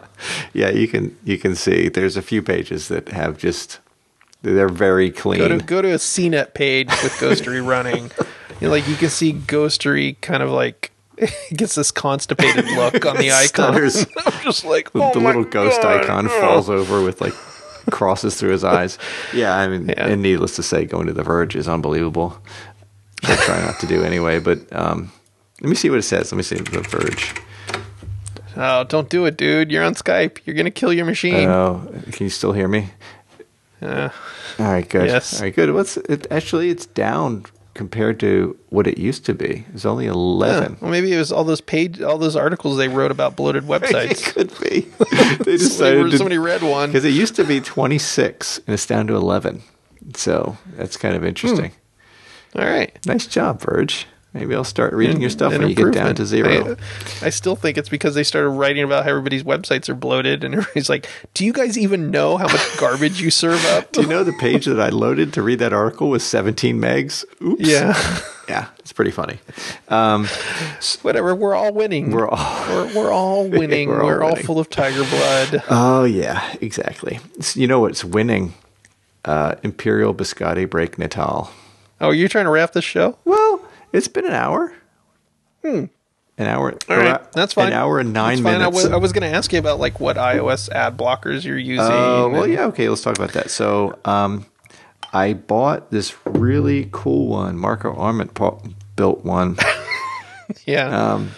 yeah. 0.53 0.69
You 0.69 0.87
can 0.87 1.15
you 1.23 1.37
can 1.37 1.55
see 1.55 1.87
there's 1.89 2.17
a 2.17 2.21
few 2.21 2.41
pages 2.41 2.87
that 2.89 3.09
have 3.09 3.37
just 3.37 3.79
they're 4.41 4.67
very 4.67 5.11
clean. 5.11 5.39
Go 5.39 5.47
to 5.47 5.57
go 5.63 5.81
to 5.81 5.89
a 5.91 5.97
CNET 5.97 6.53
page 6.53 6.89
with 6.89 7.13
Ghostery 7.13 7.65
running. 7.67 8.11
You 8.59 8.67
know, 8.67 8.69
like 8.71 8.87
you 8.87 8.95
can 8.95 9.09
see 9.09 9.31
Ghostery 9.33 10.19
kind 10.21 10.41
of 10.43 10.49
like 10.49 10.91
gets 11.53 11.75
this 11.75 11.91
constipated 11.91 12.65
look 12.71 13.05
on 13.05 13.17
the 13.17 13.31
icon. 13.31 13.75
I'm 13.75 14.43
just 14.43 14.65
like 14.65 14.91
the, 14.91 15.03
oh 15.03 15.13
the 15.13 15.19
little 15.19 15.43
ghost 15.45 15.81
God. 15.81 16.03
icon 16.03 16.27
falls 16.27 16.69
over 16.69 17.01
with 17.01 17.21
like 17.21 17.33
crosses 17.91 18.35
through 18.37 18.51
his 18.51 18.63
eyes. 18.63 18.97
Yeah, 19.33 19.55
I 19.55 19.67
mean, 19.67 19.87
Yeah. 19.89 20.07
and 20.07 20.21
needless 20.21 20.55
to 20.57 20.63
say, 20.63 20.85
going 20.85 21.07
to 21.07 21.13
the 21.13 21.23
Verge 21.23 21.55
is 21.55 21.67
unbelievable. 21.69 22.37
I 23.27 23.35
try 23.37 23.61
not 23.61 23.79
to 23.79 23.87
do 23.87 24.03
anyway, 24.03 24.39
but 24.39 24.59
um, 24.75 25.11
let 25.61 25.69
me 25.69 25.75
see 25.75 25.89
what 25.89 25.99
it 25.99 26.03
says. 26.03 26.31
Let 26.31 26.37
me 26.37 26.43
see 26.43 26.55
the 26.55 26.81
Verge. 26.81 27.35
Oh, 28.57 28.83
don't 28.85 29.09
do 29.09 29.25
it, 29.25 29.37
dude. 29.37 29.71
You're 29.71 29.83
on 29.83 29.95
Skype. 29.95 30.39
You're 30.45 30.55
gonna 30.55 30.71
kill 30.71 30.93
your 30.93 31.05
machine. 31.05 31.49
Oh, 31.49 31.87
can 32.11 32.25
you 32.25 32.29
still 32.29 32.53
hear 32.53 32.67
me? 32.67 32.89
Uh, 33.81 34.09
All 34.59 34.65
right, 34.65 34.87
good. 34.87 35.07
Yes. 35.07 35.35
All 35.35 35.41
right, 35.45 35.55
good. 35.55 35.73
What's 35.73 35.97
it? 35.97 36.27
Actually, 36.31 36.69
it's 36.69 36.85
down 36.85 37.45
compared 37.73 38.19
to 38.21 38.57
what 38.69 38.87
it 38.87 38.97
used 38.97 39.25
to 39.25 39.33
be. 39.33 39.65
It's 39.73 39.85
only 39.85 40.05
yeah. 40.05 40.11
eleven. 40.11 40.77
Well, 40.79 40.91
maybe 40.91 41.13
it 41.13 41.17
was 41.17 41.31
all 41.31 41.43
those 41.43 41.61
page, 41.61 42.01
all 42.01 42.17
those 42.17 42.35
articles 42.35 42.77
they 42.77 42.87
wrote 42.87 43.11
about 43.11 43.35
bloated 43.35 43.63
websites. 43.65 44.27
It 44.27 44.33
could 44.33 44.53
be. 44.61 44.81
they 45.43 45.57
somebody, 45.57 45.57
decided 45.57 46.11
to 46.11 46.17
somebody 46.17 46.37
read 46.37 46.63
one. 46.63 46.89
because 46.89 47.05
it 47.05 47.09
used 47.09 47.35
to 47.35 47.43
be 47.43 47.59
26 47.59 48.59
and 48.59 48.73
it's 48.73 48.85
down 48.85 49.07
to 49.07 49.15
11. 49.15 49.61
So 50.13 50.57
that's 50.75 50.97
kind 50.97 51.15
of 51.15 51.25
interesting. 51.25 51.71
All 52.55 52.65
right. 52.65 52.97
Nice 53.05 53.27
job, 53.27 53.61
Verge. 53.61 54.07
Maybe 54.33 54.53
I'll 54.53 54.65
start 54.65 54.91
reading 54.91 55.21
your 55.21 55.29
stuff 55.29 55.53
when 55.53 55.69
you 55.69 55.75
get 55.75 55.93
down 55.93 56.13
to 56.15 56.25
zero. 56.25 56.75
I, 57.21 57.27
I 57.27 57.29
still 57.29 57.55
think 57.55 57.77
it's 57.77 57.87
because 57.87 58.15
they 58.15 58.23
started 58.25 58.49
writing 58.49 58.83
about 58.83 59.05
how 59.05 59.11
everybody's 59.11 59.43
websites 59.43 59.87
are 59.87 59.95
bloated, 59.95 60.43
and 60.43 60.53
everybody's 60.55 60.89
like, 60.89 61.07
"Do 61.33 61.45
you 61.45 61.53
guys 61.53 61.77
even 61.77 62.11
know 62.11 62.35
how 62.35 62.47
much 62.47 62.77
garbage 62.77 63.21
you 63.21 63.31
serve 63.31 63.63
up?" 63.67 63.93
Do 63.93 64.01
you 64.01 64.07
know 64.07 64.25
the 64.25 64.33
page 64.33 64.65
that 64.65 64.77
I 64.77 64.89
loaded 64.89 65.31
to 65.33 65.41
read 65.41 65.59
that 65.59 65.71
article 65.71 66.09
was 66.09 66.21
17 66.25 66.77
megs? 66.81 67.23
Oops. 67.41 67.61
Yeah, 67.65 67.93
Yeah, 68.49 68.67
it's 68.79 68.91
pretty 68.91 69.11
funny. 69.11 69.39
Um, 69.87 70.27
whatever. 71.01 71.33
We're 71.33 71.55
all 71.55 71.73
winning. 71.73 72.11
we're 72.11 72.27
all. 72.27 72.67
we're, 72.69 72.93
we're 72.93 73.11
all 73.13 73.47
winning. 73.47 73.87
We're 73.87 74.03
we're 74.03 74.15
all 74.21 74.23
all, 74.23 74.29
winning. 74.33 74.45
full 74.45 74.59
of 74.59 74.69
tiger 74.69 75.05
blood. 75.05 75.63
Oh, 75.69 76.03
yeah, 76.03 76.55
exactly. 76.59 77.19
S- 77.39 77.55
You 77.55 77.67
know 77.67 77.79
what's 77.79 78.03
winning? 78.03 78.53
Uh, 79.23 79.55
Imperial 79.63 80.13
Biscotti 80.13 80.69
Break 80.69 80.99
Natale. 80.99 81.51
Oh, 82.01 82.11
you're 82.11 82.27
trying 82.29 82.45
to 82.45 82.51
wrap 82.51 82.73
this 82.73 82.83
show? 82.85 83.17
Well, 83.25 83.61
it's 83.93 84.07
been 84.07 84.25
an 84.25 84.33
hour. 84.33 84.73
Hmm. 85.63 85.85
An 86.37 86.47
hour. 86.47 86.73
All 86.89 86.97
right, 86.97 87.31
that's 87.31 87.53
fine. 87.53 87.67
An 87.67 87.73
hour 87.73 87.99
and 87.99 88.11
nine 88.11 88.43
fine. 88.43 88.55
I 88.55 88.57
minutes. 88.57 88.75
was, 88.75 88.85
I 88.91 88.97
was 88.97 89.13
going 89.13 89.29
to 89.29 89.35
ask 89.35 89.53
you 89.53 89.59
about 89.59 89.79
like 89.79 90.01
what 90.01 90.17
iOS 90.17 90.69
ad 90.69 90.97
blockers 90.97 91.45
you're 91.45 91.57
using. 91.57 91.85
Oh, 91.89 92.27
well, 92.29 92.43
and- 92.43 92.53
yeah, 92.53 92.65
okay, 92.65 92.89
let's 92.89 93.01
talk 93.01 93.17
about 93.17 93.31
that. 93.33 93.49
So, 93.49 93.97
um, 94.03 94.45
I 95.13 95.31
bought 95.33 95.91
this 95.91 96.13
really 96.25 96.89
cool 96.91 97.27
one. 97.27 97.57
Marco 97.57 97.95
Arment 97.95 98.33
pa- 98.33 98.59
built 98.97 99.23
one. 99.23 99.55
yeah. 100.65 101.13
Um, 101.13 101.31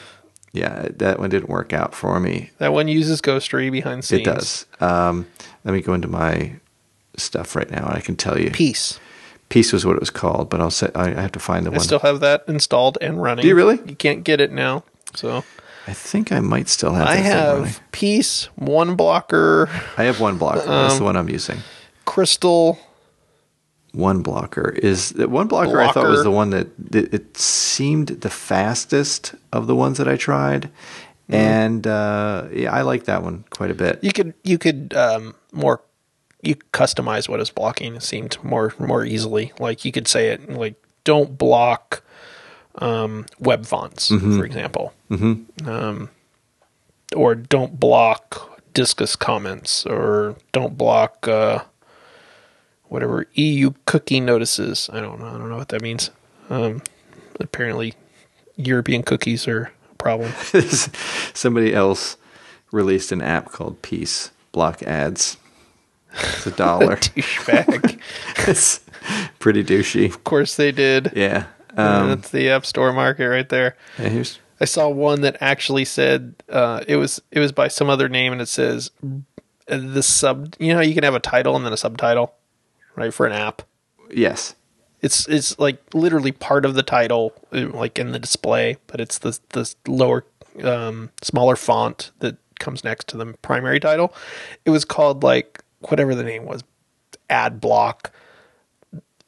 yeah, 0.51 0.87
that 0.95 1.19
one 1.19 1.29
didn't 1.29 1.49
work 1.49 1.73
out 1.73 1.93
for 1.93 2.19
me. 2.19 2.49
that 2.57 2.73
one 2.73 2.87
uses 2.87 3.21
Ghostery 3.21 3.71
behind 3.71 4.03
scenes. 4.03 4.21
It 4.21 4.25
does. 4.25 4.65
Um, 4.79 5.27
let 5.63 5.75
me 5.75 5.81
go 5.81 5.93
into 5.93 6.07
my 6.07 6.53
stuff 7.17 7.55
right 7.55 7.69
now, 7.69 7.85
and 7.85 7.95
I 7.95 7.99
can 7.99 8.15
tell 8.15 8.39
you. 8.39 8.49
Peace. 8.49 8.99
Peace 9.49 9.71
was 9.71 9.85
what 9.85 9.95
it 9.95 9.99
was 9.99 10.09
called, 10.09 10.49
but 10.49 10.59
I'll 10.59 10.71
say 10.71 10.89
I 10.95 11.09
I 11.11 11.21
have 11.21 11.31
to 11.33 11.39
find 11.39 11.65
the 11.65 11.69
I 11.69 11.73
one. 11.73 11.79
I 11.81 11.83
still 11.83 11.99
have 11.99 12.19
that 12.19 12.43
installed 12.47 12.97
and 13.01 13.21
running. 13.21 13.41
Do 13.43 13.47
you 13.47 13.55
really? 13.55 13.79
You 13.85 13.95
can't 13.95 14.23
get 14.23 14.41
it 14.41 14.51
now. 14.51 14.83
So 15.15 15.43
I 15.87 15.93
think 15.93 16.31
I 16.31 16.39
might 16.41 16.67
still 16.67 16.93
have. 16.93 17.07
I 17.07 17.15
have 17.15 17.79
Peace, 17.93 18.49
1Blocker, 18.59 19.69
I 19.97 20.03
have 20.03 20.17
1Blocker. 20.17 20.65
That's 20.65 20.93
Um, 20.93 20.97
the 20.99 21.03
one 21.05 21.15
I'm 21.15 21.29
using. 21.29 21.59
Crystal. 22.05 22.77
1Blocker 23.95 24.77
is 24.77 25.13
1Blocker. 25.13 25.79
I 25.87 25.91
thought 25.91 26.07
was 26.07 26.23
the 26.23 26.29
one 26.31 26.49
that, 26.51 26.67
that 26.91 27.13
it 27.13 27.37
seemed 27.37 28.07
the 28.09 28.29
fastest 28.29 29.33
of 29.53 29.65
the 29.67 29.75
ones 29.75 29.97
that 29.97 30.07
I 30.07 30.15
tried, 30.17 30.69
Mm-hmm. 31.29 31.35
and 31.35 31.87
uh, 31.87 32.45
yeah, 32.53 32.71
I 32.71 32.83
like 32.83 33.03
that 33.05 33.21
one 33.21 33.43
quite 33.49 33.69
a 33.69 33.73
bit. 33.73 34.01
You 34.01 34.13
could 34.13 34.33
you 34.45 34.57
could 34.57 34.93
um, 34.95 35.35
more 35.51 35.81
you 36.41 36.55
customize 36.73 37.27
what 37.27 37.39
is 37.39 37.49
blocking. 37.49 37.95
It 37.95 38.03
seemed 38.03 38.37
more 38.43 38.73
more 38.79 39.05
easily. 39.05 39.53
Like 39.59 39.85
you 39.85 39.91
could 39.91 40.07
say 40.07 40.29
it 40.29 40.49
like 40.49 40.75
don't 41.03 41.37
block 41.37 42.03
um, 42.79 43.25
web 43.39 43.65
fonts, 43.65 44.09
Mm-hmm. 44.09 44.37
for 44.37 44.45
example, 44.45 44.93
mm-hmm. 45.09 45.67
um, 45.67 46.09
or 47.15 47.35
don't 47.35 47.79
block 47.79 48.61
Disqus 48.73 49.17
comments, 49.17 49.85
or 49.85 50.35
don't 50.51 50.77
block 50.77 51.27
uh, 51.27 51.63
whatever 52.85 53.25
EU 53.33 53.71
cookie 53.85 54.19
notices. 54.19 54.89
I 54.93 54.99
don't 54.99 55.19
know. 55.19 55.27
I 55.27 55.37
don't 55.37 55.49
know 55.49 55.57
what 55.57 55.69
that 55.69 55.81
means. 55.81 56.11
Um, 56.49 56.81
apparently, 57.39 57.93
European 58.55 59.03
cookies 59.03 59.47
are 59.47 59.71
a 59.91 59.95
problem. 59.95 60.31
Somebody 61.33 61.73
else 61.73 62.17
released 62.71 63.11
an 63.11 63.21
app 63.21 63.51
called 63.51 63.81
Peace 63.81 64.31
Block 64.51 64.83
Ads. 64.83 65.37
It's 66.19 66.47
a 66.47 66.51
dollar. 66.51 66.95
Douchebag. 66.97 67.99
it's 68.47 68.79
pretty 69.39 69.63
douchey. 69.63 70.05
of 70.05 70.23
course 70.23 70.55
they 70.55 70.71
did. 70.71 71.11
Yeah. 71.15 71.45
Uh, 71.77 71.81
Um, 71.81 72.09
That's 72.09 72.29
the 72.31 72.49
App 72.49 72.65
Store 72.65 72.91
market 72.93 73.27
right 73.29 73.47
there. 73.49 73.75
and 73.97 74.11
here's 74.13 74.39
I 74.59 74.65
saw 74.65 74.89
one 74.89 75.21
that 75.21 75.37
actually 75.39 75.85
said 75.85 76.33
uh, 76.49 76.83
it 76.87 76.95
was 76.95 77.21
it 77.31 77.39
was 77.39 77.51
by 77.51 77.67
some 77.67 77.89
other 77.89 78.09
name, 78.09 78.31
and 78.33 78.41
it 78.41 78.47
says 78.47 78.89
uh, 79.69 79.77
the 79.77 80.01
sub. 80.01 80.55
You 80.59 80.73
know, 80.73 80.81
you 80.81 80.95
can 80.95 81.03
have 81.03 81.13
a 81.13 81.19
title 81.19 81.55
and 81.55 81.63
then 81.63 81.71
a 81.73 81.77
subtitle, 81.77 82.33
right, 82.95 83.13
for 83.13 83.27
an 83.27 83.33
app. 83.33 83.61
yes. 84.11 84.55
It's 84.99 85.27
it's 85.27 85.59
like 85.59 85.77
literally 85.93 86.31
part 86.31 86.65
of 86.65 86.73
the 86.73 86.81
title, 86.81 87.33
uh, 87.53 87.67
like 87.67 87.99
in 87.99 88.13
the 88.13 88.17
display, 88.19 88.77
but 88.87 88.99
it's 88.99 89.19
the 89.19 89.37
the 89.49 89.71
lower, 89.87 90.25
um, 90.63 91.11
smaller 91.21 91.55
font 91.55 92.09
that 92.17 92.37
comes 92.59 92.83
next 92.83 93.07
to 93.09 93.17
the 93.17 93.33
primary 93.43 93.79
title. 93.79 94.11
It 94.65 94.71
was 94.71 94.85
called 94.85 95.21
like 95.21 95.61
whatever 95.79 96.15
the 96.15 96.23
name 96.23 96.45
was, 96.45 96.63
ad 97.29 97.59
block, 97.61 98.11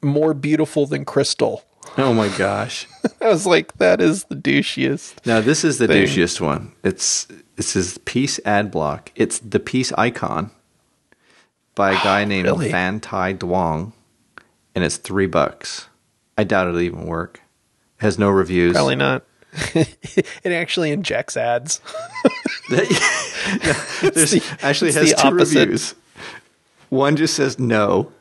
more 0.02 0.34
beautiful 0.34 0.86
than 0.86 1.06
crystal. 1.06 1.64
Oh 1.98 2.14
my 2.14 2.30
gosh. 2.38 2.88
I 3.22 3.30
was 3.30 3.46
like, 3.46 3.74
that 3.78 4.02
is 4.02 4.26
the 4.26 4.36
douchiest. 4.36 5.26
Now 5.26 5.42
this 5.42 5.64
is 5.64 5.78
the 5.78 5.88
thing. 5.88 6.06
douchiest 6.06 6.40
one. 6.42 6.74
It's 6.84 7.28
it 7.58 7.64
says 7.64 7.98
Peace 8.06 8.40
Ad 8.46 8.72
Block. 8.72 9.12
It's 9.16 9.40
the 9.40 9.60
Peace 9.60 9.92
icon 9.94 10.52
by 11.76 11.92
a 11.92 11.96
guy 12.04 12.26
named 12.26 12.48
really? 12.48 12.72
Van 12.72 13.00
Tai 13.00 13.34
Duong, 13.34 13.94
and 14.76 14.84
it's 14.84 14.98
three 14.98 15.28
bucks. 15.28 15.88
I 16.38 16.44
doubt 16.44 16.68
it'll 16.68 16.80
even 16.82 17.06
work. 17.06 17.42
It 18.00 18.04
has 18.04 18.18
no 18.20 18.30
reviews. 18.30 18.74
Probably 18.74 18.96
not. 18.96 19.24
it 19.74 20.46
actually 20.46 20.92
injects 20.92 21.36
ads. 21.36 21.82
There's 22.70 22.90
the- 24.32 24.58
actually 24.62 24.92
has 24.94 25.14
two 25.14 25.28
opposite. 25.28 25.60
reviews. 25.60 25.96
One 26.90 27.16
just 27.16 27.36
says 27.36 27.60
no. 27.60 28.12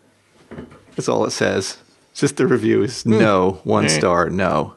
That's 0.97 1.09
all 1.09 1.25
it 1.25 1.31
says. 1.31 1.79
It's 2.13 2.21
just 2.21 2.37
the 2.37 2.47
review 2.47 2.83
is 2.83 3.03
Hmm. 3.03 3.19
no, 3.19 3.61
one 3.65 3.89
star, 3.89 4.29
no. 4.31 4.75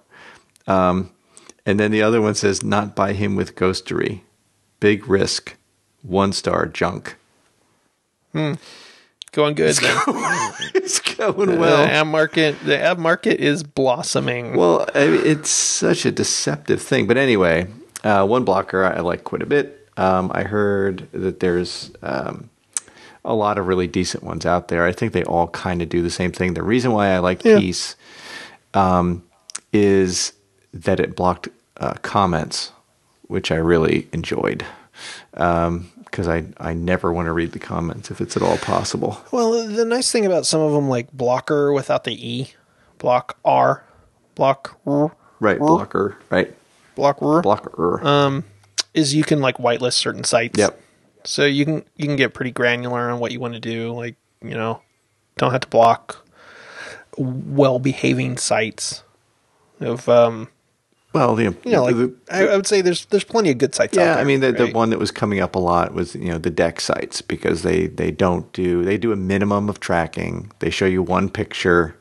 Um, 0.68 1.11
and 1.65 1.80
then 1.80 1.91
the 1.91 2.01
other 2.01 2.22
one 2.22 2.35
says 2.35 2.63
not 2.63 2.95
by 2.95 3.13
him 3.13 3.35
with 3.35 3.55
ghostery. 3.55 4.22
Big 4.80 5.07
risk, 5.07 5.55
one 6.03 6.31
star 6.34 6.65
junk. 6.65 7.15
Going 8.34 9.55
good. 9.55 9.76
then. 9.76 9.97
it's 10.76 10.99
going 10.99 11.57
well. 11.59 11.85
the 11.85 11.91
ad 11.91 12.07
market, 12.07 12.55
the 12.65 12.77
ad 12.80 12.99
market 12.99 13.39
is 13.39 13.63
blossoming. 13.63 14.55
Well, 14.55 14.85
it's 14.93 15.49
such 15.49 16.05
a 16.05 16.11
deceptive 16.11 16.81
thing. 16.81 17.07
But 17.07 17.18
anyway, 17.18 17.68
uh, 18.03 18.26
1Blocker 18.26 18.84
I 18.95 18.99
like 19.01 19.23
quite 19.23 19.41
a 19.41 19.45
bit. 19.45 19.88
Um, 19.97 20.31
I 20.34 20.43
heard 20.43 21.07
that 21.11 21.39
there's 21.39 21.91
um, 22.01 22.49
a 23.23 23.34
lot 23.35 23.57
of 23.57 23.68
really 23.68 23.88
decent 23.88 24.23
ones 24.23 24.45
out 24.45 24.68
there. 24.69 24.85
I 24.85 24.91
think 24.91 25.14
they 25.14 25.23
all 25.23 25.48
kind 25.49 25.81
of 25.81 25.89
do 25.89 26.02
the 26.02 26.10
same 26.10 26.31
thing. 26.31 26.53
The 26.56 26.64
reason 26.64 26.91
why 26.91 27.10
I 27.10 27.19
like 27.19 27.43
Yeah. 27.43 27.60
Peace 27.60 27.95
um, 28.73 29.23
is 29.73 30.34
that 30.73 30.99
it 30.99 31.15
blocked 31.15 31.48
uh, 31.77 31.93
comments, 32.02 32.72
which 33.27 33.52
I 33.52 33.56
really 33.56 34.07
enjoyed. 34.14 34.65
Because 35.31 36.27
I, 36.27 36.45
I 36.57 36.73
never 36.73 37.14
want 37.14 37.27
to 37.27 37.31
read 37.31 37.52
the 37.53 37.60
comments 37.60 38.11
if 38.11 38.19
it's 38.22 38.35
at 38.35 38.43
all 38.43 38.57
possible. 38.57 39.19
Well, 39.31 39.65
the 39.68 39.85
nice 39.85 40.11
thing 40.11 40.26
about 40.26 40.45
some 40.45 40.61
of 40.61 40.73
them, 40.73 40.89
like 40.89 41.11
blocker 41.14 41.72
without 41.73 42.03
the 42.03 42.14
e, 42.14 42.49
block 42.98 43.38
r, 43.45 43.84
block 44.35 44.80
r, 44.85 45.15
Right, 45.39 45.57
blocker. 45.57 46.18
Right, 46.30 46.53
Blocker. 46.95 47.41
blocker. 47.41 48.06
Um 48.06 48.43
is 48.93 49.15
you 49.15 49.23
can 49.23 49.39
like 49.39 49.57
whitelist 49.57 49.93
certain 49.93 50.23
sites. 50.26 50.60
yep. 50.60 50.80
So 51.27 51.45
you 51.45 51.65
can 51.65 51.84
you 51.95 52.06
can 52.06 52.15
get 52.15 52.34
pretty 52.34 52.52
granular 52.52 53.10
on 53.10 53.19
what 53.19 53.31
you 53.31 53.39
want 53.39 53.53
to 53.53 53.60
do. 53.60 53.93
Like 53.93 54.15
you 54.41 54.56
know, 54.56 54.81
don't 55.38 55.52
have 55.52 55.61
to 55.61 55.68
block 55.68 56.26
well 57.18 57.80
behaving 57.80 58.38
sites. 58.38 59.03
Of 59.80 60.07
um, 60.07 60.49
Well, 61.11 61.35
the, 61.35 61.43
you 61.43 61.72
know, 61.72 61.84
like 61.84 61.95
the, 61.95 62.15
I, 62.30 62.48
I 62.48 62.56
would 62.56 62.68
say 62.68 62.81
there's 62.81 63.06
there's 63.06 63.23
plenty 63.23 63.49
of 63.49 63.57
good 63.57 63.73
sites. 63.73 63.98
out 63.98 64.02
Yeah, 64.02 64.14
there, 64.14 64.22
I 64.22 64.23
mean 64.23 64.41
the, 64.41 64.52
the 64.52 64.72
one 64.72 64.91
that 64.91 64.99
was 64.99 65.10
coming 65.10 65.39
up 65.39 65.56
a 65.56 65.60
lot 65.60 65.93
was 65.93 66.14
you 66.15 66.31
know 66.31 66.38
the 66.38 66.52
deck 66.52 66.80
sites 66.80 67.22
because 67.22 67.64
they 67.64 67.88
they 67.88 68.11
don't 68.11 68.52
do 68.53 68.84
they 68.85 68.98
do 68.98 69.11
a 69.11 69.15
minimum 69.15 69.69
of 69.69 69.80
tracking. 69.80 70.52
They 70.60 70.69
show 70.69 70.85
you 70.85 71.02
one 71.02 71.30
picture, 71.30 71.98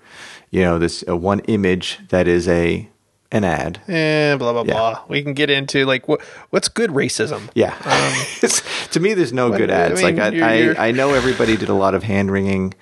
you 0.50 0.60
know 0.60 0.78
this 0.78 1.02
uh, 1.08 1.16
one 1.16 1.40
image 1.40 2.00
that 2.10 2.28
is 2.28 2.46
a 2.48 2.89
an 3.32 3.44
ad. 3.44 3.80
Eh, 3.88 4.34
blah 4.36 4.52
blah 4.52 4.62
Yeah. 4.66 4.72
blah. 4.72 5.02
We 5.08 5.22
can 5.22 5.34
get 5.34 5.50
into 5.50 5.84
like 5.86 6.08
what 6.08 6.20
what's 6.50 6.68
good 6.68 6.90
racism. 6.90 7.48
Yeah, 7.54 7.74
It's- 8.42 8.62
to 8.90 9.00
me 9.00 9.14
there's 9.14 9.32
no 9.32 9.50
good 9.50 9.70
Um, 9.70 9.76
I 9.76 9.80
ads. 9.80 10.02
mean, 10.02 10.16
like 10.16 10.32
you're- 10.34 10.42
I, 10.46 10.54
you're- 10.56 10.76
I 10.76 10.88
I 10.88 10.90
know 10.92 11.14
everybody 11.14 11.56
did 11.56 11.68
a 11.68 11.74
lot 11.74 11.94
of 11.94 12.02
hand 12.02 12.30
wringing 12.32 12.74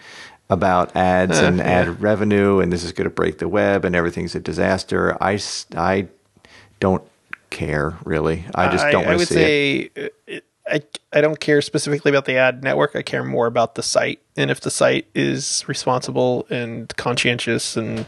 about 0.50 0.96
ads 0.96 1.38
Uh, 1.38 1.44
and 1.44 1.58
yeah. 1.58 1.64
ad 1.64 2.00
revenue 2.00 2.58
and 2.60 2.72
this 2.72 2.82
is 2.82 2.92
going 2.92 3.04
to 3.04 3.14
break 3.14 3.36
the 3.38 3.48
web 3.48 3.84
and 3.84 3.94
everything's 3.94 4.34
a 4.34 4.40
disaster. 4.40 5.16
I 5.20 5.38
I 5.76 6.06
don't 6.80 7.02
care 7.50 7.96
really. 8.04 8.44
I 8.54 8.68
just 8.70 8.86
don't 8.90 9.04
I, 9.04 9.06
want 9.08 9.10
to 9.10 9.16
would 9.18 9.28
see 9.28 9.90
it. 9.94 9.94
say 9.94 10.12
it, 10.36 10.44
I 10.70 10.82
I 11.12 11.20
don't 11.22 11.40
care 11.40 11.60
specifically 11.62 12.10
about 12.10 12.24
the 12.26 12.36
ad 12.36 12.62
network. 12.62 12.94
I 12.96 13.02
care 13.02 13.24
more 13.24 13.46
about 13.46 13.74
the 13.74 13.82
site, 13.82 14.20
and 14.36 14.50
if 14.50 14.60
the 14.60 14.70
site 14.70 15.06
is 15.14 15.64
responsible 15.66 16.46
and 16.50 16.94
conscientious 16.96 17.76
and 17.76 18.04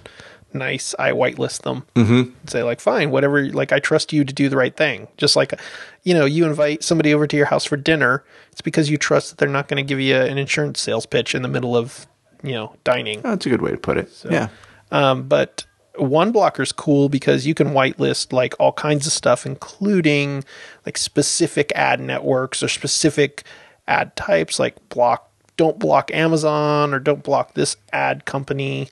nice, 0.54 0.94
I 0.98 1.12
whitelist 1.12 1.62
them. 1.62 1.84
Mm-hmm. 1.94 2.30
Say 2.46 2.62
like, 2.62 2.80
fine, 2.80 3.10
whatever. 3.10 3.48
Like, 3.48 3.72
I 3.72 3.78
trust 3.78 4.12
you 4.12 4.24
to 4.24 4.32
do 4.32 4.48
the 4.48 4.56
right 4.56 4.76
thing. 4.76 5.08
Just 5.16 5.36
like, 5.36 5.58
you 6.02 6.14
know, 6.14 6.24
you 6.24 6.44
invite 6.44 6.82
somebody 6.82 7.14
over 7.14 7.26
to 7.26 7.36
your 7.36 7.46
house 7.46 7.64
for 7.64 7.76
dinner. 7.76 8.24
It's 8.52 8.60
because 8.60 8.90
you 8.90 8.96
trust 8.96 9.30
that 9.30 9.38
they're 9.38 9.48
not 9.48 9.68
going 9.68 9.84
to 9.84 9.88
give 9.88 10.00
you 10.00 10.16
an 10.16 10.38
insurance 10.38 10.80
sales 10.80 11.06
pitch 11.06 11.34
in 11.34 11.42
the 11.42 11.48
middle 11.48 11.76
of 11.76 12.06
you 12.42 12.52
know 12.52 12.74
dining. 12.84 13.20
Oh, 13.24 13.30
that's 13.30 13.46
a 13.46 13.50
good 13.50 13.62
way 13.62 13.70
to 13.70 13.76
put 13.76 13.96
it. 13.96 14.10
yeah. 14.28 14.48
Um, 14.92 15.28
but 15.28 15.64
1Blocker's 15.96 16.72
cool 16.72 17.08
because 17.08 17.46
you 17.46 17.54
can 17.54 17.68
whitelist 17.68 18.32
like 18.32 18.54
all 18.58 18.72
kinds 18.72 19.06
of 19.06 19.12
stuff, 19.12 19.46
including 19.46 20.44
like 20.86 20.96
specific 20.98 21.72
ad 21.74 22.00
networks 22.00 22.62
or 22.62 22.68
specific 22.68 23.44
ad 23.86 24.16
types, 24.16 24.58
like 24.58 24.76
block, 24.88 25.30
don't 25.56 25.78
block 25.78 26.10
Amazon 26.12 26.94
or 26.94 26.98
don't 26.98 27.22
block 27.22 27.54
this 27.54 27.76
ad 27.92 28.24
company. 28.24 28.88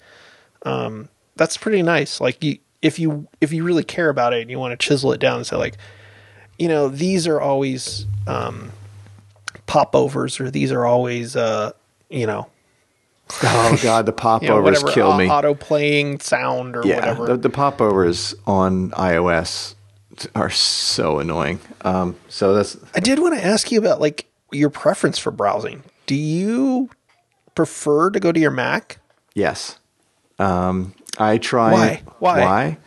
Um, 0.64 1.08
that's 1.38 1.56
pretty 1.56 1.82
nice. 1.82 2.20
Like 2.20 2.42
you, 2.44 2.58
if 2.82 2.98
you 2.98 3.28
if 3.40 3.52
you 3.52 3.64
really 3.64 3.84
care 3.84 4.10
about 4.10 4.34
it 4.34 4.42
and 4.42 4.50
you 4.50 4.58
want 4.58 4.78
to 4.78 4.86
chisel 4.86 5.12
it 5.12 5.20
down 5.20 5.38
and 5.38 5.46
say 5.46 5.56
like, 5.56 5.76
you 6.58 6.68
know, 6.68 6.88
these 6.88 7.26
are 7.26 7.40
always 7.40 8.06
um, 8.26 8.72
popovers 9.66 10.38
or 10.40 10.50
these 10.50 10.70
are 10.70 10.84
always 10.84 11.34
uh, 11.36 11.72
you 12.10 12.26
know 12.26 12.48
Oh 13.42 13.78
God, 13.82 14.06
the 14.06 14.12
you 14.42 14.48
know, 14.48 14.62
popovers 14.62 14.82
kill 14.84 15.16
me. 15.16 15.28
auto 15.28 15.54
playing 15.54 16.20
sound 16.20 16.76
or 16.76 16.82
yeah, 16.84 16.96
whatever. 16.96 17.26
the, 17.26 17.36
the 17.36 17.50
popovers 17.50 18.34
on 18.46 18.90
iOS 18.92 19.74
are 20.34 20.50
so 20.50 21.18
annoying. 21.18 21.60
Um, 21.82 22.16
so 22.28 22.54
that's 22.54 22.76
I 22.94 23.00
did 23.00 23.18
want 23.18 23.34
to 23.38 23.44
ask 23.44 23.70
you 23.70 23.78
about 23.78 24.00
like 24.00 24.26
your 24.52 24.70
preference 24.70 25.18
for 25.18 25.30
browsing. 25.30 25.82
Do 26.06 26.14
you 26.14 26.90
prefer 27.54 28.10
to 28.10 28.20
go 28.20 28.32
to 28.32 28.40
your 28.40 28.50
Mac? 28.50 28.98
yes. 29.34 29.78
Um, 30.40 30.94
I 31.18 31.38
try. 31.38 31.72
Why? 31.72 32.02
Why? 32.18 32.40
Why? 32.40 32.78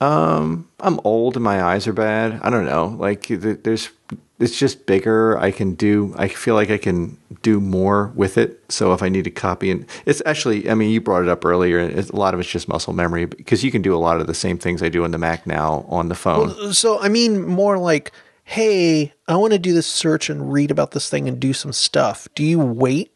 Um, 0.00 0.68
I'm 0.80 1.00
old 1.04 1.36
and 1.36 1.44
my 1.44 1.62
eyes 1.62 1.86
are 1.86 1.92
bad. 1.92 2.40
I 2.42 2.50
don't 2.50 2.66
know. 2.66 2.86
Like 2.86 3.26
there's 3.28 3.90
it's 4.38 4.56
just 4.56 4.86
bigger. 4.86 5.36
I 5.38 5.50
can 5.50 5.74
do. 5.74 6.14
I 6.16 6.28
feel 6.28 6.54
like 6.54 6.70
I 6.70 6.78
can 6.78 7.18
do 7.42 7.60
more 7.60 8.12
with 8.14 8.38
it. 8.38 8.62
So 8.68 8.92
if 8.92 9.02
I 9.02 9.08
need 9.08 9.24
to 9.24 9.30
copy 9.30 9.70
and 9.70 9.86
it's 10.06 10.22
actually, 10.24 10.70
I 10.70 10.74
mean, 10.74 10.90
you 10.90 11.00
brought 11.00 11.22
it 11.22 11.28
up 11.28 11.44
earlier. 11.44 11.78
And 11.78 11.98
a 11.98 12.16
lot 12.16 12.34
of 12.34 12.40
it's 12.40 12.48
just 12.48 12.68
muscle 12.68 12.92
memory 12.92 13.24
because 13.24 13.64
you 13.64 13.72
can 13.72 13.82
do 13.82 13.94
a 13.94 13.98
lot 13.98 14.20
of 14.20 14.26
the 14.28 14.34
same 14.34 14.58
things 14.58 14.82
I 14.82 14.88
do 14.88 15.02
on 15.02 15.10
the 15.10 15.18
Mac 15.18 15.46
now 15.46 15.84
on 15.88 16.08
the 16.08 16.14
phone. 16.14 16.72
So 16.72 17.00
I 17.00 17.08
mean, 17.08 17.46
more 17.46 17.78
like, 17.78 18.12
hey, 18.44 19.12
I 19.26 19.36
want 19.36 19.52
to 19.54 19.58
do 19.58 19.74
this 19.74 19.86
search 19.86 20.30
and 20.30 20.52
read 20.52 20.70
about 20.70 20.92
this 20.92 21.10
thing 21.10 21.26
and 21.26 21.40
do 21.40 21.52
some 21.52 21.72
stuff. 21.72 22.28
Do 22.36 22.44
you 22.44 22.60
wait 22.60 23.12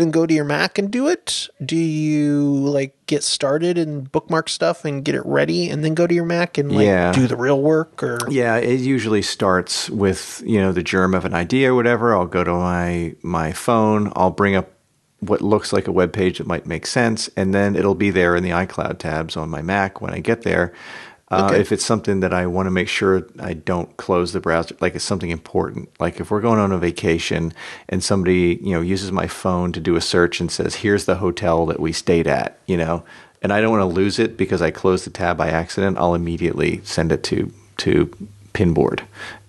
and 0.00 0.12
go 0.12 0.26
to 0.26 0.32
your 0.34 0.44
Mac 0.44 0.78
and 0.78 0.90
do 0.90 1.08
it? 1.08 1.48
Do 1.64 1.76
you 1.76 2.42
like 2.54 2.94
get 3.06 3.22
started 3.22 3.78
and 3.78 4.10
bookmark 4.10 4.48
stuff 4.48 4.84
and 4.84 5.04
get 5.04 5.14
it 5.14 5.24
ready 5.24 5.68
and 5.70 5.84
then 5.84 5.94
go 5.94 6.06
to 6.06 6.14
your 6.14 6.24
Mac 6.24 6.58
and 6.58 6.70
like 6.72 6.84
Yeah. 6.86 7.12
do 7.12 7.26
the 7.26 7.36
real 7.36 7.60
work 7.60 8.02
or 8.02 8.18
Yeah, 8.28 8.56
it 8.56 8.80
usually 8.80 9.22
starts 9.22 9.88
with 9.90 10.42
you 10.46 10.60
know 10.60 10.72
the 10.72 10.82
germ 10.82 11.14
of 11.14 11.24
an 11.24 11.34
idea 11.34 11.72
or 11.72 11.74
whatever. 11.74 12.14
I'll 12.14 12.26
go 12.26 12.44
to 12.44 12.52
my 12.52 13.14
my 13.22 13.52
phone. 13.52 14.12
I'll 14.16 14.30
bring 14.30 14.54
up 14.56 14.70
what 15.20 15.40
looks 15.40 15.72
like 15.72 15.88
a 15.88 15.92
web 15.92 16.12
page 16.12 16.38
that 16.38 16.46
might 16.46 16.64
make 16.64 16.86
sense, 16.86 17.28
and 17.36 17.52
then 17.52 17.74
it'll 17.74 17.96
be 17.96 18.10
there 18.10 18.36
in 18.36 18.44
the 18.44 18.50
iCloud 18.50 18.98
tabs 18.98 19.36
on 19.36 19.48
my 19.50 19.60
Mac 19.60 20.00
when 20.00 20.14
I 20.14 20.20
get 20.20 20.42
there. 20.42 20.72
Uh, 21.30 21.48
Okay. 21.50 21.60
If 21.60 21.72
it's 21.72 21.84
something 21.84 22.20
that 22.20 22.32
I 22.32 22.46
want 22.46 22.66
to 22.66 22.70
make 22.70 22.88
sure 22.88 23.26
I 23.38 23.52
don't 23.52 23.94
close 23.98 24.32
the 24.32 24.40
browser, 24.40 24.74
like 24.80 24.94
it's 24.94 25.04
something 25.04 25.30
important, 25.30 25.90
like 26.00 26.20
if 26.20 26.30
we're 26.30 26.40
going 26.40 26.58
on 26.58 26.72
a 26.72 26.78
vacation 26.78 27.52
and 27.88 28.02
somebody 28.02 28.58
you 28.62 28.72
know 28.72 28.80
uses 28.80 29.12
my 29.12 29.26
phone 29.26 29.72
to 29.72 29.80
do 29.80 29.94
a 29.96 30.00
search 30.00 30.40
and 30.40 30.50
says, 30.50 30.76
"Here's 30.76 31.04
the 31.04 31.16
hotel 31.16 31.66
that 31.66 31.80
we 31.80 31.92
stayed 31.92 32.26
at," 32.26 32.58
you 32.66 32.76
know, 32.78 33.02
and 33.42 33.52
I 33.52 33.60
don't 33.60 33.70
want 33.70 33.82
to 33.82 33.94
lose 33.94 34.18
it 34.18 34.36
because 34.36 34.62
I 34.62 34.70
closed 34.70 35.04
the 35.04 35.10
tab 35.10 35.36
by 35.36 35.50
accident, 35.50 35.98
I'll 35.98 36.14
immediately 36.14 36.80
send 36.84 37.12
it 37.12 37.22
to 37.24 37.52
to 37.78 38.10
Pinboard, 38.54 39.02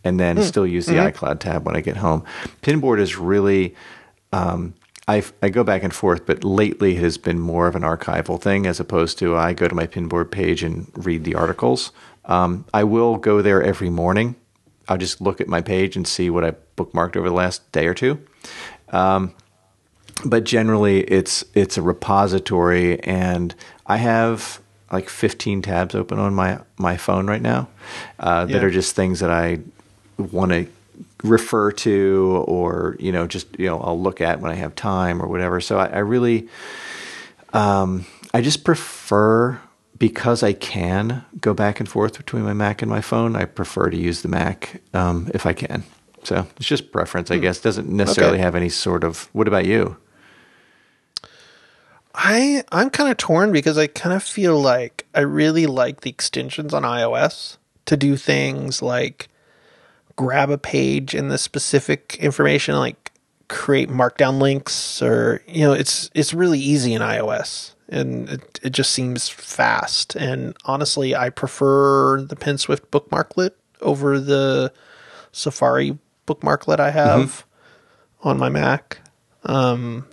and 0.03 0.19
then 0.19 0.41
still 0.43 0.67
use 0.67 0.85
the 0.85 0.95
iCloud 1.11 1.39
tab 1.39 1.65
when 1.65 1.75
I 1.75 1.81
get 1.81 1.97
home. 1.97 2.23
Pinboard 2.61 2.99
is 2.99 3.17
really 3.17 3.73
um, 4.33 4.73
I 5.09 5.23
I 5.41 5.49
go 5.49 5.63
back 5.63 5.83
and 5.83 5.93
forth, 5.93 6.25
but 6.25 6.43
lately 6.43 6.95
it 6.95 7.01
has 7.01 7.17
been 7.17 7.39
more 7.39 7.67
of 7.67 7.75
an 7.75 7.81
archival 7.81 8.39
thing 8.39 8.67
as 8.67 8.79
opposed 8.79 9.17
to 9.19 9.35
I 9.35 9.53
go 9.53 9.67
to 9.67 9.75
my 9.75 9.87
Pinboard 9.87 10.29
page 10.29 10.61
and 10.63 10.91
read 10.93 11.23
the 11.23 11.35
articles. 11.35 11.91
Um, 12.25 12.65
I 12.73 12.83
will 12.83 13.17
go 13.17 13.41
there 13.41 13.63
every 13.63 13.89
morning. 13.89 14.35
I'll 14.87 14.97
just 14.97 15.19
look 15.21 15.41
at 15.41 15.47
my 15.47 15.61
page 15.61 15.95
and 15.95 16.07
see 16.07 16.29
what 16.29 16.43
I 16.43 16.53
bookmarked 16.77 17.15
over 17.15 17.27
the 17.29 17.35
last 17.35 17.71
day 17.71 17.87
or 17.87 17.93
two. 17.93 18.19
Um, 18.89 19.33
but 20.25 20.43
generally, 20.43 21.01
it's 21.01 21.43
it's 21.53 21.77
a 21.77 21.81
repository, 21.81 22.99
and 23.03 23.55
I 23.87 23.97
have 23.97 24.59
like 24.91 25.09
15 25.09 25.61
tabs 25.61 25.95
open 25.95 26.19
on 26.19 26.33
my 26.35 26.59
my 26.77 26.97
phone 26.97 27.25
right 27.27 27.41
now 27.41 27.67
uh, 28.19 28.45
that 28.45 28.61
Yeah. 28.61 28.67
are 28.67 28.71
just 28.71 28.95
things 28.95 29.19
that 29.21 29.31
I 29.31 29.59
want 30.17 30.51
to 30.51 30.67
refer 31.23 31.71
to 31.71 32.43
or 32.47 32.95
you 32.99 33.11
know 33.11 33.27
just 33.27 33.47
you 33.59 33.65
know 33.65 33.79
I'll 33.79 33.99
look 33.99 34.21
at 34.21 34.39
when 34.39 34.51
I 34.51 34.55
have 34.55 34.75
time 34.75 35.21
or 35.21 35.27
whatever. 35.27 35.59
So 35.61 35.77
I, 35.77 35.87
I 35.87 35.99
really 35.99 36.47
um, 37.53 38.05
I 38.33 38.41
just 38.41 38.63
prefer 38.63 39.59
because 39.97 40.43
I 40.43 40.53
can 40.53 41.25
go 41.41 41.53
back 41.53 41.79
and 41.79 41.89
forth 41.89 42.15
between 42.17 42.43
my 42.43 42.53
Mac 42.53 42.81
and 42.81 42.89
my 42.89 43.01
phone. 43.01 43.35
I 43.35 43.45
prefer 43.45 43.89
to 43.89 43.97
use 43.97 44.21
the 44.21 44.29
Mac 44.29 44.81
um, 44.93 45.29
if 45.33 45.45
I 45.45 45.53
can. 45.53 45.83
So 46.23 46.45
it's 46.57 46.67
just 46.67 46.91
preference, 46.91 47.31
I 47.31 47.37
guess. 47.37 47.59
Doesn't 47.59 47.89
necessarily 47.89 48.35
Okay. 48.35 48.43
have 48.43 48.55
any 48.55 48.69
sort 48.69 49.03
of. 49.03 49.29
What 49.33 49.47
about 49.47 49.65
you? 49.65 49.97
I 52.15 52.63
I'm 52.71 52.89
kind 52.89 53.09
of 53.09 53.17
torn 53.17 53.51
because 53.51 53.77
I 53.77 53.87
kind 53.87 54.15
of 54.15 54.23
feel 54.23 54.59
like 54.59 55.05
I 55.13 55.21
really 55.21 55.65
like 55.65 56.01
the 56.01 56.09
extensions 56.09 56.73
on 56.73 56.83
iOS 56.83 57.57
to 57.85 57.95
do 57.95 58.15
things 58.17 58.81
like 58.81 59.29
grab 60.19 60.49
a 60.49 60.57
page 60.57 61.15
and 61.15 61.31
the 61.31 61.37
specific 61.37 62.17
information 62.19 62.75
like 62.75 63.13
create 63.47 63.87
markdown 63.87 64.41
links 64.41 65.01
or 65.01 65.41
you 65.47 65.61
know 65.61 65.71
it's 65.71 66.11
it's 66.13 66.33
really 66.33 66.59
easy 66.59 66.93
in 66.93 67.01
iOS 67.01 67.73
and 67.87 68.27
it, 68.27 68.59
it 68.61 68.69
just 68.71 68.91
seems 68.91 69.29
fast 69.29 70.17
and 70.17 70.57
honestly 70.65 71.15
I 71.15 71.29
prefer 71.29 72.21
the 72.21 72.35
PenSwift 72.35 72.87
bookmarklet 72.91 73.51
over 73.79 74.19
the 74.19 74.73
Safari 75.31 75.97
bookmarklet 76.27 76.81
I 76.81 76.91
have 76.91 77.45
on 78.21 78.37
my 78.37 78.49
Mac. 78.49 78.99
Um, 79.43 80.05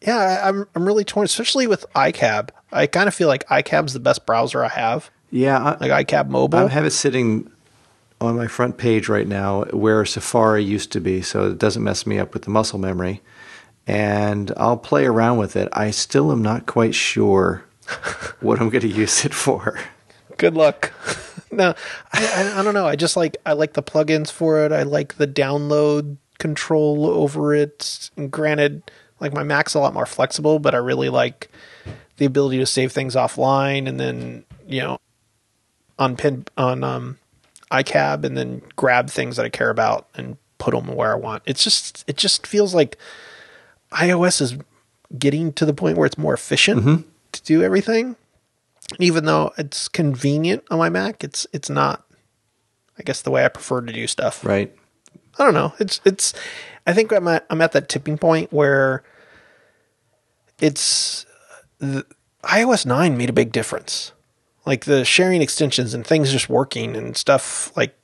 yeah, 0.00 0.48
I'm 0.48 0.66
I'm 0.74 0.86
really 0.86 1.04
torn, 1.04 1.26
especially 1.26 1.66
with 1.66 1.84
iCab. 1.94 2.48
I 2.72 2.86
kind 2.86 3.06
of 3.06 3.14
feel 3.14 3.28
like 3.28 3.46
iCab's 3.48 3.92
the 3.92 4.00
best 4.00 4.24
browser 4.24 4.64
I 4.64 4.68
have, 4.68 5.10
Yeah, 5.30 5.58
I, 5.62 5.76
like 5.86 6.06
iCab 6.06 6.30
mobile. 6.30 6.60
I 6.60 6.68
have 6.68 6.86
it 6.86 6.92
sitting 6.92 7.50
on 8.24 8.36
my 8.36 8.46
front 8.46 8.78
page 8.78 9.08
right 9.08 9.26
now 9.26 9.64
where 9.64 10.04
Safari 10.04 10.64
used 10.64 10.92
to 10.92 11.00
be, 11.00 11.22
so 11.22 11.50
it 11.50 11.58
doesn't 11.58 11.82
mess 11.82 12.06
me 12.06 12.18
up 12.18 12.34
with 12.34 12.42
the 12.42 12.50
muscle 12.50 12.78
memory. 12.78 13.20
And 13.86 14.50
I'll 14.56 14.76
play 14.76 15.04
around 15.04 15.38
with 15.38 15.56
it. 15.56 15.68
I 15.72 15.90
still 15.90 16.32
am 16.32 16.42
not 16.42 16.66
quite 16.66 16.94
sure 16.94 17.64
what 18.40 18.60
I'm 18.60 18.70
going 18.70 18.82
to 18.82 18.88
use 18.88 19.24
it 19.24 19.34
for. 19.34 19.78
Good 20.36 20.54
luck. 20.54 20.92
no, 21.50 21.74
I, 22.12 22.26
I 22.54 22.60
I 22.60 22.62
don't 22.62 22.74
know. 22.74 22.86
I 22.86 22.96
just 22.96 23.16
like 23.16 23.36
I 23.44 23.52
like 23.52 23.74
the 23.74 23.82
plugins 23.82 24.30
for 24.30 24.64
it. 24.64 24.72
I 24.72 24.82
like 24.82 25.16
the 25.16 25.26
download 25.26 26.16
control 26.38 27.06
over 27.06 27.54
it. 27.54 28.10
And 28.16 28.30
granted, 28.30 28.90
like 29.20 29.32
my 29.32 29.42
Mac's 29.42 29.74
a 29.74 29.80
lot 29.80 29.94
more 29.94 30.06
flexible, 30.06 30.58
but 30.58 30.74
I 30.74 30.78
really 30.78 31.08
like 31.08 31.50
the 32.16 32.24
ability 32.24 32.58
to 32.58 32.66
save 32.66 32.92
things 32.92 33.14
offline 33.14 33.88
and 33.88 33.98
then 33.98 34.44
you 34.66 34.80
know 34.80 34.98
on 35.98 36.16
pin 36.16 36.44
on 36.56 36.84
um 36.84 37.18
iCab 37.82 38.24
and 38.24 38.36
then 38.36 38.62
grab 38.76 39.10
things 39.10 39.36
that 39.36 39.46
I 39.46 39.48
care 39.48 39.70
about 39.70 40.08
and 40.14 40.36
put 40.58 40.74
them 40.74 40.86
where 40.88 41.12
I 41.12 41.16
want. 41.16 41.42
It's 41.46 41.62
just 41.62 42.04
it 42.06 42.16
just 42.16 42.46
feels 42.46 42.74
like 42.74 42.96
iOS 43.92 44.40
is 44.40 44.56
getting 45.18 45.52
to 45.54 45.66
the 45.66 45.74
point 45.74 45.96
where 45.96 46.06
it's 46.06 46.18
more 46.18 46.34
efficient 46.34 46.80
mm-hmm. 46.80 47.08
to 47.32 47.42
do 47.42 47.62
everything. 47.62 48.16
Even 48.98 49.24
though 49.24 49.52
it's 49.56 49.88
convenient 49.88 50.62
on 50.70 50.78
my 50.78 50.88
Mac, 50.88 51.24
it's 51.24 51.46
it's 51.52 51.70
not. 51.70 52.04
I 52.98 53.02
guess 53.02 53.22
the 53.22 53.30
way 53.30 53.44
I 53.44 53.48
prefer 53.48 53.80
to 53.80 53.92
do 53.92 54.06
stuff. 54.06 54.44
Right. 54.44 54.72
I 55.38 55.44
don't 55.44 55.54
know. 55.54 55.74
It's 55.78 56.00
it's. 56.04 56.34
I 56.86 56.92
think 56.92 57.12
I'm 57.12 57.26
at 57.28 57.46
I'm 57.50 57.60
at 57.60 57.72
that 57.72 57.88
tipping 57.88 58.18
point 58.18 58.52
where 58.52 59.02
it's 60.60 61.26
the, 61.78 62.06
iOS 62.44 62.86
nine 62.86 63.16
made 63.16 63.30
a 63.30 63.34
big 63.34 63.52
difference. 63.52 64.12
Like 64.66 64.84
the 64.86 65.04
sharing 65.04 65.42
extensions 65.42 65.92
and 65.94 66.06
things 66.06 66.32
just 66.32 66.48
working 66.48 66.96
and 66.96 67.16
stuff 67.16 67.74
like 67.76 67.94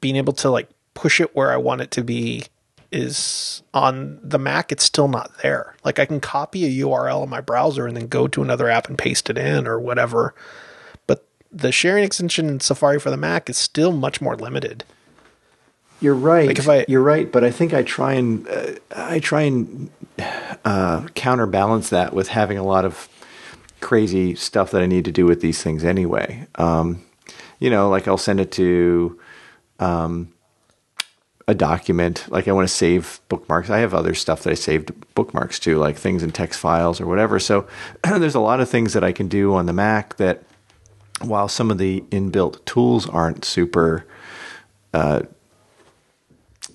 being 0.00 0.16
able 0.16 0.32
to 0.34 0.50
like 0.50 0.68
push 0.94 1.20
it 1.20 1.34
where 1.34 1.50
I 1.50 1.56
want 1.56 1.80
it 1.80 1.90
to 1.92 2.04
be 2.04 2.44
is 2.92 3.62
on 3.72 4.18
the 4.22 4.38
Mac. 4.38 4.70
It's 4.72 4.84
still 4.84 5.08
not 5.08 5.30
there. 5.42 5.74
Like 5.84 5.98
I 5.98 6.04
can 6.06 6.20
copy 6.20 6.64
a 6.66 6.84
URL 6.84 7.22
in 7.24 7.30
my 7.30 7.40
browser 7.40 7.86
and 7.86 7.96
then 7.96 8.08
go 8.08 8.26
to 8.28 8.42
another 8.42 8.68
app 8.68 8.88
and 8.88 8.98
paste 8.98 9.30
it 9.30 9.38
in 9.38 9.66
or 9.66 9.78
whatever. 9.78 10.34
But 11.06 11.24
the 11.52 11.72
sharing 11.72 12.04
extension 12.04 12.48
in 12.48 12.60
Safari 12.60 12.98
for 13.00 13.10
the 13.10 13.16
Mac 13.16 13.48
is 13.48 13.56
still 13.56 13.92
much 13.92 14.20
more 14.20 14.36
limited. 14.36 14.84
You're 16.02 16.14
right. 16.14 16.48
Like 16.48 16.58
if 16.58 16.68
I- 16.68 16.84
You're 16.88 17.02
right, 17.02 17.30
but 17.30 17.44
I 17.44 17.50
think 17.50 17.72
I 17.74 17.82
try 17.82 18.14
and 18.14 18.48
uh, 18.48 18.72
I 18.94 19.20
try 19.20 19.42
and 19.42 19.90
uh, 20.64 21.06
counterbalance 21.14 21.90
that 21.90 22.12
with 22.12 22.28
having 22.28 22.58
a 22.58 22.64
lot 22.64 22.84
of 22.84 23.08
crazy 23.80 24.34
stuff 24.34 24.70
that 24.70 24.82
I 24.82 24.86
need 24.86 25.04
to 25.06 25.12
do 25.12 25.26
with 25.26 25.40
these 25.40 25.62
things 25.62 25.84
anyway. 25.84 26.46
Um, 26.56 27.04
you 27.58 27.70
know, 27.70 27.88
like 27.88 28.08
I'll 28.08 28.18
send 28.18 28.40
it 28.40 28.52
to 28.52 29.18
um, 29.78 30.32
a 31.48 31.54
document. 31.54 32.26
Like 32.28 32.48
I 32.48 32.52
want 32.52 32.68
to 32.68 32.74
save 32.74 33.20
bookmarks. 33.28 33.70
I 33.70 33.78
have 33.78 33.94
other 33.94 34.14
stuff 34.14 34.42
that 34.42 34.50
I 34.50 34.54
saved 34.54 34.92
bookmarks 35.14 35.58
to, 35.60 35.78
like 35.78 35.96
things 35.96 36.22
in 36.22 36.32
text 36.32 36.60
files 36.60 37.00
or 37.00 37.06
whatever. 37.06 37.38
So 37.38 37.66
there's 38.04 38.34
a 38.34 38.40
lot 38.40 38.60
of 38.60 38.68
things 38.68 38.92
that 38.92 39.04
I 39.04 39.12
can 39.12 39.28
do 39.28 39.54
on 39.54 39.66
the 39.66 39.72
Mac 39.72 40.16
that, 40.16 40.42
while 41.22 41.48
some 41.48 41.70
of 41.70 41.78
the 41.78 42.00
inbuilt 42.10 42.64
tools 42.64 43.08
aren't 43.08 43.44
super 43.44 44.06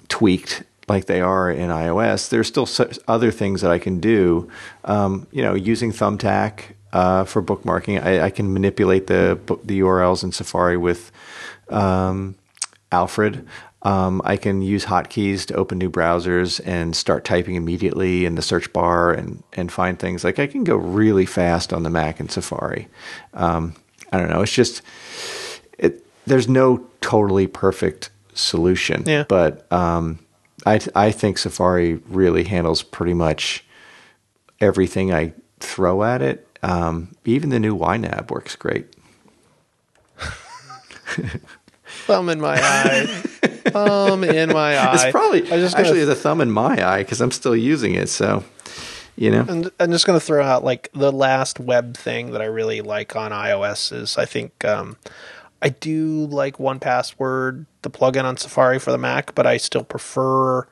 tweaked 0.07 0.64
like 0.88 1.06
they 1.06 1.19
are 1.22 1.49
in 1.49 1.69
iOS, 1.69 2.30
there's 2.30 2.48
still 2.48 2.69
other 3.07 3.32
things 3.32 3.61
that 3.61 3.72
I 3.72 3.80
can 3.80 3.99
do. 3.99 4.49
Um, 4.84 5.27
you 5.32 5.41
know, 5.41 5.56
using 5.56 5.91
Thumbtack 5.91 6.74
uh, 6.95 7.26
for 7.26 7.43
bookmarking, 7.43 8.01
I, 8.01 8.22
I 8.22 8.30
can 8.30 8.53
manipulate 8.53 9.07
the 9.07 9.38
the 9.65 9.81
URLs 9.81 10.23
in 10.23 10.31
Safari 10.31 10.77
with 10.77 11.11
um, 11.69 12.35
Alfred. 12.89 13.45
Um, 13.81 14.22
I 14.23 14.38
can 14.38 14.61
use 14.61 14.85
hotkeys 14.85 15.45
to 15.47 15.55
open 15.55 15.77
new 15.77 15.89
browsers 15.89 16.61
and 16.65 16.95
start 16.95 17.26
typing 17.26 17.55
immediately 17.55 18.23
in 18.26 18.35
the 18.35 18.41
search 18.41 18.72
bar 18.72 19.11
and, 19.11 19.43
and 19.53 19.72
find 19.72 19.99
things. 19.99 20.23
Like 20.23 20.39
I 20.39 20.47
can 20.47 20.63
go 20.63 20.77
really 20.77 21.26
fast 21.26 21.73
on 21.73 21.84
the 21.84 21.89
Mac 21.89 22.22
and 22.22 22.31
Safari. 22.31 22.88
Um, 23.34 23.76
I 24.13 24.17
don't 24.17 24.30
know. 24.30 24.41
It's 24.41 24.53
just 24.53 24.81
it. 25.77 26.01
There's 26.26 26.47
no 26.47 26.88
totally 27.01 27.45
perfect 27.45 28.09
solution. 28.35 29.03
Yeah. 29.05 29.26
But 29.27 29.69
um, 29.69 30.19
I 30.65 30.80
I 30.95 31.11
think 31.11 31.39
Safari 31.39 31.95
really 32.07 32.45
handles 32.45 32.84
pretty 32.84 33.13
much 33.13 33.65
everything 34.61 35.13
I 35.13 35.34
throw 35.59 36.01
at 36.03 36.22
it. 36.22 36.47
Um, 36.65 37.15
even 37.25 37.49
the 37.49 37.59
new 37.59 37.77
YNAB 37.77 38.31
works 38.31 38.55
great. 38.55 38.87
Thumb 42.07 42.29
in 42.29 42.41
my 42.41 42.59
eye. 42.59 43.05
thumb 43.05 44.23
in 44.23 44.49
my 44.49 44.75
eye. 44.75 44.95
It's 44.95 45.11
probably 45.11 45.43
I'm 45.43 45.59
just 45.59 45.75
actually 45.75 46.03
the 46.05 46.15
thumb 46.15 46.41
in 46.41 46.49
my 46.49 46.83
eye 46.83 47.03
because 47.03 47.21
I'm 47.21 47.29
still 47.29 47.55
using 47.55 47.93
it. 47.93 48.09
So, 48.09 48.43
you 49.15 49.29
know, 49.29 49.45
and 49.47 49.71
I'm 49.79 49.91
just 49.91 50.07
going 50.07 50.19
to 50.19 50.25
throw 50.25 50.43
out 50.43 50.63
like 50.63 50.89
the 50.93 51.11
last 51.11 51.59
web 51.59 51.95
thing 51.95 52.31
that 52.31 52.41
I 52.41 52.45
really 52.45 52.81
like 52.81 53.15
on 53.15 53.31
iOS 53.31 53.93
is 53.93 54.17
I 54.17 54.25
think 54.25 54.65
um, 54.65 54.97
I 55.61 55.69
do 55.69 56.25
like 56.25 56.57
1Password, 56.57 57.67
the 57.83 57.91
plugin 57.91 58.23
on 58.23 58.37
Safari 58.37 58.79
for 58.79 58.91
the 58.91 58.97
Mac, 58.97 59.35
but 59.35 59.45
I 59.45 59.57
still 59.57 59.83
prefer 59.83 60.67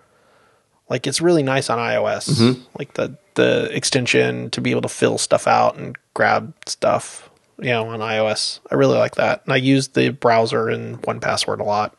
like 0.89 1.05
it's 1.05 1.21
really 1.21 1.43
nice 1.43 1.69
on 1.69 1.77
iOS, 1.77 2.59
like 2.79 2.95
the 2.95 3.15
the 3.35 3.69
extension 3.75 4.49
to 4.51 4.61
be 4.61 4.71
able 4.71 4.81
to 4.81 4.89
fill 4.89 5.17
stuff 5.17 5.47
out 5.47 5.77
and 5.77 5.97
grab 6.13 6.53
stuff. 6.65 7.29
You 7.59 7.69
know, 7.69 7.89
on 7.89 7.99
iOS, 7.99 8.59
I 8.71 8.75
really 8.75 8.97
like 8.97 9.15
that, 9.15 9.43
and 9.45 9.53
I 9.53 9.57
use 9.57 9.89
the 9.89 10.09
browser 10.09 10.69
in 10.69 10.97
1Password 10.97 11.59
a 11.59 11.63
lot 11.63 11.95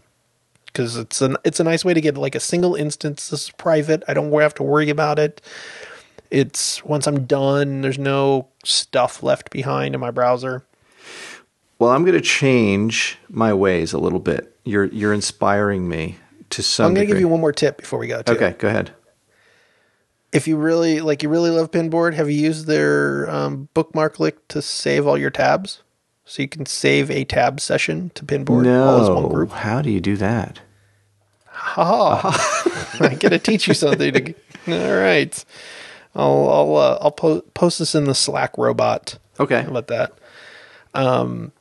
because 0.67 0.97
it's 0.97 1.23
an 1.23 1.37
it's 1.45 1.61
a 1.61 1.65
nice 1.65 1.85
way 1.85 1.95
to 1.95 2.01
get 2.01 2.19
like 2.19 2.35
a 2.35 2.41
single 2.41 2.75
instance. 2.75 3.31
This 3.31 3.45
is 3.45 3.51
private. 3.51 4.03
I 4.09 4.15
don't 4.15 4.33
have 4.41 4.55
to 4.55 4.63
worry 4.65 4.91
about 4.91 5.19
it. 5.19 5.41
It's 6.31 6.85
once 6.85 7.07
I'm 7.07 7.27
done, 7.27 7.83
there's 7.83 7.99
no 7.99 8.49
stuff 8.65 9.23
left 9.23 9.51
behind 9.51 9.95
in 9.95 10.01
my 10.01 10.11
browser. 10.11 10.65
well, 11.79 11.91
I'm 11.91 12.03
going 12.03 12.15
to 12.15 12.21
change 12.21 13.19
my 13.29 13.55
ways 13.55 13.93
a 13.93 13.99
little 13.99 14.19
bit. 14.19 14.57
You're 14.65 14.87
you're 14.87 15.13
inspiring 15.15 15.89
me 15.89 16.17
to 16.51 16.63
some. 16.63 16.87
I'm 16.87 16.95
going 16.95 17.07
to 17.07 17.13
give 17.13 17.21
you 17.21 17.29
one 17.29 17.41
more 17.41 17.53
tip 17.53 17.79
before 17.79 17.99
we 18.01 18.09
go. 18.09 18.23
Too. 18.23 18.33
Okay, 18.33 18.57
go 18.59 18.69
ahead. 18.69 18.93
If 20.35 20.49
you 20.49 20.57
really 20.57 21.01
like, 21.01 21.23
you 21.23 21.29
really 21.29 21.51
love 21.51 21.71
Pinboard, 21.71 22.15
have 22.15 22.29
you 22.29 22.37
used 22.37 22.67
their 22.67 23.31
um, 23.31 23.69
bookmark 23.73 24.19
lick 24.21 24.47
to 24.49 24.61
save 24.61 25.07
all 25.07 25.17
your 25.17 25.31
tabs? 25.31 25.83
So 26.27 26.43
you 26.43 26.49
can 26.49 26.67
save 26.67 27.11
a 27.11 27.25
tab 27.25 27.61
session 27.61 28.11
to 28.15 28.25
Pinboard 28.25 28.67
all 28.67 29.01
as 29.03 29.09
one 29.11 29.23
No, 29.25 29.29
group. 29.29 29.51
how 29.53 29.81
do 29.83 29.91
you 29.91 30.01
do 30.01 30.17
that? 30.17 30.61
Ha! 31.49 32.97
I 33.01 33.15
gotta 33.15 33.39
teach 33.39 33.69
you 33.69 33.75
something. 33.75 34.13
To, 34.13 34.35
all 34.69 35.01
right, 35.01 35.45
I'll 36.15 36.49
I'll 36.49 36.77
uh, 36.77 36.99
I'll 37.01 37.11
po- 37.13 37.43
post 37.55 37.79
this 37.79 37.95
in 37.95 38.05
the 38.05 38.15
Slack 38.15 38.59
robot. 38.59 39.19
Okay, 39.39 39.63
How 39.63 39.69
about 39.69 39.89
that? 39.89 40.13
Um, 40.95 41.53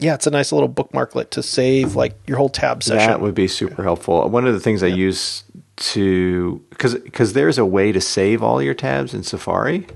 yeah, 0.00 0.14
it's 0.14 0.26
a 0.26 0.30
nice 0.30 0.52
little 0.52 0.68
bookmarklet 0.68 1.30
to 1.30 1.42
save 1.42 1.94
like 1.96 2.14
your 2.26 2.38
whole 2.38 2.48
tab 2.48 2.82
session. 2.82 3.06
that 3.08 3.20
would 3.20 3.34
be 3.34 3.46
super 3.48 3.82
helpful. 3.82 4.26
One 4.28 4.46
of 4.46 4.54
the 4.54 4.60
things 4.60 4.82
I 4.82 4.88
use 4.88 5.44
to 5.76 6.62
because 6.70 6.94
because 6.96 7.32
there's 7.32 7.58
a 7.58 7.64
way 7.66 7.92
to 7.92 8.00
save 8.00 8.42
all 8.42 8.62
your 8.62 8.74
tabs 8.74 9.14
in 9.14 9.22
Safari, 9.22 9.86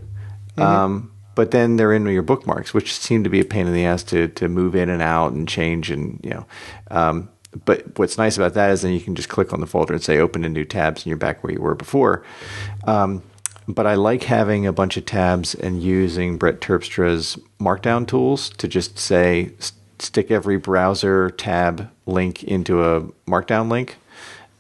Mm-hmm. 0.57 0.63
um, 0.63 1.13
but 1.35 1.51
then 1.51 1.77
they're 1.77 1.93
in 1.93 2.07
your 2.07 2.23
bookmarks, 2.23 2.73
which 2.73 2.95
seem 2.99 3.23
to 3.25 3.29
be 3.31 3.41
a 3.41 3.45
pain 3.45 3.67
in 3.67 3.75
the 3.75 3.85
ass 3.85 4.03
to 4.05 4.29
to 4.29 4.49
move 4.49 4.75
in 4.75 4.89
and 4.89 5.03
out 5.03 5.33
and 5.33 5.47
change 5.47 5.91
and 5.91 6.19
you 6.25 6.31
know. 6.31 6.47
Um, 6.91 7.29
but 7.65 7.99
what's 7.99 8.17
nice 8.19 8.37
about 8.37 8.55
that 8.55 8.71
is 8.71 8.83
then 8.83 8.93
you 8.93 9.01
can 9.01 9.15
just 9.15 9.29
click 9.29 9.53
on 9.53 9.61
the 9.61 9.67
folder 9.67 9.93
and 9.95 10.03
say 10.03 10.19
open 10.19 10.45
a 10.45 10.49
new 10.49 10.65
tabs 10.65 11.03
and 11.03 11.07
you're 11.07 11.17
back 11.17 11.43
where 11.45 11.53
you 11.53 11.61
were 11.61 11.75
before. 11.75 12.23
Um, 12.85 13.23
but 13.69 13.87
I 13.87 13.95
like 13.95 14.25
having 14.25 14.67
a 14.67 14.73
bunch 14.73 14.97
of 14.97 15.05
tabs 15.07 15.55
and 15.55 15.83
using 15.83 16.37
Brett 16.39 16.61
Terpstra's 16.61 17.39
Markdown 17.59 18.07
tools 18.07 18.51
to 18.51 18.69
just 18.69 18.99
say 18.99 19.53
s- 19.59 19.73
stick 19.99 20.31
every 20.31 20.57
browser 20.59 21.31
tab 21.31 21.91
link 22.07 22.45
into 22.45 22.83
a 22.85 23.01
Markdown 23.29 23.71
link. 23.71 23.97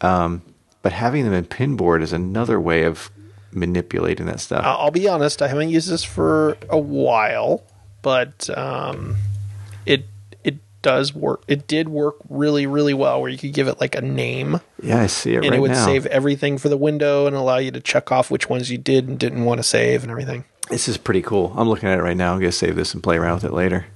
Um, 0.00 0.42
but 0.86 0.92
having 0.92 1.24
them 1.24 1.32
in 1.32 1.44
Pinboard 1.44 2.00
is 2.00 2.12
another 2.12 2.60
way 2.60 2.84
of 2.84 3.10
manipulating 3.50 4.26
that 4.26 4.38
stuff. 4.38 4.64
I'll 4.64 4.92
be 4.92 5.08
honest, 5.08 5.42
I 5.42 5.48
haven't 5.48 5.70
used 5.70 5.90
this 5.90 6.04
for 6.04 6.56
a 6.70 6.78
while, 6.78 7.64
but 8.02 8.48
um, 8.56 9.16
it 9.84 10.04
it 10.44 10.58
does 10.82 11.12
work. 11.12 11.42
It 11.48 11.66
did 11.66 11.88
work 11.88 12.14
really 12.28 12.68
really 12.68 12.94
well, 12.94 13.20
where 13.20 13.28
you 13.28 13.36
could 13.36 13.52
give 13.52 13.66
it 13.66 13.80
like 13.80 13.96
a 13.96 14.00
name, 14.00 14.60
yeah, 14.80 15.00
I 15.02 15.06
see 15.08 15.34
it 15.34 15.38
and 15.38 15.46
right 15.46 15.54
it 15.54 15.60
would 15.60 15.72
now. 15.72 15.84
save 15.84 16.06
everything 16.06 16.56
for 16.56 16.68
the 16.68 16.76
window 16.76 17.26
and 17.26 17.34
allow 17.34 17.56
you 17.56 17.72
to 17.72 17.80
check 17.80 18.12
off 18.12 18.30
which 18.30 18.48
ones 18.48 18.70
you 18.70 18.78
did 18.78 19.08
and 19.08 19.18
didn't 19.18 19.44
want 19.44 19.58
to 19.58 19.64
save 19.64 20.04
and 20.04 20.12
everything. 20.12 20.44
This 20.70 20.86
is 20.86 20.98
pretty 20.98 21.22
cool. 21.22 21.52
I'm 21.56 21.68
looking 21.68 21.88
at 21.88 21.98
it 21.98 22.02
right 22.02 22.16
now. 22.16 22.32
I'm 22.32 22.38
gonna 22.38 22.52
save 22.52 22.76
this 22.76 22.94
and 22.94 23.02
play 23.02 23.16
around 23.16 23.34
with 23.42 23.44
it 23.46 23.52
later. 23.52 23.86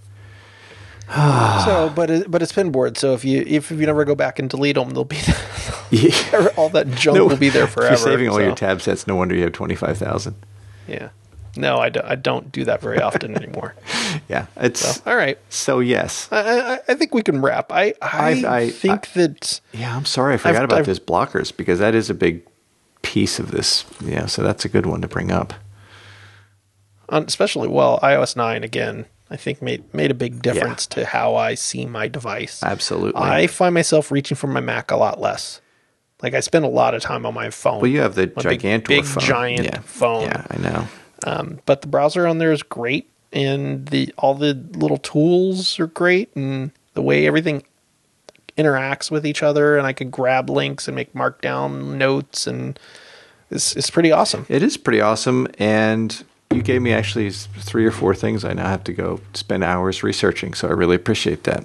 so, 1.64 1.92
but 1.94 2.10
it, 2.10 2.30
but 2.30 2.42
it's 2.42 2.52
pinboard. 2.52 2.96
So 2.96 3.14
if 3.14 3.24
you 3.24 3.42
if 3.46 3.70
you 3.70 3.76
never 3.78 4.04
go 4.04 4.14
back 4.14 4.38
and 4.38 4.48
delete 4.48 4.76
them, 4.76 4.90
they'll 4.90 5.04
be 5.04 5.18
Yeah. 5.90 6.48
all 6.56 6.68
that 6.70 6.88
junk 6.92 7.16
No, 7.16 7.26
will 7.26 7.36
be 7.36 7.48
there 7.48 7.64
if 7.64 7.70
forever. 7.70 7.90
You're 7.90 7.96
saving 7.98 8.28
all 8.28 8.40
your 8.40 8.54
tab 8.54 8.80
sets. 8.80 9.06
No 9.06 9.16
wonder 9.16 9.34
you 9.34 9.42
have 9.42 9.52
twenty 9.52 9.74
five 9.74 9.98
thousand. 9.98 10.36
Yeah. 10.86 11.08
No, 11.56 11.78
I 11.78 11.88
don't, 11.88 12.06
I 12.06 12.14
don't 12.14 12.52
do 12.52 12.64
that 12.66 12.80
very 12.80 13.00
often 13.00 13.36
anymore. 13.36 13.74
Yeah, 14.28 14.46
it's 14.56 15.04
All 15.06 15.14
right. 15.16 15.38
so 15.50 15.78
yes. 15.78 16.28
I, 16.32 16.74
I, 16.74 16.78
I 16.88 16.94
think 16.94 17.14
we 17.14 17.22
can 17.22 17.40
wrap. 17.42 17.70
I 17.72 17.94
I, 18.02 18.44
I- 18.46 18.70
think 18.70 19.12
that 19.12 19.60
Yeah, 19.72 19.96
I'm 19.96 20.04
sorry 20.04 20.34
I 20.34 20.36
forgot 20.36 20.56
I've- 20.56 20.64
about 20.64 20.78
I've- 20.78 20.86
those 20.86 20.98
blockers 21.00 21.56
because 21.56 21.78
that 21.80 21.94
is 21.94 22.10
a 22.10 22.14
big 22.14 22.44
piece 23.02 23.38
of 23.38 23.50
this. 23.52 23.84
Yeah, 24.04 24.26
so 24.26 24.42
that's 24.42 24.64
a 24.64 24.68
good 24.68 24.86
one 24.86 25.00
to 25.02 25.08
bring 25.08 25.30
up. 25.32 25.54
especially 27.08 27.68
well 27.68 27.98
iOS 28.02 28.36
nine 28.36 28.62
again. 28.64 29.06
I 29.30 29.36
think 29.36 29.62
made 29.62 29.94
made 29.94 30.10
a 30.10 30.14
big 30.14 30.42
difference 30.42 30.86
to 30.88 31.04
how 31.06 31.36
I 31.36 31.54
see 31.54 31.86
my 31.86 32.08
device. 32.08 32.62
Absolutely. 32.62 33.20
I 33.20 33.46
find 33.46 33.72
myself 33.74 34.10
reaching 34.10 34.36
for 34.36 34.48
my 34.48 34.60
Mac 34.60 34.90
a 34.90 34.96
lot 34.96 35.20
less. 35.20 35.60
Like 36.22 36.34
I 36.34 36.40
spend 36.40 36.64
a 36.64 36.68
lot 36.68 36.94
of 36.94 37.00
time 37.02 37.24
on 37.24 37.32
my 37.32 37.48
phone. 37.50 37.80
well, 37.80 37.90
you 37.90 38.00
have 38.00 38.14
the 38.16 38.30
My 38.36 38.42
big- 38.56 38.84
big, 38.86 39.04
phone. 39.04 39.22
giant 39.24 39.64
yeah. 39.64 39.78
phone. 39.80 40.22
Yeah, 40.24 40.46
I 40.50 40.56
know. 40.58 40.88
Um, 41.24 41.60
but 41.64 41.80
the 41.82 41.88
browser 41.88 42.26
on 42.26 42.38
there 42.38 42.50
is 42.52 42.62
great, 42.62 43.08
and 43.32 43.86
the 43.86 44.12
all 44.18 44.34
the 44.34 44.52
little 44.54 44.98
tools 44.98 45.78
are 45.78 45.86
great, 45.86 46.34
and 46.34 46.72
the 46.94 47.02
way 47.02 47.26
everything 47.26 47.62
interacts 48.58 49.10
with 49.10 49.24
each 49.24 49.42
other, 49.42 49.78
and 49.78 49.86
I 49.86 49.92
can 49.92 50.10
grab 50.10 50.50
links 50.50 50.88
and 50.88 50.94
make 50.94 51.12
markdown 51.14 51.94
notes, 51.96 52.46
and 52.46 52.78
it's 53.50 53.76
it's 53.76 53.90
pretty 53.90 54.10
awesome. 54.12 54.44
It 54.48 54.62
is 54.62 54.76
pretty 54.76 55.00
awesome, 55.00 55.46
and 55.58 56.22
you 56.52 56.62
gave 56.62 56.82
me 56.82 56.92
actually 56.92 57.30
three 57.30 57.86
or 57.86 57.92
four 57.92 58.14
things 58.14 58.44
I 58.44 58.52
now 58.52 58.66
have 58.68 58.82
to 58.84 58.92
go 58.92 59.20
spend 59.34 59.62
hours 59.62 60.02
researching. 60.02 60.52
So 60.54 60.68
I 60.68 60.72
really 60.72 60.96
appreciate 60.96 61.44
that. 61.44 61.64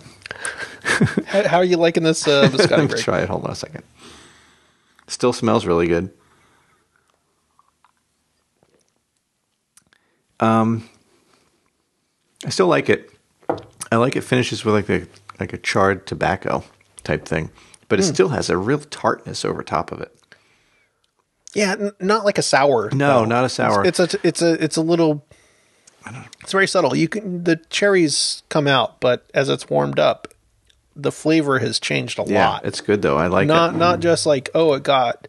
How, 1.26 1.48
how 1.48 1.58
are 1.58 1.64
you 1.64 1.78
liking 1.78 2.04
this 2.04 2.28
uh, 2.28 2.42
Let 2.54 2.70
me 2.80 2.86
break? 2.86 3.02
try 3.04 3.22
it. 3.22 3.30
Hold 3.30 3.46
on 3.46 3.52
a 3.52 3.56
second. 3.56 3.84
Still 5.08 5.34
smells 5.34 5.66
really 5.66 5.88
good. 5.88 6.12
Um, 10.40 10.88
I 12.46 12.50
still 12.50 12.68
like 12.68 12.88
it. 12.90 13.10
I 13.92 13.96
like 13.96 14.16
it 14.16 14.22
finishes 14.22 14.64
with 14.64 14.76
like 14.76 14.90
a 14.90 15.08
like 15.40 15.54
a 15.54 15.58
charred 15.58 16.06
tobacco 16.06 16.64
type 17.04 17.26
thing, 17.26 17.50
but 17.90 18.00
it 18.00 18.04
Hmm. 18.04 18.14
still 18.14 18.30
has 18.30 18.50
a 18.52 18.58
real 18.58 18.80
tartness 18.80 19.44
over 19.44 19.64
top 19.64 19.92
of 19.92 20.02
it. 20.02 20.15
Yeah, 21.56 21.72
n- 21.72 21.92
not 22.00 22.26
like 22.26 22.38
a 22.38 22.42
sour. 22.44 22.90
No, 22.92 23.20
though. 23.22 23.26
not 23.26 23.46
a 23.46 23.50
sour. 23.50 23.84
It's, 23.86 24.00
it's 24.00 24.14
a 24.14 24.20
it's 24.28 24.42
a 24.42 24.64
it's 24.64 24.78
a 24.78 24.82
little. 24.82 25.26
It's 26.42 26.52
very 26.52 26.68
subtle. 26.68 26.96
You 26.96 27.08
can 27.08 27.44
the 27.44 27.56
cherries 27.70 28.44
come 28.50 28.68
out, 28.68 29.00
but 29.02 29.26
as 29.34 29.50
it's 29.50 29.68
warmed 29.70 29.98
up, 29.98 30.28
the 30.96 31.12
flavor 31.12 31.58
has 31.60 31.80
changed 31.80 32.20
a 32.20 32.24
Yeah, 32.28 32.50
lot. 32.50 32.66
it's 32.66 32.80
good 32.82 33.02
though. 33.02 33.18
I 33.18 33.28
like 33.28 33.48
not 33.48 33.74
it. 33.74 33.78
not 33.78 34.00
just 34.02 34.26
like 34.28 34.50
oh 34.54 34.74
it 34.74 34.84
got 34.84 35.28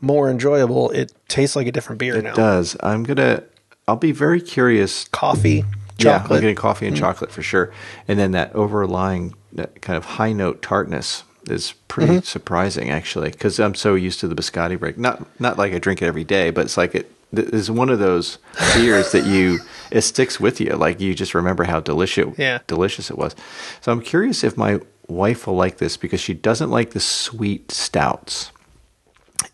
more 0.00 0.28
enjoyable. 0.28 0.90
It 0.90 1.12
tastes 1.28 1.54
like 1.54 1.66
a 1.68 1.72
different 1.72 2.00
beer 2.00 2.20
now. 2.20 2.32
It 2.32 2.36
does. 2.36 2.76
I'm 2.80 3.04
gonna. 3.04 3.44
I'll 3.86 3.94
be 3.96 4.10
very 4.10 4.40
curious 4.40 5.06
Coffee, 5.08 5.58
Yeah, 5.98 6.14
I'm 6.16 6.20
chocolate. 6.22 6.38
Mm. 6.38 6.40
getting 6.42 6.56
coffee 6.56 6.86
and 6.88 6.96
chocolate 6.96 7.30
for 7.30 7.42
sure. 7.42 7.72
And 8.08 8.18
then 8.18 8.32
that 8.32 8.52
overlying 8.56 9.34
that 9.52 9.80
kind 9.80 9.96
of 9.96 10.04
high 10.04 10.32
note 10.32 10.60
tartness 10.62 11.22
is 11.50 11.72
pretty 11.88 12.12
Mm-hmm. 12.14 12.24
surprising 12.24 12.90
actually 12.90 13.30
because 13.30 13.58
I'm 13.60 13.74
so 13.74 13.94
used 13.94 14.20
to 14.20 14.28
the 14.28 14.34
biscotti 14.34 14.78
break. 14.78 14.98
Not 14.98 15.24
not 15.40 15.58
like 15.58 15.72
I 15.72 15.78
drink 15.78 16.02
it 16.02 16.06
every 16.06 16.24
day, 16.24 16.50
but 16.50 16.64
it's 16.66 16.76
like 16.76 16.94
it 16.94 17.10
is 17.32 17.70
one 17.70 17.90
of 17.90 17.98
those 17.98 18.38
beers 18.74 19.12
that 19.12 19.26
you 19.26 19.58
it 19.90 20.02
sticks 20.02 20.38
with 20.40 20.60
you. 20.60 20.70
Like 20.70 21.00
you 21.00 21.14
just 21.14 21.34
remember 21.34 21.64
how 21.64 21.80
delicious 21.80 22.34
Yeah. 22.38 22.58
delicious 22.66 23.10
it 23.10 23.18
was. 23.18 23.34
So 23.80 23.92
I'm 23.92 24.00
curious 24.00 24.44
if 24.44 24.56
my 24.56 24.80
wife 25.08 25.46
will 25.46 25.54
like 25.56 25.78
this 25.78 25.96
because 25.96 26.20
she 26.20 26.34
doesn't 26.34 26.70
like 26.70 26.90
the 26.90 27.00
sweet 27.00 27.70
stouts. 27.70 28.50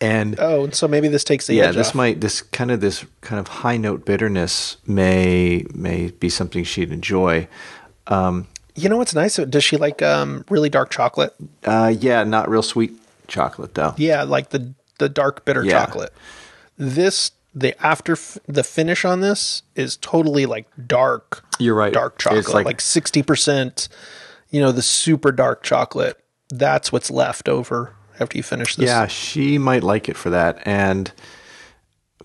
And 0.01 0.39
oh, 0.41 0.71
so 0.71 0.87
maybe 0.89 1.09
this 1.09 1.25
takes 1.25 1.47
the 1.47 1.55
yeah, 1.55 1.73
this 1.73 1.89
off. 1.91 1.95
might 1.95 2.21
this 2.21 2.41
kind 2.43 2.71
of 2.71 2.81
this 2.81 3.05
kind 3.21 3.39
of 3.41 3.49
high 3.49 3.77
note 3.77 4.05
bitterness 4.05 4.77
may 4.87 5.65
may 5.75 6.11
be 6.11 6.29
something 6.29 6.65
she'd 6.65 6.93
enjoy. 6.93 7.47
You 8.75 8.89
know 8.89 8.97
what's 8.97 9.15
nice? 9.15 9.37
Does 9.37 9.65
she 9.65 9.77
like 9.77 10.01
um, 10.03 10.45
really 10.49 10.69
dark 10.71 10.91
chocolate? 10.91 11.35
Uh, 11.65 11.93
yeah, 11.99 12.25
not 12.25 12.49
real 12.49 12.63
sweet 12.63 12.93
chocolate 13.29 13.75
though. 13.75 13.95
Yeah, 13.97 14.23
like 14.23 14.51
the 14.51 14.73
the 14.99 15.09
dark 15.09 15.45
bitter 15.45 15.63
Yeah. 15.65 15.85
chocolate. 15.85 16.13
This 16.79 17.33
the 17.55 17.75
after 17.85 18.13
f- 18.13 18.39
the 18.47 18.65
finish 18.65 19.05
on 19.05 19.21
this 19.21 19.63
is 19.75 19.97
totally 19.99 20.47
like 20.47 20.67
dark. 20.87 21.45
You're 21.59 21.75
right. 21.75 21.93
Dark 21.93 22.19
chocolate, 22.19 22.49
like- 22.55 22.65
like 22.67 22.81
sixty 22.81 23.23
percent. 23.23 23.89
You 24.51 24.61
know 24.61 24.73
the 24.73 24.83
super 24.83 25.33
dark 25.33 25.63
chocolate. 25.63 26.19
That's 26.51 26.91
what's 26.93 27.11
left 27.11 27.49
over 27.49 27.95
after 28.21 28.37
you 28.39 28.43
finish 28.43 28.77
this. 28.77 28.87
Yeah, 28.87 29.07
she 29.07 29.59
might 29.59 29.83
like 29.83 30.09
it 30.09 30.17
for 30.17 30.31
that, 30.31 30.63
and 30.67 31.11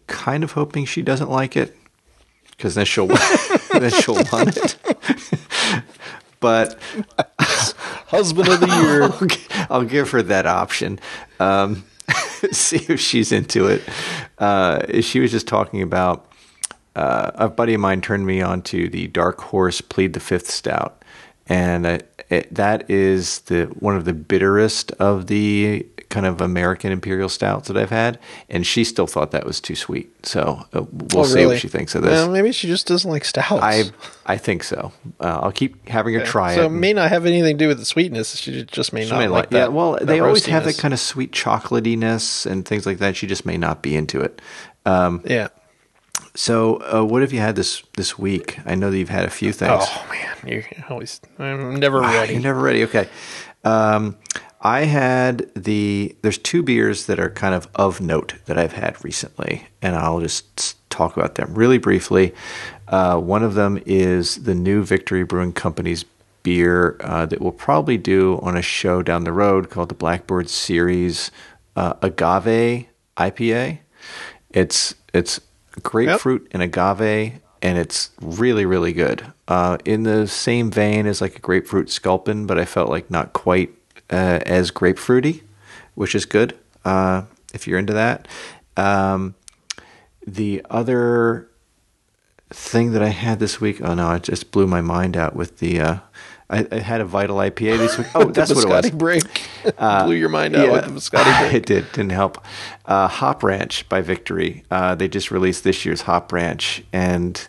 kind 0.07 0.43
of 0.45 0.53
hoping 0.53 0.85
she 0.85 1.01
doesn't 1.01 1.29
like 1.29 1.57
it 1.57 1.75
because 2.51 2.75
then 2.75 2.85
she'll 2.85 3.07
then 3.71 3.91
she'll 3.91 4.15
want 4.31 4.55
it. 4.57 4.77
But 6.39 6.79
husband 8.07 8.47
of 8.49 8.59
the 8.59 8.67
year. 8.67 9.03
I'll 9.11 9.25
gi- 9.25 9.47
I'll 9.69 9.85
give 9.85 10.11
her 10.11 10.21
that 10.23 10.45
option. 10.45 10.99
Um, 11.39 11.83
see 12.51 12.85
if 12.89 12.99
she's 12.99 13.31
into 13.31 13.67
it. 13.67 13.81
Uh, 14.37 15.01
she 15.01 15.19
was 15.19 15.31
just 15.31 15.47
talking 15.47 15.81
about 15.81 16.31
uh, 16.95 17.31
a 17.35 17.49
buddy 17.49 17.73
of 17.73 17.81
mine 17.81 18.01
turned 18.01 18.25
me 18.25 18.41
on 18.41 18.61
to 18.63 18.89
the 18.89 19.07
Dark 19.07 19.41
Horse 19.41 19.81
Plead 19.81 20.13
the 20.13 20.19
Fifth 20.19 20.49
Stout, 20.49 21.03
and 21.47 21.85
uh, 21.85 21.99
it, 22.29 22.53
that 22.53 22.89
is 22.89 23.39
the 23.41 23.65
one 23.65 23.95
of 23.95 24.05
the 24.05 24.13
bitterest 24.13 24.91
of 24.93 25.27
the 25.27 25.85
kind 26.09 26.25
of 26.25 26.39
American 26.41 26.91
imperial 26.91 27.27
stouts 27.29 27.67
that 27.67 27.75
I've 27.77 27.89
had, 27.89 28.17
and 28.49 28.65
she 28.65 28.83
still 28.83 29.07
thought 29.07 29.31
that 29.31 29.45
was 29.45 29.59
too 29.59 29.75
sweet. 29.75 30.09
So 30.25 30.63
uh, 30.73 30.83
we'll 30.91 31.21
Oh, 31.21 31.23
see 31.23 31.35
really? 31.35 31.45
what 31.47 31.59
she 31.59 31.67
thinks 31.67 31.95
of 31.95 32.03
this. 32.03 32.11
Well, 32.11 32.29
maybe 32.29 32.51
she 32.51 32.67
just 32.67 32.87
doesn't 32.87 33.09
like 33.11 33.25
stouts. 33.25 33.51
I 33.61 33.83
I 34.25 34.37
think 34.37 34.63
so. 34.63 34.91
Uh, 35.19 35.39
I'll 35.43 35.51
keep 35.51 35.87
having 35.89 36.13
her 36.15 36.25
try 36.25 36.55
so 36.55 36.63
it. 36.63 36.65
it 36.67 36.69
may 36.69 36.93
not 36.93 37.09
have 37.09 37.25
anything 37.25 37.57
to 37.57 37.63
do 37.63 37.67
with 37.67 37.79
the 37.79 37.85
sweetness. 37.85 38.35
She 38.37 38.63
just 38.63 38.93
may 38.93 39.03
She 39.05 39.11
not 39.11 39.19
may 39.19 39.27
like 39.27 39.37
like- 39.45 39.49
that. 39.51 39.57
yeah, 39.57 39.67
well, 39.67 39.93
that 39.93 40.07
they 40.07 40.19
always 40.19 40.45
have 40.45 40.63
that 40.65 40.77
kind 40.77 40.93
of 40.93 40.99
sweet 40.99 41.31
chocolatiness 41.31 42.45
and 42.45 42.65
things 42.65 42.85
like 42.85 42.99
that. 42.99 43.15
She 43.15 43.27
just 43.27 43.45
may 43.45 43.57
not 43.57 43.81
be 43.81 43.95
into 43.95 44.21
it. 44.21 44.41
Um, 44.85 45.21
Yeah. 45.25 45.49
so, 46.35 46.75
uh, 46.93 47.03
what 47.03 47.21
have 47.21 47.33
you 47.33 47.39
had 47.39 47.55
this 47.55 47.83
this 47.97 48.17
week? 48.17 48.59
I 48.65 48.75
know 48.75 48.91
that 48.91 48.97
you've 48.97 49.09
had 49.09 49.25
a 49.25 49.29
few 49.29 49.51
things. 49.51 49.83
Oh 49.85 50.05
man, 50.09 50.35
you're 50.45 50.63
always. 50.89 51.19
I'm 51.39 51.75
never 51.75 52.03
Ah, 52.03 52.11
ready. 52.13 52.33
You're 52.33 52.41
never 52.43 52.61
ready. 52.61 52.83
Okay. 52.85 53.09
Um, 53.63 54.15
I 54.67 54.83
had 54.83 55.49
the. 55.55 56.13
There's 56.23 56.37
two 56.37 56.61
beers 56.61 57.05
that 57.05 57.21
are 57.21 57.29
kind 57.29 57.55
of 57.55 57.69
of 57.75 58.01
note 58.01 58.33
that 58.47 58.57
I've 58.57 58.73
had 58.73 59.01
recently, 59.01 59.65
and 59.81 59.95
I'll 59.95 60.19
just 60.19 60.75
talk 60.89 61.15
about 61.15 61.35
them 61.35 61.53
really 61.53 61.77
briefly. 61.77 62.35
Uh, 62.89 63.17
one 63.17 63.43
of 63.43 63.53
them 63.53 63.81
is 63.85 64.43
the 64.43 64.53
new 64.53 64.83
Victory 64.83 65.23
Brewing 65.23 65.53
Company's 65.53 66.03
beer 66.43 66.97
uh, 66.99 67.25
that 67.27 67.39
we'll 67.39 67.53
probably 67.53 67.95
do 67.95 68.39
on 68.41 68.57
a 68.57 68.61
show 68.61 69.01
down 69.01 69.23
the 69.23 69.31
road 69.31 69.69
called 69.69 69.87
the 69.87 69.95
Blackbird 69.95 70.49
Series 70.49 71.31
uh, 71.77 71.93
Agave 72.01 72.87
IPA. 73.15 73.79
It's 74.49 74.95
it's 75.13 75.39
grapefruit 75.81 76.45
and 76.51 76.61
agave, 76.61 77.39
and 77.61 77.77
it's 77.77 78.09
really 78.19 78.65
really 78.65 78.91
good. 78.91 79.31
Uh, 79.47 79.77
in 79.85 80.03
the 80.03 80.27
same 80.27 80.69
vein 80.69 81.07
as 81.07 81.21
like 81.21 81.37
a 81.37 81.39
grapefruit 81.39 81.89
sculpin, 81.89 82.45
but 82.45 82.59
I 82.59 82.65
felt 82.65 82.89
like 82.89 83.09
not 83.09 83.31
quite 83.31 83.76
uh, 84.09 84.39
as 84.45 84.71
grapefruity, 84.71 85.41
which 85.95 86.15
is 86.15 86.25
good 86.25 86.57
uh, 86.85 87.23
if 87.53 87.67
you're 87.67 87.79
into 87.79 87.93
that. 87.93 88.27
Um, 88.75 89.35
the 90.25 90.61
other 90.69 91.49
thing 92.49 92.91
that 92.93 93.01
I 93.01 93.09
had 93.09 93.39
this 93.39 93.59
week, 93.59 93.81
oh 93.81 93.93
no, 93.93 94.11
it 94.11 94.23
just 94.23 94.51
blew 94.51 94.67
my 94.67 94.81
mind 94.81 95.17
out 95.17 95.35
with 95.35 95.59
the. 95.59 95.79
Uh, 95.79 95.97
I, 96.49 96.65
I 96.71 96.79
had 96.79 97.01
a 97.01 97.05
Vital 97.05 97.37
IPA 97.37 97.77
this 97.77 97.97
week. 97.97 98.07
Oh, 98.15 98.23
that's 98.31 98.53
what 98.55 98.63
it 98.63 98.69
was. 98.69 98.89
Break 98.91 99.23
blew 99.77 100.15
your 100.15 100.29
mind 100.29 100.55
out 100.55 100.71
with 100.71 100.85
the 100.85 100.91
biscotti 100.91 101.39
break. 101.41 101.53
It 101.55 101.65
did. 101.65 101.91
Didn't 101.91 102.11
help. 102.11 102.43
Uh, 102.85 103.07
Hop 103.07 103.43
Ranch 103.43 103.87
by 103.89 104.01
Victory. 104.01 104.63
Uh, 104.71 104.95
they 104.95 105.09
just 105.09 105.29
released 105.29 105.63
this 105.65 105.85
year's 105.85 106.01
Hop 106.03 106.31
Ranch, 106.31 106.83
and 106.93 107.47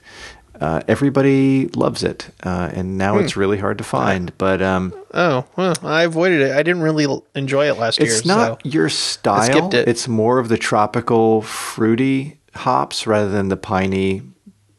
uh, 0.60 0.80
everybody 0.88 1.68
loves 1.68 2.02
it. 2.02 2.30
Uh, 2.42 2.70
and 2.72 2.98
now 2.98 3.14
Hmm. 3.16 3.24
it's 3.24 3.36
really 3.36 3.58
hard 3.58 3.78
to 3.78 3.84
find. 3.84 4.36
But 4.38 4.60
um, 4.62 4.92
Oh 5.14 5.44
well, 5.56 5.74
I 5.82 6.02
avoided 6.04 6.40
it. 6.40 6.52
I 6.52 6.62
didn't 6.62 6.82
really 6.82 7.06
enjoy 7.34 7.68
it 7.68 7.78
last 7.78 7.98
year. 8.00 8.08
it's 8.08 8.24
not 8.26 8.62
so. 8.62 8.68
your 8.68 8.88
style. 8.88 9.42
skipped 9.44 9.74
it. 9.74 9.88
It's 9.88 10.06
more 10.08 10.38
of 10.38 10.48
the 10.48 10.58
tropical, 10.58 11.42
fruity 11.42 12.38
hops 12.54 13.06
rather 13.06 13.28
than 13.30 13.48
the 13.48 13.56
piney, 13.56 14.22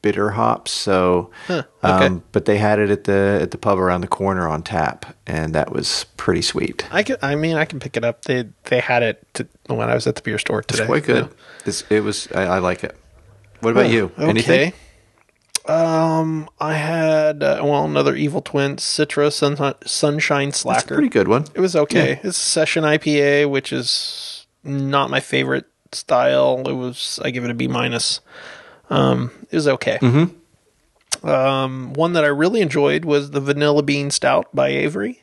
bitter 0.01 0.31
hops. 0.31 0.71
So, 0.71 1.29
okay. 1.49 1.65
um, 1.83 2.23
but 2.31 2.45
they 2.45 2.57
had 2.57 2.79
it 2.79 2.89
at 2.89 3.03
the 3.05 3.39
at 3.41 3.51
the 3.51 3.57
pub 3.57 3.79
around 3.79 4.01
the 4.01 4.07
corner 4.07 4.47
on 4.47 4.63
tap, 4.63 5.15
and 5.27 5.53
that 5.55 5.71
was 5.71 6.05
pretty 6.17 6.41
sweet. 6.41 6.85
I 6.91 7.03
could. 7.03 7.17
I 7.21 7.35
mean, 7.35 7.55
I 7.55 7.65
can 7.65 7.79
pick 7.79 7.95
it 7.97 8.03
up. 8.03 8.25
They 8.25 8.45
they 8.65 8.79
had 8.79 9.01
it 9.03 9.25
to, 9.35 9.47
when 9.67 9.89
I 9.89 9.93
was 9.95 10.07
at 10.07 10.15
the 10.15 10.21
beer 10.21 10.37
store 10.37 10.61
today. 10.63 10.83
It's 10.83 10.87
quite 10.89 11.03
good. 11.05 11.29
It's, 11.65 11.83
it 11.89 12.01
was. 12.03 12.27
I, 12.33 12.43
I 12.43 12.59
like 12.59 12.83
it. 12.83 12.95
What 13.61 13.71
about 13.71 13.89
you? 13.89 14.05
Okay. 14.17 14.29
Anything? 14.29 14.73
Um, 15.65 16.49
I 16.59 16.73
had 16.75 17.43
uh, 17.43 17.59
well 17.63 17.85
another 17.85 18.15
Evil 18.15 18.41
Twin 18.41 18.77
Citra 18.77 19.31
Sun, 19.31 19.75
Sunshine 19.85 20.47
That's 20.49 20.57
a 20.57 20.61
Slacker. 20.61 20.95
pretty 20.95 21.09
good 21.09 21.27
one. 21.27 21.45
It 21.53 21.59
was 21.59 21.75
okay. 21.75 22.13
It's 22.23 22.37
a 22.37 22.41
session 22.41 22.83
IPA, 22.83 23.49
which 23.49 23.71
is 23.71 24.47
not 24.63 25.09
my 25.09 25.19
favorite 25.19 25.65
style. 25.91 26.67
It 26.67 26.73
was 26.73 27.19
I 27.23 27.29
give 27.31 27.43
it 27.45 27.51
a 27.51 27.53
B 27.53 27.67
minus. 27.67 28.21
Um, 28.89 29.31
it 29.51 29.55
was 29.55 29.67
okay. 29.67 29.97
Mm-hmm. 30.01 31.27
Um, 31.27 31.93
one 31.93 32.13
that 32.13 32.23
I 32.23 32.27
really 32.27 32.61
enjoyed 32.61 33.05
was 33.05 33.31
the 33.31 33.41
Vanilla 33.41 33.83
Bean 33.83 34.09
Stout 34.09 34.47
by 34.53 34.69
Avery. 34.69 35.21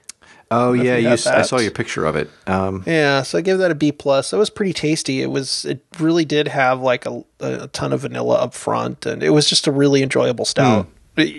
Oh 0.51 0.73
yeah, 0.73 0.97
you 0.97 1.09
I 1.11 1.17
saw 1.17 1.59
your 1.59 1.73
picture 1.73 2.05
of 2.05 2.15
it. 2.15 2.31
Um, 2.47 2.85
Yeah, 2.87 3.23
so 3.23 3.39
I 3.39 3.41
gave 3.41 3.59
that 3.59 3.71
a 3.73 3.75
B 3.75 3.91
plus. 3.91 4.33
It 4.33 4.37
was 4.37 4.49
pretty 4.51 4.73
tasty. 4.73 5.21
It 5.23 5.27
was. 5.31 5.65
It 5.65 5.85
really 5.99 6.25
did 6.25 6.47
have 6.49 6.81
like 6.81 7.05
a, 7.05 7.25
a 7.41 7.67
ton 7.69 7.93
of 7.93 8.01
vanilla 8.03 8.37
up 8.37 8.55
front, 8.55 9.07
and 9.07 9.23
it 9.23 9.31
was 9.31 9.49
just 9.49 9.67
a 9.67 9.73
really 9.73 10.03
enjoyable 10.03 10.45
stout. 10.45 10.87
Hmm. 11.19 11.39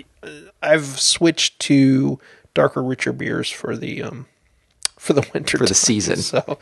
I've 0.62 0.84
switched 1.00 1.58
to 1.60 2.18
darker, 2.52 2.82
richer 2.82 3.12
beers 3.12 3.48
for 3.50 3.76
the 3.76 4.02
um 4.02 4.26
for 4.98 5.12
the 5.14 5.26
winter 5.34 5.56
For 5.56 5.64
the 5.64 5.68
time. 5.68 5.74
season. 5.74 6.16
So 6.18 6.58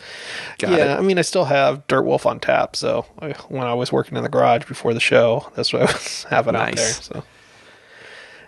Got 0.58 0.70
yeah, 0.70 0.94
it. 0.94 0.98
I 0.98 1.00
mean, 1.00 1.18
I 1.18 1.22
still 1.22 1.46
have 1.46 1.86
Dirt 1.88 2.02
Wolf 2.02 2.26
on 2.26 2.38
tap. 2.38 2.76
So 2.76 3.06
I, 3.18 3.32
when 3.48 3.66
I 3.66 3.74
was 3.74 3.90
working 3.90 4.16
in 4.16 4.22
the 4.22 4.28
garage 4.28 4.66
before 4.66 4.94
the 4.94 5.00
show, 5.00 5.50
that's 5.56 5.72
what 5.72 5.82
I 5.82 5.86
was 5.86 6.24
having 6.30 6.54
out 6.54 6.66
there. 6.76 6.84
Nice. 6.84 7.06
So. 7.06 7.24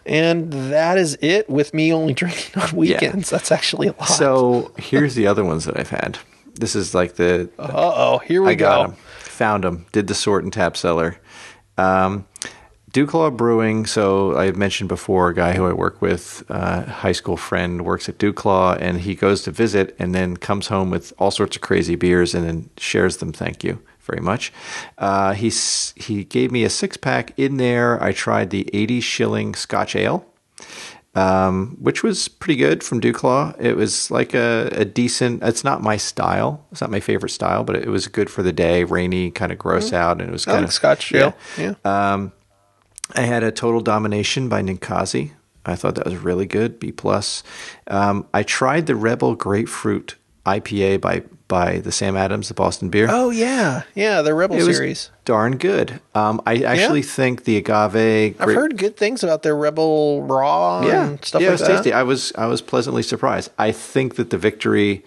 And 0.09 0.53
that 0.73 0.99
is 0.99 1.19
it 1.21 1.49
with 1.49 1.75
me 1.75 1.93
only 1.93 2.15
drinking 2.23 2.63
on 2.63 2.75
weekends. 2.77 3.31
That's 3.31 3.53
actually 3.53 3.89
a 3.89 3.93
lot. 3.93 4.07
so 4.09 4.73
here's 4.79 5.15
the 5.15 5.27
other 5.27 5.45
ones 5.45 5.65
that 5.67 5.79
I've 5.79 5.91
had. 5.91 6.19
This 6.55 6.75
is 6.75 6.95
like 6.95 7.15
the 7.15 7.49
uh 7.59 7.71
oh, 7.73 8.19
here 8.19 8.43
we 8.43 8.51
I 8.51 8.55
got 8.55 8.89
them. 8.89 8.97
Found 9.21 9.65
them. 9.65 9.87
Did 9.93 10.09
the 10.09 10.15
sort 10.15 10.43
and 10.43 10.53
Tapcellar. 10.53 11.17
Um, 11.77 12.27
Dewclaw 12.99 13.37
Brewing. 13.37 13.87
So 13.87 14.37
I 14.37 14.51
mentioned 14.53 14.89
before 14.89 15.29
a 15.29 15.35
guy 15.35 15.53
who 15.55 15.67
I 15.67 15.73
work 15.73 16.03
with, 16.03 16.45
uh, 16.49 16.83
high 16.83 17.13
school 17.13 17.37
friend, 17.37 17.85
works 17.85 18.09
at 18.09 18.19
Dewclaw, 18.19 18.77
and 18.81 19.01
he 19.01 19.15
goes 19.15 19.43
to 19.43 19.51
visit 19.53 19.95
and 19.99 20.15
then 20.15 20.37
comes 20.37 20.67
home 20.67 20.91
with 20.91 21.13
all 21.19 21.31
sorts 21.31 21.57
of 21.57 21.63
crazy 21.63 21.95
beers 21.95 22.35
and 22.35 22.45
then 22.47 22.71
shares 22.77 23.19
them. 23.19 23.33
Thank 23.33 23.63
you 23.63 23.81
very 24.01 24.21
much. 24.21 24.53
Uh, 24.97 25.35
he 25.35 25.53
he 25.97 26.25
gave 26.25 26.51
me 26.51 26.65
a 26.65 26.71
six 26.71 26.97
pack. 26.97 27.33
In 27.37 27.57
there, 27.59 28.03
I 28.03 28.13
tried 28.13 28.51
the 28.51 28.69
eighty 28.73 29.01
shilling 29.01 29.55
Scotch 29.55 29.95
Ale 29.95 30.27
um, 31.19 31.77
which 31.81 32.03
was 32.03 32.29
pretty 32.29 32.57
good 32.57 32.85
from 32.85 33.01
Dewclaw. 33.01 33.59
It 33.61 33.77
was 33.77 34.11
like 34.11 34.35
a, 34.35 34.69
a 34.73 34.85
decent. 34.85 35.43
It's 35.43 35.65
not 35.65 35.83
my 35.83 35.97
style. 35.97 36.65
It's 36.71 36.81
not 36.81 36.91
my 36.91 37.01
favorite 37.01 37.31
style, 37.31 37.65
but 37.65 37.77
it 37.77 37.89
was 37.89 38.07
good 38.07 38.31
for 38.31 38.43
the 38.43 38.53
day. 38.53 38.85
Rainy, 38.85 39.31
kind 39.31 39.51
of 39.51 39.59
gross 39.59 39.93
out, 39.93 40.21
and 40.21 40.29
it 40.29 40.33
was 40.33 40.45
kind 40.45 40.59
like 40.59 40.67
of 40.67 40.73
Scotch 40.73 41.13
ale. 41.15 41.37
Yeah. 41.57 41.75
Um, 41.85 42.33
I 43.15 43.23
had 43.23 43.43
a 43.43 43.51
Total 43.51 43.81
Domination 43.81 44.49
by 44.49 44.63
Ninkasi. 44.63 45.33
I 45.65 45.77
thought 45.77 45.97
that 45.97 46.07
was 46.07 46.17
really 46.17 46.47
good. 46.47 46.79
B 46.79 46.93
plus. 46.93 47.43
Um, 47.87 48.27
I 48.33 48.43
tried 48.43 48.87
the 48.87 48.97
Rebel 48.97 49.35
Grapefruit 49.35 50.17
IPA 50.47 51.01
by 51.01 51.23
by 51.49 51.79
the 51.79 51.91
Sam 51.91 52.17
Adams, 52.17 52.49
the 52.49 52.55
Boston 52.55 52.91
Beer. 52.91 53.07
Oh 53.11 53.31
yeah, 53.31 53.83
yeah, 53.95 54.23
the 54.23 54.35
Rebel 54.35 54.57
it 54.57 54.73
series. 54.73 55.11
darn 55.25 55.57
good. 55.57 56.01
Um, 56.15 56.41
I 56.47 56.63
actually 56.63 57.03
think 57.03 57.45
the 57.45 57.57
agave. 57.57 58.41
I've 58.41 58.55
heard 58.55 58.77
good 58.77 58.97
things 58.97 59.25
about 59.25 59.43
their 59.43 59.57
Rebel 59.57 60.23
Raw 60.23 60.87
yeah, 60.87 61.07
and 61.07 61.25
stuff 61.25 61.41
yeah, 61.43 61.49
like 61.49 61.51
it 61.51 61.53
was 61.53 61.69
that. 61.69 61.77
tasty. 61.77 61.93
I 61.93 62.03
was 62.03 62.33
I 62.37 62.47
was 62.47 62.63
pleasantly 62.63 63.03
surprised. 63.03 63.51
I 63.59 63.73
think 63.73 64.17
that 64.17 64.31
the 64.31 64.39
victory 64.39 65.05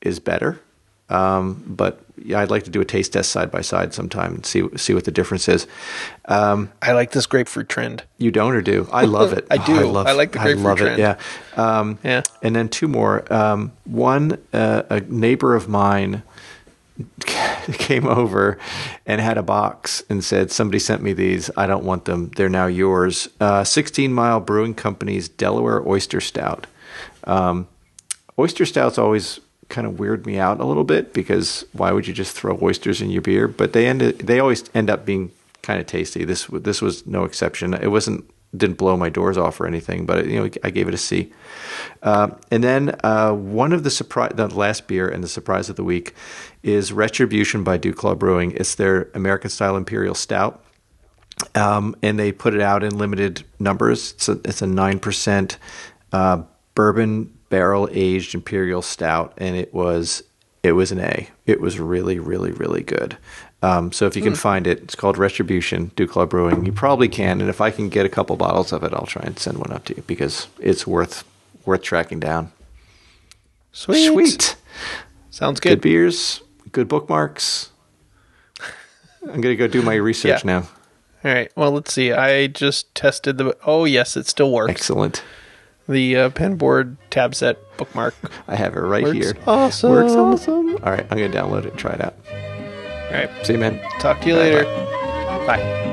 is 0.00 0.20
better, 0.20 0.60
um, 1.08 1.62
but 1.66 2.00
yeah, 2.24 2.40
I'd 2.40 2.50
like 2.50 2.62
to 2.64 2.70
do 2.70 2.80
a 2.80 2.84
taste 2.84 3.12
test 3.12 3.30
side 3.32 3.50
by 3.50 3.60
side 3.62 3.92
sometime 3.94 4.34
and 4.36 4.46
see 4.46 4.62
see 4.76 4.94
what 4.94 5.04
the 5.04 5.10
difference 5.10 5.48
is. 5.48 5.66
Um, 6.26 6.70
I 6.80 6.92
like 6.92 7.10
this 7.12 7.26
grapefruit 7.26 7.68
trend. 7.68 8.04
you 8.18 8.30
don't 8.30 8.54
or 8.54 8.62
do? 8.62 8.88
I 8.92 9.04
love 9.04 9.32
it. 9.32 9.46
I 9.50 9.56
do. 9.58 9.78
I, 9.80 9.82
love, 9.82 10.06
I 10.06 10.12
like 10.12 10.32
the 10.32 10.38
grapefruit 10.38 10.64
I 10.66 10.68
love 10.68 10.78
trend. 10.78 11.00
it. 11.00 11.02
Yeah. 11.02 11.18
Um, 11.56 11.98
Yeah. 12.04 12.22
And 12.42 12.54
then 12.54 12.68
two 12.68 12.88
more. 12.88 13.30
Um, 13.32 13.72
one, 13.84 14.38
uh, 14.52 14.82
a 14.88 15.00
neighbor 15.00 15.54
of 15.54 15.68
mine 15.68 16.22
came 17.72 18.06
over 18.06 18.58
and 19.06 19.20
had 19.20 19.36
a 19.38 19.42
box 19.42 20.02
and 20.08 20.22
said, 20.24 20.50
"Somebody 20.52 20.78
sent 20.78 21.02
me 21.02 21.12
these. 21.12 21.50
I 21.56 21.66
don't 21.66 21.84
want 21.84 22.04
them. 22.04 22.30
They're 22.36 22.48
now 22.48 22.66
yours." 22.66 23.28
Uh, 23.40 23.64
Sixteen 23.64 24.12
Mile 24.12 24.40
Brewing 24.40 24.74
Company's 24.74 25.28
Delaware 25.28 25.86
Oyster 25.86 26.20
Stout. 26.20 26.66
Um, 27.24 27.68
oyster 28.38 28.66
stouts 28.66 28.98
always 28.98 29.40
kind 29.72 29.86
of 29.86 29.98
weird 29.98 30.24
me 30.26 30.38
out 30.38 30.60
a 30.60 30.64
little 30.64 30.84
bit 30.84 31.12
because 31.12 31.64
why 31.72 31.90
would 31.90 32.06
you 32.06 32.14
just 32.14 32.36
throw 32.36 32.56
oysters 32.62 33.00
in 33.00 33.10
your 33.10 33.22
beer? 33.22 33.48
But 33.48 33.72
they 33.72 33.88
ended. 33.88 34.20
They 34.20 34.38
always 34.38 34.64
end 34.74 34.88
up 34.90 35.04
being 35.04 35.32
kind 35.62 35.80
of 35.80 35.86
tasty. 35.86 36.24
This 36.24 36.46
this 36.46 36.80
was 36.80 37.06
no 37.06 37.24
exception. 37.24 37.74
It 37.74 37.88
wasn't 37.88 38.30
didn't 38.54 38.76
blow 38.76 38.96
my 38.96 39.08
doors 39.08 39.38
off 39.38 39.60
or 39.60 39.66
anything, 39.66 40.04
but 40.04 40.26
you 40.26 40.38
know 40.38 40.50
I 40.62 40.70
gave 40.70 40.86
it 40.86 40.94
a 40.94 40.98
C. 40.98 41.32
Uh, 42.02 42.30
and 42.50 42.62
then 42.62 42.94
uh, 43.02 43.32
one 43.32 43.72
of 43.72 43.82
the 43.82 43.90
surprise, 43.90 44.32
the 44.34 44.46
last 44.48 44.86
beer 44.86 45.08
and 45.08 45.24
the 45.24 45.28
surprise 45.28 45.70
of 45.70 45.76
the 45.76 45.84
week 45.84 46.14
is 46.62 46.92
Retribution 46.92 47.64
by 47.64 47.78
Dewclaw 47.78 48.18
Brewing. 48.18 48.52
It's 48.52 48.74
their 48.74 49.08
American 49.14 49.50
style 49.50 49.76
imperial 49.76 50.14
stout, 50.14 50.62
um, 51.54 51.96
and 52.02 52.18
they 52.18 52.30
put 52.30 52.54
it 52.54 52.60
out 52.60 52.84
in 52.84 52.98
limited 52.98 53.42
numbers. 53.58 54.12
It's 54.12 54.28
a 54.28 54.32
it's 54.44 54.62
a 54.62 54.66
nine 54.66 55.00
percent 55.00 55.56
uh, 56.12 56.42
bourbon 56.74 57.32
barrel 57.52 57.86
aged 57.92 58.34
imperial 58.34 58.80
stout, 58.80 59.34
and 59.36 59.54
it 59.54 59.72
was 59.74 60.22
it 60.62 60.72
was 60.72 60.90
an 60.90 61.00
A. 61.00 61.28
It 61.46 61.60
was 61.60 61.78
really, 61.78 62.18
really, 62.18 62.50
really 62.52 62.82
good. 62.82 63.16
Um, 63.62 63.92
so 63.92 64.06
if 64.06 64.16
you 64.16 64.22
can 64.22 64.34
find 64.34 64.66
it, 64.66 64.80
it's 64.80 64.94
called 64.96 65.18
Retribution, 65.18 65.90
Dewclaw 65.90 66.28
Brewing. 66.28 66.64
You 66.64 66.72
probably 66.72 67.08
can, 67.08 67.40
and 67.42 67.50
if 67.50 67.60
I 67.60 67.70
can 67.70 67.88
get 67.90 68.06
a 68.06 68.08
couple 68.08 68.34
bottles 68.36 68.72
of 68.72 68.82
it, 68.82 68.94
I'll 68.94 69.06
try 69.06 69.22
and 69.24 69.38
send 69.38 69.58
one 69.58 69.70
up 69.70 69.84
to 69.84 69.94
you 69.96 70.02
because 70.06 70.48
it's 70.58 70.86
worth 70.86 71.24
worth 71.66 71.82
tracking 71.82 72.18
down. 72.20 72.50
Sweet. 73.72 74.08
Sweet, 74.08 74.56
Sounds 75.30 75.60
good 75.60 75.68
good. 75.70 75.80
beers, 75.82 76.40
good 76.72 76.88
bookmarks. 76.88 77.68
I'm 79.28 79.40
gonna 79.40 79.56
go 79.56 79.66
do 79.68 79.82
my 79.82 79.94
research 79.94 80.42
Yeah. 80.44 80.60
now. 80.60 80.68
All 81.24 81.32
right. 81.32 81.52
Well, 81.54 81.70
let's 81.70 81.92
see. 81.92 82.12
I 82.12 82.48
just 82.48 82.92
tested 82.96 83.38
the. 83.38 83.56
Oh, 83.64 83.84
yes, 83.84 84.16
it 84.16 84.26
still 84.26 84.50
works. 84.50 84.70
Excellent. 84.72 85.22
The 85.88 86.16
uh, 86.16 86.30
Pinboard 86.30 86.96
tab 87.10 87.34
set 87.34 87.58
bookmark. 87.76 88.14
I 88.48 88.56
have 88.56 88.76
it 88.76 88.80
right 88.80 89.02
Works 89.02 89.16
here. 89.16 89.36
awesome. 89.46 89.90
Works 89.90 90.12
awesome. 90.12 90.76
All 90.82 90.92
right, 90.92 91.06
I'm 91.10 91.18
gonna 91.18 91.28
download 91.28 91.64
it 91.64 91.70
and 91.70 91.78
try 91.78 91.92
it 91.92 92.00
out. 92.00 92.14
All 92.30 93.18
right. 93.18 93.30
See 93.46 93.54
you, 93.54 93.58
man. 93.58 93.80
Talk 93.98 94.20
to 94.22 94.28
you 94.28 94.36
later. 94.36 94.64
Bye. 95.46 95.88